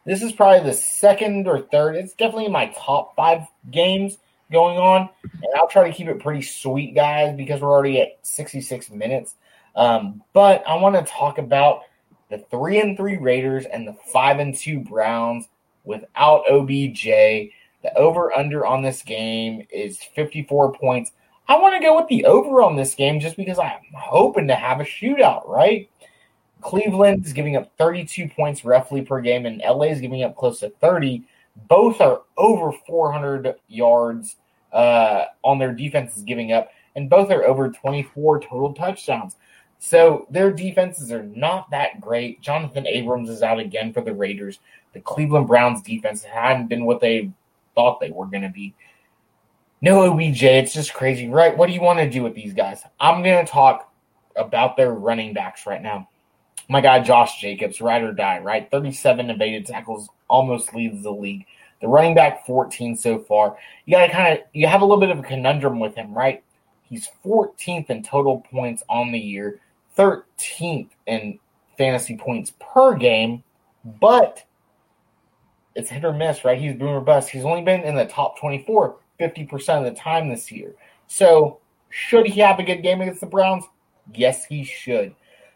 this 0.05 0.23
is 0.23 0.33
probably 0.33 0.69
the 0.69 0.77
second 0.77 1.49
or 1.49 1.61
third. 1.61 1.97
It's 1.97 2.13
definitely 2.13 2.49
my 2.49 2.67
top 2.77 3.17
five 3.17 3.47
games 3.71 4.19
going 4.53 4.77
on. 4.77 5.09
And 5.23 5.55
I'll 5.57 5.69
try 5.69 5.89
to 5.89 5.97
keep 5.97 6.09
it 6.09 6.21
pretty 6.21 6.43
sweet, 6.43 6.95
guys, 6.95 7.35
because 7.35 7.63
we're 7.63 7.73
already 7.73 8.03
at 8.03 8.19
66 8.21 8.91
minutes. 8.91 9.37
Um, 9.77 10.23
but 10.33 10.63
I 10.67 10.77
want 10.77 10.95
to 10.95 11.13
talk 11.13 11.39
about 11.39 11.83
the 12.31 12.39
three 12.39 12.81
and 12.81 12.97
three 12.97 13.17
Raiders 13.17 13.67
and 13.67 13.87
the 13.87 13.95
five 14.13 14.39
and 14.39 14.55
two 14.55 14.81
Browns 14.81 15.49
without 15.85 16.45
OBJ. 16.51 17.05
The 17.05 17.93
over 17.97 18.33
under 18.33 18.65
on 18.65 18.83
this 18.83 19.03
game 19.03 19.67
is 19.71 20.03
54 20.03 20.73
points. 20.73 21.13
I 21.47 21.59
want 21.59 21.75
to 21.75 21.87
go 21.87 21.97
with 21.97 22.09
the 22.09 22.25
over 22.25 22.63
on 22.63 22.77
this 22.77 22.95
game 22.95 23.21
just 23.21 23.37
because 23.37 23.59
I'm 23.59 23.81
hoping 23.95 24.49
to 24.49 24.55
have 24.55 24.81
a 24.81 24.85
shootout, 24.85 25.47
right? 25.47 25.91
Cleveland 26.63 27.27
is 27.27 27.35
giving 27.35 27.57
up 27.57 27.71
32 27.77 28.29
points 28.29 28.65
roughly 28.65 29.03
per 29.03 29.21
game, 29.21 29.45
and 29.45 29.61
LA 29.61 29.85
is 29.85 30.01
giving 30.01 30.23
up 30.23 30.35
close 30.35 30.61
to 30.61 30.71
30. 30.71 31.23
Both 31.69 32.01
are 32.01 32.23
over 32.39 32.73
400 32.73 33.57
yards 33.69 34.37
uh, 34.73 35.27
on 35.43 35.59
their 35.59 35.75
defenses 35.75 36.23
giving 36.23 36.53
up, 36.53 36.71
and 36.97 37.11
both 37.11 37.31
are 37.31 37.45
over 37.45 37.71
24 37.71 38.41
total 38.41 38.73
touchdowns. 38.73 39.37
So 39.87 40.27
their 40.31 40.51
defenses 40.51 41.13
are 41.13 41.25
not 41.25 41.71
that 41.71 42.01
great. 42.01 42.41
Jonathan 42.41 42.87
Abrams 42.87 43.29
is 43.29 43.43
out 43.43 43.59
again 43.59 43.93
for 43.93 44.01
the 44.01 44.15
Raiders. 44.15 44.61
The 44.95 45.01
Cleveland 45.01 45.47
Browns 45.47 45.83
defense 45.83 46.23
hadn't 46.23 46.69
been 46.69 46.87
what 46.87 47.03
they 47.03 47.31
thought 47.75 48.01
they 48.01 48.11
were 48.11 48.25
going 48.25 48.45
to 48.45 48.49
be. 48.49 48.73
No 49.83 50.11
OBJ, 50.11 50.43
it's 50.43 50.73
just 50.73 50.95
crazy, 50.95 51.29
right? 51.29 51.55
What 51.55 51.67
do 51.67 51.75
you 51.75 51.83
want 51.83 51.99
to 51.99 52.09
do 52.09 52.23
with 52.23 52.35
these 52.35 52.55
guys? 52.55 52.81
I'm 52.99 53.23
going 53.23 53.45
to 53.45 53.53
talk 53.53 53.93
about 54.37 54.79
their 54.79 54.95
running 54.95 55.35
backs 55.35 55.67
right 55.67 55.83
now. 55.83 56.09
My 56.71 56.81
guy 56.81 57.01
Josh 57.01 57.39
Jacobs, 57.39 57.83
ride 57.83 58.05
or 58.05 58.15
die, 58.15 58.39
right? 58.39 58.71
37 58.71 59.29
evaded 59.29 59.67
tackles, 59.67 60.09
almost 60.29 60.75
leads 60.75 61.03
the 61.03 61.11
league. 61.11 61.45
The 61.83 61.89
running 61.89 62.15
back 62.15 62.47
14 62.47 62.97
so 62.97 63.19
far. 63.19 63.59
You 63.85 63.99
got 63.99 64.07
to 64.07 64.13
kind 64.13 64.39
of 64.39 64.47
you 64.55 64.67
have 64.67 64.81
a 64.81 64.87
little 64.87 65.01
bit 65.01 65.11
of 65.11 65.19
a 65.19 65.23
conundrum 65.23 65.79
with 65.79 65.95
him, 65.95 66.15
right? 66.15 66.43
He's 66.85 67.11
14th 67.23 67.91
in 67.91 68.03
total 68.03 68.41
points 68.51 68.83
on 68.89 69.13
the 69.13 69.19
year, 69.19 69.61
13th 69.97 70.91
in 71.07 71.39
fantasy 71.77 72.17
points 72.17 72.53
per 72.59 72.95
game, 72.95 73.43
but 74.01 74.45
it's 75.75 75.91
hit 75.91 76.05
or 76.05 76.13
miss, 76.13 76.45
right? 76.45 76.61
He's 76.61 76.75
boomer 76.75 77.01
bust. 77.01 77.31
He's 77.31 77.45
only 77.45 77.63
been 77.63 77.83
in 77.83 77.95
the 77.95 78.07
top 78.07 78.39
24 78.39 78.97
50% 79.21 79.79
of 79.79 79.85
the 79.85 79.99
time 79.99 80.29
this 80.29 80.51
year. 80.51 80.75
So, 81.07 81.61
should 81.91 82.27
he 82.27 82.41
have 82.41 82.59
a 82.59 82.65
good 82.65 82.83
game 82.83 83.01
against 83.01 83.21
the 83.21 83.27
Browns? 83.27 83.65
Yes, 84.13 84.45
he 84.45 84.65
should. 84.65 85.15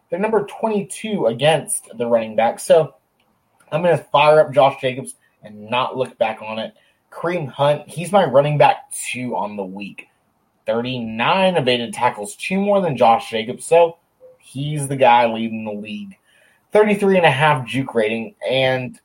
They're 0.09 0.19
number 0.19 0.47
22 0.47 1.27
against 1.27 1.89
the 1.97 2.07
running 2.07 2.37
back. 2.37 2.61
So, 2.61 2.95
I'm 3.73 3.83
going 3.83 3.97
to 3.97 4.05
fire 4.05 4.41
up 4.41 4.53
Josh 4.53 4.81
Jacobs 4.81 5.17
and 5.43 5.69
not 5.69 5.97
look 5.97 6.17
back 6.19 6.41
on 6.41 6.59
it. 6.59 6.75
Kareem 7.11 7.49
Hunt, 7.49 7.89
he's 7.89 8.13
my 8.13 8.25
running 8.25 8.59
back 8.59 8.91
two 8.93 9.37
on 9.37 9.57
the 9.57 9.65
week. 9.65 10.09
39 10.67 11.57
evaded 11.57 11.95
tackles, 11.95 12.37
two 12.37 12.61
more 12.61 12.81
than 12.81 12.97
Josh 12.97 13.31
Jacobs. 13.31 13.65
So, 13.65 13.99
he's 14.39 14.89
the 14.89 14.97
guy 14.97 15.27
leading 15.27 15.65
the 15.65 15.73
league. 15.73 16.17
33 16.73 17.17
and 17.17 17.27
a 17.27 17.31
half 17.31 17.67
juke 17.67 17.95
rating. 17.95 18.35
And 18.49 18.99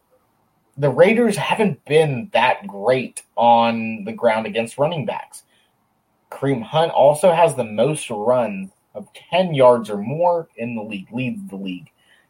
the 0.77 0.89
Raiders 0.89 1.35
haven't 1.38 1.84
been 1.85 2.30
that 2.34 2.68
great 2.68 3.23
on 3.35 4.03
the 4.05 4.14
ground 4.14 4.45
against 4.45 4.77
running 4.77 5.05
backs. 5.05 5.43
Kareem 6.31 6.64
Hunt 6.64 6.91
also 6.91 7.31
has 7.31 7.55
the 7.55 7.64
most 7.64 8.10
runs 8.10 8.72
of 8.95 9.07
10 9.31 9.53
yards 9.53 9.89
or 9.89 9.97
more 9.97 10.49
in 10.57 10.76
the 10.76 10.81
league, 10.81 11.11
leads 11.11 11.47
the 11.49 11.55
league. 11.55 11.89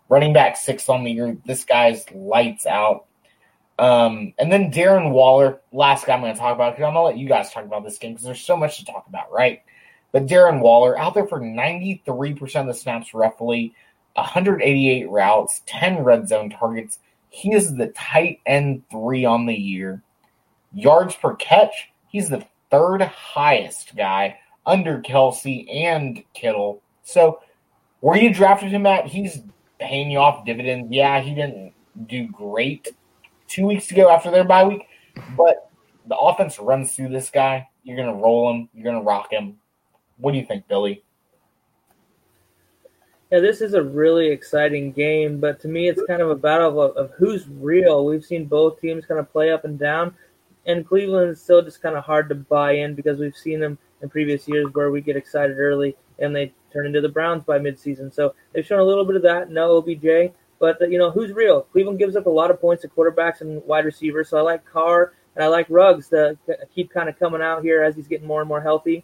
Running 0.10 0.34
back 0.34 0.58
six 0.58 0.90
on 0.90 1.04
the 1.04 1.12
year. 1.12 1.38
This 1.46 1.64
guy's 1.64 2.06
lights 2.12 2.66
out. 2.66 3.06
Um, 3.80 4.34
and 4.38 4.52
then 4.52 4.72
Darren 4.72 5.12
Waller, 5.12 5.62
last 5.72 6.06
guy 6.06 6.14
I'm 6.14 6.22
going 6.22 6.34
to 6.34 6.40
talk 6.40 6.54
about 6.54 6.74
because 6.74 6.88
I'm 6.88 6.94
going 6.94 7.04
to 7.04 7.16
let 7.16 7.18
you 7.18 7.28
guys 7.28 7.52
talk 7.52 7.66
about 7.66 7.84
this 7.84 7.98
game 7.98 8.12
because 8.12 8.26
there's 8.26 8.42
so 8.42 8.56
much 8.56 8.78
to 8.78 8.86
talk 8.86 9.08
about, 9.08 9.32
right? 9.32 9.62
But 10.14 10.28
Darren 10.28 10.62
Waller 10.62 10.98
out 10.98 11.16
there 11.16 11.28
for 11.28 11.42
93% 11.42 12.56
of 12.56 12.68
the 12.68 12.74
snaps, 12.74 13.14
roughly 13.14 13.76
188 14.14 15.10
routes, 15.10 15.64
10 15.66 16.04
red 16.04 16.30
zone 16.30 16.50
targets. 16.50 17.00
He 17.30 17.52
is 17.52 17.76
the 17.76 17.88
tight 17.88 18.40
end 18.46 18.84
three 18.90 19.26
on 19.26 19.48
the 19.48 19.56
year. 19.56 20.04
Yards 20.72 21.16
per 21.16 21.36
catch, 21.36 21.92
he's 22.08 22.30
the 22.30 22.46
third 22.70 23.02
highest 23.02 23.96
guy 23.96 24.38
under 24.66 25.02
Kelce 25.02 25.68
and 25.74 26.24
Kittle. 26.34 26.82
So 27.04 27.42
where 28.00 28.18
you 28.18 28.32
drafted 28.34 28.70
him 28.70 28.86
at, 28.86 29.08
he's 29.08 29.42
paying 29.80 30.12
you 30.12 30.20
off 30.20 30.46
dividends. 30.46 30.92
Yeah, 30.92 31.22
he 31.22 31.34
didn't 31.34 31.74
do 32.06 32.28
great 32.28 32.96
two 33.48 33.66
weeks 33.66 33.90
ago 33.92 34.10
after 34.10 34.30
their 34.30 34.44
bye 34.44 34.64
week, 34.64 34.88
but 35.36 35.72
the 36.08 36.16
offense 36.18 36.60
runs 36.60 36.96
through 36.96 37.10
this 37.10 37.30
guy. 37.32 37.68
You're 37.84 37.98
going 37.98 38.16
to 38.16 38.22
roll 38.22 38.52
him. 38.52 38.70
You're 38.74 38.84
going 38.84 39.04
to 39.04 39.08
rock 39.08 39.32
him. 39.32 39.58
What 40.18 40.32
do 40.32 40.38
you 40.38 40.46
think, 40.46 40.68
Billy? 40.68 41.04
Yeah, 43.32 43.40
this 43.40 43.62
is 43.62 43.74
a 43.74 43.82
really 43.82 44.28
exciting 44.28 44.92
game, 44.92 45.40
but 45.40 45.60
to 45.62 45.68
me, 45.68 45.90
it's 45.90 46.04
kind 46.06 46.22
of 46.22 46.30
a 46.30 46.36
battle 46.36 46.80
of, 46.80 46.96
of 46.96 47.12
who's 47.18 47.48
real. 47.48 48.06
We've 48.06 48.24
seen 48.24 48.46
both 48.46 48.80
teams 48.80 49.06
kind 49.06 49.20
of 49.20 49.32
play 49.32 49.52
up 49.52 49.66
and 49.66 49.80
down, 49.80 50.14
and 50.66 50.88
Cleveland 50.88 51.32
is 51.32 51.42
still 51.42 51.62
just 51.64 51.82
kind 51.82 51.98
of 51.98 52.04
hard 52.04 52.30
to 52.30 52.36
buy 52.36 52.74
in 52.74 52.94
because 52.94 53.20
we've 53.20 53.36
seen 53.36 53.60
them 53.60 53.78
in 54.04 54.10
previous 54.10 54.48
years 54.48 54.68
where 54.74 54.92
we 54.92 55.02
get 55.02 55.16
excited 55.16 55.58
early 55.58 55.96
and 56.20 56.36
they 56.36 56.54
turn 56.72 56.86
into 56.86 57.02
the 57.02 57.10
Browns 57.10 57.44
by 57.44 57.58
midseason. 57.58 58.14
So 58.14 58.36
they've 58.54 58.66
shown 58.66 58.80
a 58.80 58.84
little 58.84 59.06
bit 59.06 59.16
of 59.16 59.24
that. 59.24 59.50
No 59.50 59.78
OBJ, 59.78 60.34
but 60.60 60.80
you 60.92 60.98
know 60.98 61.10
who's 61.10 61.32
real? 61.32 61.62
Cleveland 61.62 62.00
gives 62.00 62.16
up 62.16 62.26
a 62.26 62.30
lot 62.30 62.52
of 62.52 62.62
points 62.62 62.84
to 62.84 62.88
quarterbacks 62.88 63.42
and 63.42 63.64
wide 63.66 63.86
receivers. 63.86 64.30
So 64.30 64.38
I 64.38 64.42
like 64.42 64.66
Carr 64.66 65.14
and 65.36 65.44
I 65.44 65.48
like 65.48 65.66
Ruggs 65.70 66.10
to 66.10 66.38
keep 66.74 66.92
kind 66.92 67.10
of 67.10 67.18
coming 67.18 67.42
out 67.42 67.64
here 67.64 67.84
as 67.84 67.96
he's 67.96 68.08
getting 68.08 68.28
more 68.28 68.42
and 68.42 68.48
more 68.48 68.62
healthy. 68.62 69.04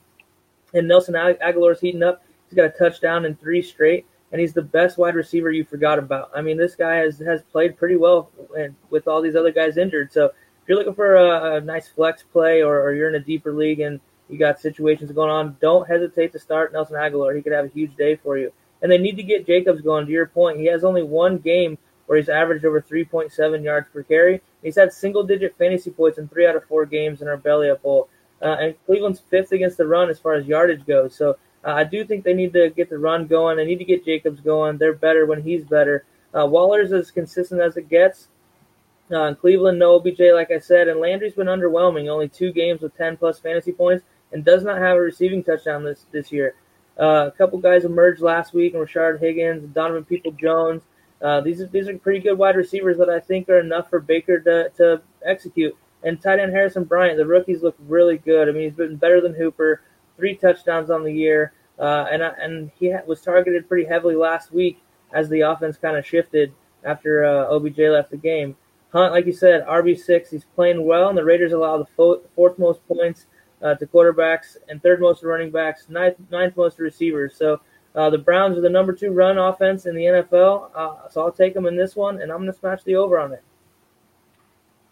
And 0.74 0.88
Nelson 0.88 1.16
Agholor's 1.16 1.80
heating 1.80 2.04
up. 2.04 2.24
He's 2.48 2.56
got 2.56 2.66
a 2.66 2.70
touchdown 2.70 3.26
in 3.26 3.36
three 3.36 3.62
straight, 3.62 4.06
and 4.32 4.42
he's 4.42 4.54
the 4.54 4.62
best 4.62 4.98
wide 4.98 5.16
receiver 5.16 5.52
you 5.52 5.64
forgot 5.64 6.00
about. 6.00 6.32
I 6.36 6.42
mean, 6.42 6.58
this 6.58 6.76
guy 6.76 6.96
has 6.98 7.20
has 7.20 7.42
played 7.44 7.78
pretty 7.78 7.96
well 7.96 8.32
with 8.90 9.08
all 9.08 9.22
these 9.22 9.36
other 9.36 9.52
guys 9.52 9.78
injured. 9.78 10.12
So 10.12 10.26
if 10.26 10.34
you're 10.68 10.78
looking 10.78 10.96
for 10.96 11.16
a, 11.16 11.56
a 11.56 11.62
nice 11.62 11.88
flex 11.88 12.24
play, 12.24 12.62
or, 12.62 12.82
or, 12.82 12.94
you're 12.94 13.10
in 13.10 13.16
a 13.16 13.20
deeper 13.20 13.54
league 13.54 13.80
and 13.80 14.00
you 14.30 14.38
got 14.38 14.60
situations 14.60 15.12
going 15.12 15.32
on, 15.32 15.58
don't 15.60 15.88
hesitate 15.88 16.32
to 16.34 16.40
start 16.40 16.74
Nelson 16.74 16.96
Agholor. 16.96 17.36
He 17.36 17.42
could 17.42 17.54
have 17.54 17.66
a 17.66 17.70
huge 17.70 17.96
day 17.96 18.16
for 18.16 18.38
you. 18.38 18.52
And 18.82 18.92
they 18.92 18.98
need 18.98 19.18
to 19.18 19.24
get 19.24 19.48
Jacobs 19.48 19.82
going. 19.82 20.06
To 20.06 20.12
your 20.12 20.28
point, 20.28 20.60
he 20.60 20.66
has 20.68 20.84
only 20.84 21.04
one 21.04 21.40
game 21.40 21.78
where 22.06 22.18
he's 22.18 22.30
averaged 22.30 22.66
over 22.66 22.82
3.7 22.82 23.64
yards 23.64 23.88
per 23.92 24.04
carry. 24.04 24.42
He's 24.64 24.76
had 24.76 24.92
single-digit 24.92 25.58
fantasy 25.58 25.92
points 25.92 26.18
in 26.18 26.28
three 26.28 26.48
out 26.48 26.56
of 26.56 26.66
four 26.66 26.86
games 26.86 27.22
in 27.22 27.28
our 27.28 27.38
belly 27.38 27.70
up 27.70 27.82
bowl. 27.82 28.10
Uh, 28.42 28.56
and 28.60 28.76
Cleveland's 28.86 29.20
fifth 29.20 29.52
against 29.52 29.78
the 29.78 29.88
run 29.88 30.10
as 30.10 30.20
far 30.20 30.34
as 30.34 30.46
yardage 30.46 30.86
goes. 30.86 31.16
So 31.16 31.38
uh, 31.66 31.72
I 31.72 31.84
do 31.84 32.06
think 32.06 32.24
they 32.24 32.34
need 32.34 32.54
to 32.54 32.70
get 32.70 32.90
the 32.90 32.98
run 32.98 33.28
going. 33.28 33.58
They 33.58 33.66
need 33.66 33.80
to 33.80 33.86
get 33.86 34.06
Jacobs 34.06 34.40
going. 34.40 34.78
They're 34.78 34.94
better 34.94 35.26
when 35.26 35.42
he's 35.42 35.66
better. 35.66 36.06
Uh, 36.34 36.46
Waller's 36.46 36.94
as 36.94 37.12
consistent 37.12 37.62
as 37.62 37.76
it 37.76 37.90
gets. 37.90 38.28
Uh, 39.12 39.34
Cleveland, 39.34 39.80
no 39.80 39.96
OBJ, 39.96 40.20
like 40.34 40.52
I 40.52 40.60
said, 40.60 40.88
and 40.88 41.00
Landry's 41.00 41.34
been 41.34 41.48
underwhelming. 41.48 42.08
Only 42.08 42.30
two 42.30 42.54
games 42.54 42.82
with 42.82 42.96
10 42.96 43.18
plus 43.18 43.40
fantasy 43.40 43.72
points, 43.72 44.04
and 44.32 44.46
does 44.46 44.64
not 44.64 44.78
have 44.78 44.98
a 44.98 45.02
receiving 45.02 45.44
touchdown 45.44 45.84
this 45.84 46.06
this 46.12 46.32
year. 46.32 46.54
Uh, 47.00 47.26
a 47.28 47.32
couple 47.32 47.58
guys 47.58 47.86
emerged 47.86 48.22
last 48.22 48.54
week, 48.54 48.74
and 48.76 48.88
Rashard 48.88 49.20
Higgins, 49.20 49.68
Donovan 49.74 50.06
People 50.06 50.32
Jones. 50.34 50.84
Uh, 51.22 51.42
these 51.42 51.60
are 51.60 51.66
these 51.68 51.88
are 51.88 51.98
pretty 51.98 52.20
good 52.20 52.38
wide 52.38 52.56
receivers 52.56 52.98
that 53.00 53.10
I 53.10 53.20
think 53.20 53.50
are 53.50 53.60
enough 53.60 53.90
for 53.90 54.00
Baker 54.00 54.40
to, 54.42 54.70
to 54.78 55.02
execute. 55.26 55.76
And 56.04 56.22
tight 56.22 56.40
end 56.40 56.54
Harrison 56.54 56.86
Bryant, 56.86 57.18
the 57.18 57.26
rookies 57.26 57.62
look 57.62 57.76
really 57.88 58.18
good. 58.18 58.48
I 58.48 58.52
mean, 58.52 58.64
he's 58.64 58.74
been 58.74 58.96
better 58.96 59.20
than 59.20 59.34
Hooper, 59.34 59.82
three 60.16 60.36
touchdowns 60.36 60.90
on 60.90 61.04
the 61.04 61.12
year, 61.12 61.54
uh, 61.78 62.06
and 62.12 62.22
and 62.24 62.72
he 62.80 62.94
was 63.06 63.22
targeted 63.22 63.68
pretty 63.68 63.86
heavily 63.88 64.16
last 64.16 64.54
week 64.54 64.82
as 65.14 65.30
the 65.30 65.42
offense 65.42 65.78
kind 65.78 65.98
of 65.98 66.06
shifted 66.06 66.54
after 66.84 67.26
uh, 67.26 67.48
OBJ 67.48 67.80
left 67.80 68.12
the 68.12 68.18
game. 68.18 68.56
Hunt, 68.92 69.14
like 69.14 69.26
you 69.26 69.34
said, 69.34 69.66
RB 69.68 69.98
six, 69.98 70.32
he's 70.32 70.46
playing 70.56 70.86
well, 70.86 71.10
and 71.10 71.18
the 71.18 71.24
Raiders 71.24 71.52
allow 71.52 71.78
the 71.78 71.86
fo- 71.86 72.22
fourth 72.36 72.58
most 72.58 72.86
points 72.88 73.28
uh, 73.62 73.76
to 73.76 73.86
quarterbacks 73.86 74.58
and 74.68 74.82
third 74.82 75.00
most 75.00 75.22
to 75.22 75.28
running 75.28 75.52
backs, 75.52 75.88
ninth, 75.90 76.16
ninth 76.32 76.58
most 76.58 76.78
to 76.78 76.84
receivers. 76.84 77.36
So 77.36 77.62
uh, 77.94 78.10
the 78.10 78.18
Browns 78.18 78.58
are 78.58 78.62
the 78.62 78.70
number 78.70 78.94
two 78.94 79.12
run 79.12 79.38
offense 79.38 79.86
in 79.86 79.96
the 79.96 80.04
NFL, 80.04 80.72
uh, 80.74 81.10
so 81.10 81.22
I'll 81.22 81.32
take 81.32 81.54
them 81.54 81.68
in 81.68 81.76
this 81.76 81.96
one, 81.96 82.22
and 82.22 82.32
I'm 82.32 82.40
going 82.40 82.52
to 82.52 82.58
smash 82.58 82.84
the 82.84 82.96
over 82.96 83.20
on 83.20 83.34
it. 83.34 83.44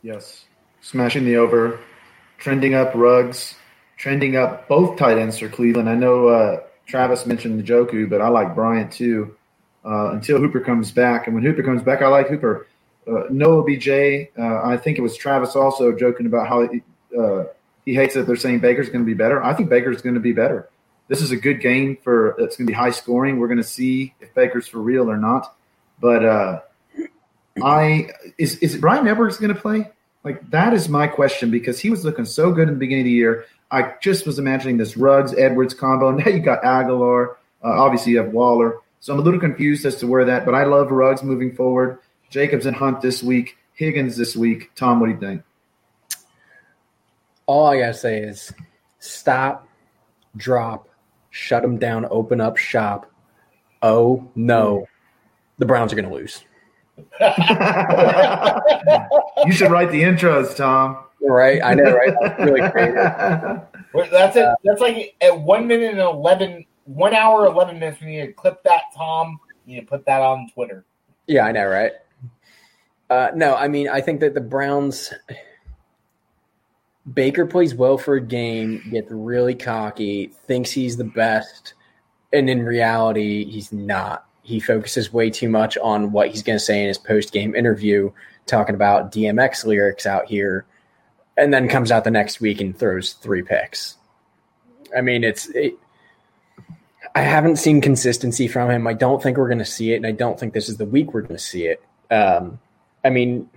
Yes, 0.03 0.45
smashing 0.87 1.25
the 1.25 1.35
over, 1.35 1.79
trending 2.37 2.73
up 2.73 2.93
Ruggs. 2.95 3.55
trending 3.97 4.35
up 4.37 4.67
both 4.67 4.97
tight 4.97 5.17
ends 5.17 5.39
for 5.39 5.49
Cleveland. 5.49 5.89
I 5.89 5.95
know 5.95 6.27
uh, 6.27 6.61
Travis 6.85 7.25
mentioned 7.25 7.61
Njoku, 7.65 8.09
but 8.09 8.21
I 8.21 8.29
like 8.29 8.55
Bryant 8.55 8.91
too. 8.91 9.35
Uh, 9.83 10.11
until 10.11 10.37
Hooper 10.39 10.59
comes 10.59 10.91
back, 10.91 11.27
and 11.27 11.35
when 11.35 11.43
Hooper 11.43 11.63
comes 11.63 11.81
back, 11.81 12.01
I 12.01 12.07
like 12.07 12.29
Hooper. 12.29 12.67
Uh, 13.07 13.23
No 13.29 13.59
OBJ, 13.59 13.89
uh, 14.37 14.61
I 14.63 14.77
think 14.77 14.97
it 14.97 15.01
was 15.01 15.15
Travis 15.17 15.55
also 15.55 15.93
joking 15.95 16.25
about 16.25 16.47
how 16.47 16.67
he, 16.67 16.83
uh, 17.17 17.45
he 17.85 17.93
hates 17.93 18.13
that 18.15 18.27
they're 18.27 18.35
saying 18.35 18.59
Baker's 18.59 18.89
going 18.89 19.03
to 19.03 19.05
be 19.05 19.13
better. 19.13 19.41
I 19.43 19.53
think 19.53 19.69
Baker's 19.69 20.01
going 20.01 20.15
to 20.15 20.21
be 20.21 20.33
better. 20.33 20.69
This 21.07 21.21
is 21.21 21.31
a 21.31 21.37
good 21.37 21.61
game 21.61 21.97
for 22.03 22.35
it's 22.37 22.57
going 22.57 22.67
to 22.67 22.71
be 22.71 22.73
high 22.73 22.91
scoring. 22.91 23.39
We're 23.39 23.47
going 23.47 23.57
to 23.59 23.63
see 23.63 24.13
if 24.19 24.33
Baker's 24.33 24.67
for 24.67 24.79
real 24.79 25.09
or 25.09 25.17
not. 25.17 25.55
But 25.99 26.25
uh, 26.25 26.61
I 27.63 28.09
is 28.37 28.57
is 28.57 28.75
Bryan 28.77 29.07
Edwards 29.07 29.37
going 29.37 29.55
to 29.55 29.59
play? 29.59 29.89
Like 30.27 30.49
that 30.49 30.73
is 30.73 30.89
my 30.89 31.07
question 31.07 31.49
because 31.51 31.79
he 31.79 31.89
was 31.89 32.03
looking 32.03 32.25
so 32.25 32.51
good 32.51 32.67
in 32.67 32.73
the 32.73 32.79
beginning 32.79 33.03
of 33.03 33.05
the 33.05 33.11
year. 33.11 33.45
I 33.71 33.93
just 34.01 34.25
was 34.25 34.39
imagining 34.39 34.75
this 34.75 34.97
Ruggs 34.97 35.33
Edwards 35.33 35.73
combo. 35.73 36.11
Now 36.17 36.27
you 36.27 36.39
got 36.39 36.63
Agholor. 36.63 37.35
Uh, 37.63 37.69
obviously, 37.69 38.11
you 38.11 38.17
have 38.17 38.33
Waller. 38.33 38.79
So 38.99 39.13
I'm 39.13 39.19
a 39.19 39.21
little 39.21 39.39
confused 39.39 39.85
as 39.85 39.95
to 39.97 40.07
where 40.07 40.25
that. 40.25 40.43
But 40.43 40.53
I 40.53 40.65
love 40.65 40.91
Ruggs 40.91 41.23
moving 41.23 41.55
forward. 41.55 41.99
Jacobs 42.29 42.65
and 42.65 42.75
Hunt 42.75 42.99
this 42.99 43.23
week. 43.23 43.55
Higgins 43.71 44.17
this 44.17 44.35
week. 44.35 44.75
Tom, 44.75 44.99
what 44.99 45.05
do 45.05 45.13
you 45.13 45.19
think? 45.19 45.43
All 47.45 47.65
I 47.65 47.79
gotta 47.79 47.93
say 47.93 48.19
is 48.19 48.51
stop, 48.99 49.65
drop, 50.35 50.89
shut 51.29 51.61
them 51.61 51.77
down, 51.77 52.05
open 52.11 52.41
up 52.41 52.57
shop. 52.57 53.09
Oh 53.81 54.29
no, 54.35 54.89
the 55.57 55.65
Browns 55.65 55.93
are 55.93 55.95
gonna 55.95 56.13
lose. 56.13 56.43
You 59.45 59.51
should 59.51 59.71
write 59.71 59.91
the 59.91 60.01
intros, 60.01 60.55
Tom. 60.55 60.97
Right, 61.21 61.61
I 61.63 61.73
know, 61.73 61.95
right? 61.95 62.13
That's 62.21 62.39
really 62.39 62.69
crazy. 62.69 62.93
That's 64.11 64.35
it. 64.35 64.47
That's 64.63 64.81
like 64.81 65.15
at 65.21 65.39
one 65.39 65.67
minute 65.67 65.91
and 65.91 65.99
eleven, 65.99 66.65
one 66.85 67.13
hour 67.13 67.45
eleven 67.45 67.79
minutes. 67.79 68.01
We 68.01 68.07
need 68.07 68.25
to 68.27 68.33
clip 68.33 68.63
that, 68.63 68.83
Tom. 68.95 69.39
You 69.65 69.75
need 69.75 69.81
to 69.81 69.87
put 69.87 70.05
that 70.05 70.21
on 70.21 70.49
Twitter. 70.53 70.85
Yeah, 71.25 71.45
I 71.45 71.51
know, 71.51 71.65
right? 71.65 71.91
Uh, 73.09 73.31
no, 73.35 73.55
I 73.55 73.67
mean, 73.67 73.89
I 73.89 74.01
think 74.01 74.19
that 74.21 74.33
the 74.33 74.41
Browns. 74.41 75.13
Baker 77.13 77.45
plays 77.45 77.73
well 77.73 77.97
for 77.97 78.15
a 78.15 78.21
game, 78.21 78.83
gets 78.91 79.09
really 79.09 79.55
cocky, 79.55 80.27
thinks 80.45 80.71
he's 80.71 80.97
the 80.97 81.05
best, 81.05 81.73
and 82.33 82.49
in 82.49 82.63
reality, 82.63 83.45
he's 83.45 83.71
not. 83.71 84.26
He 84.47 84.61
focuses 84.61 85.11
way 85.11 85.29
too 85.29 85.49
much 85.49 85.77
on 85.77 86.13
what 86.13 86.29
he's 86.29 86.41
going 86.41 86.55
to 86.55 86.63
say 86.63 86.79
in 86.81 86.87
his 86.87 86.97
post 86.97 87.33
game 87.33 87.53
interview, 87.53 88.13
talking 88.45 88.75
about 88.75 89.11
DMX 89.11 89.65
lyrics 89.65 90.05
out 90.05 90.25
here, 90.25 90.65
and 91.35 91.53
then 91.53 91.67
comes 91.67 91.91
out 91.91 92.05
the 92.05 92.11
next 92.11 92.39
week 92.39 92.61
and 92.61 92.73
throws 92.73 93.11
three 93.11 93.41
picks. 93.41 93.97
I 94.95 95.01
mean, 95.01 95.25
it's. 95.25 95.49
It, 95.49 95.73
I 97.13 97.23
haven't 97.23 97.57
seen 97.57 97.81
consistency 97.81 98.47
from 98.47 98.71
him. 98.71 98.87
I 98.87 98.93
don't 98.93 99.21
think 99.21 99.37
we're 99.37 99.49
going 99.49 99.57
to 99.59 99.65
see 99.65 99.91
it, 99.91 99.97
and 99.97 100.07
I 100.07 100.13
don't 100.13 100.39
think 100.39 100.53
this 100.53 100.69
is 100.69 100.77
the 100.77 100.85
week 100.85 101.13
we're 101.13 101.23
going 101.23 101.35
to 101.35 101.43
see 101.43 101.65
it. 101.65 101.83
Um, 102.09 102.57
I 103.03 103.09
mean, 103.09 103.49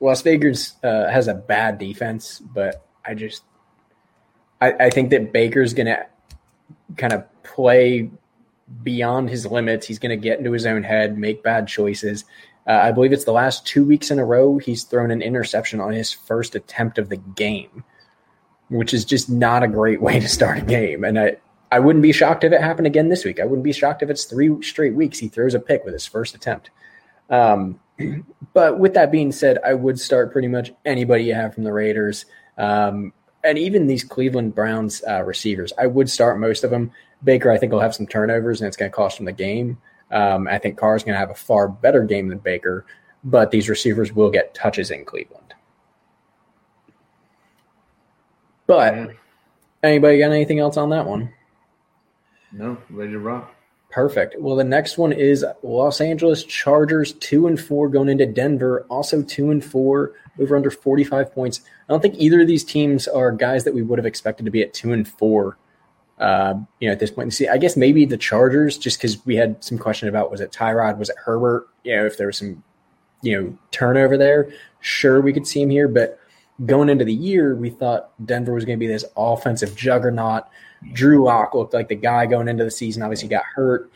Las 0.00 0.22
Vegas 0.22 0.74
uh, 0.82 1.08
has 1.08 1.28
a 1.28 1.34
bad 1.34 1.78
defense, 1.78 2.40
but 2.40 2.84
I 3.04 3.14
just 3.14 3.44
I, 4.60 4.72
I 4.72 4.90
think 4.90 5.10
that 5.10 5.32
Baker's 5.32 5.72
going 5.72 5.86
to 5.86 6.04
kind 6.96 7.12
of 7.12 7.24
play 7.44 8.10
beyond 8.82 9.30
his 9.30 9.46
limits. 9.46 9.86
He's 9.86 9.98
going 9.98 10.10
to 10.10 10.22
get 10.22 10.38
into 10.38 10.52
his 10.52 10.66
own 10.66 10.82
head, 10.82 11.18
make 11.18 11.42
bad 11.42 11.68
choices. 11.68 12.24
Uh, 12.66 12.72
I 12.72 12.92
believe 12.92 13.12
it's 13.12 13.24
the 13.24 13.32
last 13.32 13.66
two 13.66 13.84
weeks 13.84 14.10
in 14.10 14.18
a 14.18 14.24
row 14.24 14.58
he's 14.58 14.84
thrown 14.84 15.10
an 15.10 15.22
interception 15.22 15.80
on 15.80 15.92
his 15.92 16.12
first 16.12 16.54
attempt 16.54 16.98
of 16.98 17.08
the 17.08 17.16
game, 17.16 17.84
which 18.68 18.94
is 18.94 19.04
just 19.04 19.28
not 19.28 19.62
a 19.62 19.68
great 19.68 20.00
way 20.00 20.20
to 20.20 20.28
start 20.28 20.58
a 20.58 20.62
game. 20.62 21.04
And 21.04 21.18
I, 21.18 21.36
I 21.72 21.80
wouldn't 21.80 22.02
be 22.02 22.12
shocked 22.12 22.44
if 22.44 22.52
it 22.52 22.60
happened 22.60 22.86
again 22.86 23.08
this 23.08 23.24
week. 23.24 23.40
I 23.40 23.44
wouldn't 23.44 23.64
be 23.64 23.72
shocked 23.72 24.02
if 24.02 24.10
it's 24.10 24.24
three 24.24 24.62
straight 24.62 24.94
weeks 24.94 25.18
he 25.18 25.28
throws 25.28 25.54
a 25.54 25.60
pick 25.60 25.84
with 25.84 25.94
his 25.94 26.06
first 26.06 26.34
attempt. 26.34 26.70
Um, 27.30 27.80
but 28.54 28.78
with 28.78 28.94
that 28.94 29.10
being 29.10 29.32
said, 29.32 29.58
I 29.64 29.74
would 29.74 29.98
start 29.98 30.32
pretty 30.32 30.48
much 30.48 30.72
anybody 30.84 31.24
you 31.24 31.34
have 31.34 31.54
from 31.54 31.64
the 31.64 31.72
Raiders. 31.72 32.26
Um, 32.58 33.12
and 33.44 33.58
even 33.58 33.86
these 33.86 34.04
Cleveland 34.04 34.54
Browns 34.54 35.02
uh, 35.08 35.22
receivers, 35.22 35.72
I 35.78 35.86
would 35.86 36.08
start 36.10 36.38
most 36.38 36.64
of 36.64 36.70
them. 36.70 36.92
Baker, 37.24 37.50
I 37.50 37.58
think, 37.58 37.72
will 37.72 37.80
have 37.80 37.94
some 37.94 38.06
turnovers 38.06 38.60
and 38.60 38.68
it's 38.68 38.76
going 38.76 38.90
to 38.90 38.94
cost 38.94 39.18
him 39.18 39.26
the 39.26 39.32
game. 39.32 39.78
Um, 40.10 40.46
I 40.46 40.58
think 40.58 40.76
Carr 40.76 40.96
is 40.96 41.02
going 41.02 41.14
to 41.14 41.18
have 41.18 41.30
a 41.30 41.34
far 41.34 41.68
better 41.68 42.04
game 42.04 42.28
than 42.28 42.38
Baker, 42.38 42.84
but 43.24 43.50
these 43.50 43.68
receivers 43.68 44.12
will 44.12 44.30
get 44.30 44.54
touches 44.54 44.90
in 44.90 45.04
Cleveland. 45.04 45.54
But 48.66 49.10
anybody 49.82 50.18
got 50.18 50.32
anything 50.32 50.58
else 50.58 50.76
on 50.76 50.90
that 50.90 51.06
one? 51.06 51.32
No, 52.52 52.76
ready 52.90 53.12
to 53.12 53.18
rock. 53.18 53.54
Perfect. 53.92 54.36
Well, 54.40 54.56
the 54.56 54.64
next 54.64 54.96
one 54.96 55.12
is 55.12 55.44
Los 55.62 56.00
Angeles 56.00 56.44
Chargers, 56.44 57.12
two 57.12 57.46
and 57.46 57.60
four 57.60 57.90
going 57.90 58.08
into 58.08 58.24
Denver, 58.24 58.86
also 58.88 59.22
two 59.22 59.50
and 59.50 59.62
four, 59.62 60.12
over 60.40 60.56
under 60.56 60.70
45 60.70 61.30
points. 61.34 61.60
I 61.60 61.92
don't 61.92 62.00
think 62.00 62.14
either 62.16 62.40
of 62.40 62.46
these 62.46 62.64
teams 62.64 63.06
are 63.06 63.30
guys 63.30 63.64
that 63.64 63.74
we 63.74 63.82
would 63.82 63.98
have 63.98 64.06
expected 64.06 64.46
to 64.46 64.50
be 64.50 64.62
at 64.62 64.72
two 64.72 64.92
and 64.92 65.06
four. 65.06 65.58
Uh, 66.18 66.54
you 66.80 66.88
know, 66.88 66.92
at 66.92 67.00
this 67.00 67.10
point, 67.10 67.34
see, 67.34 67.48
I 67.48 67.58
guess 67.58 67.76
maybe 67.76 68.06
the 68.06 68.16
Chargers, 68.16 68.78
just 68.78 68.96
because 68.96 69.24
we 69.26 69.36
had 69.36 69.62
some 69.62 69.76
question 69.76 70.08
about 70.08 70.30
was 70.30 70.40
it 70.40 70.52
Tyrod, 70.52 70.96
was 70.96 71.10
it 71.10 71.16
Herbert? 71.22 71.68
You 71.84 71.96
know, 71.96 72.06
if 72.06 72.16
there 72.16 72.28
was 72.28 72.38
some, 72.38 72.64
you 73.20 73.38
know, 73.38 73.58
turnover 73.72 74.16
there, 74.16 74.50
sure 74.80 75.20
we 75.20 75.34
could 75.34 75.46
see 75.46 75.60
him 75.60 75.68
here. 75.68 75.88
But 75.88 76.18
going 76.64 76.88
into 76.88 77.04
the 77.04 77.12
year, 77.12 77.54
we 77.54 77.68
thought 77.68 78.10
Denver 78.24 78.54
was 78.54 78.64
going 78.64 78.78
to 78.78 78.80
be 78.80 78.90
this 78.90 79.04
offensive 79.18 79.76
juggernaut. 79.76 80.44
Drew 80.92 81.24
Lock 81.24 81.54
looked 81.54 81.74
like 81.74 81.88
the 81.88 81.94
guy 81.94 82.26
going 82.26 82.48
into 82.48 82.64
the 82.64 82.70
season. 82.70 83.02
Obviously, 83.02 83.28
got 83.28 83.44
hurt. 83.44 83.90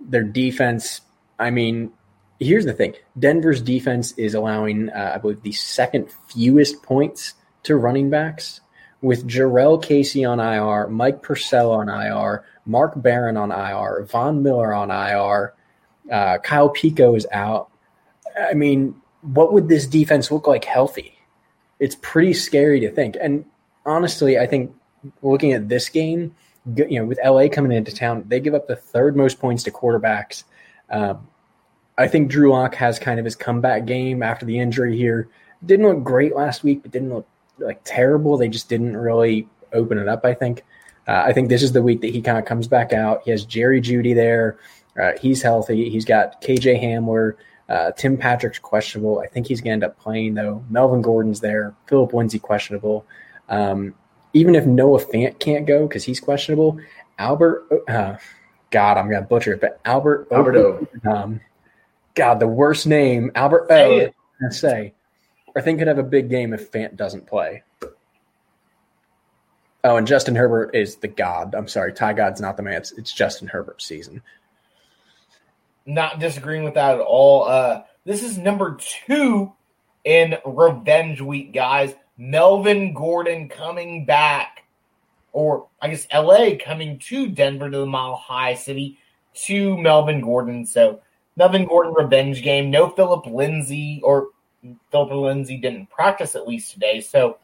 Their 0.00 0.22
defense, 0.22 1.02
I 1.38 1.50
mean, 1.50 1.92
here's 2.38 2.64
the 2.64 2.72
thing 2.72 2.94
Denver's 3.18 3.60
defense 3.60 4.12
is 4.12 4.34
allowing, 4.34 4.88
uh, 4.90 5.12
I 5.14 5.18
believe, 5.18 5.42
the 5.42 5.52
second 5.52 6.10
fewest 6.28 6.82
points 6.82 7.34
to 7.64 7.76
running 7.76 8.10
backs 8.10 8.60
with 9.02 9.26
Jurrell 9.26 9.82
Casey 9.82 10.24
on 10.24 10.40
IR, 10.40 10.88
Mike 10.88 11.22
Purcell 11.22 11.70
on 11.70 11.88
IR, 11.88 12.44
Mark 12.66 13.00
Barron 13.00 13.36
on 13.36 13.50
IR, 13.50 14.06
Von 14.10 14.42
Miller 14.42 14.74
on 14.74 14.90
IR, 14.90 15.54
uh, 16.10 16.38
Kyle 16.38 16.70
Peko 16.70 17.16
is 17.16 17.26
out. 17.32 17.70
I 18.38 18.54
mean, 18.54 18.94
what 19.22 19.52
would 19.52 19.68
this 19.68 19.86
defense 19.86 20.30
look 20.30 20.46
like 20.46 20.64
healthy? 20.64 21.18
It's 21.78 21.96
pretty 22.00 22.34
scary 22.34 22.80
to 22.80 22.90
think. 22.90 23.16
And 23.20 23.44
honestly, 23.86 24.38
I 24.38 24.46
think 24.46 24.74
looking 25.22 25.52
at 25.52 25.68
this 25.68 25.88
game, 25.88 26.34
you 26.76 26.98
know, 26.98 27.06
with 27.06 27.18
LA 27.24 27.48
coming 27.48 27.72
into 27.72 27.94
town, 27.94 28.24
they 28.28 28.40
give 28.40 28.54
up 28.54 28.66
the 28.68 28.76
third 28.76 29.16
most 29.16 29.38
points 29.38 29.62
to 29.64 29.70
quarterbacks. 29.70 30.44
Um, 30.90 31.28
I 31.96 32.08
think 32.08 32.30
Drew 32.30 32.52
Lock 32.52 32.74
has 32.76 32.98
kind 32.98 33.18
of 33.18 33.24
his 33.24 33.36
comeback 33.36 33.86
game 33.86 34.22
after 34.22 34.46
the 34.46 34.58
injury 34.58 34.96
here. 34.96 35.28
Didn't 35.64 35.86
look 35.86 36.02
great 36.02 36.34
last 36.34 36.64
week, 36.64 36.82
but 36.82 36.90
didn't 36.90 37.12
look 37.12 37.26
like 37.58 37.80
terrible. 37.84 38.36
They 38.36 38.48
just 38.48 38.68
didn't 38.68 38.96
really 38.96 39.48
open 39.72 39.98
it 39.98 40.08
up. 40.08 40.24
I 40.24 40.34
think. 40.34 40.64
Uh, 41.08 41.24
I 41.26 41.32
think 41.32 41.48
this 41.48 41.62
is 41.62 41.72
the 41.72 41.82
week 41.82 42.02
that 42.02 42.10
he 42.10 42.22
kind 42.22 42.38
of 42.38 42.44
comes 42.44 42.68
back 42.68 42.92
out. 42.92 43.22
He 43.24 43.30
has 43.30 43.44
Jerry 43.44 43.80
Jeudy 43.80 44.14
there. 44.14 44.58
Uh, 45.00 45.12
he's 45.20 45.42
healthy. 45.42 45.88
He's 45.90 46.04
got 46.04 46.40
KJ 46.42 46.80
Hamler. 46.80 47.34
Uh, 47.68 47.92
Tim 47.92 48.16
Patrick's 48.16 48.58
questionable. 48.58 49.20
I 49.20 49.26
think 49.26 49.46
he's 49.46 49.60
going 49.60 49.70
to 49.70 49.72
end 49.72 49.84
up 49.84 49.98
playing 49.98 50.34
though. 50.34 50.64
Melvin 50.70 51.02
Gordon's 51.02 51.40
there. 51.40 51.74
Phillip 51.86 52.12
Lindsay 52.12 52.38
questionable. 52.38 53.06
Um, 53.48 53.94
even 54.32 54.54
if 54.54 54.66
Noah 54.66 55.00
Fant 55.00 55.38
can't 55.38 55.66
go 55.66 55.86
because 55.86 56.04
he's 56.04 56.20
questionable, 56.20 56.78
Albert. 57.18 57.66
Uh, 57.88 58.16
God, 58.70 58.96
I'm 58.96 59.10
going 59.10 59.22
to 59.22 59.28
butcher 59.28 59.54
it, 59.54 59.60
but 59.60 59.80
Albert. 59.84 60.28
Alberto. 60.30 60.86
Um, 61.04 61.40
God, 62.14 62.40
the 62.40 62.48
worst 62.48 62.86
name, 62.86 63.30
Albert. 63.34 63.66
Oh, 63.70 64.08
I 64.46 64.50
say, 64.50 64.94
I 65.56 65.60
think 65.60 65.78
could 65.78 65.88
have 65.88 65.98
a 65.98 66.02
big 66.02 66.30
game 66.30 66.52
if 66.52 66.70
Fant 66.70 66.96
doesn't 66.96 67.26
play. 67.26 67.62
Oh, 69.82 69.96
and 69.96 70.06
Justin 70.06 70.34
Herbert 70.34 70.74
is 70.74 70.96
the 70.96 71.08
god. 71.08 71.54
I'm 71.54 71.68
sorry, 71.68 71.92
Ty 71.92 72.12
God's 72.12 72.40
not 72.40 72.56
the 72.56 72.62
man. 72.62 72.74
It's, 72.74 72.92
it's 72.92 73.12
Justin 73.12 73.48
Herbert's 73.48 73.86
season. 73.86 74.22
Not 75.86 76.18
disagreeing 76.18 76.64
with 76.64 76.74
that 76.74 76.96
at 76.96 77.00
all. 77.00 77.44
Uh, 77.44 77.82
this 78.04 78.22
is 78.22 78.36
number 78.36 78.76
two 79.06 79.52
in 80.04 80.36
revenge 80.44 81.20
week, 81.20 81.52
guys. 81.52 81.94
Melvin 82.20 82.92
Gordon 82.92 83.48
coming 83.48 84.04
back, 84.04 84.64
or 85.32 85.68
I 85.80 85.88
guess 85.88 86.06
LA 86.12 86.50
coming 86.62 86.98
to 86.98 87.28
Denver 87.28 87.70
to 87.70 87.78
the 87.78 87.86
Mile 87.86 88.14
High 88.14 88.54
City 88.54 88.98
to 89.46 89.78
Melvin 89.78 90.20
Gordon. 90.20 90.66
So 90.66 91.00
Melvin 91.36 91.64
Gordon 91.64 91.94
revenge 91.94 92.42
game. 92.42 92.70
No 92.70 92.90
Phillip 92.90 93.24
Lindsay, 93.24 94.02
or 94.04 94.28
Phillip 94.90 95.10
Lindsay 95.12 95.56
didn't 95.56 95.88
practice 95.88 96.36
at 96.36 96.46
least 96.46 96.74
today. 96.74 97.00
So 97.00 97.38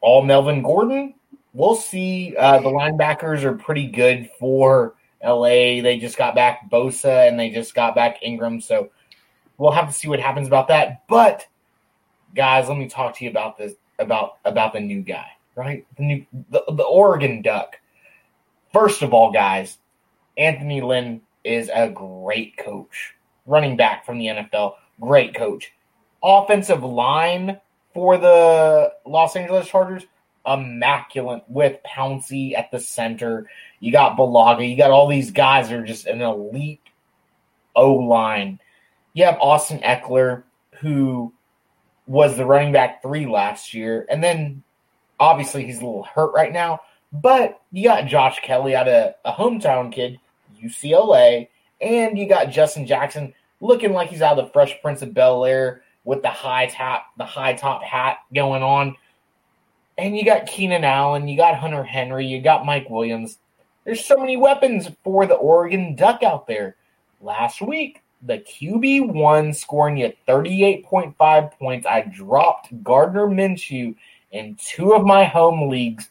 all 0.00 0.22
Melvin 0.22 0.62
Gordon. 0.62 1.14
We'll 1.52 1.74
see. 1.74 2.36
Uh, 2.38 2.60
the 2.60 2.70
linebackers 2.70 3.42
are 3.42 3.54
pretty 3.54 3.88
good 3.88 4.30
for 4.38 4.94
LA. 5.22 5.82
They 5.82 5.98
just 6.00 6.16
got 6.16 6.36
back 6.36 6.70
Bosa 6.70 7.28
and 7.28 7.40
they 7.40 7.50
just 7.50 7.74
got 7.74 7.96
back 7.96 8.22
Ingram. 8.22 8.60
So 8.60 8.90
we'll 9.58 9.72
have 9.72 9.88
to 9.88 9.92
see 9.92 10.06
what 10.06 10.20
happens 10.20 10.46
about 10.46 10.68
that. 10.68 11.02
But 11.08 11.46
guys, 12.34 12.68
let 12.68 12.78
me 12.78 12.88
talk 12.88 13.16
to 13.16 13.24
you 13.24 13.30
about 13.30 13.56
this 13.56 13.74
about 13.98 14.38
about 14.44 14.72
the 14.72 14.80
new 14.80 15.02
guy. 15.02 15.28
right? 15.54 15.86
The 15.96 16.02
new 16.02 16.26
the, 16.50 16.62
the 16.68 16.84
Oregon 16.84 17.42
Duck. 17.42 17.78
First 18.72 19.02
of 19.02 19.12
all, 19.12 19.32
guys, 19.32 19.78
Anthony 20.36 20.80
Lynn 20.80 21.20
is 21.44 21.70
a 21.72 21.88
great 21.88 22.56
coach. 22.56 23.14
Running 23.46 23.76
back 23.76 24.06
from 24.06 24.18
the 24.18 24.26
NFL, 24.26 24.74
great 25.00 25.34
coach. 25.34 25.72
Offensive 26.22 26.82
line 26.82 27.60
for 27.92 28.16
the 28.16 28.92
Los 29.04 29.36
Angeles 29.36 29.68
Chargers, 29.68 30.04
immaculate 30.46 31.42
with 31.48 31.78
Pouncey 31.84 32.56
at 32.56 32.70
the 32.70 32.78
center. 32.78 33.48
You 33.80 33.92
got 33.92 34.16
Bulaga. 34.16 34.68
You 34.68 34.76
got 34.76 34.92
all 34.92 35.08
these 35.08 35.32
guys 35.32 35.68
that 35.68 35.78
are 35.78 35.84
just 35.84 36.06
an 36.06 36.22
elite 36.22 36.80
O 37.74 37.94
line. 37.94 38.60
You 39.12 39.24
have 39.24 39.38
Austin 39.40 39.80
Ekeler, 39.80 40.44
who 40.80 41.34
was 42.06 42.36
the 42.36 42.44
running 42.44 42.72
back 42.72 43.02
three 43.02 43.26
last 43.26 43.74
year. 43.74 44.06
And 44.10 44.22
then 44.22 44.62
obviously 45.20 45.64
he's 45.64 45.80
a 45.80 45.84
little 45.84 46.04
hurt 46.04 46.32
right 46.32 46.52
now. 46.52 46.80
But 47.12 47.60
you 47.70 47.84
got 47.84 48.06
Josh 48.06 48.40
Kelley 48.42 48.74
out 48.74 48.88
of 48.88 49.14
a 49.24 49.32
hometown 49.32 49.92
kid, 49.92 50.18
UCLA, 50.62 51.48
and 51.80 52.18
you 52.18 52.28
got 52.28 52.50
Justin 52.50 52.86
Jackson 52.86 53.34
looking 53.60 53.92
like 53.92 54.08
he's 54.08 54.22
out 54.22 54.38
of 54.38 54.46
the 54.46 54.52
Fresh 54.52 54.80
Prince 54.80 55.02
of 55.02 55.12
Bel 55.12 55.44
Air 55.44 55.82
with 56.04 56.22
the 56.22 56.28
high 56.28 56.66
top, 56.66 57.06
the 57.18 57.24
high 57.24 57.52
top 57.54 57.82
hat 57.82 58.18
going 58.34 58.62
on. 58.62 58.96
And 59.98 60.16
you 60.16 60.24
got 60.24 60.46
Keenan 60.46 60.84
Allen, 60.84 61.28
you 61.28 61.36
got 61.36 61.56
Hunter 61.56 61.84
Henry, 61.84 62.26
you 62.26 62.40
got 62.40 62.64
Mike 62.64 62.88
Williams. 62.88 63.38
There's 63.84 64.04
so 64.04 64.16
many 64.16 64.36
weapons 64.36 64.88
for 65.04 65.26
the 65.26 65.34
Oregon 65.34 65.94
Duck 65.94 66.22
out 66.22 66.46
there. 66.46 66.76
Last 67.20 67.60
week, 67.60 68.01
the 68.22 68.38
QB 68.38 69.12
one 69.12 69.52
scoring 69.52 69.96
you 69.96 70.12
38.5 70.28 71.52
points. 71.58 71.86
I 71.86 72.02
dropped 72.02 72.82
Gardner 72.82 73.26
Minshew 73.26 73.94
in 74.30 74.56
two 74.56 74.94
of 74.94 75.04
my 75.04 75.24
home 75.24 75.68
leagues 75.68 76.08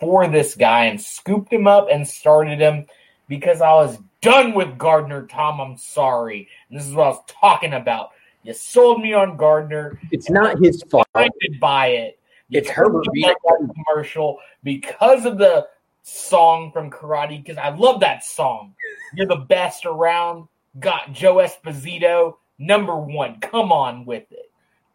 for 0.00 0.28
this 0.28 0.54
guy 0.54 0.86
and 0.86 1.00
scooped 1.00 1.52
him 1.52 1.66
up 1.66 1.88
and 1.90 2.06
started 2.06 2.60
him 2.60 2.86
because 3.28 3.60
I 3.60 3.72
was 3.72 3.98
done 4.20 4.54
with 4.54 4.78
Gardner, 4.78 5.26
Tom. 5.26 5.60
I'm 5.60 5.76
sorry. 5.76 6.48
And 6.70 6.78
this 6.78 6.86
is 6.86 6.94
what 6.94 7.06
I 7.06 7.08
was 7.10 7.22
talking 7.26 7.72
about. 7.74 8.10
You 8.42 8.54
sold 8.54 9.02
me 9.02 9.12
on 9.12 9.36
Gardner. 9.36 10.00
It's 10.10 10.30
not 10.30 10.58
his 10.58 10.82
fault. 10.84 11.06
I 11.14 11.28
did 11.40 11.60
buy 11.60 11.88
it. 11.88 12.18
It's 12.50 12.70
Herbert 12.70 13.04
told 13.04 13.08
me 13.12 13.24
about 13.24 13.36
that 13.44 13.74
commercial 13.74 14.38
because 14.62 15.26
of 15.26 15.38
the 15.38 15.66
song 16.02 16.72
from 16.72 16.90
Karate. 16.90 17.42
Because 17.42 17.58
I 17.58 17.70
love 17.70 18.00
that 18.00 18.24
song. 18.24 18.74
You're 19.14 19.26
the 19.26 19.36
best 19.36 19.84
around. 19.84 20.48
Got 20.78 21.12
Joe 21.12 21.36
Esposito 21.36 22.36
number 22.58 22.96
one. 22.96 23.40
Come 23.40 23.72
on 23.72 24.04
with 24.04 24.30
it. 24.30 24.50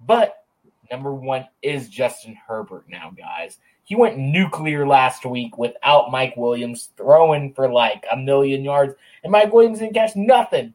But 0.05 0.43
number 0.91 1.13
one 1.13 1.47
is 1.61 1.89
Justin 1.89 2.37
Herbert 2.47 2.85
now, 2.87 3.11
guys. 3.17 3.57
He 3.85 3.95
went 3.95 4.17
nuclear 4.17 4.87
last 4.87 5.25
week 5.25 5.57
without 5.57 6.11
Mike 6.11 6.37
Williams 6.37 6.89
throwing 6.95 7.53
for 7.53 7.71
like 7.71 8.05
a 8.11 8.17
million 8.17 8.63
yards, 8.63 8.93
and 9.23 9.31
Mike 9.31 9.51
Williams 9.51 9.79
didn't 9.79 9.93
catch 9.93 10.15
nothing. 10.15 10.73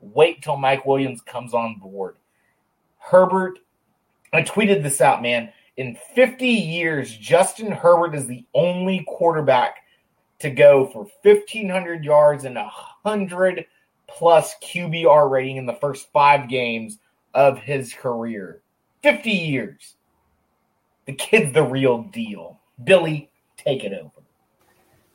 Wait 0.00 0.42
till 0.42 0.56
Mike 0.56 0.86
Williams 0.86 1.20
comes 1.20 1.52
on 1.52 1.78
board. 1.78 2.16
Herbert, 2.98 3.58
I 4.32 4.42
tweeted 4.42 4.82
this 4.82 5.00
out, 5.00 5.22
man. 5.22 5.52
In 5.76 5.98
50 6.14 6.46
years, 6.46 7.14
Justin 7.14 7.70
Herbert 7.70 8.14
is 8.14 8.26
the 8.26 8.44
only 8.54 9.04
quarterback 9.06 9.76
to 10.38 10.50
go 10.50 10.86
for 10.86 11.06
1,500 11.22 12.04
yards 12.04 12.44
and 12.44 12.56
a 12.56 12.70
100 13.02 13.66
plus 14.08 14.54
QBR 14.62 15.30
rating 15.30 15.56
in 15.56 15.66
the 15.66 15.74
first 15.74 16.10
five 16.12 16.48
games 16.48 16.98
of 17.34 17.58
his 17.58 17.92
career. 17.92 18.62
50 19.02 19.30
years. 19.30 19.96
The 21.06 21.12
kid's 21.12 21.52
the 21.52 21.62
real 21.62 22.02
deal. 22.02 22.60
Billy, 22.82 23.30
take 23.56 23.84
it 23.84 23.92
over. 23.92 24.10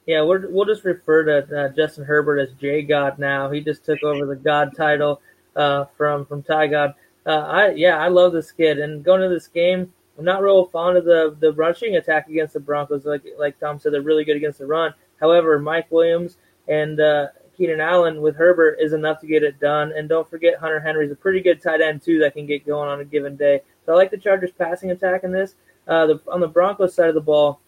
Yeah, 0.06 0.24
we're, 0.24 0.50
we'll 0.50 0.66
just 0.66 0.84
refer 0.84 1.24
to 1.24 1.66
uh, 1.66 1.70
Justin 1.70 2.06
Herbert 2.06 2.40
as 2.40 2.54
J 2.54 2.82
God 2.82 3.20
now. 3.20 3.52
He 3.52 3.62
just 3.62 3.86
took 3.86 4.02
over 4.04 4.26
the 4.26 4.36
God 4.36 4.76
title 4.76 5.22
uh, 5.56 5.86
from 5.98 6.26
from 6.26 6.42
Ty 6.42 6.68
God. 6.68 6.96
Uh, 7.26 7.40
I 7.40 7.72
yeah, 7.72 7.98
I 7.98 8.08
love 8.08 8.34
this 8.34 8.52
kid. 8.52 8.80
And 8.80 9.04
going 9.04 9.22
to 9.22 9.30
this 9.30 9.48
game, 9.48 9.94
I'm 10.18 10.26
not 10.26 10.42
real 10.42 10.66
fond 10.66 10.98
of 10.98 11.06
the 11.06 11.36
the 11.40 11.54
rushing 11.54 11.98
attack 11.98 12.30
against 12.30 12.54
the 12.54 12.60
Broncos. 12.60 13.06
Like 13.06 13.24
like 13.38 13.60
Tom 13.60 13.80
said, 13.80 13.94
they're 13.94 14.02
really 14.02 14.26
good 14.26 14.38
against 14.38 14.60
the 14.60 14.66
run. 14.66 14.94
However, 15.20 15.60
Mike 15.60 15.92
Williams 15.92 16.38
and 16.68 17.00
uh, 17.00 17.28
Keenan 17.58 17.82
Allen 17.82 18.22
with 18.22 18.36
Herbert 18.36 18.78
is 18.80 18.94
enough 18.94 19.20
to 19.22 19.28
get 19.28 19.44
it 19.44 19.60
done. 19.60 19.94
And 19.96 20.10
don't 20.10 20.30
forget, 20.30 20.58
Hunter 20.58 20.80
Henry's 20.80 21.12
a 21.12 21.16
pretty 21.16 21.42
good 21.42 21.62
tight 21.62 21.82
end 21.82 22.02
too 22.02 22.20
that 22.20 22.34
can 22.34 22.46
get 22.46 22.66
going 22.66 22.90
on 22.90 23.02
a 23.02 23.06
given 23.06 23.36
day. 23.36 23.62
So 23.86 23.94
I 23.94 23.96
like 23.96 24.12
the 24.12 24.18
Chargers 24.18 24.52
passing 24.52 24.92
attack 24.92 25.24
in 25.24 25.32
this. 25.32 25.56
Uh, 25.88 26.06
the, 26.06 26.22
on 26.32 26.40
the 26.40 26.48
Broncos 26.48 26.94
side 26.94 27.10
of 27.10 27.16
the 27.16 27.22
ball, 27.22 27.60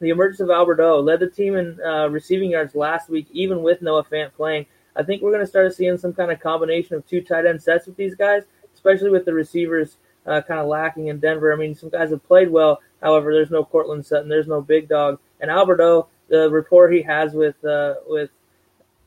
the 0.00 0.10
emergence 0.10 0.40
of 0.40 0.50
Albert 0.50 0.80
O 0.80 1.00
led 1.00 1.20
the 1.20 1.30
team 1.30 1.56
in 1.56 1.78
uh, 1.80 2.08
receiving 2.08 2.50
yards 2.50 2.74
last 2.74 3.08
week, 3.08 3.26
even 3.32 3.62
with 3.62 3.82
Noah 3.82 4.04
Fant 4.04 4.32
playing. 4.34 4.66
I 4.94 5.02
think 5.02 5.22
we're 5.22 5.30
going 5.32 5.42
to 5.42 5.46
start 5.46 5.74
seeing 5.74 5.96
some 5.98 6.12
kind 6.12 6.30
of 6.30 6.40
combination 6.40 6.96
of 6.96 7.06
two 7.06 7.20
tight 7.20 7.46
end 7.46 7.62
sets 7.62 7.86
with 7.86 7.96
these 7.96 8.14
guys, 8.14 8.42
especially 8.74 9.10
with 9.10 9.24
the 9.24 9.34
receivers 9.34 9.96
uh, 10.26 10.42
kind 10.42 10.60
of 10.60 10.66
lacking 10.66 11.08
in 11.08 11.18
Denver. 11.18 11.52
I 11.52 11.56
mean, 11.56 11.74
some 11.74 11.90
guys 11.90 12.10
have 12.10 12.26
played 12.26 12.50
well. 12.50 12.80
However, 13.02 13.32
there's 13.32 13.50
no 13.50 13.64
Courtland 13.64 14.04
Sutton, 14.04 14.28
there's 14.28 14.48
no 14.48 14.60
big 14.60 14.88
dog, 14.88 15.18
and 15.40 15.50
Albert 15.50 15.80
O, 15.80 16.08
the 16.28 16.50
rapport 16.50 16.88
he 16.90 17.02
has 17.02 17.34
with 17.34 17.62
uh, 17.64 17.94
with 18.06 18.30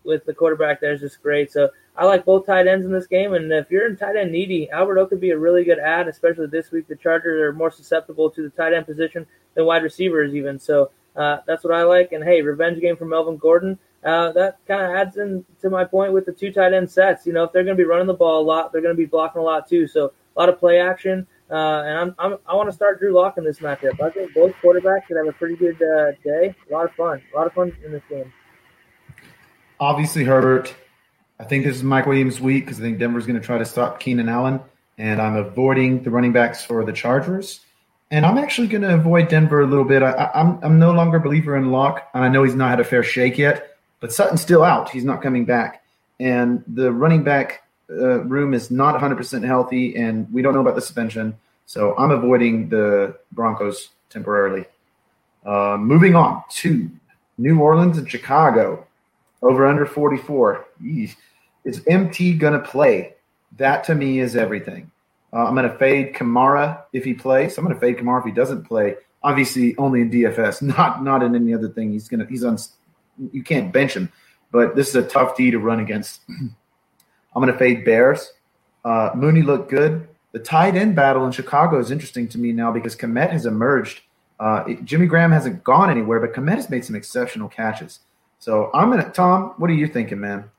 with 0.04 0.26
the 0.26 0.34
quarterback 0.34 0.82
there 0.82 0.94
is 0.94 1.02
just 1.02 1.22
great. 1.22 1.52
So 1.52 1.70
I 1.96 2.06
like 2.06 2.26
both 2.26 2.46
tight 2.46 2.68
ends 2.68 2.86
in 2.86 2.92
this 2.92 3.08
game. 3.08 3.34
And 3.34 3.52
if 3.52 3.70
you're 3.70 3.88
in 3.88 3.98
tight 3.98 4.16
end 4.16 4.32
needy, 4.32 4.72
Alberto 4.72 5.06
could 5.06 5.20
be 5.20 5.32
a 5.32 5.38
really 5.38 5.64
good 5.64 5.80
ad, 5.80 6.08
especially 6.08 6.48
this 6.48 6.72
week. 6.72 6.88
The 6.88 6.96
Chargers 6.96 7.42
are 7.42 7.54
more 7.54 7.72
susceptible 7.72 8.30
to 8.32 8.44
the 8.44 8.50
tight 8.50 8.74
end 8.74 8.86
position 8.86 9.26
than 9.56 9.66
wide 9.66 9.84
receivers, 9.84 10.34
even. 10.34 10.60
So 10.60 10.92
uh, 11.16 11.40
that's 11.46 11.64
what 11.64 11.74
I 11.74 11.84
like. 11.84 12.12
And 12.14 12.24
hey, 12.24 12.42
revenge 12.42 12.80
game 12.80 12.96
for 12.96 13.06
Melvin 13.06 13.38
Gordon. 13.38 13.78
Uh, 14.04 14.32
that 14.32 14.60
kind 14.66 14.82
of 14.82 14.92
adds 14.92 15.18
in 15.18 15.44
to 15.62 15.70
my 15.70 15.84
point 15.84 16.14
with 16.14 16.26
the 16.26 16.32
two 16.32 16.54
tight 16.54 16.74
end 16.74 16.90
sets. 16.90 17.26
You 17.28 17.34
know, 17.34 17.44
if 17.44 17.52
they're 17.52 17.66
going 17.66 17.76
to 17.76 17.82
be 17.82 17.88
running 17.88 18.08
the 18.08 18.14
ball 18.14 18.42
a 18.42 18.46
lot, 18.46 18.72
they're 18.72 18.82
going 18.82 18.96
to 18.96 18.98
be 18.98 19.06
blocking 19.06 19.42
a 19.42 19.44
lot 19.44 19.68
too. 19.68 19.88
So 19.88 20.14
a 20.36 20.40
lot 20.40 20.48
of 20.48 20.58
play 20.58 20.80
action. 20.80 21.28
Uh, 21.52 21.82
and 21.84 21.98
I'm, 21.98 22.16
I'm, 22.20 22.38
i 22.48 22.56
want 22.56 22.70
to 22.70 22.74
start 22.74 23.00
Drew 23.00 23.12
Lock 23.12 23.38
in 23.38 23.44
this 23.44 23.60
matchup. 23.60 24.00
I 24.00 24.12
think 24.12 24.34
both 24.34 24.54
quarterbacks 24.64 25.08
could 25.08 25.18
have 25.18 25.28
a 25.28 25.34
pretty 25.34 25.56
good 25.56 25.82
uh, 25.82 26.12
day. 26.24 26.56
A 26.70 26.74
lot 26.74 26.86
of 26.86 26.94
fun. 26.94 27.22
A 27.34 27.38
lot 27.38 27.48
of 27.48 27.54
fun 27.54 27.76
in 27.84 27.92
this 27.92 28.04
game. 28.08 28.32
Obviously, 29.80 30.24
Herbert. 30.24 30.74
I 31.40 31.46
think 31.46 31.64
this 31.64 31.78
is 31.78 31.84
Mike 31.84 32.06
Williams' 32.06 32.42
week 32.42 32.66
because 32.66 32.80
I 32.80 32.84
think 32.84 33.00
Denver's 33.00 33.26
going 33.26 33.40
to 33.40 33.46
try 33.46 33.58
to 33.58 33.66
stop 33.66 34.00
Keenan 34.00 34.28
Allen, 34.28 34.60
and 34.98 35.22
I'm 35.22 35.38
avoiding 35.38 36.04
the 36.04 36.10
running 36.10 36.34
backs 36.34 36.66
for 36.66 36.84
the 36.84 36.92
Chargers. 36.92 37.62
And 38.12 38.26
I'm 38.26 38.38
actually 38.38 38.68
going 38.68 38.82
to 38.82 38.94
avoid 38.94 39.30
Denver 39.30 39.62
a 39.62 39.68
little 39.68 39.86
bit. 39.86 40.04
I, 40.04 40.32
am 40.34 40.48
I'm, 40.48 40.64
I'm 40.64 40.80
no 40.80 40.92
longer 40.92 41.18
a 41.18 41.22
believer 41.22 41.56
in 41.56 41.72
Lock, 41.72 42.10
and 42.14 42.26
I 42.26 42.28
know 42.28 42.44
he's 42.44 42.56
not 42.56 42.72
had 42.72 42.80
a 42.82 42.84
fair 42.84 43.04
shake 43.04 43.38
yet, 43.38 43.78
but 44.02 44.12
Sutton's 44.12 44.42
still 44.42 44.64
out. 44.64 44.90
He's 44.90 45.06
not 45.06 45.22
coming 45.22 45.46
back. 45.46 45.84
And 46.20 46.64
the 46.68 46.92
running 46.92 47.24
back 47.24 47.64
uh, 47.90 48.24
room 48.24 48.54
is 48.54 48.70
not 48.70 49.00
100% 49.00 49.46
healthy, 49.46 49.96
and 49.96 50.32
we 50.34 50.42
don't 50.42 50.54
know 50.54 50.62
about 50.62 50.76
the 50.76 50.82
suspension. 50.82 51.38
So 51.68 51.96
I'm 51.98 52.12
avoiding 52.12 52.68
the 52.68 53.16
Broncos 53.32 53.90
temporarily. 54.10 54.66
Uh, 55.46 55.78
moving 55.80 56.16
on 56.16 56.44
to 56.50 56.90
New 57.38 57.62
Orleans 57.62 57.98
and 57.98 58.10
Chicago. 58.10 58.86
Over 59.42 59.66
under 59.66 59.86
44. 59.86 60.66
Yeesh. 60.84 61.16
Is 61.64 61.84
MT 61.88 62.34
going 62.34 62.54
to 62.54 62.60
play? 62.60 63.16
That 63.58 63.84
to 63.86 63.96
me 63.96 64.20
is 64.20 64.36
everything. 64.36 64.92
Uh, 65.32 65.46
I'm 65.46 65.56
going 65.56 65.70
to 65.70 65.78
fade 65.78 66.16
Kamara 66.16 66.84
if 66.94 67.04
he 67.04 67.14
plays. 67.14 67.58
I'm 67.58 67.64
going 67.64 67.76
to 67.76 67.80
fade 67.80 67.98
Kamara 67.98 68.20
if 68.20 68.26
he 68.26 68.32
doesn't 68.32 68.64
play. 68.64 68.96
Obviously, 69.22 69.78
only 69.78 70.02
in 70.02 70.10
DFS, 70.10 70.62
not 70.78 71.04
not 71.04 71.22
in 71.24 71.36
any 71.36 71.54
other 71.54 71.70
thing. 71.70 71.92
He's 71.92 72.08
gonna 72.08 72.26
he's 72.26 72.44
on. 72.44 72.58
You 73.34 73.44
can't 73.44 73.74
bench 73.74 73.94
him, 73.94 74.10
but 74.52 74.76
this 74.76 74.90
is 74.90 74.96
a 74.96 75.04
tough 75.04 75.36
D 75.36 75.52
to 75.52 75.60
run 75.60 75.82
against. 75.82 76.22
I'm 76.30 77.44
going 77.44 77.52
to 77.52 77.60
fade 77.60 77.86
Bears. 77.86 78.32
Uh, 78.84 79.12
Mooney 79.14 79.42
looked 79.42 79.70
good. 79.70 80.08
The 80.32 80.40
tight 80.40 80.76
end 80.76 80.96
battle 80.96 81.26
in 81.26 81.32
Chicago 81.32 81.80
is 81.80 81.92
interesting 81.92 82.28
to 82.30 82.38
me 82.38 82.52
now 82.52 82.72
because 82.72 82.96
Kmet 82.96 83.32
has 83.32 83.46
emerged. 83.46 84.02
Uh, 84.40 84.74
Jimmy 84.84 85.06
Graham 85.06 85.32
hasn't 85.32 85.64
gone 85.64 85.90
anywhere, 85.90 86.20
but 86.20 86.34
Kmet 86.34 86.56
has 86.56 86.70
made 86.70 86.86
some 86.86 86.96
exceptional 86.96 87.50
catches. 87.50 88.00
So 88.40 88.72
I'm 88.74 88.90
gonna 88.90 89.10
Tom. 89.12 89.54
What 89.58 89.70
are 89.70 89.74
you 89.74 89.88
thinking, 89.88 90.20
man? 90.20 90.50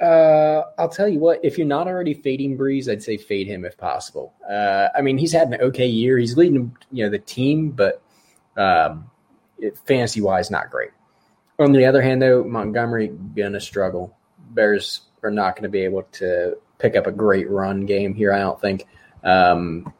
Uh, 0.00 0.62
I'll 0.78 0.88
tell 0.88 1.08
you 1.08 1.18
what. 1.18 1.40
If 1.42 1.58
you're 1.58 1.66
not 1.66 1.88
already 1.88 2.14
fading 2.14 2.56
Brees, 2.56 2.90
I'd 2.90 3.02
say 3.02 3.16
fade 3.16 3.46
him 3.46 3.64
if 3.64 3.76
possible. 3.76 4.34
Uh, 4.48 4.88
I 4.94 5.00
mean, 5.00 5.18
he's 5.18 5.32
had 5.32 5.48
an 5.48 5.60
okay 5.60 5.86
year. 5.86 6.18
He's 6.18 6.36
leading, 6.36 6.76
you 6.92 7.04
know, 7.04 7.10
the 7.10 7.18
team, 7.18 7.70
but 7.70 8.00
um, 8.56 9.10
fantasy 9.86 10.20
wise, 10.20 10.50
not 10.50 10.70
great. 10.70 10.90
On 11.58 11.72
the 11.72 11.86
other 11.86 12.02
hand, 12.02 12.22
though, 12.22 12.44
Montgomery 12.44 13.08
gonna 13.08 13.60
struggle. 13.60 14.16
Bears 14.50 15.00
are 15.22 15.30
not 15.30 15.56
going 15.56 15.64
to 15.64 15.68
be 15.68 15.80
able 15.80 16.04
to 16.12 16.56
pick 16.78 16.96
up 16.96 17.06
a 17.06 17.12
great 17.12 17.50
run 17.50 17.86
game 17.86 18.14
here. 18.14 18.32
I 18.32 18.38
don't 18.38 18.60
think. 18.60 18.86
Um, 19.24 19.92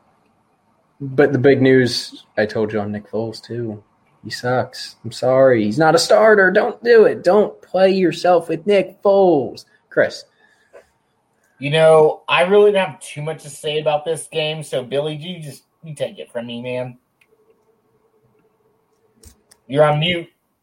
but 1.00 1.32
the 1.32 1.38
big 1.38 1.60
news, 1.60 2.24
I 2.38 2.46
told 2.46 2.72
you 2.72 2.80
on 2.80 2.92
Nick 2.92 3.10
Foles 3.10 3.42
too. 3.42 3.82
He 4.26 4.32
sucks. 4.32 4.96
I'm 5.04 5.12
sorry. 5.12 5.62
He's 5.62 5.78
not 5.78 5.94
a 5.94 6.00
starter. 6.00 6.50
Don't 6.50 6.82
do 6.82 7.04
it. 7.04 7.22
Don't 7.22 7.62
play 7.62 7.92
yourself 7.92 8.48
with 8.48 8.66
Nick 8.66 9.00
Foles. 9.00 9.66
Chris. 9.88 10.24
You 11.60 11.70
know, 11.70 12.24
I 12.28 12.42
really 12.42 12.72
don't 12.72 12.90
have 12.90 13.00
too 13.00 13.22
much 13.22 13.44
to 13.44 13.48
say 13.48 13.78
about 13.78 14.04
this 14.04 14.26
game. 14.26 14.64
So, 14.64 14.82
Billy, 14.82 15.14
you 15.14 15.40
just 15.40 15.62
you 15.84 15.94
take 15.94 16.18
it 16.18 16.32
from 16.32 16.48
me, 16.48 16.60
man. 16.60 16.98
You're 19.68 19.84
on 19.84 20.00
mute. 20.00 20.28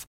off. 0.00 0.09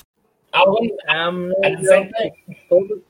I 0.53 0.63
was 0.63 0.91
at 1.63 1.81
the 1.81 1.87
same 1.87 2.11
thing. 2.13 2.31
Pull 2.69 2.87
the, 2.87 3.01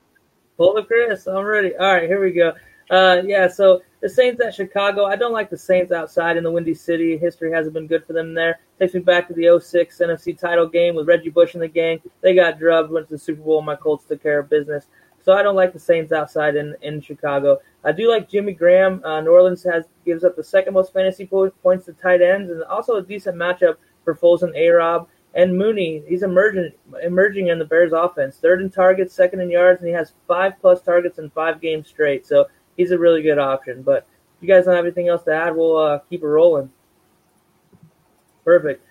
pull 0.56 0.74
the 0.74 0.84
Chris. 0.84 1.26
I'm 1.26 1.44
ready. 1.44 1.74
All 1.76 1.92
right, 1.92 2.08
here 2.08 2.22
we 2.22 2.32
go. 2.32 2.52
Uh, 2.90 3.22
yeah, 3.24 3.48
so 3.48 3.80
the 4.00 4.08
Saints 4.08 4.40
at 4.44 4.54
Chicago. 4.54 5.06
I 5.06 5.16
don't 5.16 5.32
like 5.32 5.48
the 5.48 5.56
Saints 5.56 5.92
outside 5.92 6.36
in 6.36 6.44
the 6.44 6.50
Windy 6.50 6.74
City. 6.74 7.16
History 7.16 7.50
hasn't 7.50 7.74
been 7.74 7.86
good 7.86 8.06
for 8.06 8.12
them 8.12 8.34
there. 8.34 8.60
Takes 8.78 8.94
me 8.94 9.00
back 9.00 9.28
to 9.28 9.34
the 9.34 9.58
06 9.60 9.98
NFC 9.98 10.38
title 10.38 10.68
game 10.68 10.94
with 10.94 11.08
Reggie 11.08 11.30
Bush 11.30 11.54
in 11.54 11.60
the 11.60 11.68
gang. 11.68 12.00
They 12.20 12.34
got 12.34 12.58
drubbed, 12.58 12.90
went 12.90 13.08
to 13.08 13.14
the 13.14 13.18
Super 13.18 13.42
Bowl. 13.42 13.62
My 13.62 13.76
Colts 13.76 14.04
took 14.04 14.22
care 14.22 14.40
of 14.40 14.50
business. 14.50 14.86
So 15.24 15.32
I 15.32 15.42
don't 15.42 15.54
like 15.54 15.72
the 15.72 15.78
Saints 15.78 16.12
outside 16.12 16.56
in, 16.56 16.74
in 16.82 17.00
Chicago. 17.00 17.60
I 17.84 17.92
do 17.92 18.10
like 18.10 18.28
Jimmy 18.28 18.52
Graham. 18.52 19.02
Uh, 19.04 19.20
New 19.20 19.30
Orleans 19.30 19.62
has 19.64 19.84
gives 20.04 20.24
up 20.24 20.36
the 20.36 20.44
second 20.44 20.74
most 20.74 20.92
fantasy 20.92 21.26
points 21.26 21.86
to 21.86 21.92
tight 21.92 22.20
ends, 22.20 22.50
and 22.50 22.62
also 22.64 22.96
a 22.96 23.02
decent 23.02 23.36
matchup 23.36 23.76
for 24.04 24.14
Foles 24.14 24.42
and 24.42 24.54
A 24.56 24.68
Rob. 24.68 25.08
And 25.34 25.56
Mooney, 25.56 26.02
he's 26.06 26.22
emerging 26.22 26.72
emerging 27.02 27.48
in 27.48 27.58
the 27.58 27.64
Bears 27.64 27.92
offense. 27.92 28.36
Third 28.36 28.60
in 28.60 28.70
targets, 28.70 29.14
second 29.14 29.40
in 29.40 29.50
yards, 29.50 29.80
and 29.80 29.88
he 29.88 29.94
has 29.94 30.12
five 30.28 30.54
plus 30.60 30.82
targets 30.82 31.18
in 31.18 31.30
five 31.30 31.60
games 31.60 31.88
straight. 31.88 32.26
So 32.26 32.46
he's 32.76 32.90
a 32.90 32.98
really 32.98 33.22
good 33.22 33.38
option. 33.38 33.82
But 33.82 34.06
if 34.36 34.42
you 34.42 34.48
guys 34.48 34.66
don't 34.66 34.76
have 34.76 34.84
anything 34.84 35.08
else 35.08 35.22
to 35.24 35.34
add, 35.34 35.56
we'll 35.56 35.78
uh, 35.78 35.98
keep 36.10 36.22
it 36.22 36.26
rolling. 36.26 36.70
Perfect. 38.44 38.84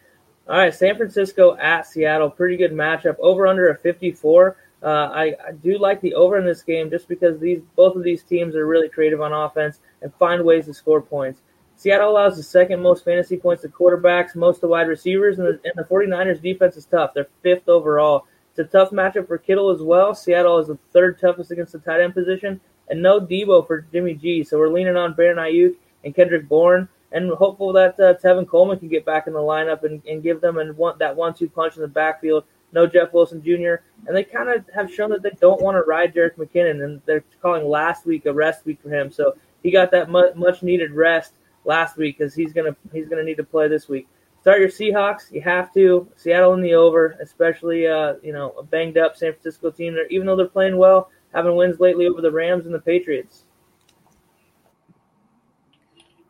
All 0.47 0.57
right, 0.57 0.73
San 0.73 0.97
Francisco 0.97 1.55
at 1.57 1.85
Seattle, 1.85 2.29
pretty 2.29 2.57
good 2.57 2.71
matchup. 2.71 3.17
Over 3.19 3.45
under 3.45 3.69
a 3.69 3.77
54. 3.77 4.57
Uh, 4.83 4.87
I, 4.87 5.23
I 5.47 5.51
do 5.63 5.77
like 5.77 6.01
the 6.01 6.15
over 6.15 6.39
in 6.39 6.45
this 6.45 6.63
game 6.63 6.89
just 6.89 7.07
because 7.07 7.39
these 7.39 7.61
both 7.75 7.95
of 7.95 8.03
these 8.03 8.23
teams 8.23 8.55
are 8.55 8.65
really 8.65 8.89
creative 8.89 9.21
on 9.21 9.31
offense 9.31 9.79
and 10.01 10.11
find 10.15 10.43
ways 10.43 10.65
to 10.65 10.73
score 10.73 11.01
points. 11.01 11.41
Seattle 11.81 12.11
allows 12.11 12.37
the 12.37 12.43
second 12.43 12.79
most 12.79 13.03
fantasy 13.03 13.37
points 13.37 13.63
to 13.63 13.67
quarterbacks, 13.67 14.35
most 14.35 14.59
to 14.59 14.67
wide 14.67 14.87
receivers, 14.87 15.39
and 15.39 15.47
the, 15.47 15.59
and 15.63 15.73
the 15.75 15.83
49ers 15.83 16.39
defense 16.39 16.77
is 16.77 16.85
tough. 16.85 17.15
They're 17.15 17.25
fifth 17.41 17.67
overall. 17.67 18.27
It's 18.51 18.59
a 18.59 18.65
tough 18.65 18.91
matchup 18.91 19.25
for 19.25 19.39
Kittle 19.39 19.71
as 19.71 19.81
well. 19.81 20.13
Seattle 20.13 20.59
is 20.59 20.67
the 20.67 20.77
third 20.93 21.19
toughest 21.19 21.49
against 21.49 21.71
the 21.71 21.79
tight 21.79 22.01
end 22.01 22.13
position, 22.13 22.61
and 22.91 23.01
no 23.01 23.19
Deebo 23.19 23.65
for 23.65 23.81
Jimmy 23.91 24.13
G. 24.13 24.43
So 24.43 24.59
we're 24.59 24.69
leaning 24.69 24.95
on 24.95 25.15
Brandon 25.15 25.43
Aiyuk 25.43 25.73
and 26.05 26.13
Kendrick 26.13 26.47
Bourne, 26.47 26.87
and 27.13 27.31
hopeful 27.31 27.73
that 27.73 27.99
uh, 27.99 28.13
Tevin 28.23 28.47
Coleman 28.47 28.77
can 28.77 28.87
get 28.87 29.03
back 29.03 29.25
in 29.25 29.33
the 29.33 29.39
lineup 29.39 29.83
and, 29.83 30.05
and 30.05 30.21
give 30.21 30.39
them 30.39 30.59
and 30.59 30.77
want 30.77 30.99
that 30.99 31.15
one-two 31.15 31.49
punch 31.49 31.77
in 31.77 31.81
the 31.81 31.87
backfield. 31.87 32.43
No 32.73 32.85
Jeff 32.85 33.11
Wilson 33.11 33.41
Jr. 33.43 33.81
And 34.05 34.15
they 34.15 34.23
kind 34.23 34.49
of 34.49 34.63
have 34.75 34.93
shown 34.93 35.09
that 35.09 35.23
they 35.23 35.35
don't 35.41 35.63
want 35.63 35.77
to 35.77 35.81
ride 35.89 36.13
Jerick 36.13 36.35
McKinnon, 36.35 36.83
and 36.83 37.01
they're 37.07 37.23
calling 37.41 37.67
last 37.67 38.05
week 38.05 38.27
a 38.27 38.33
rest 38.33 38.67
week 38.67 38.77
for 38.83 38.89
him. 38.89 39.11
So 39.11 39.35
he 39.63 39.71
got 39.71 39.89
that 39.89 40.11
mu- 40.11 40.35
much 40.35 40.61
needed 40.61 40.91
rest 40.91 41.33
last 41.65 41.97
week 41.97 42.17
because 42.17 42.33
he's 42.33 42.53
gonna 42.53 42.75
he's 42.93 43.07
gonna 43.07 43.23
need 43.23 43.37
to 43.37 43.43
play 43.43 43.67
this 43.67 43.87
week. 43.87 44.07
Start 44.41 44.59
your 44.59 44.69
Seahawks. 44.69 45.31
You 45.31 45.41
have 45.41 45.71
to. 45.73 46.07
Seattle 46.15 46.53
in 46.53 46.61
the 46.61 46.73
over, 46.73 47.17
especially 47.21 47.87
uh, 47.87 48.15
you 48.23 48.33
know 48.33 48.51
a 48.51 48.63
banged 48.63 48.97
up 48.97 49.15
San 49.15 49.33
Francisco 49.33 49.69
team. 49.69 49.93
They're, 49.93 50.07
even 50.07 50.27
though 50.27 50.35
they're 50.35 50.47
playing 50.47 50.77
well, 50.77 51.11
having 51.33 51.55
wins 51.55 51.79
lately 51.79 52.07
over 52.07 52.21
the 52.21 52.31
Rams 52.31 52.65
and 52.65 52.73
the 52.73 52.79
Patriots. 52.79 53.43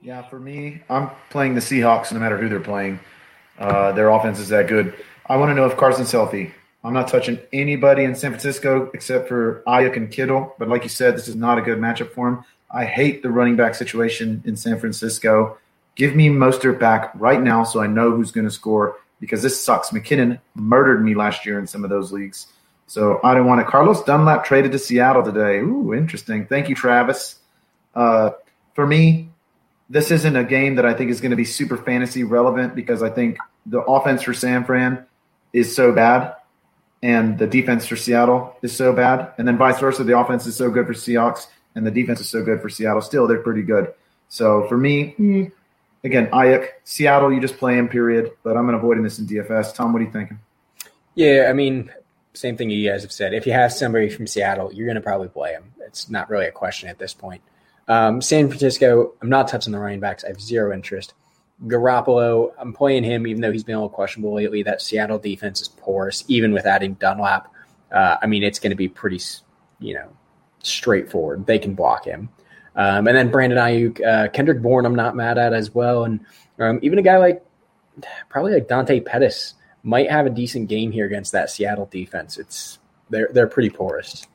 Yeah, 0.02 0.24
for 0.24 0.40
me, 0.40 0.82
I'm 0.90 1.12
playing 1.30 1.54
the 1.54 1.62
Seahawks 1.62 2.12
no 2.12 2.20
matter 2.20 2.38
who 2.38 2.50
they're 2.50 2.60
playing. 2.60 3.00
Uh, 3.60 3.92
their 3.92 4.10
offense 4.10 4.40
is 4.40 4.50
that 4.50 4.68
good. 4.68 4.96
I 5.28 5.38
want 5.38 5.52
to 5.52 5.54
know 5.54 5.68
if 5.68 5.78
Carson's 5.78 6.12
healthy. 6.12 6.54
I'm 6.84 6.94
not 6.94 7.08
touching 7.08 7.40
anybody 7.54 8.04
in 8.04 8.16
San 8.16 8.32
Francisco 8.32 8.90
except 8.96 9.28
for 9.28 9.64
Aiyuk 9.68 9.96
and 9.96 10.12
Kittle. 10.12 10.56
But 10.58 10.68
like 10.68 10.82
you 10.82 10.90
said, 10.90 11.16
this 11.16 11.28
is 11.28 11.36
not 11.36 11.60
a 11.60 11.62
good 11.62 11.78
matchup 11.78 12.12
for 12.12 12.28
him. 12.28 12.44
I 12.74 12.86
hate 12.86 13.22
the 13.22 13.30
running 13.30 13.56
back 13.56 13.76
situation 13.76 14.42
in 14.46 14.56
San 14.56 14.80
Francisco. 14.80 15.58
Give 15.96 16.16
me 16.16 16.30
Mostert 16.30 16.80
back 16.80 17.12
right 17.16 17.42
now 17.42 17.64
so 17.64 17.82
I 17.82 17.88
know 17.88 18.12
who's 18.12 18.32
going 18.32 18.46
to 18.48 18.52
score 18.52 18.96
because 19.20 19.44
this 19.44 19.62
sucks. 19.62 19.90
McKinnon 19.90 20.40
murdered 20.56 21.04
me 21.04 21.14
last 21.14 21.46
year 21.46 21.60
in 21.60 21.68
some 21.68 21.84
of 21.84 21.90
those 21.90 22.12
leagues. 22.12 22.48
So 22.88 23.20
I 23.24 23.34
don't 23.34 23.46
want 23.46 23.62
it. 23.62 23.68
Carlos 23.68 24.04
Dunlap 24.04 24.44
traded 24.44 24.72
to 24.74 24.80
Seattle 24.80 25.24
today. 25.24 25.60
Ooh, 25.60 25.94
interesting. 25.94 26.46
Thank 26.46 26.70
you, 26.70 26.76
Travis. 26.76 27.40
Uh, 27.94 28.32
for 28.74 28.88
me, 28.88 29.30
this 29.90 30.12
isn't 30.12 30.36
a 30.36 30.44
game 30.44 30.76
that 30.76 30.86
I 30.86 30.94
think 30.94 31.12
is 31.12 31.22
going 31.22 31.32
to 31.32 31.38
be 31.38 31.46
super 31.46 31.78
fantasy 31.78 32.24
relevant 32.24 32.76
because 32.76 33.04
I 33.04 33.10
think 33.10 33.38
the 33.66 33.82
offense 33.82 34.24
for 34.24 34.34
San 34.34 34.64
Fran 34.64 35.06
is 35.54 35.76
so 35.76 35.92
bad 35.92 36.36
and 37.04 37.38
the 37.38 37.48
defense 37.48 37.86
for 37.86 37.96
Seattle 37.96 38.56
is 38.62 38.76
so 38.76 38.94
bad. 38.94 39.34
And 39.38 39.48
then 39.48 39.58
vice 39.58 39.80
versa, 39.80 40.04
the 40.04 40.18
offense 40.18 40.46
is 40.46 40.56
so 40.56 40.70
good 40.70 40.88
for 40.88 40.94
Seahawks 40.94 41.48
and 41.76 41.86
the 41.86 41.92
defense 41.92 42.20
is 42.20 42.30
so 42.30 42.44
good 42.44 42.62
for 42.62 42.70
Seattle. 42.70 43.02
Still, 43.02 43.28
they're 43.28 43.42
pretty 43.42 43.64
good. 43.64 43.94
So 44.30 44.68
for 44.68 44.78
me, 44.78 45.16
mm, 45.20 45.52
again, 46.04 46.28
Aiyuk, 46.28 46.68
Seattle, 46.84 47.32
you 47.32 47.42
just 47.42 47.58
play 47.58 47.78
him, 47.78 47.88
period. 47.88 48.32
But 48.44 48.58
I'm 48.58 48.70
avoiding 48.70 49.04
this 49.04 49.20
in 49.20 49.28
DFS. 49.28 49.74
Tom, 49.74 49.94
what 49.94 50.02
are 50.02 50.06
you 50.06 50.12
thinking? 50.12 50.40
Yeah, 51.16 51.48
I 51.50 51.54
mean, 51.54 51.92
same 52.34 52.58
thing 52.58 52.70
you 52.70 52.90
guys 52.90 53.02
have 53.04 53.12
said. 53.12 53.34
If 53.34 53.46
you 53.46 53.54
have 53.54 53.74
somebody 53.74 54.10
from 54.10 54.28
Seattle, 54.28 54.74
you're 54.74 54.88
going 54.88 54.96
to 54.96 55.02
probably 55.02 55.28
play 55.28 55.52
him. 55.52 55.74
It's 55.86 56.10
not 56.10 56.30
really 56.30 56.48
a 56.48 56.52
question 56.52 56.90
at 56.90 56.98
this 56.98 57.14
point. 57.14 57.42
Um, 57.88 58.22
San 58.22 58.48
Francisco, 58.48 59.14
I'm 59.22 59.30
not 59.30 59.48
touching 59.48 59.74
the 59.74 59.80
running 59.80 60.00
backs. 60.00 60.24
I 60.24 60.30
have 60.30 60.42
zero 60.42 60.74
interest. 60.74 61.14
Garoppolo, 61.66 62.52
I'm 62.58 62.74
playing 62.74 63.04
him 63.04 63.28
even 63.28 63.42
though 63.42 63.52
he's 63.52 63.64
been 63.64 63.76
a 63.76 63.80
little 63.80 63.90
questionable 63.90 64.34
lately. 64.34 64.64
That 64.64 64.82
Seattle 64.82 65.20
defense 65.20 65.62
is 65.62 65.68
porous, 65.68 66.24
even 66.28 66.54
with 66.54 66.66
adding 66.66 66.94
Dunlap. 66.94 67.54
Uh, 67.92 68.16
I 68.22 68.28
mean, 68.28 68.44
it's 68.44 68.60
going 68.60 68.72
to 68.72 68.78
be 68.78 68.88
pretty, 68.88 69.20
you 69.80 69.96
know, 69.96 70.10
straightforward. 70.64 71.46
They 71.46 71.60
can 71.60 71.76
block 71.76 72.06
him. 72.06 72.30
Um, 72.76 73.08
and 73.08 73.18
then 73.18 73.30
Brandon 73.30 73.60
Aiyuk, 73.60 74.06
uh, 74.06 74.30
Kendrick 74.30 74.62
Bourne, 74.62 74.86
I'm 74.86 74.96
not 74.96 75.16
mad 75.16 75.38
at 75.38 75.54
as 75.54 75.74
well. 75.74 76.06
And 76.06 76.22
um, 76.60 76.80
even 76.82 77.00
a 77.00 77.02
guy 77.02 77.18
like 77.18 77.44
probably 78.30 78.54
like 78.54 78.68
Dante 78.68 79.00
Pettis 79.00 79.56
might 79.84 80.10
have 80.10 80.26
a 80.26 80.30
decent 80.30 80.70
game 80.70 80.92
here 80.92 81.06
against 81.06 81.32
that 81.34 81.50
Seattle 81.50 81.88
defense. 81.92 82.38
It's 82.38 82.80
they're 83.10 83.30
they're 83.34 83.48
pretty 83.48 83.70
porous. 83.70 84.26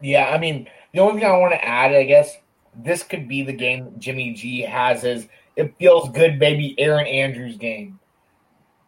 Yeah, 0.00 0.28
I 0.28 0.38
mean, 0.38 0.68
the 0.92 1.00
only 1.00 1.20
thing 1.20 1.30
I 1.30 1.36
want 1.38 1.54
to 1.54 1.64
add, 1.64 1.92
I 1.92 2.04
guess, 2.04 2.36
this 2.76 3.02
could 3.02 3.26
be 3.28 3.42
the 3.42 3.52
game 3.52 3.94
Jimmy 3.98 4.34
G 4.34 4.60
has 4.62 5.04
is 5.04 5.28
it 5.56 5.74
feels 5.78 6.10
good, 6.10 6.38
baby 6.38 6.74
Erin 6.78 7.06
Andrews 7.06 7.56
game. 7.56 7.98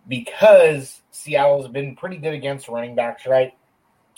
Because 0.08 1.00
Seattle's 1.10 1.68
been 1.68 1.96
pretty 1.96 2.18
good 2.18 2.34
against 2.34 2.68
running 2.68 2.94
backs, 2.94 3.26
right? 3.26 3.52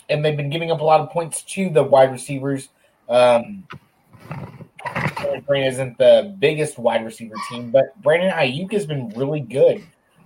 And 0.09 0.23
they've 0.23 0.37
been 0.37 0.49
giving 0.49 0.71
up 0.71 0.81
a 0.81 0.83
lot 0.83 1.01
of 1.01 1.09
points 1.09 1.43
to 1.43 1.69
the 1.69 1.83
wide 1.83 2.11
receivers. 2.11 2.69
Um, 3.07 3.65
Brandon 5.45 5.67
isn't 5.67 5.97
the 5.97 6.35
biggest 6.39 6.77
wide 6.77 7.03
receiver 7.05 7.35
team, 7.49 7.71
but 7.71 7.99
Brandon 8.01 8.31
Aiyuk 8.31 8.71
has 8.71 8.85
been 8.85 9.09
really 9.09 9.41
good. 9.41 9.83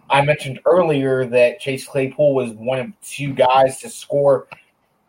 I 0.10 0.22
mentioned 0.22 0.60
earlier 0.66 1.26
that 1.26 1.60
Chase 1.60 1.88
Claypool 1.88 2.36
was 2.36 2.52
one 2.52 2.80
of 2.80 3.02
two 3.02 3.34
guys 3.34 3.80
to 3.80 3.90
score 3.90 4.48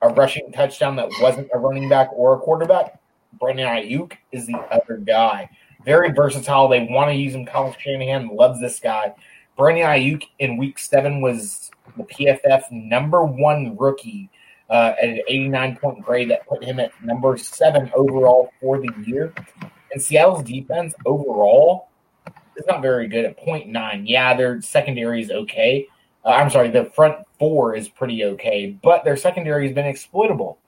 a 0.02 0.09
rushing 0.09 0.52
touchdown 0.52 0.96
that 0.96 1.09
wasn't 1.20 1.48
a 1.52 1.59
running 1.59 1.88
back 1.88 2.10
or 2.12 2.34
a 2.34 2.38
quarterback. 2.38 3.01
Brandon 3.38 3.66
Aiyuk 3.66 4.12
is 4.32 4.46
the 4.46 4.56
other 4.70 4.98
guy. 4.98 5.48
Very 5.84 6.12
versatile. 6.12 6.68
They 6.68 6.86
want 6.90 7.10
to 7.10 7.16
use 7.16 7.34
him. 7.34 7.44
Kyle 7.46 7.74
Shanahan 7.78 8.28
loves 8.28 8.60
this 8.60 8.80
guy. 8.80 9.14
Brandon 9.56 9.84
Aiyuk 9.84 10.24
in 10.38 10.56
week 10.56 10.78
seven 10.78 11.20
was 11.20 11.70
the 11.96 12.05
PFF 12.05 12.70
number 12.70 13.24
one 13.24 13.76
rookie 13.76 14.30
uh, 14.74 14.92
at 15.01 15.09
an 15.09 15.20
89 15.28 15.76
point 15.76 16.02
grade 16.02 16.30
that 16.30 16.48
put 16.48 16.64
him 16.64 16.80
at 16.80 16.90
number 17.01 17.38
seven 17.38 17.92
overall 17.94 18.52
for 18.60 18.80
the 18.80 18.90
year. 19.06 19.32
And 19.92 20.02
Seattle's 20.02 20.42
defense 20.42 20.94
overall 21.06 21.90
is 22.56 22.66
not 22.66 22.82
very 22.82 23.06
good 23.06 23.24
at 23.24 23.38
0.9. 23.38 24.02
Yeah, 24.05 24.36
their 24.36 24.60
secondary 24.62 25.22
is 25.22 25.30
okay. 25.30 25.86
Uh, 26.24 26.30
I'm 26.30 26.51
sorry, 26.51 26.70
the 26.70 26.86
front 26.86 27.24
four 27.38 27.76
is 27.76 27.88
pretty 27.88 28.24
okay, 28.24 28.76
but 28.82 29.05
their 29.05 29.16
secondary 29.16 29.68
has 29.68 29.74
been 29.76 29.86
exploitable. 29.86 30.59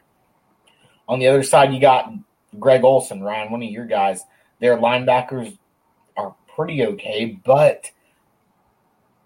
On 1.08 1.18
the 1.18 1.26
other 1.26 1.42
side, 1.42 1.74
you 1.74 1.80
got 1.80 2.12
Greg 2.60 2.84
Olsen, 2.84 3.24
Ryan, 3.24 3.50
one 3.50 3.62
of 3.64 3.68
your 3.68 3.86
guys. 3.86 4.22
Their 4.60 4.76
linebackers 4.76 5.58
are 6.16 6.36
pretty 6.54 6.84
okay, 6.86 7.40
but 7.44 7.90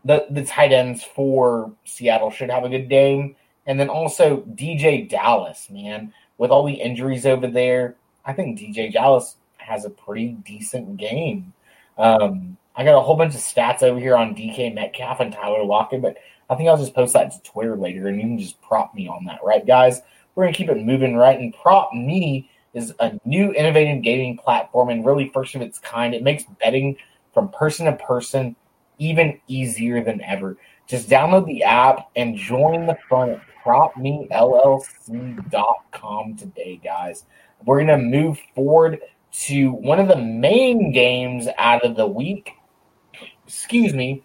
the 0.07 0.27
the 0.31 0.45
tight 0.45 0.73
ends 0.73 1.05
for 1.05 1.73
Seattle 1.85 2.31
should 2.31 2.51
have 2.51 2.65
a 2.65 2.71
good 2.71 2.89
game. 2.89 3.37
And 3.71 3.79
then 3.79 3.89
also 3.89 4.39
DeeJay 4.57 5.09
Dallas, 5.09 5.71
man, 5.71 6.13
with 6.39 6.51
all 6.51 6.67
the 6.67 6.75
injuries 6.75 7.25
over 7.25 7.47
there, 7.47 7.95
I 8.25 8.33
think 8.33 8.59
DeeJay 8.59 8.93
Dallas 8.93 9.37
has 9.59 9.85
a 9.85 9.91
pretty 9.91 10.31
decent 10.45 10.97
game. 10.97 11.53
Um, 11.97 12.57
I 12.75 12.83
got 12.83 12.99
a 12.99 13.01
whole 13.01 13.15
bunch 13.15 13.37
of 13.37 13.41
stats 13.41 13.85
over 13.85 14.01
here 14.01 14.17
on 14.17 14.35
DK 14.35 14.75
Metcalf 14.75 15.21
and 15.21 15.33
Tyler 15.33 15.63
Lockett, 15.63 16.03
but 16.03 16.17
I 16.51 16.57
think 16.57 16.69
I'll 16.69 16.79
just 16.79 16.97
post 16.97 17.13
that 17.13 17.31
to 17.31 17.41
Twitter 17.49 17.77
later 17.77 18.09
and 18.09 18.17
you 18.17 18.23
can 18.23 18.39
just 18.41 18.61
prop 18.61 18.93
me 18.93 19.07
on 19.07 19.25
that, 19.27 19.39
right, 19.45 19.65
guys? 19.65 20.01
We're 20.35 20.47
going 20.47 20.53
to 20.53 20.59
keep 20.59 20.69
it 20.69 20.85
moving, 20.85 21.15
right? 21.15 21.39
And 21.39 21.55
Prop 21.55 21.95
Me 21.95 22.51
is 22.75 22.93
a 22.99 23.21
new 23.25 23.55
innovative 23.55 24.03
gaming 24.03 24.37
platform 24.37 24.89
and 24.89 25.07
really 25.07 25.31
first 25.33 25.55
of 25.55 25.63
its 25.63 25.79
kind. 25.79 26.13
It 26.13 26.25
makes 26.25 26.43
betting 26.61 26.97
from 27.33 27.51
person 27.51 27.87
to 27.87 27.93
person 27.93 28.57
even 28.99 29.41
easier 29.47 30.03
than 30.03 30.21
ever. 30.23 30.57
Just 30.91 31.09
download 31.09 31.47
the 31.47 31.63
app 31.63 32.11
and 32.17 32.37
join 32.37 32.87
the 32.87 32.99
fun 33.09 33.31
at 33.31 33.41
propmellc.com 33.65 36.37
today, 36.37 36.81
guys. 36.83 37.25
We're 37.65 37.85
going 37.85 37.87
to 37.87 37.99
move 37.99 38.41
forward 38.57 38.99
to 39.33 39.71
one 39.71 40.01
of 40.01 40.09
the 40.09 40.17
main 40.17 40.91
games 40.91 41.47
out 41.59 41.85
of 41.85 41.95
the 41.95 42.09
week. 42.09 42.55
Excuse 43.47 43.95
me. 43.95 44.25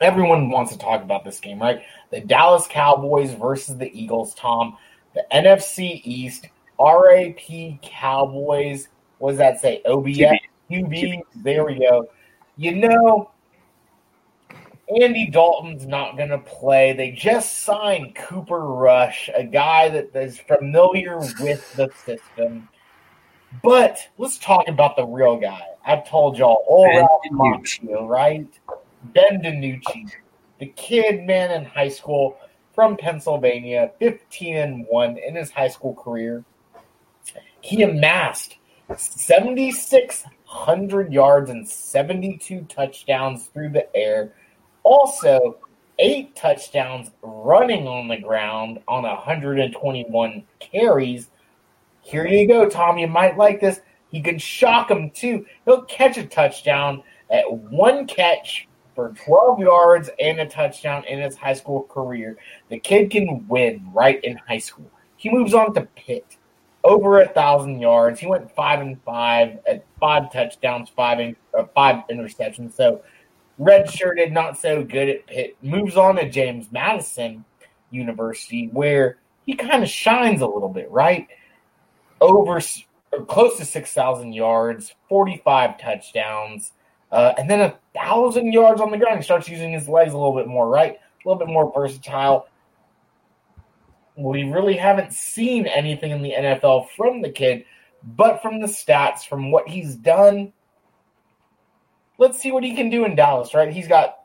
Everyone 0.00 0.50
wants 0.50 0.72
to 0.72 0.78
talk 0.78 1.00
about 1.00 1.24
this 1.24 1.38
game, 1.38 1.62
right? 1.62 1.82
The 2.10 2.22
Dallas 2.22 2.66
Cowboys 2.68 3.32
versus 3.32 3.78
the 3.78 3.96
Eagles, 3.96 4.34
Tom. 4.34 4.76
The 5.14 5.24
NFC 5.32 6.00
East, 6.02 6.48
RAP 6.76 7.38
Cowboys. 7.82 8.88
What 9.18 9.30
does 9.30 9.38
that 9.38 9.60
say? 9.60 9.80
OBS? 9.86 10.18
QB. 10.18 10.38
QB. 10.70 11.20
There 11.36 11.64
we 11.64 11.78
go. 11.78 12.08
You 12.56 12.74
know, 12.74 13.30
Andy 14.88 15.28
Dalton's 15.30 15.86
not 15.86 16.16
going 16.16 16.28
to 16.28 16.38
play. 16.38 16.92
They 16.92 17.10
just 17.10 17.64
signed 17.64 18.14
Cooper 18.14 18.60
Rush, 18.60 19.28
a 19.34 19.44
guy 19.44 19.88
that 19.88 20.14
is 20.14 20.38
familiar 20.38 21.18
with 21.40 21.74
the 21.74 21.90
system. 22.04 22.68
But 23.62 23.98
let's 24.18 24.38
talk 24.38 24.68
about 24.68 24.96
the 24.96 25.06
real 25.06 25.38
guy. 25.38 25.62
I've 25.86 26.06
told 26.08 26.36
y'all 26.36 26.64
all 26.66 26.98
about 26.98 27.20
Moxio, 27.32 28.06
right? 28.06 28.46
Ben 29.04 29.40
DiNucci, 29.42 30.10
the 30.58 30.66
kid 30.66 31.24
man 31.24 31.50
in 31.50 31.64
high 31.64 31.88
school 31.88 32.36
from 32.74 32.96
Pennsylvania, 32.96 33.92
15 34.00 34.56
and 34.56 34.86
1 34.88 35.18
in 35.18 35.36
his 35.36 35.50
high 35.50 35.68
school 35.68 35.94
career. 35.94 36.44
He 37.60 37.82
amassed 37.82 38.56
7,600 38.96 41.12
yards 41.12 41.50
and 41.50 41.66
72 41.66 42.62
touchdowns 42.62 43.46
through 43.46 43.70
the 43.70 43.96
air 43.96 44.34
also, 44.84 45.56
eight 45.98 46.36
touchdowns 46.36 47.10
running 47.22 47.86
on 47.86 48.08
the 48.08 48.16
ground 48.16 48.80
on 48.86 49.02
121 49.02 50.44
carries. 50.60 51.30
Here 52.02 52.26
you 52.26 52.46
go, 52.46 52.68
Tom. 52.68 52.98
You 52.98 53.08
might 53.08 53.36
like 53.36 53.60
this. 53.60 53.80
He 54.10 54.20
could 54.20 54.40
shock 54.40 54.90
him 54.90 55.10
too. 55.10 55.44
He'll 55.64 55.82
catch 55.82 56.18
a 56.18 56.26
touchdown 56.26 57.02
at 57.30 57.50
one 57.50 58.06
catch 58.06 58.68
for 58.94 59.12
12 59.24 59.58
yards 59.58 60.10
and 60.20 60.38
a 60.38 60.46
touchdown 60.46 61.04
in 61.04 61.18
his 61.20 61.36
high 61.36 61.54
school 61.54 61.82
career. 61.84 62.36
The 62.68 62.78
kid 62.78 63.10
can 63.10 63.46
win 63.48 63.84
right 63.92 64.22
in 64.22 64.36
high 64.36 64.58
school. 64.58 64.90
He 65.16 65.30
moves 65.30 65.54
on 65.54 65.74
to 65.74 65.82
Pitt, 65.96 66.36
over 66.84 67.22
a 67.22 67.28
thousand 67.28 67.80
yards. 67.80 68.20
He 68.20 68.26
went 68.26 68.54
five 68.54 68.80
and 68.80 69.02
five 69.02 69.58
at 69.66 69.84
five 69.98 70.32
touchdowns, 70.32 70.90
five 70.90 71.18
in, 71.18 71.34
uh, 71.58 71.64
five 71.74 72.04
interceptions. 72.10 72.74
So 72.74 73.02
redshirted, 73.60 74.32
not 74.32 74.58
so 74.58 74.82
good 74.82 75.08
at 75.08 75.26
Pitt, 75.26 75.56
moves 75.62 75.96
on 75.96 76.16
to 76.16 76.28
James 76.28 76.70
Madison 76.72 77.44
University, 77.90 78.68
where 78.72 79.18
he 79.46 79.54
kind 79.54 79.82
of 79.82 79.88
shines 79.88 80.40
a 80.40 80.46
little 80.46 80.68
bit, 80.68 80.90
right? 80.90 81.28
Over 82.20 82.60
close 83.28 83.58
to 83.58 83.64
6,000 83.64 84.32
yards, 84.32 84.94
45 85.08 85.78
touchdowns, 85.78 86.72
uh, 87.12 87.34
and 87.38 87.48
then 87.48 87.60
a 87.60 87.78
thousand 87.94 88.52
yards 88.52 88.80
on 88.80 88.90
the 88.90 88.98
ground. 88.98 89.18
He 89.18 89.22
starts 89.22 89.48
using 89.48 89.72
his 89.72 89.88
legs 89.88 90.12
a 90.12 90.16
little 90.18 90.34
bit 90.34 90.48
more, 90.48 90.68
right? 90.68 90.94
A 90.94 91.28
little 91.28 91.38
bit 91.38 91.52
more 91.52 91.72
versatile. 91.72 92.48
We 94.16 94.44
really 94.44 94.76
haven't 94.76 95.12
seen 95.12 95.66
anything 95.66 96.10
in 96.10 96.22
the 96.22 96.32
NFL 96.32 96.88
from 96.96 97.22
the 97.22 97.30
kid, 97.30 97.64
but 98.02 98.42
from 98.42 98.60
the 98.60 98.66
stats, 98.66 99.26
from 99.26 99.50
what 99.50 99.68
he's 99.68 99.96
done, 99.96 100.52
let's 102.18 102.40
see 102.40 102.52
what 102.52 102.64
he 102.64 102.74
can 102.74 102.90
do 102.90 103.04
in 103.04 103.14
Dallas, 103.14 103.54
right? 103.54 103.72
He's 103.72 103.88
got 103.88 104.18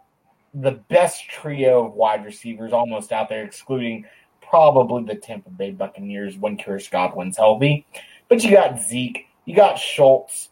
the 0.54 0.72
best 0.72 1.30
trio 1.30 1.86
of 1.86 1.94
wide 1.94 2.26
receivers 2.26 2.74
almost 2.74 3.12
out 3.12 3.30
there, 3.30 3.44
excluding 3.44 4.06
probably 4.42 5.04
the 5.04 5.16
Tampa 5.16 5.50
Bay 5.50 5.72
Buccaneers 5.72 6.38
when 6.38 6.58
Chris 6.58 6.88
Godwin's 6.88 7.38
healthy. 7.38 7.86
But 8.28 8.44
you 8.44 8.52
got 8.52 8.82
Zeke, 8.82 9.28
you 9.46 9.56
got 9.56 9.78
Schultz, 9.78 10.50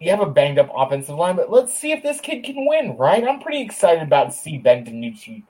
you 0.00 0.10
have 0.10 0.20
a 0.20 0.26
banged 0.26 0.58
up 0.58 0.70
offensive 0.74 1.14
line, 1.14 1.36
but 1.36 1.50
let's 1.50 1.78
see 1.78 1.92
if 1.92 2.02
this 2.02 2.20
kid 2.20 2.42
can 2.44 2.66
win, 2.66 2.96
right? 2.96 3.26
I'm 3.26 3.40
pretty 3.40 3.62
excited 3.62 4.02
about 4.02 4.34
see 4.34 4.58
Ben 4.58 4.84
DiNucci 4.84 5.44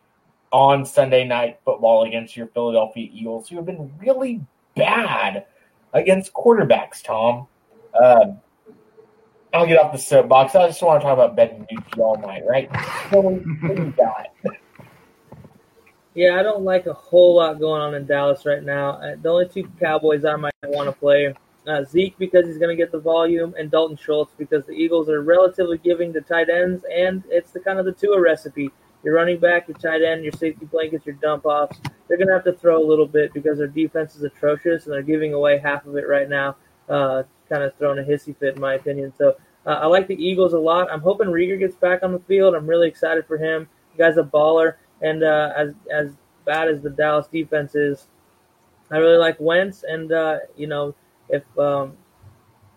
on 0.53 0.85
Sunday 0.85 1.27
night 1.27 1.59
football 1.65 2.05
against 2.05 2.37
your 2.37 2.49
Philadelphia 2.49 3.09
Eagles, 3.11 3.49
who 3.49 3.57
have 3.57 3.65
been 3.65 3.91
really 3.99 4.45
bad 4.77 5.47
against 5.95 6.35
quarterbacks, 6.35 7.03
Tom. 7.03 7.47
Uh, 7.95 8.33
I'll 9.53 9.67
get 9.67 9.79
off 9.79 9.93
the 9.93 9.99
soapbox. 9.99 10.55
I 10.55 10.67
just 10.67 10.83
want 10.83 11.01
to 11.01 11.05
talk 11.05 11.13
about 11.13 11.37
Ben 11.37 11.67
DiNucci 11.71 11.99
all 11.99 12.17
night, 12.17 12.43
right? 12.47 12.71
Yeah, 16.15 16.39
I 16.39 16.43
don't 16.43 16.63
like 16.63 16.87
a 16.87 16.93
whole 16.93 17.37
lot 17.37 17.59
going 17.59 17.81
on 17.81 17.95
in 17.95 18.05
Dallas 18.05 18.45
right 18.45 18.63
now. 18.63 19.01
Uh, 19.01 19.17
the 19.21 19.31
only 19.31 19.49
two 19.49 19.67
Cowboys 19.81 20.27
I 20.27 20.37
might 20.37 20.53
want 20.65 20.91
to 20.91 20.93
play 20.93 21.35
uh, 21.67 21.85
Zeke 21.85 22.19
because 22.19 22.47
he's 22.47 22.59
going 22.59 22.69
to 22.69 22.77
get 22.77 22.93
the 22.93 22.99
volume, 22.99 23.55
and 23.59 23.71
Dalton 23.71 23.97
Schultz 23.97 24.33
because 24.37 24.67
the 24.67 24.73
Eagles 24.73 25.09
are 25.09 25.23
relatively 25.23 25.79
giving 25.79 26.13
to 26.13 26.21
tight 26.21 26.51
ends, 26.51 26.85
and 26.93 27.23
it's 27.29 27.53
the 27.53 27.61
kind 27.61 27.79
of 27.79 27.87
the 27.87 27.93
Tua 27.93 28.21
recipe. 28.21 28.71
Your 29.05 29.15
running 29.15 29.39
back, 29.39 29.69
your 29.69 29.77
tight 29.79 30.03
end, 30.03 30.23
your 30.23 30.33
safety 30.33 30.67
blankets, 30.67 31.07
your 31.07 31.17
dump 31.17 31.47
offs. 31.47 31.81
They're 32.07 32.19
going 32.19 32.29
to 32.29 32.35
have 32.35 32.45
to 32.45 32.53
throw 32.53 32.81
a 32.81 32.87
little 32.87 33.07
bit 33.07 33.33
because 33.33 33.59
their 33.59 33.67
defense 33.67 34.15
is 34.15 34.23
atrocious, 34.23 34.85
and 34.85 34.93
they're 34.93 35.03
giving 35.03 35.33
away 35.33 35.59
half 35.59 35.87
of 35.87 35.97
it 35.97 36.09
right 36.09 36.29
now. 36.29 36.57
Uh, 36.89 37.23
kind 37.49 37.63
of 37.63 37.75
throwing 37.77 37.99
a 37.99 38.03
hissy 38.03 38.37
fit, 38.37 38.55
in 38.57 38.61
my 38.61 38.75
opinion. 38.75 39.13
So 39.17 39.37
uh, 39.67 39.71
I 39.71 39.87
like 39.87 40.09
the 40.09 40.15
Eagles 40.15 40.53
a 40.53 40.59
lot. 40.59 40.91
I'm 40.91 41.01
hoping 41.01 41.29
Reagor 41.29 41.59
gets 41.59 41.77
back 41.77 42.03
on 42.03 42.13
the 42.13 42.19
field. 42.21 42.55
I'm 42.55 42.67
really 42.67 42.89
excited 42.89 43.27
for 43.27 43.39
him. 43.39 43.69
The 43.93 44.05
guy's 44.05 44.17
a 44.17 44.23
baller, 44.23 44.75
and 45.01 45.23
uh, 45.23 45.53
as 45.57 45.75
as 45.93 46.13
bad 46.45 46.69
as 46.69 46.83
the 46.83 46.91
Dallas 46.91 47.29
defense 47.29 47.75
is, 47.75 48.09
I 48.91 48.97
really 48.97 49.19
like 49.19 49.37
Wentz. 49.39 49.85
And 49.87 50.13
uh, 50.13 50.39
you 50.57 50.67
know, 50.67 50.95
if 51.29 51.45
um, 51.59 51.97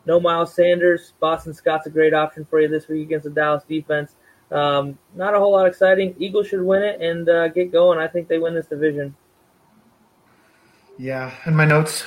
no 0.05 0.19
Miles 0.19 0.53
Sanders, 0.53 1.13
Boston 1.19 1.53
Scott's 1.53 1.87
a 1.87 1.89
great 1.89 2.13
option 2.13 2.45
for 2.45 2.59
you 2.59 2.67
this 2.67 2.87
week 2.87 3.07
against 3.07 3.23
the 3.23 3.31
Dallas 3.31 3.63
defense. 3.67 4.15
Um, 4.51 4.99
not 5.15 5.33
a 5.33 5.39
whole 5.39 5.53
lot 5.53 5.65
exciting. 5.65 6.15
Eagles 6.19 6.47
should 6.47 6.61
win 6.61 6.83
it 6.83 7.01
and 7.01 7.27
uh, 7.27 7.47
get 7.47 7.71
going. 7.71 7.97
I 7.97 8.07
think 8.07 8.27
they 8.27 8.37
win 8.37 8.53
this 8.53 8.67
division. 8.67 9.15
Yeah, 10.97 11.33
in 11.45 11.55
my 11.55 11.65
notes, 11.65 12.03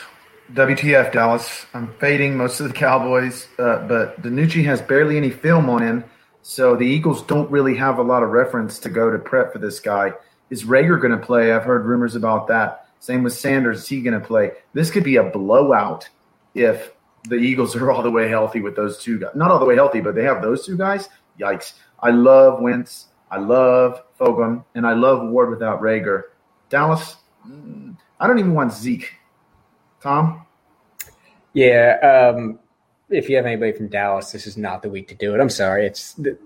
WTF 0.53 1.13
Dallas. 1.13 1.67
I'm 1.75 1.93
fading 1.99 2.35
most 2.37 2.61
of 2.61 2.69
the 2.69 2.73
Cowboys, 2.73 3.49
uh, 3.59 3.87
but 3.87 4.21
DiNucci 4.23 4.65
has 4.65 4.81
barely 4.81 5.19
any 5.19 5.29
film 5.29 5.69
on 5.69 5.83
him, 5.83 6.05
so 6.41 6.75
the 6.75 6.87
Eagles 6.87 7.23
don't 7.23 7.51
really 7.51 7.77
have 7.77 7.99
a 7.99 8.03
lot 8.03 8.23
of 8.23 8.31
reference 8.31 8.79
to 8.81 8.89
go 8.89 9.11
to 9.11 9.19
prep 9.19 9.53
for 9.53 9.59
this 9.59 9.79
guy. 9.79 10.13
Is 10.49 10.65
Reagor 10.65 11.01
going 11.01 11.19
to 11.19 11.25
play? 11.25 11.53
I've 11.53 11.65
heard 11.65 11.85
rumors 11.85 12.17
about 12.17 12.47
that. 12.49 12.89
Same 12.99 13.23
with 13.23 13.35
Sanders. 13.35 13.81
Is 13.81 13.89
he 13.89 14.01
going 14.01 14.19
to 14.19 14.27
play? 14.27 14.53
This 14.73 14.91
could 14.91 15.05
be 15.05 15.17
a 15.17 15.23
blowout 15.23 16.09
if 16.55 16.93
the 17.25 17.37
Eagles 17.37 17.77
are 17.77 17.91
all 17.91 18.03
the 18.03 18.11
way 18.11 18.29
healthy 18.29 18.63
with 18.63 18.75
those 18.75 18.99
two 18.99 19.19
guys. 19.19 19.33
Not 19.35 19.51
all 19.51 19.59
the 19.59 19.67
way 19.67 19.75
healthy, 19.75 20.01
but 20.01 20.15
they 20.15 20.25
have 20.25 20.41
those 20.41 20.65
two 20.65 20.79
guys. 20.79 21.11
Yikes. 21.39 21.75
I 22.01 22.11
love 22.11 22.63
Wentz. 22.63 23.09
I 23.31 23.37
love 23.37 24.03
Fulgham, 24.19 24.65
and 24.75 24.87
I 24.87 24.95
love 24.95 25.29
Ward 25.29 25.51
without 25.51 25.83
Reagor. 25.83 26.23
Dallas, 26.71 27.17
mm, 27.47 27.95
I 28.19 28.27
don't 28.27 28.39
even 28.39 28.55
want 28.55 28.73
Zeke. 28.73 29.13
Tom? 30.01 30.47
Yeah. 31.53 32.33
Um, 32.35 32.59
if 33.11 33.29
you 33.29 33.37
have 33.37 33.47
anybody 33.47 33.73
from 33.73 33.89
Dallas, 33.89 34.33
this 34.33 34.47
is 34.47 34.57
not 34.57 34.83
the 34.83 34.91
week 34.91 35.09
to 35.09 35.15
do 35.15 35.35
it. 35.35 35.41
I'm 35.41 35.51
sorry. 35.51 35.87
It's 35.87 36.13
the, 36.15 36.39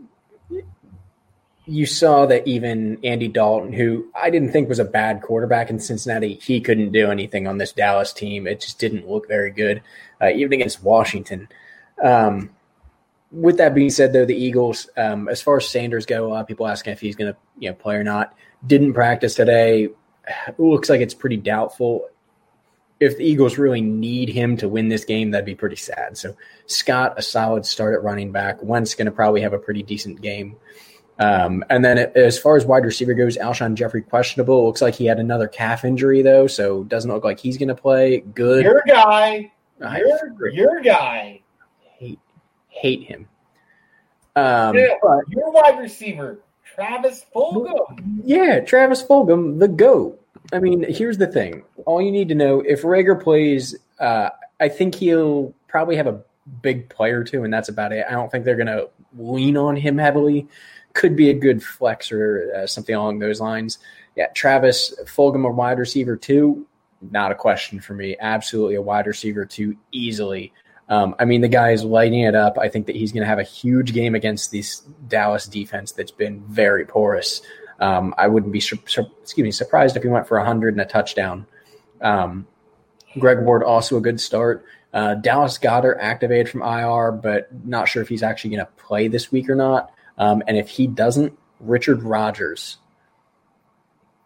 you 1.66 1.86
saw 1.86 2.26
that 2.26 2.46
even 2.46 2.98
Andy 3.04 3.28
Dalton, 3.28 3.72
who 3.72 4.08
I 4.20 4.30
didn't 4.30 4.52
think 4.52 4.68
was 4.68 4.78
a 4.78 4.84
bad 4.84 5.22
quarterback 5.22 5.70
in 5.70 5.78
Cincinnati, 5.78 6.34
he 6.34 6.60
couldn't 6.60 6.92
do 6.92 7.10
anything 7.10 7.46
on 7.46 7.58
this 7.58 7.72
Dallas 7.72 8.12
team. 8.12 8.46
It 8.46 8.60
just 8.60 8.78
didn't 8.78 9.08
look 9.08 9.28
very 9.28 9.50
good, 9.50 9.82
uh, 10.20 10.30
even 10.30 10.54
against 10.54 10.82
Washington. 10.82 11.48
Um, 12.02 12.50
with 13.30 13.58
that 13.58 13.74
being 13.74 13.90
said, 13.90 14.12
though, 14.12 14.24
the 14.24 14.36
Eagles, 14.36 14.88
um, 14.96 15.28
as 15.28 15.40
far 15.40 15.56
as 15.56 15.68
Sanders 15.68 16.04
go, 16.04 16.26
a 16.26 16.28
lot 16.28 16.40
of 16.40 16.46
people 16.48 16.66
asking 16.66 16.92
if 16.92 17.00
he's 17.00 17.16
going 17.16 17.32
to 17.32 17.38
you 17.58 17.70
know 17.70 17.74
play 17.74 17.94
or 17.94 18.04
not. 18.04 18.34
Didn't 18.66 18.94
practice 18.94 19.34
today. 19.34 19.88
It 20.46 20.60
looks 20.60 20.88
like 20.88 21.00
it's 21.00 21.14
pretty 21.14 21.36
doubtful. 21.36 22.08
If 23.02 23.18
the 23.18 23.24
Eagles 23.24 23.58
really 23.58 23.80
need 23.80 24.28
him 24.28 24.56
to 24.58 24.68
win 24.68 24.88
this 24.88 25.04
game, 25.04 25.30
that'd 25.30 25.44
be 25.44 25.54
pretty 25.54 25.76
sad. 25.76 26.16
So 26.16 26.36
Scott, 26.66 27.14
a 27.16 27.22
solid 27.22 27.66
start 27.66 27.94
at 27.94 28.02
running 28.02 28.32
back. 28.32 28.62
Wentz 28.62 28.94
going 28.94 29.06
to 29.06 29.12
probably 29.12 29.40
have 29.40 29.52
a 29.52 29.58
pretty 29.58 29.82
decent 29.82 30.20
game. 30.20 30.56
Um, 31.18 31.64
and 31.68 31.84
then 31.84 31.98
as 31.98 32.38
far 32.38 32.56
as 32.56 32.64
wide 32.64 32.84
receiver 32.84 33.14
goes, 33.14 33.36
Alshon 33.36 33.74
Jeffery 33.74 34.02
questionable. 34.02 34.66
Looks 34.66 34.82
like 34.82 34.94
he 34.94 35.06
had 35.06 35.20
another 35.20 35.46
calf 35.46 35.84
injury 35.84 36.22
though, 36.22 36.46
so 36.46 36.84
doesn't 36.84 37.10
look 37.10 37.24
like 37.24 37.38
he's 37.38 37.58
going 37.58 37.68
to 37.68 37.74
play. 37.74 38.20
Good. 38.20 38.64
Your 38.64 38.82
guy. 38.86 39.52
Your, 39.80 40.48
your 40.50 40.80
guy. 40.80 41.40
Hate 41.98 42.18
hate 42.68 43.04
him. 43.04 43.28
Um, 44.34 44.74
yeah, 44.74 44.94
your 45.28 45.50
wide 45.50 45.78
receiver, 45.78 46.40
Travis 46.64 47.24
Fulgham. 47.34 48.22
Yeah, 48.24 48.60
Travis 48.60 49.02
Fulgham, 49.02 49.58
the 49.58 49.68
goat. 49.68 50.21
I 50.52 50.58
mean, 50.58 50.84
here's 50.88 51.18
the 51.18 51.26
thing. 51.26 51.62
All 51.86 52.02
you 52.02 52.12
need 52.12 52.28
to 52.28 52.34
know 52.34 52.60
if 52.60 52.82
Reagor 52.82 53.22
plays, 53.22 53.74
uh, 53.98 54.30
I 54.60 54.68
think 54.68 54.94
he'll 54.94 55.54
probably 55.68 55.96
have 55.96 56.06
a 56.06 56.22
big 56.60 56.88
player 56.88 57.24
too, 57.24 57.44
and 57.44 57.52
that's 57.52 57.68
about 57.68 57.92
it. 57.92 58.04
I 58.08 58.12
don't 58.12 58.30
think 58.30 58.44
they're 58.44 58.56
going 58.56 58.66
to 58.66 58.88
lean 59.16 59.56
on 59.56 59.76
him 59.76 59.98
heavily 59.98 60.48
could 60.94 61.16
be 61.16 61.30
a 61.30 61.34
good 61.34 61.62
flex 61.62 62.12
or 62.12 62.52
uh, 62.54 62.66
something 62.66 62.94
along 62.94 63.18
those 63.18 63.40
lines. 63.40 63.78
Yeah, 64.16 64.26
Travis 64.34 64.94
Fulgham, 65.04 65.46
a 65.46 65.50
wide 65.50 65.78
receiver 65.78 66.16
too, 66.16 66.66
not 67.10 67.32
a 67.32 67.34
question 67.34 67.80
for 67.80 67.94
me. 67.94 68.16
Absolutely 68.20 68.74
a 68.74 68.82
wide 68.82 69.06
receiver 69.06 69.46
too, 69.46 69.76
easily. 69.90 70.52
Um, 70.88 71.14
I 71.18 71.24
mean, 71.24 71.40
the 71.40 71.48
guy 71.48 71.70
is 71.70 71.84
lighting 71.84 72.20
it 72.20 72.34
up. 72.34 72.58
I 72.58 72.68
think 72.68 72.86
that 72.86 72.96
he's 72.96 73.12
going 73.12 73.22
to 73.22 73.28
have 73.28 73.38
a 73.38 73.44
huge 73.44 73.94
game 73.94 74.14
against 74.14 74.50
this 74.50 74.80
Dallas 75.08 75.46
defense 75.46 75.92
that's 75.92 76.10
been 76.10 76.42
very 76.48 76.84
porous. 76.84 77.40
Um, 77.80 78.14
I 78.16 78.28
wouldn't 78.28 78.52
be 78.52 78.60
su- 78.60 78.78
su- 78.86 79.10
excuse 79.22 79.44
me 79.44 79.50
surprised 79.50 79.96
if 79.96 80.02
he 80.02 80.08
went 80.08 80.28
for 80.28 80.38
hundred 80.40 80.74
and 80.74 80.80
a 80.80 80.84
touchdown. 80.84 81.46
Um, 82.00 82.46
Greg 83.18 83.40
Ward 83.40 83.62
also 83.62 83.96
a 83.96 84.00
good 84.00 84.20
start. 84.20 84.64
Uh, 84.92 85.14
Dallas 85.14 85.58
Goedert 85.58 85.98
activated 86.00 86.48
from 86.48 86.62
IR, 86.62 87.12
but 87.12 87.48
not 87.64 87.88
sure 87.88 88.02
if 88.02 88.08
he's 88.08 88.22
actually 88.22 88.50
going 88.50 88.66
to 88.66 88.72
play 88.82 89.08
this 89.08 89.32
week 89.32 89.48
or 89.48 89.54
not. 89.54 89.90
Um, 90.18 90.42
and 90.46 90.56
if 90.56 90.68
he 90.68 90.86
doesn't, 90.86 91.36
Richard 91.60 92.02
Rodgers. 92.02 92.78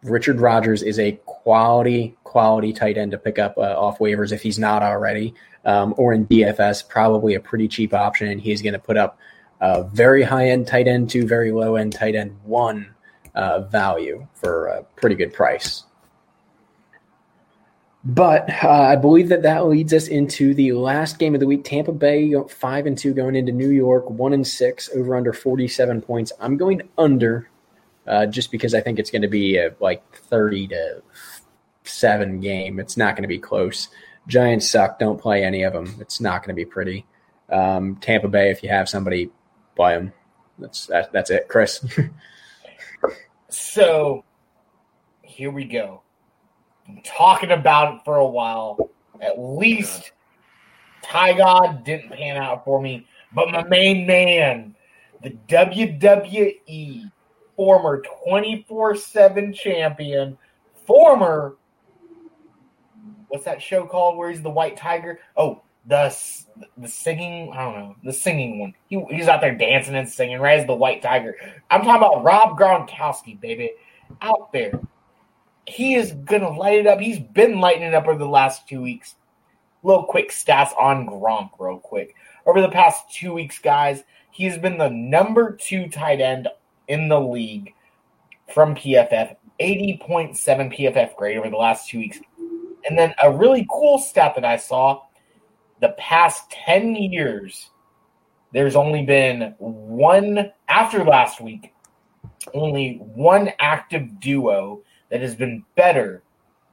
Richard 0.02 0.40
Rodgers 0.40 0.82
is 0.82 0.98
a 0.98 1.12
quality, 1.27 2.16
quality 2.24 2.73
tight 2.73 2.98
end 2.98 3.12
to 3.12 3.18
pick 3.18 3.39
up 3.39 3.56
uh, 3.56 3.74
off 3.78 3.98
waivers 3.98 4.32
if 4.32 4.43
he's 4.43 4.59
not 4.59 4.82
already, 4.82 5.35
um, 5.64 5.94
or 5.97 6.12
in 6.12 6.27
DFS, 6.27 6.89
probably 6.89 7.35
a 7.35 7.40
pretty 7.40 7.68
cheap 7.68 7.94
option. 7.94 8.28
And 8.28 8.40
he's 8.40 8.62
going 8.62 8.73
to 8.73 8.78
put 8.78 8.97
up 8.97 9.18
a 9.60 9.85
very 9.85 10.23
high 10.23 10.51
end 10.51 10.66
tight 10.66 10.86
end 10.89 11.10
to 11.10 11.27
very 11.27 11.52
low 11.52 11.77
end 11.77 11.93
tight 11.93 12.14
end 12.14 12.36
one 12.44 12.94
uh, 13.36 13.60
value 13.60 14.26
for 14.34 14.66
a 14.66 14.82
pretty 14.96 15.14
good 15.14 15.32
price. 15.32 15.84
But 18.04 18.48
uh, 18.62 18.70
I 18.70 18.96
believe 18.96 19.28
that 19.30 19.42
that 19.42 19.66
leads 19.66 19.92
us 19.92 20.06
into 20.06 20.54
the 20.54 20.72
last 20.72 21.18
game 21.18 21.34
of 21.34 21.40
the 21.40 21.46
week. 21.46 21.64
Tampa 21.64 21.92
Bay 21.92 22.32
five 22.48 22.86
and 22.86 22.96
two 22.96 23.12
going 23.12 23.34
into 23.34 23.52
New 23.52 23.70
York, 23.70 24.08
one 24.08 24.32
and 24.32 24.46
six 24.46 24.88
over 24.94 25.16
under 25.16 25.32
forty 25.32 25.66
seven 25.66 26.00
points. 26.00 26.32
I'm 26.40 26.56
going 26.56 26.82
under, 26.96 27.48
uh, 28.06 28.26
just 28.26 28.52
because 28.52 28.74
I 28.74 28.80
think 28.80 29.00
it's 29.00 29.10
going 29.10 29.22
to 29.22 29.28
be 29.28 29.56
a 29.56 29.74
like 29.80 30.08
thirty 30.14 30.68
to 30.68 31.02
seven 31.82 32.40
game. 32.40 32.78
It's 32.78 32.96
not 32.96 33.16
going 33.16 33.22
to 33.22 33.28
be 33.28 33.40
close. 33.40 33.88
Giants 34.28 34.70
suck. 34.70 35.00
Don't 35.00 35.20
play 35.20 35.42
any 35.42 35.64
of 35.64 35.72
them. 35.72 35.96
It's 36.00 36.20
not 36.20 36.42
going 36.42 36.54
to 36.54 36.54
be 36.54 36.64
pretty. 36.64 37.04
Um, 37.50 37.96
Tampa 37.96 38.28
Bay, 38.28 38.50
if 38.50 38.62
you 38.62 38.68
have 38.68 38.88
somebody, 38.88 39.30
play 39.74 39.94
them. 39.94 40.12
That's 40.60 40.86
that, 40.86 41.12
that's 41.12 41.30
it, 41.30 41.48
Chris. 41.48 41.84
so 43.48 44.24
here 45.23 45.51
we 45.51 45.64
go 45.64 46.02
I'm 46.89 47.01
talking 47.05 47.51
about 47.51 47.94
it 47.94 48.01
for 48.05 48.16
a 48.16 48.27
while. 48.27 48.90
At 49.20 49.39
least 49.39 50.12
Ty 51.02 51.36
God 51.36 51.85
didn't 51.85 52.10
pan 52.10 52.36
out 52.36 52.64
for 52.64 52.81
me, 52.81 53.06
but 53.35 53.51
my 53.51 53.64
main 53.64 54.06
man, 54.06 54.74
the 55.23 55.31
WWE 55.48 57.10
former 57.56 58.02
24 58.24 58.97
7 58.97 59.52
champion, 59.52 60.39
former, 60.86 61.56
what's 63.28 63.44
that 63.44 63.62
show 63.62 63.86
called 63.86 64.16
where 64.16 64.31
he's 64.31 64.43
the 64.43 64.51
white 64.51 64.77
tiger? 64.77 65.18
Oh, 65.36 65.62
the 65.86 66.16
the 66.78 66.88
singing, 66.88 67.52
I 67.52 67.64
don't 67.64 67.74
know, 67.74 67.96
the 68.02 68.12
singing 68.12 68.58
one. 68.58 68.74
He, 68.88 69.04
he's 69.10 69.28
out 69.28 69.40
there 69.40 69.54
dancing 69.54 69.94
and 69.94 70.08
singing, 70.08 70.38
right? 70.40 70.58
As 70.58 70.66
the 70.66 70.74
white 70.74 71.02
tiger. 71.02 71.36
I'm 71.70 71.82
talking 71.82 71.96
about 71.96 72.24
Rob 72.24 72.58
Gronkowski, 72.58 73.40
baby, 73.40 73.72
out 74.22 74.52
there 74.52 74.80
he 75.66 75.94
is 75.94 76.12
gonna 76.12 76.50
light 76.50 76.78
it 76.78 76.86
up. 76.86 77.00
He's 77.00 77.18
been 77.18 77.60
lighting 77.60 77.82
it 77.82 77.94
up 77.94 78.06
over 78.06 78.18
the 78.18 78.28
last 78.28 78.68
two 78.68 78.80
weeks. 78.80 79.16
Little 79.82 80.04
quick 80.04 80.30
stats 80.30 80.70
on 80.80 81.06
Gronk, 81.06 81.50
real 81.58 81.78
quick. 81.78 82.14
Over 82.46 82.60
the 82.60 82.70
past 82.70 83.12
two 83.12 83.34
weeks, 83.34 83.58
guys, 83.58 84.04
he 84.30 84.44
has 84.44 84.58
been 84.58 84.78
the 84.78 84.90
number 84.90 85.56
two 85.56 85.88
tight 85.88 86.20
end 86.20 86.48
in 86.88 87.08
the 87.08 87.20
league 87.20 87.74
from 88.52 88.74
PFF, 88.74 89.36
80.7 89.60 89.98
PFF 90.38 91.16
grade 91.16 91.38
over 91.38 91.50
the 91.50 91.56
last 91.56 91.88
two 91.88 91.98
weeks. 91.98 92.20
And 92.88 92.96
then 92.96 93.14
a 93.22 93.32
really 93.32 93.66
cool 93.70 93.98
stat 93.98 94.34
that 94.36 94.44
I 94.44 94.56
saw 94.56 95.02
the 95.81 95.94
past 95.98 96.51
10 96.51 96.97
years, 96.97 97.70
there's 98.53 98.77
only 98.77 99.05
been 99.05 99.55
one, 99.59 100.53
after 100.69 101.05
last 101.05 101.40
week, 101.40 101.73
only 102.55 102.98
one 102.98 103.51
active 103.59 104.20
duo 104.20 104.82
that 105.11 105.20
has 105.20 105.35
been 105.35 105.65
better 105.77 106.23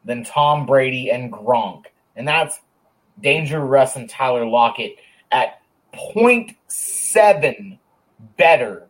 than 0.06 0.24
Tom 0.24 0.66
Brady 0.66 1.10
and 1.10 1.32
Gronk, 1.32 1.86
and 2.16 2.28
that's 2.28 2.60
Danger 3.22 3.60
Russ 3.60 3.96
and 3.96 4.10
Tyler 4.10 4.46
Lockett 4.46 4.98
at 5.32 5.62
0.7 5.94 7.78
better 8.38 8.88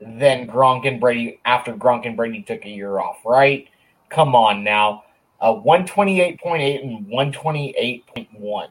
than 0.00 0.46
Gronk 0.46 0.86
and 0.86 1.00
Brady 1.00 1.40
after 1.44 1.74
Gronk 1.74 2.06
and 2.06 2.16
Brady 2.16 2.42
took 2.42 2.64
a 2.64 2.70
year 2.70 2.98
off, 2.98 3.18
right? 3.24 3.68
Come 4.08 4.34
on 4.34 4.62
now. 4.62 5.04
Uh, 5.40 5.52
128.8 5.52 6.82
and 6.82 7.06
128.1. 7.06 8.68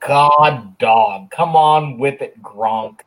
God 0.00 0.78
dog. 0.78 1.30
Come 1.30 1.56
on 1.56 1.98
with 1.98 2.22
it, 2.22 2.42
Gronk. 2.42 3.00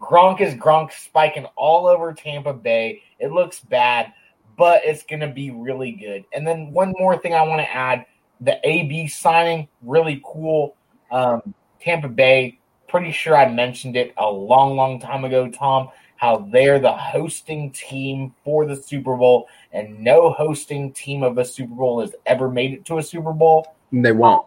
Gronk 0.00 0.40
is 0.40 0.54
Gronk 0.54 0.92
spiking 0.92 1.46
all 1.56 1.86
over 1.86 2.12
Tampa 2.12 2.52
Bay. 2.52 3.02
It 3.18 3.30
looks 3.32 3.60
bad 3.60 4.12
but 4.56 4.82
it's 4.84 5.02
going 5.02 5.20
to 5.20 5.28
be 5.28 5.50
really 5.50 5.92
good. 5.92 6.24
And 6.32 6.46
then 6.46 6.72
one 6.72 6.94
more 6.98 7.16
thing 7.16 7.34
I 7.34 7.42
want 7.42 7.60
to 7.60 7.74
add 7.74 8.06
the 8.40 8.58
AB 8.64 9.08
signing, 9.08 9.68
really 9.82 10.22
cool. 10.24 10.76
Um, 11.10 11.54
Tampa 11.80 12.08
Bay, 12.08 12.58
pretty 12.88 13.12
sure 13.12 13.36
I 13.36 13.50
mentioned 13.50 13.96
it 13.96 14.12
a 14.16 14.28
long, 14.28 14.76
long 14.76 15.00
time 15.00 15.24
ago, 15.24 15.48
Tom, 15.48 15.90
how 16.16 16.48
they're 16.52 16.78
the 16.78 16.92
hosting 16.92 17.70
team 17.72 18.34
for 18.44 18.66
the 18.66 18.76
Super 18.76 19.16
Bowl, 19.16 19.48
and 19.72 19.98
no 20.00 20.30
hosting 20.30 20.92
team 20.92 21.22
of 21.22 21.38
a 21.38 21.44
Super 21.44 21.74
Bowl 21.74 22.00
has 22.00 22.14
ever 22.26 22.48
made 22.48 22.72
it 22.72 22.84
to 22.86 22.98
a 22.98 23.02
Super 23.02 23.32
Bowl. 23.32 23.74
They 23.92 24.12
won't. 24.12 24.46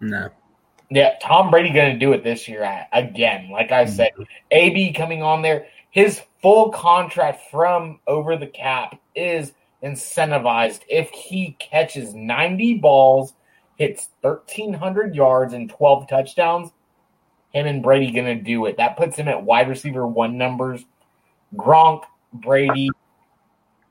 No. 0.00 0.30
Yeah, 0.90 1.14
Tom 1.22 1.50
Brady 1.50 1.72
going 1.72 1.92
to 1.92 1.98
do 1.98 2.12
it 2.12 2.24
this 2.24 2.48
year 2.48 2.86
again. 2.92 3.50
Like 3.50 3.70
I 3.70 3.84
said, 3.84 4.10
mm-hmm. 4.12 4.22
AB 4.50 4.92
coming 4.92 5.22
on 5.22 5.42
there. 5.42 5.66
His 5.90 6.20
full 6.42 6.70
contract 6.70 7.50
from 7.50 8.00
over 8.06 8.36
the 8.36 8.46
cap 8.46 9.00
is 9.14 9.52
incentivized 9.82 10.80
if 10.88 11.10
he 11.10 11.56
catches 11.58 12.14
90 12.14 12.74
balls, 12.74 13.34
hits 13.76 14.08
1,300 14.22 15.14
yards, 15.14 15.54
and 15.54 15.70
12 15.70 16.08
touchdowns. 16.08 16.70
Him 17.52 17.66
and 17.66 17.82
Brady 17.82 18.12
going 18.12 18.38
to 18.38 18.42
do 18.42 18.66
it. 18.66 18.76
That 18.76 18.96
puts 18.96 19.16
him 19.16 19.28
at 19.28 19.42
wide 19.42 19.68
receiver 19.68 20.06
one 20.06 20.38
numbers. 20.38 20.84
Gronk, 21.56 22.02
Brady, 22.32 22.90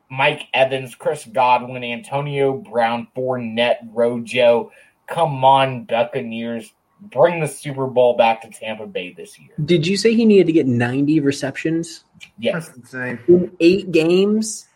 Mike 0.10 0.44
Evans, 0.53 0.95
Chris 0.95 1.26
Godwin, 1.26 1.84
Antonio 1.84 2.53
Brown, 2.53 3.07
Fournette, 3.15 3.77
Rojo. 3.94 4.72
Come 5.10 5.44
on, 5.44 5.86
Buccaneers 5.86 6.73
bring 7.02 7.40
the 7.40 7.48
Super 7.48 7.88
Bowl 7.88 8.15
back 8.18 8.41
to 8.41 8.49
Tampa 8.49 8.86
Bay 8.86 9.14
this 9.14 9.40
year. 9.40 9.52
Did 9.64 9.88
you 9.88 9.98
say 9.98 10.14
he 10.14 10.26
needed 10.26 10.48
to 10.48 10.53
get 10.53 10.68
90 10.68 11.19
receptions? 11.22 12.03
Yes. 12.38 12.68
That's 12.68 12.77
insane. 12.77 13.19
In 13.27 13.52
eight 13.60 13.91
games? 13.91 14.68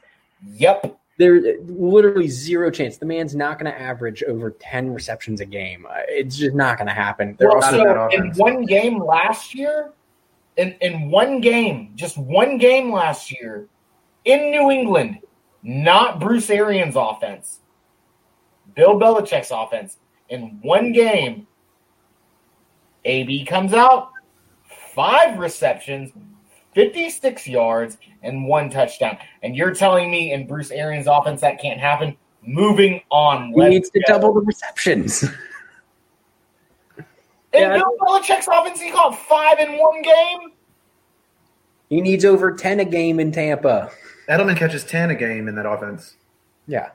Yep. 0.56 1.00
There's 1.18 1.60
literally 1.68 2.28
zero 2.28 2.72
chance. 2.72 2.98
The 2.98 3.06
man's 3.06 3.36
not 3.36 3.60
going 3.60 3.72
to 3.72 3.80
average 3.80 4.24
over 4.24 4.52
10 4.52 4.94
receptions 4.94 5.42
a 5.42 5.46
game. 5.46 5.86
Uh, 5.88 6.00
it's 6.08 6.38
just 6.38 6.56
not 6.56 6.78
going 6.78 6.88
to 6.88 6.94
happen. 6.94 7.36
They're 7.38 7.50
well, 7.50 7.64
also 7.64 7.78
so 7.78 8.10
in 8.12 8.32
one 8.34 8.66
game 8.66 9.00
last 9.00 9.54
year, 9.54 9.92
in, 10.58 10.76
in 10.82 11.12
one 11.12 11.40
game, 11.42 11.92
just 11.96 12.18
one 12.18 12.58
game 12.58 12.92
last 12.92 13.32
year 13.32 13.68
in 14.26 14.52
New 14.52 14.72
England, 14.72 15.20
not 15.62 16.20
Bruce 16.20 16.50
Arians' 16.50 16.96
offense, 16.96 17.60
Bill 18.76 19.00
Belichick's 19.00 19.52
offense, 19.52 19.98
in 20.30 20.60
one 20.62 20.92
game, 20.92 21.48
AB 23.06 23.46
comes 23.46 23.74
out, 23.74 24.12
five 24.96 25.38
receptions, 25.38 26.12
56 26.74 27.48
yards, 27.48 27.98
and 28.24 28.48
one 28.48 28.70
touchdown. 28.70 29.18
And 29.44 29.56
you're 29.56 29.74
telling 29.74 30.10
me 30.10 30.34
in 30.34 30.48
Bruce 30.48 30.72
Arians' 30.72 31.08
offense 31.08 31.42
that 31.42 31.62
can't 31.62 31.80
happen? 31.80 32.16
Moving 32.46 33.02
on. 33.10 33.50
He 33.50 33.56
let's 33.56 33.70
needs 33.70 33.90
to 33.92 34.00
go. 34.00 34.14
double 34.14 34.34
the 34.34 34.42
receptions. 34.42 35.24
In 37.54 37.62
Yeah, 37.62 37.74
I 37.74 37.78
Bill 37.78 37.96
Belichick's 38.02 38.48
offense, 38.52 38.82
he 38.82 38.92
caught 38.92 39.16
five 39.16 39.60
in 39.60 39.78
one 39.78 40.02
game. 40.02 40.54
He 41.90 42.02
needs 42.02 42.26
over 42.26 42.52
10 42.52 42.80
a 42.80 42.86
game 42.86 43.20
in 43.20 43.32
Tampa. 43.32 43.92
Edelman 44.28 44.58
catches 44.58 44.84
10 44.84 45.12
a 45.12 45.16
game 45.16 45.48
in 45.48 45.54
that 45.56 45.68
offense. 45.68 46.16
Yeah. 46.66 46.90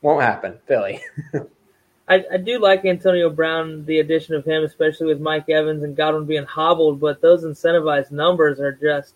Won't 0.00 0.22
happen. 0.22 0.58
Philly. 0.66 1.02
I, 2.06 2.22
I 2.32 2.36
do 2.36 2.58
like 2.58 2.84
Antonio 2.84 3.30
Brown, 3.30 3.86
the 3.86 4.00
addition 4.00 4.34
of 4.34 4.44
him, 4.44 4.62
especially 4.62 5.06
with 5.06 5.20
Mike 5.20 5.48
Evans 5.48 5.82
and 5.82 5.96
Godwin 5.96 6.26
being 6.26 6.44
hobbled. 6.44 7.00
But 7.00 7.20
those 7.20 7.44
incentivized 7.44 8.10
numbers 8.10 8.60
are 8.60 8.72
just 8.72 9.14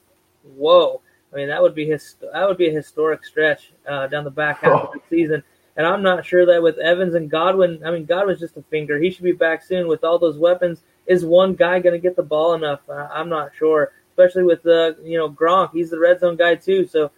whoa. 0.57 1.01
I 1.33 1.37
mean, 1.37 1.49
that 1.49 1.61
would 1.61 1.75
be 1.75 1.87
his 1.87 2.17
that 2.33 2.49
would 2.49 2.57
be 2.57 2.69
a 2.69 2.73
historic 2.73 3.25
stretch 3.25 3.73
uh, 3.87 4.07
down 4.07 4.25
the 4.25 4.31
back 4.31 4.63
half 4.63 4.85
of 4.85 4.93
the 4.95 5.01
season. 5.11 5.43
And 5.77 5.87
I'm 5.87 6.03
not 6.03 6.25
sure 6.25 6.47
that 6.47 6.63
with 6.63 6.79
Evans 6.79 7.15
and 7.15 7.31
Godwin, 7.31 7.83
I 7.85 7.91
mean, 7.93 8.05
Godwin's 8.05 8.41
just 8.41 8.57
a 8.57 8.63
finger. 8.63 8.99
He 8.99 9.11
should 9.11 9.23
be 9.23 9.33
back 9.33 9.63
soon 9.63 9.87
with 9.87 10.03
all 10.03 10.19
those 10.19 10.37
weapons. 10.37 10.81
Is 11.07 11.25
one 11.25 11.55
guy 11.55 11.79
going 11.79 11.93
to 11.93 12.01
get 12.01 12.17
the 12.17 12.23
ball 12.23 12.55
enough? 12.55 12.81
Uh, 12.89 13.07
I'm 13.13 13.29
not 13.29 13.53
sure. 13.57 13.93
Especially 14.11 14.43
with 14.43 14.63
the 14.63 14.97
uh, 14.99 15.03
you 15.05 15.19
know 15.19 15.31
Gronk, 15.31 15.73
he's 15.73 15.91
the 15.91 15.99
red 15.99 16.21
zone 16.21 16.37
guy 16.37 16.55
too. 16.55 16.87
So 16.87 17.11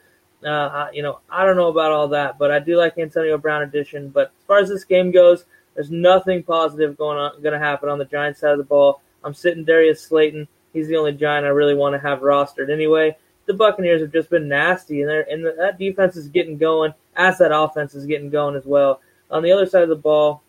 uh, 0.44 0.88
you 0.92 1.02
know, 1.02 1.20
I 1.30 1.44
don't 1.44 1.56
know 1.56 1.68
about 1.68 1.92
all 1.92 2.09
that, 2.09 2.38
but 2.38 2.51
I 2.51 2.59
do 2.59 2.76
like 2.76 2.98
Antonio 2.98 3.38
Brown 3.38 3.62
addition. 3.62 4.09
But 4.09 4.32
as 4.40 4.47
far 4.47 4.59
as 4.59 4.68
this 4.68 4.84
game 4.84 5.10
goes, 5.10 5.44
there's 5.74 5.90
nothing 5.90 6.42
positive 6.42 6.97
going 6.97 7.18
on 7.18 7.42
going 7.42 7.52
to 7.52 7.59
happen 7.59 7.88
on 7.88 7.98
the 7.98 8.05
Giants 8.05 8.40
side 8.40 8.52
of 8.52 8.59
the 8.59 8.64
ball. 8.64 9.01
I'm 9.22 9.34
sitting 9.34 9.64
Darius 9.64 10.02
Slayton. 10.02 10.48
He's 10.72 10.88
the 10.88 10.97
only 10.97 11.12
Giant 11.12 11.47
I 11.47 11.51
really 11.51 11.74
want 11.74 11.94
to 11.94 12.01
have 12.01 12.20
rostered 12.20 12.70
anyway. 12.70 13.16
The 13.47 13.55
Buccaneers 13.55 14.01
have 14.01 14.12
just 14.12 14.30
been 14.30 14.48
nasty, 14.48 15.02
and 15.02 15.10
and 15.10 15.44
the, 15.44 15.55
that 15.59 15.78
defense 15.78 16.16
is 16.16 16.28
getting 16.28 16.59
going 16.59 16.94
as 17.16 17.38
that 17.38 17.56
offense 17.56 17.94
is 17.94 18.06
getting 18.06 18.30
going 18.30 18.55
as 18.55 18.64
well. 18.64 19.01
On 19.30 19.42
the 19.42 19.52
other 19.52 19.66
side 19.66 19.82
of 19.82 19.88
the 19.88 19.97
ball, 19.97 20.42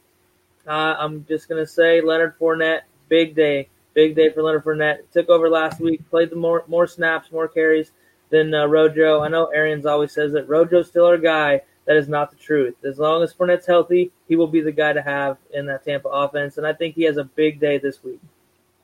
uh, 0.67 0.95
I'm 0.99 1.25
just 1.25 1.49
gonna 1.49 1.65
say 1.65 2.01
Leonard 2.01 2.37
Fournette, 2.37 2.81
big 3.09 3.35
day, 3.35 3.69
big 3.93 4.15
day 4.15 4.29
for 4.29 4.43
Leonard 4.43 4.63
Fournette. 4.63 4.99
Took 5.11 5.29
over 5.29 5.49
last 5.49 5.79
week, 5.79 6.07
played 6.09 6.29
the 6.29 6.35
more 6.35 6.63
more 6.67 6.85
snaps, 6.85 7.31
more 7.31 7.47
carries 7.47 7.91
than 8.29 8.53
uh, 8.53 8.65
Rojo. 8.65 9.21
I 9.21 9.29
know 9.29 9.45
Arians 9.47 9.85
always 9.85 10.11
says 10.11 10.33
that 10.33 10.47
Rojo's 10.47 10.87
still 10.87 11.05
our 11.05 11.17
guy. 11.17 11.61
That 11.91 11.97
is 11.97 12.07
not 12.07 12.31
the 12.31 12.37
truth. 12.37 12.75
As 12.85 12.99
long 12.99 13.21
as 13.21 13.33
Fournette's 13.33 13.65
healthy, 13.65 14.13
he 14.29 14.37
will 14.37 14.47
be 14.47 14.61
the 14.61 14.71
guy 14.71 14.93
to 14.93 15.01
have 15.01 15.35
in 15.53 15.65
that 15.65 15.83
Tampa 15.83 16.07
offense, 16.07 16.57
and 16.57 16.65
I 16.65 16.71
think 16.71 16.95
he 16.95 17.03
has 17.03 17.17
a 17.17 17.25
big 17.25 17.59
day 17.59 17.79
this 17.79 18.01
week. 18.01 18.21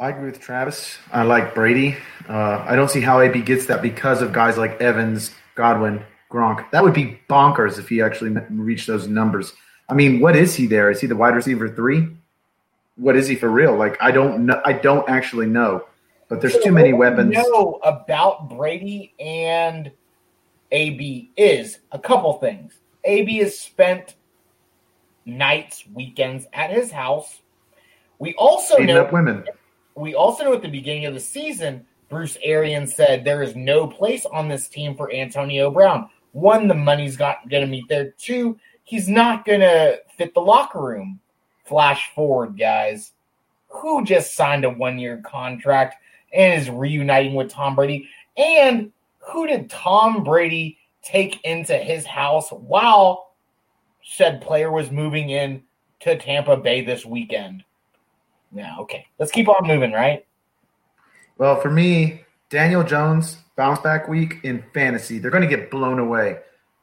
I 0.00 0.10
agree 0.10 0.30
with 0.30 0.40
Travis. 0.40 0.96
I 1.12 1.22
like 1.22 1.54
Brady. 1.54 1.96
Uh, 2.28 2.64
I 2.66 2.76
don't 2.76 2.90
see 2.90 3.00
how 3.00 3.20
AB 3.20 3.42
gets 3.42 3.66
that 3.66 3.82
because 3.82 4.22
of 4.22 4.32
guys 4.32 4.56
like 4.56 4.80
Evans, 4.80 5.32
Godwin, 5.56 6.04
Gronk. 6.30 6.70
That 6.70 6.84
would 6.84 6.94
be 6.94 7.20
bonkers 7.28 7.78
if 7.78 7.88
he 7.88 8.00
actually 8.00 8.30
reached 8.50 8.86
those 8.86 9.08
numbers. 9.08 9.54
I 9.88 9.94
mean, 9.94 10.20
what 10.20 10.36
is 10.36 10.54
he 10.54 10.66
there? 10.66 10.90
Is 10.90 11.00
he 11.00 11.08
the 11.08 11.16
wide 11.16 11.34
receiver 11.34 11.68
three? 11.68 12.06
What 12.96 13.16
is 13.16 13.26
he 13.26 13.34
for 13.34 13.48
real? 13.48 13.76
Like, 13.76 13.96
I 14.00 14.12
don't 14.12 14.46
know. 14.46 14.60
I 14.64 14.72
don't 14.74 15.08
actually 15.08 15.46
know. 15.46 15.84
But 16.28 16.40
there's 16.40 16.58
too 16.58 16.72
many 16.72 16.92
What 16.92 17.16
we 17.16 17.24
weapons. 17.24 17.34
know 17.34 17.80
about 17.82 18.50
Brady 18.50 19.14
and 19.18 19.90
AB 20.70 21.32
is 21.36 21.78
a 21.90 21.98
couple 21.98 22.34
things. 22.34 22.74
AB 23.04 23.38
has 23.38 23.58
spent 23.58 24.14
nights, 25.24 25.84
weekends 25.92 26.46
at 26.52 26.70
his 26.70 26.92
house. 26.92 27.40
We 28.18 28.34
also 28.34 28.76
Beating 28.76 28.94
know 28.96 29.02
up 29.04 29.12
women. 29.12 29.44
We 29.98 30.14
also 30.14 30.44
know 30.44 30.54
at 30.54 30.62
the 30.62 30.68
beginning 30.68 31.06
of 31.06 31.14
the 31.14 31.20
season, 31.20 31.84
Bruce 32.08 32.38
Arians 32.42 32.94
said 32.94 33.24
there 33.24 33.42
is 33.42 33.54
no 33.54 33.86
place 33.86 34.24
on 34.26 34.48
this 34.48 34.68
team 34.68 34.94
for 34.94 35.12
Antonio 35.12 35.70
Brown. 35.70 36.08
One, 36.32 36.68
the 36.68 36.74
money's 36.74 37.16
got 37.16 37.48
going 37.48 37.64
to 37.64 37.70
meet 37.70 37.88
there. 37.88 38.12
Two, 38.12 38.58
he's 38.84 39.08
not 39.08 39.44
going 39.44 39.60
to 39.60 40.00
fit 40.16 40.34
the 40.34 40.40
locker 40.40 40.80
room. 40.80 41.20
Flash 41.64 42.10
forward, 42.14 42.58
guys. 42.58 43.12
Who 43.68 44.04
just 44.04 44.34
signed 44.34 44.64
a 44.64 44.70
one 44.70 44.98
year 44.98 45.20
contract 45.24 45.96
and 46.32 46.60
is 46.60 46.70
reuniting 46.70 47.34
with 47.34 47.50
Tom 47.50 47.74
Brady? 47.74 48.08
And 48.36 48.92
who 49.18 49.46
did 49.46 49.68
Tom 49.68 50.24
Brady 50.24 50.78
take 51.02 51.44
into 51.44 51.76
his 51.76 52.06
house 52.06 52.50
while 52.50 53.32
said 54.02 54.40
player 54.40 54.70
was 54.70 54.90
moving 54.90 55.28
in 55.30 55.62
to 56.00 56.16
Tampa 56.16 56.56
Bay 56.56 56.82
this 56.82 57.04
weekend? 57.04 57.64
Yeah, 58.52 58.76
okay. 58.80 59.06
Let's 59.18 59.32
keep 59.32 59.48
on 59.48 59.66
moving, 59.66 59.92
right? 59.92 60.24
Well, 61.36 61.60
for 61.60 61.70
me, 61.70 62.24
Daniel 62.50 62.82
Jones 62.82 63.36
bounce 63.56 63.80
back 63.80 64.08
week 64.08 64.36
in 64.42 64.64
fantasy. 64.72 65.18
They're 65.18 65.30
going 65.30 65.48
to 65.48 65.56
get 65.56 65.70
blown 65.70 65.98
away. 65.98 66.38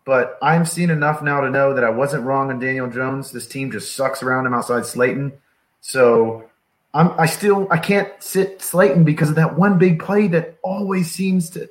But 0.06 0.38
I'm 0.42 0.66
seeing 0.66 0.92
enough 0.92 1.24
now 1.24 1.42
to 1.42 1.50
know 1.50 1.74
that 1.74 1.84
I 1.84 1.90
wasn't 1.90 2.26
wrong 2.26 2.52
on 2.52 2.60
Daniel 2.60 2.88
Jones. 2.88 3.32
This 3.32 3.48
team 3.48 3.72
just 3.72 3.96
sucks 3.96 4.22
around 4.22 4.46
him 4.46 4.54
outside 4.54 4.86
Slayton. 4.86 5.34
So 5.82 6.48
I'm 6.94 7.12
I 7.20 7.26
still 7.26 7.68
I 7.72 7.78
can't 7.78 8.10
sit 8.20 8.62
Slayton 8.62 9.04
because 9.04 9.30
of 9.30 9.36
that 9.36 9.58
one 9.58 9.80
big 9.80 10.00
play 10.00 10.28
that 10.28 10.58
always 10.64 11.12
seems 11.12 11.50
to 11.52 11.70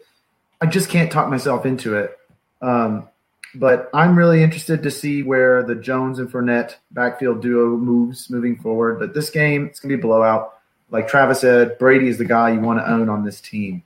I 0.60 0.66
just 0.66 0.88
can't 0.88 1.12
talk 1.12 1.28
myself 1.28 1.64
into 1.64 1.96
it. 1.96 2.18
Um, 2.60 3.08
but 3.54 3.88
I'm 3.94 4.16
really 4.16 4.42
interested 4.42 4.82
to 4.82 4.90
see 4.90 5.22
where 5.22 5.62
the 5.62 5.74
Jones 5.74 6.18
and 6.18 6.30
Fournette 6.30 6.76
backfield 6.90 7.42
duo 7.42 7.76
moves 7.76 8.28
moving 8.30 8.56
forward. 8.56 8.98
But 8.98 9.14
this 9.14 9.30
game, 9.30 9.66
it's 9.66 9.80
gonna 9.80 9.94
be 9.94 10.00
a 10.00 10.02
blowout. 10.02 10.54
Like 10.90 11.08
Travis 11.08 11.40
said, 11.40 11.78
Brady 11.78 12.08
is 12.08 12.18
the 12.18 12.24
guy 12.24 12.50
you 12.52 12.60
want 12.60 12.78
to 12.78 12.90
own 12.90 13.08
on 13.08 13.24
this 13.24 13.40
team. 13.40 13.82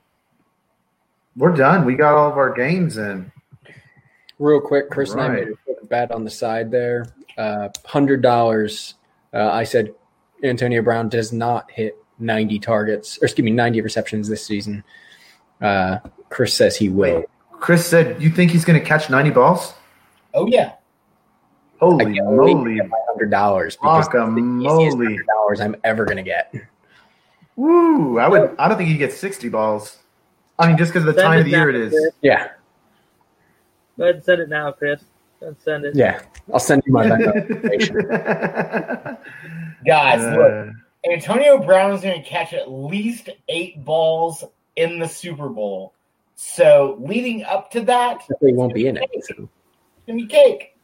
We're 1.36 1.55
done. 1.55 1.85
We 1.85 1.95
got 1.95 2.15
all 2.15 2.31
of 2.31 2.36
our 2.36 2.53
games 2.53 2.97
in. 2.99 3.31
Real 4.39 4.61
quick, 4.61 4.90
Chris 4.90 5.12
and 5.12 5.20
I 5.20 5.28
Right. 5.28 5.47
made 5.66 5.77
a 5.82 5.86
bet 5.86 6.11
on 6.11 6.24
the 6.24 6.31
side 6.31 6.70
there. 6.70 7.07
Uh, 7.36 7.69
Hundred 7.85 8.23
dollars. 8.23 8.95
Uh, 9.32 9.51
I 9.51 9.65
said 9.65 9.95
Antonio 10.43 10.82
Brown 10.82 11.09
does 11.09 11.32
not 11.32 11.70
hit 11.70 11.97
ninety 12.19 12.59
targets, 12.59 13.19
or 13.23 13.27
excuse 13.27 13.45
me, 13.45 13.51
ninety 13.53 13.81
receptions 13.81 14.28
this 14.28 14.45
season. 14.45 14.82
Uh, 15.61 15.99
Chris 16.31 16.55
says 16.55 16.77
he 16.77 16.89
will. 16.89 17.24
Chris 17.60 17.86
said, 17.86 18.22
"You 18.22 18.30
think 18.30 18.51
he's 18.51 18.64
going 18.64 18.78
to 18.78 18.85
catch 18.85 19.10
ninety 19.10 19.30
balls?" 19.30 19.74
Oh 20.35 20.47
yeah. 20.47 20.72
I 21.80 21.85
Holy 21.85 22.05
can't 22.06 22.26
wait 22.26 22.48
to 22.48 22.55
moly! 22.55 22.74
get 22.76 22.89
my 22.89 22.98
hundred 23.09 23.30
dollars 23.30 23.76
because 23.76 24.06
it's 24.06 24.12
the 24.12 24.18
easiest 24.18 24.97
Guacamole. 24.97 25.05
hundred 25.06 25.26
dollars 25.26 25.60
I'm 25.60 25.76
ever 25.85 26.05
gonna 26.05 26.22
get. 26.24 26.52
Woo! 27.56 28.18
I 28.18 28.28
would. 28.28 28.55
I 28.59 28.68
don't 28.68 28.76
think 28.78 28.89
he 28.90 28.97
gets 28.97 29.16
sixty 29.16 29.48
balls. 29.48 29.97
I 30.59 30.66
mean, 30.66 30.76
just 30.76 30.93
because 30.93 31.06
of 31.09 31.14
the 31.14 31.20
Send 31.20 31.30
time 31.32 31.39
of 31.40 31.44
the 31.44 31.52
now, 31.52 31.59
year 31.59 31.68
it 31.70 31.76
is. 31.76 31.90
Chris. 31.93 32.12
Yeah, 32.20 32.48
Go 33.97 34.05
ahead 34.05 34.14
and 34.16 34.24
send 34.24 34.40
it 34.43 34.48
now, 34.48 34.72
Chris. 34.72 35.01
Go 35.40 35.47
ahead 35.47 35.55
and 35.55 35.62
send 35.62 35.85
it. 35.85 35.94
yeah. 35.94 36.20
I'll 36.52 36.59
send 36.59 36.82
you 36.85 36.93
my 36.93 37.06
Venmo 37.06 37.48
information. 37.48 37.97
Guys, 39.86 40.20
look, 40.36 40.68
Uh, 40.68 41.12
Antonio 41.12 41.59
Brown 41.59 41.93
is 41.93 42.01
going 42.01 42.20
to 42.22 42.28
catch 42.28 42.52
at 42.52 42.70
least 42.70 43.28
eight 43.48 43.85
balls 43.85 44.43
in 44.74 44.98
the 44.98 45.06
Super 45.09 45.48
Bowl. 45.48 45.94
So 46.40 46.97
leading 47.01 47.43
up 47.43 47.69
to 47.73 47.81
that, 47.81 48.19
it's 48.31 48.40
They 48.40 48.52
won't 48.52 48.73
be 48.73 48.86
in 48.86 48.97
it. 48.97 49.02
So. 49.23 49.35
going 50.06 50.20
to 50.20 50.24
be 50.24 50.27
cake. 50.27 50.77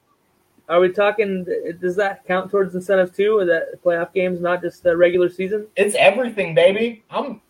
Are 0.68 0.80
we 0.80 0.88
talking? 0.90 1.46
Does 1.80 1.94
that 1.94 2.26
count 2.26 2.50
towards 2.50 2.74
incentives 2.74 3.16
too? 3.16 3.38
Or 3.38 3.44
that 3.44 3.80
playoff 3.84 4.12
games, 4.12 4.40
not 4.40 4.62
just 4.62 4.82
the 4.82 4.96
regular 4.96 5.28
season? 5.28 5.68
It's 5.76 5.94
everything, 5.94 6.56
baby. 6.56 7.04
I'm 7.08 7.40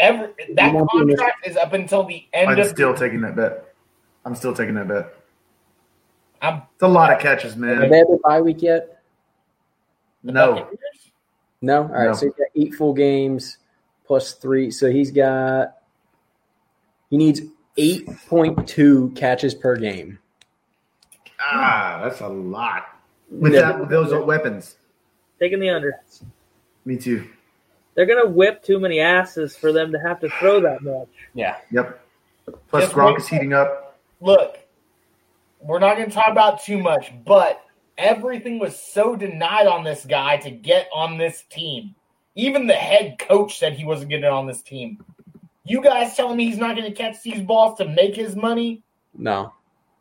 every 0.00 0.30
that 0.54 0.74
won't 0.74 0.90
be 0.90 0.98
in 0.98 1.06
this- 1.06 1.20
contract 1.20 1.46
is 1.46 1.56
up 1.56 1.74
until 1.74 2.02
the 2.02 2.26
end 2.32 2.50
I'm 2.50 2.58
of 2.58 2.66
still 2.66 2.92
taking 2.92 3.20
that 3.20 3.36
bet. 3.36 3.72
I'm 4.24 4.34
still 4.34 4.52
taking 4.52 4.74
that 4.74 4.88
bet. 4.88 5.14
I'm 6.42 6.62
It's 6.74 6.82
a 6.82 6.88
lot 6.88 7.12
of 7.12 7.20
catches, 7.20 7.54
man. 7.54 7.70
Have 7.70 7.78
man. 7.82 7.90
they 7.90 7.98
had 7.98 8.08
their 8.08 8.18
bye 8.18 8.40
week 8.40 8.62
yet? 8.62 9.00
No. 10.24 10.66
No. 11.62 11.82
All 11.82 11.88
right. 11.88 12.06
No. 12.06 12.12
So 12.14 12.26
he's 12.26 12.34
got 12.34 12.48
eight 12.56 12.74
full 12.74 12.94
games 12.94 13.58
plus 14.08 14.32
three. 14.34 14.72
So 14.72 14.90
he's 14.90 15.12
got. 15.12 15.74
He 17.10 17.16
needs 17.16 17.40
eight 17.76 18.06
point 18.28 18.68
two 18.68 19.12
catches 19.16 19.54
per 19.54 19.76
game. 19.76 20.18
Ah, 21.40 22.00
that's 22.02 22.20
a 22.20 22.28
lot. 22.28 22.86
With 23.30 23.52
No. 23.52 23.60
that, 23.60 23.80
with 23.80 23.88
those 23.90 24.12
weapons. 24.24 24.76
Taking 25.38 25.60
the 25.60 25.70
under. 25.70 26.00
Me 26.84 26.96
too. 26.96 27.28
They're 27.94 28.06
gonna 28.06 28.28
whip 28.28 28.62
too 28.62 28.78
many 28.80 29.00
asses 29.00 29.56
for 29.56 29.72
them 29.72 29.92
to 29.92 29.98
have 29.98 30.20
to 30.20 30.28
throw 30.30 30.60
that 30.60 30.82
much. 30.82 31.08
Yeah. 31.34 31.56
Yep. 31.70 32.00
Plus, 32.68 32.84
Just 32.84 32.94
Gronk 32.94 33.12
wait. 33.12 33.20
is 33.20 33.28
heating 33.28 33.52
up. 33.52 33.98
Look, 34.20 34.58
we're 35.60 35.78
not 35.80 35.96
going 35.96 36.08
to 36.08 36.14
talk 36.14 36.28
about 36.30 36.62
too 36.62 36.78
much, 36.78 37.12
but 37.26 37.62
everything 37.98 38.58
was 38.58 38.78
so 38.80 39.14
denied 39.16 39.66
on 39.66 39.84
this 39.84 40.04
guy 40.06 40.38
to 40.38 40.50
get 40.50 40.88
on 40.94 41.18
this 41.18 41.42
team. 41.50 41.94
Even 42.34 42.66
the 42.66 42.72
head 42.74 43.18
coach 43.18 43.58
said 43.58 43.74
he 43.74 43.84
wasn't 43.84 44.08
getting 44.10 44.24
on 44.24 44.46
this 44.46 44.62
team. 44.62 45.04
You 45.68 45.82
guys 45.82 46.16
telling 46.16 46.36
me 46.36 46.46
he's 46.46 46.58
not 46.58 46.76
going 46.76 46.90
to 46.90 46.96
catch 46.96 47.22
these 47.22 47.42
balls 47.42 47.76
to 47.78 47.86
make 47.86 48.14
his 48.14 48.34
money? 48.34 48.82
No. 49.14 49.52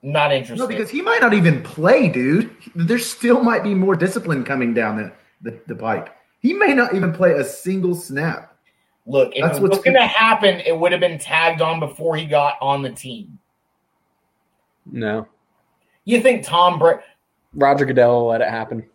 Not 0.02 0.32
interested. 0.32 0.60
No, 0.64 0.68
because 0.68 0.90
he 0.90 1.02
might 1.02 1.22
not 1.22 1.34
even 1.34 1.62
play, 1.64 2.08
dude. 2.08 2.56
There 2.76 3.00
still 3.00 3.44
might 3.44 3.64
be 3.64 3.74
more 3.74 3.96
discipline 3.96 4.44
coming 4.44 4.74
down 4.74 4.96
the, 4.98 5.12
the, 5.42 5.60
the 5.68 5.76
pipe. 5.76 6.10
He 6.40 6.54
may 6.54 6.74
not 6.74 6.94
even 6.94 7.12
play 7.12 7.34
a 7.34 7.44
single 7.44 7.96
snap. 7.96 8.56
Look, 9.06 9.34
if 9.36 9.44
That's 9.44 9.58
it 9.58 9.62
was 9.62 9.72
what's- 9.72 9.84
going 9.84 9.96
to 9.98 10.06
happen, 10.08 10.62
it 10.62 10.78
would 10.78 10.92
have 10.92 11.02
been 11.02 11.18
tagged 11.20 11.62
on 11.62 11.80
before 11.80 12.16
he 12.16 12.26
got 12.26 12.56
on 12.62 12.82
the 12.82 12.92
team. 12.92 13.38
No. 14.86 15.28
You 16.06 16.22
think 16.22 16.46
Tom 16.46 16.80
Brady? 16.80 17.02
Roger 17.54 17.86
Goodell 17.86 18.22
will 18.22 18.28
let 18.28 18.42
it 18.42 18.50
happen. 18.50 18.88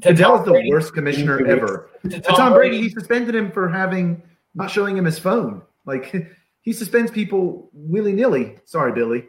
Goodell 0.00 0.38
is 0.38 0.44
the 0.44 0.68
worst 0.70 0.94
commissioner 0.94 1.44
ever. 1.46 1.90
To 2.04 2.08
To 2.08 2.20
Tom, 2.20 2.36
Tom 2.36 2.52
Brady, 2.52 2.76
Brady, 2.78 2.88
he 2.88 2.90
suspended 2.90 3.34
him 3.34 3.50
for 3.50 3.68
having 3.68 4.22
not 4.54 4.70
showing 4.70 4.96
him 4.96 5.04
his 5.04 5.18
phone. 5.18 5.62
Like 5.84 6.14
he 6.62 6.72
suspends 6.72 7.10
people 7.10 7.70
willy 7.72 8.12
nilly. 8.12 8.58
Sorry, 8.64 8.92
Billy. 8.92 9.28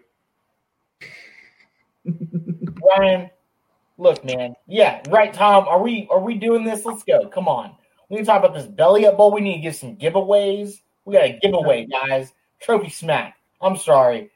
Ryan, 2.83 3.29
look, 3.97 4.23
man. 4.23 4.55
Yeah, 4.67 5.01
right, 5.09 5.33
Tom. 5.33 5.67
Are 5.67 5.81
we 5.81 6.07
are 6.09 6.19
we 6.19 6.35
doing 6.35 6.63
this? 6.63 6.85
Let's 6.85 7.03
go. 7.03 7.27
Come 7.29 7.47
on. 7.47 7.75
We 8.09 8.17
need 8.17 8.23
to 8.23 8.27
talk 8.27 8.43
about 8.43 8.53
this 8.53 8.65
belly 8.65 9.05
up 9.05 9.17
bowl. 9.17 9.31
We 9.31 9.41
need 9.41 9.55
to 9.55 9.61
give 9.61 9.75
some 9.75 9.95
giveaways. 9.95 10.81
We 11.05 11.13
got 11.13 11.25
a 11.25 11.39
giveaway, 11.41 11.87
guys. 11.87 12.33
Trophy 12.59 12.89
smack. 12.89 13.35
I'm 13.61 13.77
sorry. 13.77 14.31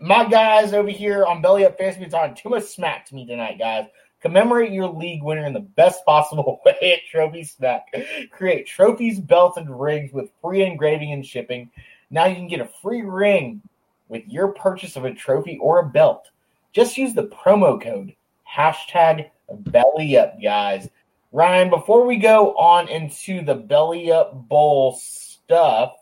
My 0.00 0.24
guys 0.28 0.72
over 0.72 0.90
here 0.90 1.26
on 1.26 1.42
Belly 1.42 1.66
Up 1.66 1.76
Fantasy 1.76 2.00
been 2.00 2.10
talking 2.10 2.36
too 2.36 2.50
much 2.50 2.64
smack 2.64 3.06
to 3.06 3.14
me 3.14 3.26
tonight, 3.26 3.58
guys. 3.58 3.86
Commemorate 4.20 4.72
your 4.72 4.88
league 4.88 5.22
winner 5.22 5.46
in 5.46 5.52
the 5.52 5.60
best 5.60 6.04
possible 6.04 6.60
way 6.66 6.94
at 6.94 7.10
Trophy 7.10 7.44
Smack. 7.44 7.86
Create 8.30 8.66
trophies, 8.66 9.20
belts, 9.20 9.56
and 9.56 9.80
rings 9.80 10.12
with 10.12 10.30
free 10.42 10.62
engraving 10.62 11.12
and 11.12 11.24
shipping. 11.24 11.70
Now 12.10 12.26
you 12.26 12.34
can 12.34 12.48
get 12.48 12.60
a 12.60 12.70
free 12.82 13.02
ring 13.02 13.62
with 14.08 14.22
your 14.26 14.48
purchase 14.48 14.96
of 14.96 15.04
a 15.04 15.14
trophy 15.14 15.58
or 15.58 15.80
a 15.80 15.86
belt. 15.86 16.30
Just 16.72 16.98
use 16.98 17.14
the 17.14 17.28
promo 17.28 17.80
code 17.80 18.14
hashtag 18.50 19.30
belly 19.50 20.16
up, 20.16 20.40
guys. 20.42 20.88
Ryan, 21.32 21.70
before 21.70 22.06
we 22.06 22.16
go 22.16 22.54
on 22.56 22.88
into 22.88 23.44
the 23.44 23.54
belly 23.54 24.10
up 24.10 24.48
bowl 24.48 24.98
stuff, 25.00 25.94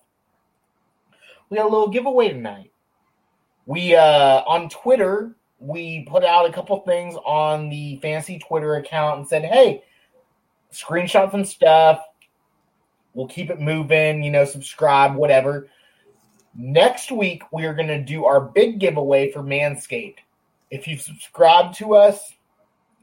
we 1.50 1.56
got 1.56 1.66
a 1.66 1.68
little 1.68 1.88
giveaway 1.88 2.28
tonight. 2.28 2.70
We 3.66 3.96
uh 3.96 4.42
on 4.46 4.68
Twitter, 4.68 5.34
we 5.58 6.06
put 6.08 6.24
out 6.24 6.48
a 6.48 6.52
couple 6.52 6.78
things 6.80 7.14
on 7.24 7.68
the 7.68 7.98
fancy 8.02 8.38
Twitter 8.38 8.76
account 8.76 9.18
and 9.18 9.28
said, 9.28 9.44
hey, 9.44 9.82
screenshot 10.72 11.30
some 11.30 11.44
stuff. 11.44 12.00
We'll 13.14 13.28
keep 13.28 13.48
it 13.48 13.60
moving, 13.60 14.22
you 14.22 14.30
know, 14.30 14.44
subscribe, 14.44 15.14
whatever. 15.14 15.68
Next 16.54 17.10
week, 17.10 17.42
we 17.52 17.64
are 17.64 17.74
going 17.74 17.88
to 17.88 18.02
do 18.02 18.24
our 18.24 18.40
big 18.40 18.78
giveaway 18.78 19.32
for 19.32 19.42
Manscaped. 19.42 20.18
If 20.70 20.86
you've 20.86 21.00
subscribed 21.00 21.76
to 21.76 21.94
us, 21.94 22.32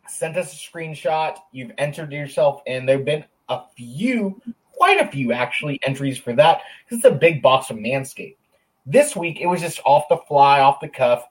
sent 0.07 0.37
us 0.37 0.53
a 0.53 0.55
screenshot, 0.55 1.37
you've 1.51 1.71
entered 1.77 2.11
yourself 2.11 2.61
in. 2.65 2.85
There 2.85 2.97
have 2.97 3.05
been 3.05 3.25
a 3.49 3.61
few, 3.75 4.41
quite 4.73 4.99
a 4.99 5.07
few 5.07 5.31
actually, 5.31 5.79
entries 5.83 6.17
for 6.17 6.33
that 6.33 6.61
because 6.83 7.03
it's 7.03 7.13
a 7.13 7.17
big 7.17 7.41
box 7.41 7.67
from 7.67 7.77
Manscaped. 7.77 8.37
This 8.85 9.15
week, 9.15 9.39
it 9.39 9.47
was 9.47 9.61
just 9.61 9.79
off 9.85 10.03
the 10.09 10.17
fly, 10.27 10.59
off 10.59 10.79
the 10.81 10.89
cuff, 10.89 11.25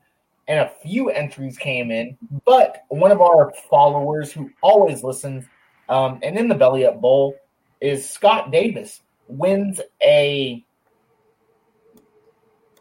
and 0.53 0.61
a 0.61 0.73
few 0.87 1.09
entries 1.09 1.57
came 1.57 1.91
in. 1.91 2.19
But 2.45 2.85
one 2.89 3.11
of 3.11 3.23
our 3.23 3.55
followers 3.71 4.31
who 4.31 4.51
always 4.61 5.03
listens 5.03 5.47
um, 5.89 6.19
and 6.23 6.37
in 6.39 6.47
the 6.47 6.55
Belly 6.55 6.85
Up 6.85 7.01
Bowl 7.01 7.35
is 7.81 8.09
Scott 8.09 8.51
Davis 8.51 9.01
wins 9.29 9.81
a 10.03 10.63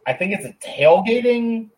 I 0.06 0.14
think 0.14 0.34
it's 0.34 0.45
a 0.45 0.53
tailgating. 0.68 1.69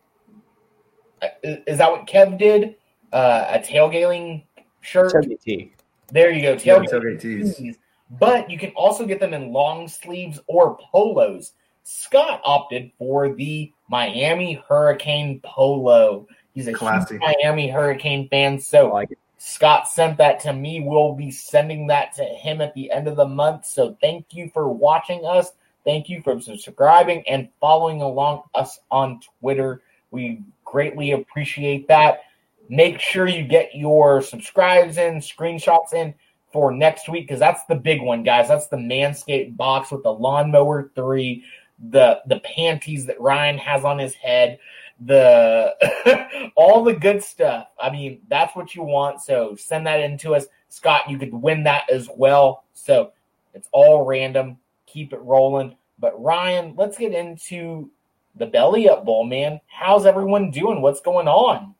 uh, 1.21 1.27
Is 1.43 1.77
that 1.77 1.91
what 1.91 2.07
Kev 2.07 2.39
did? 2.39 2.75
Uh, 3.11 3.45
a 3.49 3.59
tailgating 3.59 4.45
shirt. 4.81 5.13
WT. 5.13 5.73
There 6.11 6.31
you 6.31 6.41
go, 6.41 6.53
Yeah, 6.53 6.57
tailgating 6.79 6.89
tailgate 6.89 7.21
tees. 7.21 7.55
tees. 7.57 7.77
But 8.09 8.49
you 8.49 8.57
can 8.57 8.71
also 8.71 9.05
get 9.05 9.19
them 9.19 9.33
in 9.35 9.51
long 9.53 9.87
sleeves 9.87 10.39
or 10.47 10.75
polos. 10.91 11.53
Scott 11.83 12.41
opted 12.43 12.91
for 12.97 13.33
the 13.33 13.71
Miami 13.89 14.61
Hurricane 14.67 15.39
polo. 15.43 16.27
He's 16.53 16.67
a 16.67 16.73
Classy. 16.73 17.17
Miami 17.17 17.69
Hurricane 17.69 18.27
fan, 18.29 18.59
so 18.59 18.89
like. 18.89 19.09
Scott 19.45 19.89
sent 19.89 20.17
that 20.19 20.39
to 20.39 20.53
me. 20.53 20.79
We'll 20.79 21.15
be 21.15 21.29
sending 21.29 21.87
that 21.87 22.13
to 22.13 22.23
him 22.23 22.61
at 22.61 22.73
the 22.75 22.89
end 22.89 23.09
of 23.09 23.17
the 23.17 23.27
month. 23.27 23.65
So 23.65 23.97
thank 23.99 24.27
you 24.31 24.49
for 24.53 24.69
watching 24.69 25.25
us. 25.25 25.51
Thank 25.83 26.07
you 26.07 26.21
for 26.21 26.39
subscribing 26.39 27.25
and 27.27 27.49
following 27.59 28.01
along 28.01 28.43
us 28.55 28.79
on 28.89 29.19
Twitter. 29.41 29.81
We 30.11 30.43
greatly 30.63 31.11
appreciate 31.11 31.89
that. 31.89 32.21
Make 32.69 33.01
sure 33.01 33.27
you 33.27 33.43
get 33.43 33.75
your 33.75 34.21
subscribes 34.21 34.97
in, 34.97 35.15
screenshots 35.15 35.93
in 35.93 36.13
for 36.53 36.71
next 36.71 37.09
week 37.09 37.27
because 37.27 37.39
that's 37.39 37.65
the 37.65 37.75
big 37.75 38.01
one, 38.01 38.23
guys. 38.23 38.47
That's 38.47 38.67
the 38.67 38.77
Manscaped 38.77 39.57
box 39.57 39.91
with 39.91 40.03
the 40.03 40.13
Lawnmower 40.13 40.91
3, 40.95 41.43
the 41.89 42.21
the 42.27 42.39
panties 42.39 43.05
that 43.05 43.19
Ryan 43.19 43.57
has 43.57 43.83
on 43.83 43.99
his 43.99 44.13
head, 44.13 44.59
the 45.01 46.51
all 46.55 46.83
the 46.83 46.93
good 46.93 47.23
stuff. 47.23 47.67
I 47.81 47.89
mean, 47.89 48.21
that's 48.29 48.55
what 48.55 48.75
you 48.75 48.83
want. 48.83 49.21
So 49.21 49.55
send 49.55 49.85
that 49.87 49.99
in 49.99 50.17
to 50.19 50.35
us. 50.35 50.45
Scott, 50.69 51.09
you 51.09 51.17
could 51.17 51.33
win 51.33 51.63
that 51.63 51.89
as 51.89 52.09
well. 52.15 52.63
So 52.73 53.11
it's 53.53 53.67
all 53.71 54.05
random. 54.05 54.57
Keep 54.85 55.13
it 55.13 55.21
rolling. 55.21 55.75
But 55.99 56.21
Ryan, 56.21 56.73
let's 56.77 56.97
get 56.97 57.13
into 57.13 57.89
the 58.35 58.45
belly 58.45 58.89
up 58.89 59.05
bowl, 59.05 59.23
man. 59.23 59.59
How's 59.67 60.05
everyone 60.05 60.51
doing? 60.51 60.81
What's 60.81 61.01
going 61.01 61.27
on? 61.27 61.75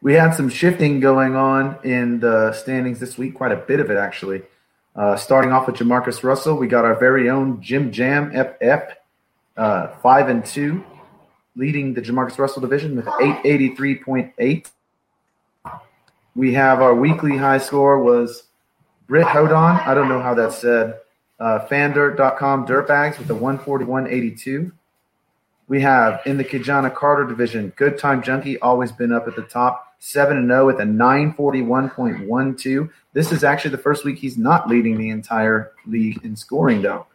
We 0.00 0.14
had 0.14 0.32
some 0.32 0.48
shifting 0.48 1.00
going 1.00 1.34
on 1.34 1.78
in 1.82 2.20
the 2.20 2.52
standings 2.52 3.00
this 3.00 3.18
week, 3.18 3.34
quite 3.34 3.50
a 3.50 3.56
bit 3.56 3.80
of 3.80 3.90
it 3.90 3.96
actually. 3.96 4.42
Uh, 4.98 5.14
starting 5.14 5.52
off 5.52 5.68
with 5.68 5.76
Jamarcus 5.76 6.24
Russell, 6.24 6.56
we 6.56 6.66
got 6.66 6.84
our 6.84 6.96
very 6.96 7.30
own 7.30 7.62
Jim 7.62 7.92
Jam 7.92 8.32
FF, 8.32 8.96
uh, 9.56 9.86
five 10.02 10.28
and 10.28 10.44
two, 10.44 10.84
leading 11.54 11.94
the 11.94 12.02
Jamarcus 12.02 12.36
Russell 12.36 12.60
division 12.60 12.96
with 12.96 13.06
eight 13.20 13.36
eighty 13.44 13.76
three 13.76 13.94
point 13.94 14.32
eight. 14.38 14.68
We 16.34 16.52
have 16.54 16.82
our 16.82 16.96
weekly 16.96 17.36
high 17.36 17.58
score 17.58 18.02
was 18.02 18.42
Britt 19.06 19.28
Hodon. 19.28 19.86
I 19.86 19.94
don't 19.94 20.08
know 20.08 20.20
how 20.20 20.34
that's 20.34 20.58
said. 20.58 20.98
Uh, 21.38 21.64
Fandirt.com 21.68 22.66
Dirtbags 22.66 23.20
with 23.20 23.30
a 23.30 23.34
one 23.36 23.60
forty 23.60 23.84
one 23.84 24.08
eighty 24.08 24.32
two. 24.32 24.72
We 25.68 25.80
have 25.82 26.22
in 26.26 26.38
the 26.38 26.44
Kijana 26.44 26.92
Carter 26.92 27.24
division, 27.24 27.72
Good 27.76 27.98
Time 27.98 28.20
Junkie 28.20 28.58
always 28.58 28.90
been 28.90 29.12
up 29.12 29.28
at 29.28 29.36
the 29.36 29.42
top, 29.42 29.87
7 30.00 30.36
and 30.36 30.48
0 30.48 30.66
with 30.66 30.80
a 30.80 30.84
941.12. 30.84 32.90
This 33.12 33.32
is 33.32 33.44
actually 33.44 33.72
the 33.72 33.78
first 33.78 34.04
week 34.04 34.18
he's 34.18 34.38
not 34.38 34.68
leading 34.68 34.96
the 34.96 35.10
entire 35.10 35.72
league 35.86 36.24
in 36.24 36.36
scoring, 36.36 36.82
though. 36.82 37.06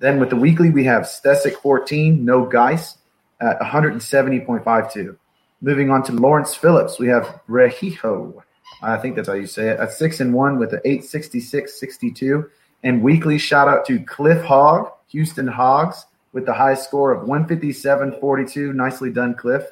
Then 0.00 0.18
with 0.18 0.30
the 0.30 0.36
weekly, 0.36 0.70
we 0.70 0.84
have 0.84 1.04
Stesic 1.04 1.54
14, 1.54 2.24
no 2.24 2.46
Geis 2.46 2.98
at 3.40 3.58
170.52. 3.60 5.16
Moving 5.60 5.90
on 5.90 6.02
to 6.04 6.12
Lawrence 6.12 6.54
Phillips, 6.54 6.98
we 6.98 7.08
have 7.08 7.40
Rehijo. 7.48 8.42
I 8.82 8.96
think 8.98 9.16
that's 9.16 9.28
how 9.28 9.34
you 9.34 9.46
say 9.46 9.68
it. 9.68 9.80
At 9.80 9.92
6 9.92 10.20
and 10.20 10.34
1 10.34 10.58
with 10.58 10.74
an 10.74 10.80
866.62. 10.84 12.50
And 12.82 13.02
weekly 13.02 13.38
shout 13.38 13.68
out 13.68 13.86
to 13.86 14.00
Cliff 14.00 14.44
Hogg, 14.44 14.90
Houston 15.08 15.46
Hogs, 15.46 16.04
with 16.32 16.44
the 16.44 16.52
high 16.52 16.74
score 16.74 17.12
of 17.12 17.26
157.42. 17.26 18.74
Nicely 18.74 19.10
done, 19.10 19.34
Cliff. 19.34 19.64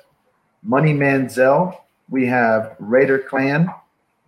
Money 0.62 0.94
Manziel, 0.94 1.76
we 2.12 2.26
have 2.26 2.76
Raider 2.78 3.18
Clan 3.18 3.72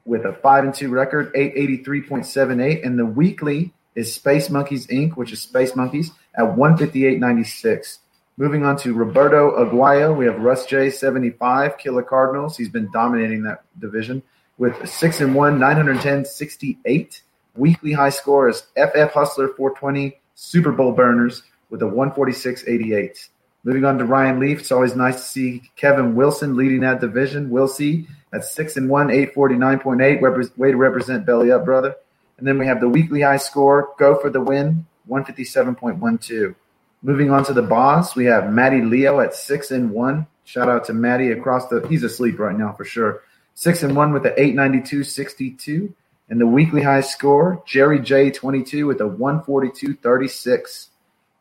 with 0.06 0.24
a 0.24 0.32
5 0.32 0.64
and 0.64 0.74
2 0.74 0.88
record, 0.88 1.32
883.78. 1.34 2.84
And 2.84 2.98
the 2.98 3.04
weekly 3.04 3.74
is 3.94 4.12
Space 4.12 4.48
Monkeys 4.48 4.86
Inc., 4.86 5.16
which 5.16 5.32
is 5.32 5.42
Space 5.42 5.76
Monkeys, 5.76 6.10
at 6.34 6.44
158.96. 6.44 7.98
Moving 8.38 8.64
on 8.64 8.78
to 8.78 8.94
Roberto 8.94 9.62
Aguayo, 9.62 10.16
we 10.16 10.24
have 10.24 10.40
Russ 10.40 10.64
J 10.64 10.88
75, 10.88 11.76
Killer 11.76 12.02
Cardinals. 12.02 12.56
He's 12.56 12.70
been 12.70 12.90
dominating 12.90 13.42
that 13.42 13.62
division 13.78 14.22
with 14.56 14.88
6 14.88 15.20
and 15.20 15.34
1, 15.34 15.58
910.68. 15.58 17.20
Weekly 17.54 17.92
high 17.92 18.08
score 18.08 18.48
is 18.48 18.62
FF 18.76 19.12
Hustler 19.12 19.48
420, 19.48 20.18
Super 20.34 20.72
Bowl 20.72 20.92
Burners 20.92 21.42
with 21.68 21.82
a 21.82 21.84
146.88. 21.84 23.28
Moving 23.64 23.84
on 23.86 23.96
to 23.98 24.04
Ryan 24.04 24.40
Leaf, 24.40 24.60
it's 24.60 24.72
always 24.72 24.94
nice 24.94 25.16
to 25.16 25.22
see 25.22 25.62
Kevin 25.74 26.14
Wilson 26.14 26.54
leading 26.54 26.80
that 26.80 27.00
division. 27.00 27.48
We'll 27.48 27.66
see 27.66 28.06
That's 28.34 28.50
six 28.50 28.76
and 28.76 28.90
one, 28.90 29.10
eight 29.10 29.32
forty 29.32 29.54
nine 29.54 29.78
point 29.78 30.02
eight. 30.02 30.20
Way 30.20 30.72
to 30.72 30.76
represent 30.76 31.24
belly 31.24 31.52
up, 31.52 31.64
brother. 31.64 31.94
And 32.36 32.46
then 32.46 32.58
we 32.58 32.66
have 32.66 32.80
the 32.80 32.88
weekly 32.88 33.20
high 33.20 33.36
score. 33.36 33.94
Go 33.96 34.16
for 34.16 34.28
the 34.28 34.40
win, 34.40 34.86
one 35.06 35.24
fifty 35.24 35.44
seven 35.44 35.76
point 35.76 35.98
one 35.98 36.18
two. 36.18 36.56
Moving 37.00 37.30
on 37.30 37.44
to 37.44 37.52
the 37.52 37.62
boss, 37.62 38.16
we 38.16 38.24
have 38.24 38.52
Matty 38.52 38.82
Leo 38.82 39.20
at 39.20 39.34
six 39.34 39.70
and 39.70 39.92
one. 39.92 40.26
Shout 40.44 40.68
out 40.68 40.84
to 40.86 40.92
Matty 40.92 41.30
across 41.30 41.68
the. 41.68 41.86
He's 41.88 42.02
asleep 42.02 42.40
right 42.40 42.58
now 42.58 42.72
for 42.72 42.84
sure. 42.84 43.22
Six 43.54 43.84
and 43.84 43.94
one 43.94 44.12
with 44.12 44.24
the 44.24 44.38
eight 44.40 44.56
ninety 44.56 44.82
two 44.82 45.04
sixty 45.04 45.52
two. 45.52 45.94
And 46.28 46.40
the 46.40 46.46
weekly 46.46 46.82
high 46.82 47.02
score, 47.02 47.62
Jerry 47.66 48.00
J 48.00 48.32
twenty 48.32 48.64
two 48.64 48.88
with 48.88 49.00
a 49.00 49.06
one 49.06 49.42
forty 49.44 49.70
two 49.70 49.94
thirty 49.94 50.26
six. 50.26 50.88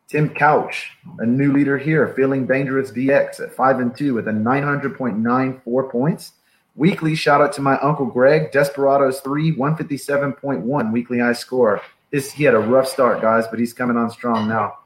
Tim 0.08 0.28
Couch, 0.28 0.90
a 1.18 1.24
new 1.24 1.52
leader 1.52 1.78
here, 1.78 2.12
feeling 2.14 2.46
dangerous 2.46 2.90
DX 2.90 3.40
at 3.40 3.54
five 3.54 3.80
and 3.80 3.96
two 3.96 4.12
with 4.14 4.28
a 4.28 4.32
900.94 4.32 5.90
points. 5.90 6.32
Weekly 6.76 7.14
shout 7.14 7.40
out 7.40 7.54
to 7.54 7.62
my 7.62 7.78
uncle 7.78 8.04
Greg, 8.06 8.52
Desperados 8.52 9.20
three, 9.20 9.56
157.1 9.56 10.92
weekly 10.92 11.20
high 11.20 11.32
score. 11.32 11.80
This 12.10 12.30
he 12.30 12.44
had 12.44 12.54
a 12.54 12.58
rough 12.58 12.86
start, 12.86 13.22
guys, 13.22 13.46
but 13.48 13.58
he's 13.58 13.72
coming 13.72 13.96
on 13.96 14.10
strong 14.10 14.46
now. 14.46 14.76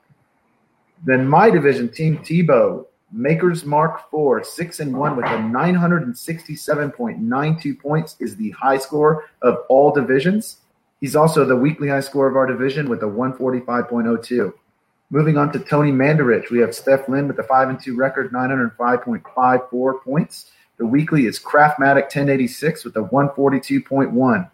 Then 1.04 1.26
my 1.26 1.50
division, 1.50 1.88
Team 1.88 2.18
Tebow, 2.18 2.86
Makers 3.10 3.64
Mark 3.64 4.08
four, 4.10 4.44
six 4.44 4.80
and 4.80 4.94
one 4.96 5.16
with 5.16 5.26
a 5.26 5.38
967.92 5.38 7.80
points 7.80 8.16
is 8.20 8.36
the 8.36 8.50
high 8.50 8.78
score 8.78 9.24
of 9.42 9.64
all 9.68 9.90
divisions. 9.92 10.58
He's 11.00 11.16
also 11.16 11.44
the 11.44 11.56
weekly 11.56 11.88
high 11.88 12.00
score 12.00 12.28
of 12.28 12.36
our 12.36 12.46
division 12.46 12.88
with 12.88 13.02
a 13.02 13.06
145.02. 13.06 14.52
Moving 15.10 15.39
on 15.39 15.51
to 15.52 15.59
Tony 15.59 15.90
Mandarich, 15.90 16.51
we 16.51 16.59
have 16.59 16.74
Steph 16.74 17.09
Lynn 17.09 17.28
with 17.28 17.39
a 17.39 17.43
five 17.43 17.70
and 17.70 17.80
two 17.82 17.97
record, 17.97 18.30
nine 18.30 18.51
hundred 18.51 18.76
five 18.76 19.02
point 19.02 19.24
five 19.35 19.60
four 19.70 20.01
points. 20.01 20.51
The 20.76 20.85
weekly 20.85 21.24
is 21.24 21.40
Craftmatic 21.40 22.02
1086 22.05 22.85
with 22.85 22.94
a 22.97 23.01
142.1. 23.01 24.51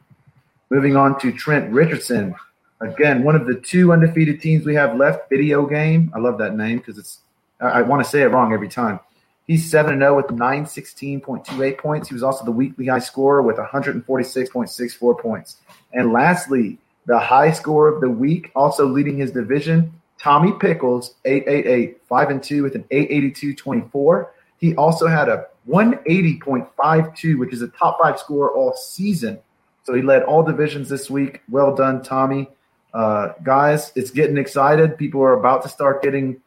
Moving 0.71 0.97
on 0.97 1.19
to 1.19 1.33
Trent 1.33 1.71
Richardson. 1.73 2.35
Again, 2.81 3.25
one 3.25 3.35
of 3.35 3.47
the 3.47 3.57
two 3.57 3.93
undefeated 3.93 4.41
teams 4.41 4.65
we 4.65 4.75
have 4.77 4.97
left, 4.97 5.29
Video 5.29 5.67
Game. 5.67 6.13
I 6.15 6.21
love 6.21 6.39
that 6.39 6.57
name 6.57 6.79
because 6.79 6.99
it's 6.99 7.19
I, 7.61 7.67
I 7.67 7.83
want 7.83 8.05
to 8.05 8.09
say 8.09 8.23
it 8.23 8.27
wrong 8.27 8.53
every 8.53 8.69
time. 8.69 9.01
He's 9.49 9.69
7 9.69 9.99
0 9.99 10.17
with 10.17 10.27
916.28 10.27 11.79
points. 11.79 12.09
He 12.09 12.15
was 12.15 12.23
also 12.23 12.45
the 12.45 12.53
weekly 12.53 12.87
high 12.87 13.01
scorer 13.01 13.43
with 13.43 13.57
146.64 13.57 15.21
points. 15.21 15.57
And 15.93 16.13
lastly, 16.13 16.79
the 17.07 17.19
high 17.19 17.51
score 17.51 17.89
of 17.89 18.01
the 18.01 18.09
week, 18.09 18.53
also 18.55 18.87
leading 18.87 19.19
his 19.19 19.33
division, 19.33 19.93
Tommy 20.25 20.53
Pickles, 20.53 21.17
888, 21.27 22.01
5 22.09 22.31
and 22.31 22.43
2 22.43 22.63
with 22.63 22.75
an 22.77 22.85
882.24. 22.85 24.29
He 24.57 24.75
also 24.75 25.07
had 25.07 25.29
a 25.29 25.49
180.52, 25.69 27.39
which 27.39 27.53
is 27.53 27.61
a 27.61 27.69
top 27.69 27.99
five 28.03 28.19
score 28.19 28.51
all 28.51 28.73
season. 28.73 29.39
So 29.83 29.93
he 29.93 30.01
led 30.01 30.23
all 30.23 30.43
divisions 30.43 30.89
this 30.89 31.11
week. 31.11 31.43
Well 31.51 31.77
done, 31.77 32.03
Tommy. 32.03 32.49
Uh, 32.95 33.35
guys, 33.43 33.93
it's 33.97 34.11
getting 34.11 34.39
excited. 34.39 34.97
People 34.97 35.21
are 35.21 35.35
about 35.35 35.63
to 35.65 35.69
start 35.69 36.03
getting 36.03 36.41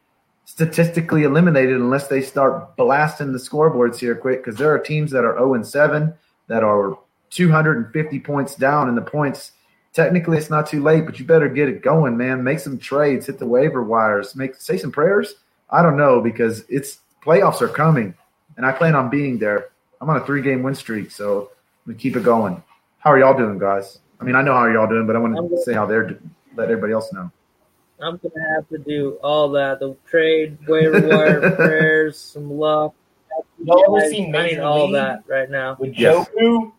statistically 0.44 1.22
eliminated 1.22 1.76
unless 1.76 2.08
they 2.08 2.20
start 2.20 2.74
blasting 2.76 3.32
the 3.32 3.38
scoreboards 3.38 4.00
here 4.00 4.16
quick 4.16 4.44
because 4.44 4.58
there 4.58 4.74
are 4.74 4.80
teams 4.80 5.12
that 5.12 5.24
are 5.24 5.34
0 5.34 5.54
and 5.54 5.64
7 5.64 6.12
that 6.48 6.64
are 6.64 6.98
250 7.30 8.18
points 8.18 8.56
down 8.56 8.88
in 8.88 8.96
the 8.96 9.02
points. 9.02 9.52
Technically, 9.92 10.36
it's 10.36 10.50
not 10.50 10.66
too 10.66 10.82
late, 10.82 11.06
but 11.06 11.18
you 11.18 11.24
better 11.24 11.48
get 11.48 11.68
it 11.68 11.82
going, 11.82 12.16
man. 12.16 12.44
Make 12.44 12.60
some 12.60 12.78
trades, 12.78 13.26
hit 13.26 13.38
the 13.38 13.46
waiver 13.46 13.82
wires, 13.82 14.36
make 14.36 14.56
say 14.56 14.76
some 14.76 14.92
prayers. 14.92 15.36
I 15.70 15.82
don't 15.82 15.96
know 15.96 16.20
because 16.20 16.64
it's 16.68 17.00
playoffs 17.24 17.60
are 17.60 17.68
coming 17.68 18.14
and 18.56 18.66
I 18.66 18.72
plan 18.72 18.94
on 18.94 19.08
being 19.08 19.38
there. 19.38 19.68
I'm 20.00 20.10
on 20.10 20.16
a 20.16 20.24
three 20.26 20.42
game 20.42 20.62
win 20.62 20.74
streak, 20.74 21.10
so 21.10 21.50
we 21.86 21.94
keep 21.94 22.16
it 22.16 22.22
going. 22.22 22.62
How 22.98 23.10
are 23.10 23.18
y'all 23.18 23.36
doing, 23.36 23.58
guys? 23.58 23.98
I 24.20 24.24
mean, 24.24 24.34
I 24.34 24.42
know 24.42 24.52
how 24.52 24.66
y'all 24.66 24.88
doing, 24.88 25.06
but 25.06 25.16
I 25.16 25.18
want 25.20 25.36
to 25.36 25.62
say 25.62 25.72
how 25.72 25.86
they're 25.86 26.08
doing, 26.08 26.30
let 26.56 26.70
everybody 26.70 26.92
else 26.92 27.12
know. 27.12 27.30
I'm 28.00 28.18
gonna 28.18 28.54
have 28.54 28.68
to 28.68 28.78
do 28.78 29.18
all 29.22 29.48
that: 29.50 29.80
the 29.80 29.96
trade, 30.08 30.58
waiver 30.68 31.08
wire, 31.08 31.50
prayers, 31.56 32.16
some 32.16 32.50
luck. 32.50 32.94
Y'all 33.64 33.96
ever 33.96 34.08
seen 34.08 34.34
I 34.34 34.46
need 34.46 34.58
all 34.60 34.90
that 34.92 35.24
right 35.26 35.50
now. 35.50 35.76
with 35.78 35.94
Yes. 35.96 36.28
Joku? 36.28 36.72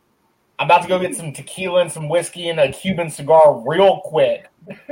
I'm 0.59 0.67
about 0.67 0.81
to 0.81 0.89
go 0.89 0.99
get 0.99 1.15
some 1.15 1.31
tequila 1.31 1.81
and 1.81 1.91
some 1.91 2.09
whiskey 2.09 2.49
and 2.49 2.59
a 2.59 2.69
Cuban 2.69 3.09
cigar 3.09 3.63
real 3.65 4.01
quick. 4.03 4.49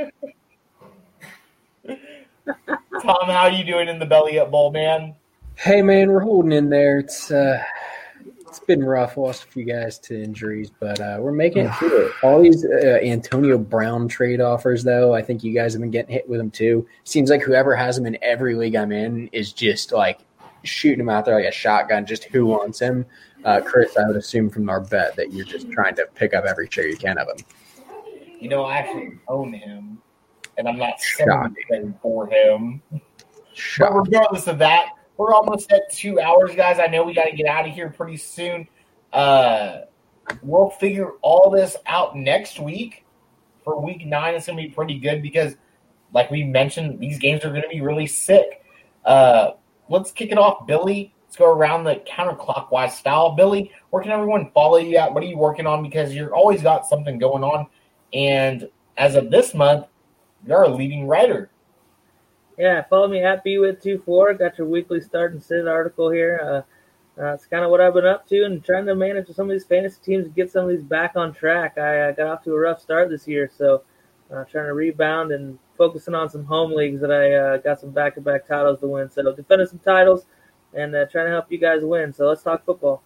Tom, 3.02 3.28
how 3.28 3.48
you 3.48 3.66
doing 3.66 3.90
in 3.90 4.00
the 4.00 4.06
belly 4.06 4.40
up 4.40 4.50
bowl, 4.50 4.72
man? 4.72 5.14
Hey 5.56 5.82
man, 5.82 6.10
we're 6.10 6.22
holding 6.22 6.54
in 6.54 6.70
there. 6.70 7.00
It's 7.00 7.32
uh, 7.32 7.62
it's 8.48 8.60
been 8.62 8.82
rough. 8.82 9.18
Lost 9.18 9.44
a 9.44 9.48
few 9.48 9.66
guys 9.66 10.00
to 10.00 10.24
injuries, 10.24 10.72
but 10.80 11.02
uh, 11.02 11.18
we're 11.20 11.34
making 11.34 11.66
it 11.66 11.76
through 11.76 12.06
it. 12.06 12.14
All 12.24 12.42
these 12.42 12.64
uh, 12.64 13.00
Antonio 13.04 13.58
Brown 13.58 14.08
trade 14.08 14.40
offers, 14.40 14.86
though, 14.86 15.14
I 15.14 15.22
think 15.22 15.44
you 15.44 15.54
guys 15.54 15.74
have 15.74 15.82
been 15.82 15.92
getting 15.92 16.14
hit 16.14 16.30
with 16.30 16.40
them 16.40 16.50
too. 16.50 16.88
Seems 17.04 17.30
like 17.30 17.42
whoever 17.42 17.76
has 17.76 17.98
him 17.98 18.06
in 18.06 18.18
every 18.22 18.56
league 18.56 18.76
I'm 18.76 18.94
in 18.94 19.28
is 19.34 19.52
just 19.52 19.92
like 19.92 20.20
shooting 20.64 21.02
him 21.02 21.10
out 21.10 21.26
there 21.26 21.36
like 21.36 21.46
a 21.46 21.52
shotgun. 21.52 22.06
Just 22.06 22.24
who 22.24 22.46
wants 22.46 22.80
him? 22.80 23.06
Uh, 23.46 23.62
Chris, 23.62 23.96
I 23.98 24.06
would 24.08 24.16
assume 24.16 24.50
from 24.50 24.70
our 24.70 24.82
bet 24.82 25.16
that 25.16 25.32
you're 25.32 25.46
just 25.46 25.72
trying 25.72 25.96
to 25.96 26.06
pick 26.16 26.34
up 26.34 26.46
every 26.46 26.68
share 26.70 26.88
you 26.88 26.98
can 26.98 27.18
of 27.18 27.28
him. 27.30 27.46
You 28.40 28.50
know, 28.50 28.64
I 28.64 28.78
actually 28.78 29.20
own 29.28 29.54
him, 29.54 30.00
and 30.58 30.68
I'm 30.68 30.78
not 30.78 31.00
selling 31.00 31.56
anything 31.70 31.96
for 32.02 32.28
him. 32.28 32.82
But 33.80 33.94
regardless 33.94 34.48
of 34.48 34.60
that, 34.60 34.90
we're 35.18 35.34
almost 35.34 35.72
at 35.72 35.92
two 35.92 36.20
hours, 36.20 36.56
guys. 36.56 36.80
I 36.80 36.88
know 36.88 37.04
we 37.04 37.14
got 37.14 37.26
to 37.26 37.36
get 37.36 37.48
out 37.48 37.68
of 37.68 37.74
here 37.74 37.90
pretty 37.90 38.18
soon. 38.18 38.68
Uh, 39.12 39.82
we'll 40.44 40.70
figure 40.70 41.12
all 41.22 41.50
this 41.50 41.76
out 41.86 42.16
next 42.16 42.60
week. 42.60 43.06
For 43.64 43.82
week 43.82 44.06
nine, 44.06 44.36
it's 44.36 44.46
going 44.46 44.58
to 44.58 44.64
be 44.64 44.70
pretty 44.70 45.00
good 45.00 45.22
because, 45.22 45.56
like 46.14 46.32
we 46.32 46.44
mentioned, 46.44 47.00
these 47.00 47.20
games 47.20 47.44
are 47.44 47.50
going 47.50 47.64
to 47.64 47.70
be 47.70 47.82
really 47.82 48.08
sick. 48.08 48.64
Uh, 49.04 49.52
let's 49.90 50.12
kick 50.12 50.32
it 50.32 50.38
off, 50.38 50.68
Billy. 50.68 51.14
Let's 51.28 51.36
go 51.36 51.52
around 51.52 51.84
the 51.84 52.02
counterclockwise 52.08 52.92
style. 52.92 53.36
Billy, 53.36 53.72
where 53.90 54.02
can 54.02 54.12
everyone 54.12 54.50
follow 54.54 54.78
you 54.78 54.96
at? 54.96 55.14
What 55.14 55.24
are 55.24 55.28
you 55.28 55.38
working 55.38 55.68
on? 55.68 55.84
Because 55.84 56.16
you're 56.16 56.34
always 56.34 56.62
got 56.62 56.88
something 56.88 57.20
going 57.20 57.44
on. 57.44 57.68
And 58.14 58.70
as 58.96 59.16
of 59.16 59.30
this 59.30 59.54
month, 59.54 59.88
you're 60.46 60.64
a 60.64 60.70
leading 60.70 61.06
writer. 61.06 61.52
Yeah, 62.58 62.82
follow 62.90 63.10
me 63.10 63.22
at 63.24 63.46
bwit24. 63.46 64.40
Got 64.40 64.58
your 64.58 64.68
weekly 64.68 65.02
start 65.02 65.34
and 65.34 65.44
sit 65.44 65.68
article 65.68 66.10
here. 66.10 66.40
Uh, 66.42 67.22
uh, 67.22 67.34
it's 67.34 67.46
kind 67.46 67.66
of 67.66 67.72
what 67.72 67.82
I've 67.82 67.94
been 67.94 68.06
up 68.06 68.26
to 68.30 68.46
and 68.46 68.64
trying 68.64 68.86
to 68.86 68.96
manage 68.96 69.28
some 69.30 69.50
of 69.50 69.52
these 69.52 69.66
fantasy 69.66 70.00
teams 70.02 70.26
and 70.26 70.36
get 70.36 70.50
some 70.50 70.64
of 70.64 70.70
these 70.70 70.84
back 70.84 71.18
on 71.18 71.34
track. 71.34 71.78
I 71.78 72.00
uh, 72.00 72.12
got 72.14 72.28
off 72.28 72.44
to 72.46 72.54
a 72.54 72.60
rough 72.60 72.82
start 72.82 73.10
this 73.10 73.28
year, 73.28 73.52
so 73.54 73.84
uh, 74.32 74.44
trying 74.46 74.68
to 74.68 74.74
rebound 74.74 75.32
and 75.32 75.60
focusing 75.78 76.16
on 76.16 76.30
some 76.30 76.46
home 76.46 76.72
leagues 76.72 77.02
that 77.02 77.12
I 77.12 77.34
uh, 77.34 77.58
got 77.58 77.82
some 77.82 77.92
back-to-back 77.92 78.48
titles 78.48 78.80
to 78.80 78.88
win. 78.88 79.10
So 79.10 79.34
defending 79.34 79.68
some 79.68 79.80
titles 79.80 80.26
and 80.78 80.96
uh, 80.96 81.06
trying 81.08 81.26
to 81.26 81.32
help 81.32 81.52
you 81.52 81.58
guys 81.58 81.82
win. 81.82 82.14
So 82.14 82.28
let's 82.28 82.44
talk 82.44 82.64
football. 82.66 83.04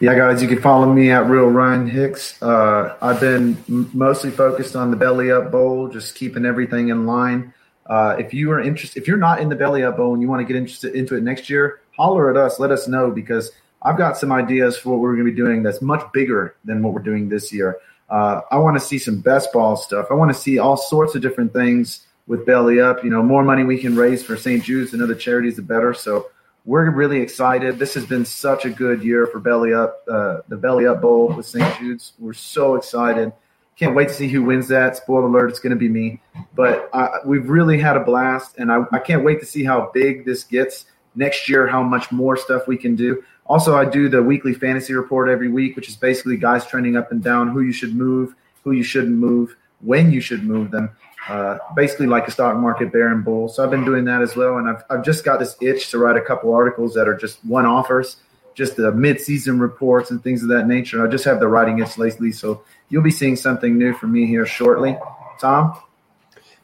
Yeah, 0.00 0.14
guys, 0.14 0.40
you 0.40 0.48
can 0.48 0.62
follow 0.62 0.90
me 0.90 1.10
at 1.10 1.28
Real 1.28 1.46
Ryan 1.46 1.86
Hicks. 1.86 2.42
Uh, 2.42 2.96
I've 3.02 3.20
been 3.20 3.62
mostly 3.68 4.30
focused 4.30 4.74
on 4.74 4.90
the 4.90 4.96
Belly 4.96 5.30
Up 5.30 5.52
Bowl, 5.52 5.88
just 5.88 6.14
keeping 6.14 6.46
everything 6.46 6.88
in 6.88 7.04
line. 7.04 7.52
Uh, 7.84 8.16
if 8.18 8.32
you 8.32 8.50
are 8.50 8.60
interested, 8.60 8.98
if 8.98 9.06
you're 9.06 9.18
not 9.18 9.40
in 9.40 9.50
the 9.50 9.56
Belly 9.56 9.84
Up 9.84 9.98
Bowl 9.98 10.14
and 10.14 10.22
you 10.22 10.28
want 10.28 10.40
to 10.40 10.46
get 10.50 10.56
interested 10.56 10.94
into 10.94 11.16
it 11.16 11.22
next 11.22 11.50
year, 11.50 11.82
holler 11.94 12.30
at 12.30 12.36
us. 12.38 12.58
Let 12.58 12.70
us 12.70 12.88
know 12.88 13.10
because 13.10 13.50
I've 13.82 13.98
got 13.98 14.16
some 14.16 14.32
ideas 14.32 14.78
for 14.78 14.90
what 14.90 15.00
we're 15.00 15.16
going 15.16 15.26
to 15.26 15.32
be 15.32 15.36
doing 15.36 15.62
that's 15.62 15.82
much 15.82 16.10
bigger 16.14 16.56
than 16.64 16.82
what 16.82 16.94
we're 16.94 17.02
doing 17.02 17.28
this 17.28 17.52
year. 17.52 17.76
Uh, 18.08 18.40
I 18.50 18.56
want 18.56 18.78
to 18.78 18.80
see 18.80 18.98
some 18.98 19.20
best 19.20 19.52
ball 19.52 19.76
stuff. 19.76 20.06
I 20.10 20.14
want 20.14 20.32
to 20.32 20.38
see 20.38 20.58
all 20.58 20.78
sorts 20.78 21.14
of 21.14 21.20
different 21.20 21.52
things 21.52 22.06
with 22.30 22.46
Belly 22.46 22.80
Up. 22.80 23.02
You 23.02 23.10
know, 23.10 23.24
more 23.24 23.42
money 23.42 23.64
we 23.64 23.76
can 23.76 23.96
raise 23.96 24.22
for 24.22 24.36
St. 24.36 24.62
Jude's 24.62 24.92
and 24.92 25.02
other 25.02 25.16
charities, 25.16 25.56
the 25.56 25.62
better. 25.62 25.92
So 25.92 26.30
we're 26.64 26.88
really 26.90 27.20
excited. 27.20 27.76
This 27.76 27.92
has 27.94 28.06
been 28.06 28.24
such 28.24 28.64
a 28.64 28.70
good 28.70 29.02
year 29.02 29.26
for 29.26 29.40
Belly 29.40 29.74
Up, 29.74 30.04
uh, 30.08 30.38
the 30.46 30.56
Belly 30.56 30.86
Up 30.86 31.02
Bowl 31.02 31.32
with 31.32 31.44
St. 31.44 31.76
Jude's. 31.78 32.12
We're 32.20 32.32
so 32.32 32.76
excited. 32.76 33.32
Can't 33.74 33.96
wait 33.96 34.08
to 34.08 34.14
see 34.14 34.28
who 34.28 34.44
wins 34.44 34.68
that. 34.68 34.96
Spoiler 34.96 35.26
alert, 35.26 35.50
it's 35.50 35.58
going 35.58 35.72
to 35.72 35.76
be 35.76 35.88
me. 35.88 36.20
But 36.54 36.88
uh, 36.92 37.08
we've 37.26 37.50
really 37.50 37.80
had 37.80 37.96
a 37.96 38.04
blast, 38.04 38.58
and 38.58 38.70
I, 38.70 38.84
I 38.92 39.00
can't 39.00 39.24
wait 39.24 39.40
to 39.40 39.46
see 39.46 39.64
how 39.64 39.90
big 39.92 40.24
this 40.24 40.44
gets 40.44 40.84
next 41.16 41.48
year, 41.48 41.66
how 41.66 41.82
much 41.82 42.12
more 42.12 42.36
stuff 42.36 42.68
we 42.68 42.76
can 42.76 42.94
do. 42.94 43.24
Also, 43.46 43.76
I 43.76 43.84
do 43.84 44.08
the 44.08 44.22
weekly 44.22 44.54
fantasy 44.54 44.94
report 44.94 45.28
every 45.28 45.48
week, 45.48 45.74
which 45.74 45.88
is 45.88 45.96
basically 45.96 46.36
guys 46.36 46.64
trending 46.64 46.96
up 46.96 47.10
and 47.10 47.24
down, 47.24 47.48
who 47.48 47.62
you 47.62 47.72
should 47.72 47.96
move, 47.96 48.36
who 48.62 48.70
you 48.70 48.84
shouldn't 48.84 49.16
move, 49.16 49.56
when 49.80 50.12
you 50.12 50.20
should 50.20 50.44
move 50.44 50.70
them. 50.70 50.90
Uh, 51.30 51.58
basically 51.76 52.08
like 52.08 52.26
a 52.26 52.30
stock 52.32 52.56
market 52.56 52.92
bear 52.92 53.12
and 53.12 53.24
bull. 53.24 53.48
So 53.48 53.62
I've 53.62 53.70
been 53.70 53.84
doing 53.84 54.04
that 54.06 54.20
as 54.20 54.34
well, 54.34 54.56
and 54.56 54.68
I've 54.68 54.82
I've 54.90 55.04
just 55.04 55.24
got 55.24 55.38
this 55.38 55.56
itch 55.60 55.90
to 55.90 55.98
write 55.98 56.16
a 56.16 56.20
couple 56.20 56.52
articles 56.52 56.92
that 56.94 57.06
are 57.06 57.16
just 57.16 57.38
one 57.44 57.66
offers, 57.66 58.16
just 58.54 58.74
the 58.74 58.90
mid 58.90 59.20
season 59.20 59.60
reports 59.60 60.10
and 60.10 60.20
things 60.24 60.42
of 60.42 60.48
that 60.48 60.66
nature. 60.66 61.06
I 61.06 61.08
just 61.08 61.24
have 61.24 61.38
the 61.38 61.46
writing 61.46 61.78
itch 61.78 61.96
lately, 61.98 62.32
so 62.32 62.64
you'll 62.88 63.04
be 63.04 63.12
seeing 63.12 63.36
something 63.36 63.78
new 63.78 63.94
from 63.94 64.10
me 64.10 64.26
here 64.26 64.44
shortly. 64.44 64.98
Tom, 65.40 65.78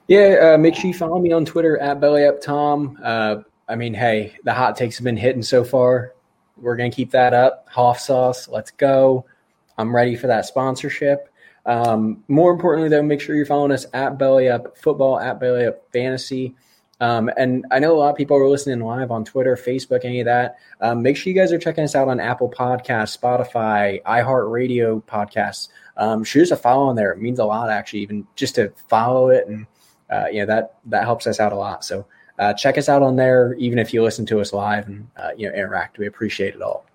Yeah, 0.09 0.55
uh, 0.55 0.59
make 0.59 0.75
sure 0.75 0.89
you 0.89 0.95
follow 0.95 1.21
me 1.21 1.31
on 1.31 1.45
Twitter 1.45 1.79
at 1.79 2.01
BellyUpTom. 2.01 2.97
Uh, 3.01 3.43
I 3.69 3.77
mean, 3.77 3.95
hey, 3.95 4.37
the 4.43 4.53
hot 4.53 4.77
takes 4.77 4.99
have 4.99 5.05
been 5.05 5.17
hitting 5.17 5.43
so 5.45 5.63
far. 5.63 6.13
we're 6.57 6.77
going 6.77 6.91
to 6.91 6.95
keep 6.95 7.13
that 7.13 7.35
up. 7.35 7.69
Hoff 7.71 8.01
sauce, 8.01 8.49
let's 8.49 8.73
go. 8.73 9.27
I'm 9.79 9.95
ready 9.95 10.17
for 10.17 10.27
that 10.27 10.45
sponsorship. 10.47 11.33
Um, 11.67 12.23
more 12.29 12.53
importantly, 12.53 12.89
though, 12.89 13.03
make 13.03 13.21
sure 13.21 13.35
you're 13.35 13.45
following 13.45 13.73
us 13.73 13.87
at 13.93 14.19
Belly 14.19 14.49
Up 14.49 14.79
Football, 14.79 15.19
at 15.19 15.41
Belly 15.41 15.67
Up 15.67 15.83
Fantasy. 15.93 16.55
Um, 17.01 17.31
and 17.37 17.67
I 17.71 17.79
know 17.79 17.95
a 17.95 17.99
lot 17.99 18.11
of 18.11 18.17
people 18.17 18.37
are 18.39 18.49
listening 18.49 18.81
live 18.81 19.11
on 19.11 19.25
Twitter, 19.25 19.55
Facebook, 19.57 20.05
any 20.05 20.21
of 20.21 20.27
that. 20.27 20.57
Um, 20.81 21.03
make 21.03 21.17
sure 21.17 21.31
you 21.31 21.39
guys 21.39 21.53
are 21.53 21.59
checking 21.59 21.85
us 21.85 21.95
out 21.95 22.09
on 22.09 22.21
Apple 22.21 22.51
Podcasts, 22.51 23.19
Spotify, 23.19 24.03
iHeartRadio 24.05 25.03
podcasts. 25.03 25.69
Um, 25.99 26.25
shoot 26.25 26.43
us 26.43 26.51
a 26.53 26.57
follow 26.57 26.87
on 26.87 26.97
there. 26.97 27.13
It 27.13 27.21
means 27.21 27.39
a 27.39 27.45
lot, 27.45 27.69
actually, 27.69 28.01
even 28.01 28.27
just 28.35 28.55
to 28.55 28.73
follow 28.89 29.29
it, 29.29 29.47
and 29.47 29.67
uh, 30.11 30.27
you 30.31 30.41
know 30.41 30.47
that 30.47 30.77
that 30.87 31.05
helps 31.05 31.27
us 31.27 31.41
out 31.41 31.53
a 31.53 31.57
lot. 31.57 31.85
So 31.85 32.07
uh, 32.39 32.55
check 32.55 32.79
us 32.79 32.89
out 32.89 33.03
on 33.03 33.17
there, 33.17 33.55
even 33.55 33.79
if 33.79 33.93
you 33.93 34.03
listen 34.03 34.25
to 34.27 34.41
us 34.41 34.53
live 34.53 34.87
and 34.87 35.09
uh, 35.17 35.31
you 35.37 35.49
know 35.49 35.55
interact. 35.55 35.99
We 35.99 36.07
appreciate 36.07 36.55
it 36.55 36.63
all. 36.63 36.87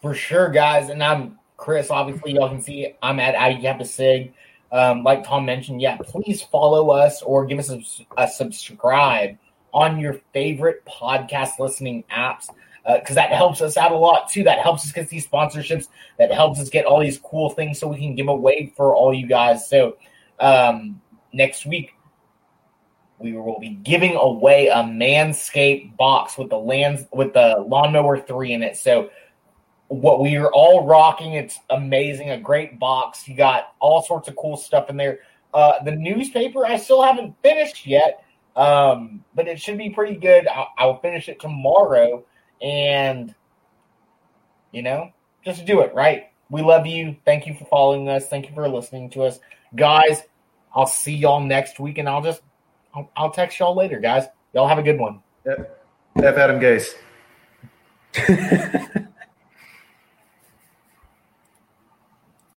For 0.00 0.14
sure, 0.14 0.48
guys. 0.48 0.88
And 0.90 1.02
I'm 1.02 1.38
Chris. 1.56 1.90
Obviously, 1.90 2.32
y'all 2.32 2.48
can 2.48 2.60
see 2.60 2.94
I'm 3.02 3.20
at 3.20 3.86
Sig 3.86 4.32
um, 4.74 5.04
like 5.04 5.24
Tom 5.24 5.46
mentioned, 5.46 5.80
yeah, 5.80 5.96
please 5.98 6.42
follow 6.42 6.90
us 6.90 7.22
or 7.22 7.46
give 7.46 7.60
us 7.60 7.70
a, 7.70 7.80
a 8.18 8.26
subscribe 8.26 9.38
on 9.72 10.00
your 10.00 10.20
favorite 10.32 10.84
podcast 10.84 11.60
listening 11.60 12.02
apps 12.10 12.48
because 12.84 13.16
uh, 13.16 13.20
that 13.20 13.30
helps 13.30 13.60
us 13.60 13.76
out 13.76 13.92
a 13.92 13.96
lot 13.96 14.28
too. 14.28 14.42
That 14.42 14.58
helps 14.58 14.84
us 14.84 14.90
get 14.90 15.08
these 15.08 15.28
sponsorships. 15.28 15.86
That 16.18 16.32
helps 16.32 16.58
us 16.58 16.70
get 16.70 16.86
all 16.86 17.00
these 17.00 17.18
cool 17.18 17.50
things 17.50 17.78
so 17.78 17.86
we 17.86 17.98
can 17.98 18.16
give 18.16 18.26
away 18.26 18.72
for 18.76 18.96
all 18.96 19.14
you 19.14 19.28
guys. 19.28 19.70
So 19.70 19.96
um, 20.40 21.00
next 21.32 21.66
week 21.66 21.92
we 23.20 23.32
will 23.34 23.60
be 23.60 23.70
giving 23.70 24.16
away 24.16 24.66
a 24.66 24.78
Manscaped 24.78 25.96
box 25.96 26.36
with 26.36 26.50
the 26.50 26.58
lands 26.58 27.04
with 27.12 27.32
the 27.32 27.64
lawnmower 27.64 28.18
three 28.18 28.52
in 28.52 28.64
it. 28.64 28.76
So 28.76 29.10
what 30.00 30.20
we 30.20 30.36
are 30.36 30.52
all 30.52 30.84
rocking. 30.86 31.34
It's 31.34 31.58
amazing, 31.70 32.30
a 32.30 32.38
great 32.38 32.78
box. 32.78 33.28
You 33.28 33.36
got 33.36 33.74
all 33.80 34.02
sorts 34.02 34.28
of 34.28 34.36
cool 34.36 34.56
stuff 34.56 34.90
in 34.90 34.96
there. 34.96 35.20
Uh, 35.52 35.82
the 35.84 35.92
newspaper 35.92 36.66
I 36.66 36.76
still 36.76 37.02
haven't 37.02 37.34
finished 37.42 37.86
yet, 37.86 38.24
um, 38.56 39.24
but 39.34 39.46
it 39.46 39.60
should 39.60 39.78
be 39.78 39.90
pretty 39.90 40.16
good. 40.16 40.48
I'll, 40.48 40.68
I'll 40.78 41.00
finish 41.00 41.28
it 41.28 41.40
tomorrow, 41.40 42.24
and 42.60 43.34
you 44.72 44.82
know, 44.82 45.12
just 45.44 45.64
do 45.64 45.80
it 45.80 45.94
right. 45.94 46.24
We 46.50 46.62
love 46.62 46.86
you. 46.86 47.16
Thank 47.24 47.46
you 47.46 47.54
for 47.54 47.64
following 47.66 48.08
us. 48.08 48.28
Thank 48.28 48.48
you 48.48 48.54
for 48.54 48.68
listening 48.68 49.10
to 49.10 49.22
us, 49.22 49.38
guys. 49.76 50.22
I'll 50.74 50.86
see 50.86 51.14
y'all 51.14 51.40
next 51.40 51.78
week, 51.78 51.98
and 51.98 52.08
I'll 52.08 52.22
just 52.22 52.42
I'll, 52.94 53.10
I'll 53.16 53.30
text 53.30 53.58
y'all 53.58 53.76
later, 53.76 54.00
guys. 54.00 54.24
Y'all 54.52 54.68
have 54.68 54.78
a 54.78 54.82
good 54.82 54.98
one. 54.98 55.20
Yep. 55.46 55.80
F 56.16 56.36
Adam 56.36 56.60
Gase. 56.60 56.94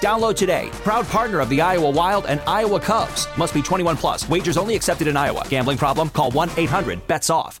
Download 0.00 0.34
today. 0.34 0.70
Proud 0.82 1.06
partner 1.06 1.40
of 1.40 1.48
the 1.48 1.60
Iowa 1.60 1.90
Wild 1.90 2.26
and 2.26 2.40
Iowa 2.46 2.80
Cubs. 2.80 3.26
Must 3.36 3.54
be 3.54 3.62
21 3.62 3.96
plus. 3.96 4.28
Wagers 4.28 4.56
only 4.56 4.74
accepted 4.74 5.08
in 5.08 5.16
Iowa. 5.16 5.46
Gambling 5.48 5.78
problem? 5.78 6.08
Call 6.10 6.30
1 6.30 6.50
800 6.56 7.06
BETS 7.06 7.30
OFF. 7.30 7.60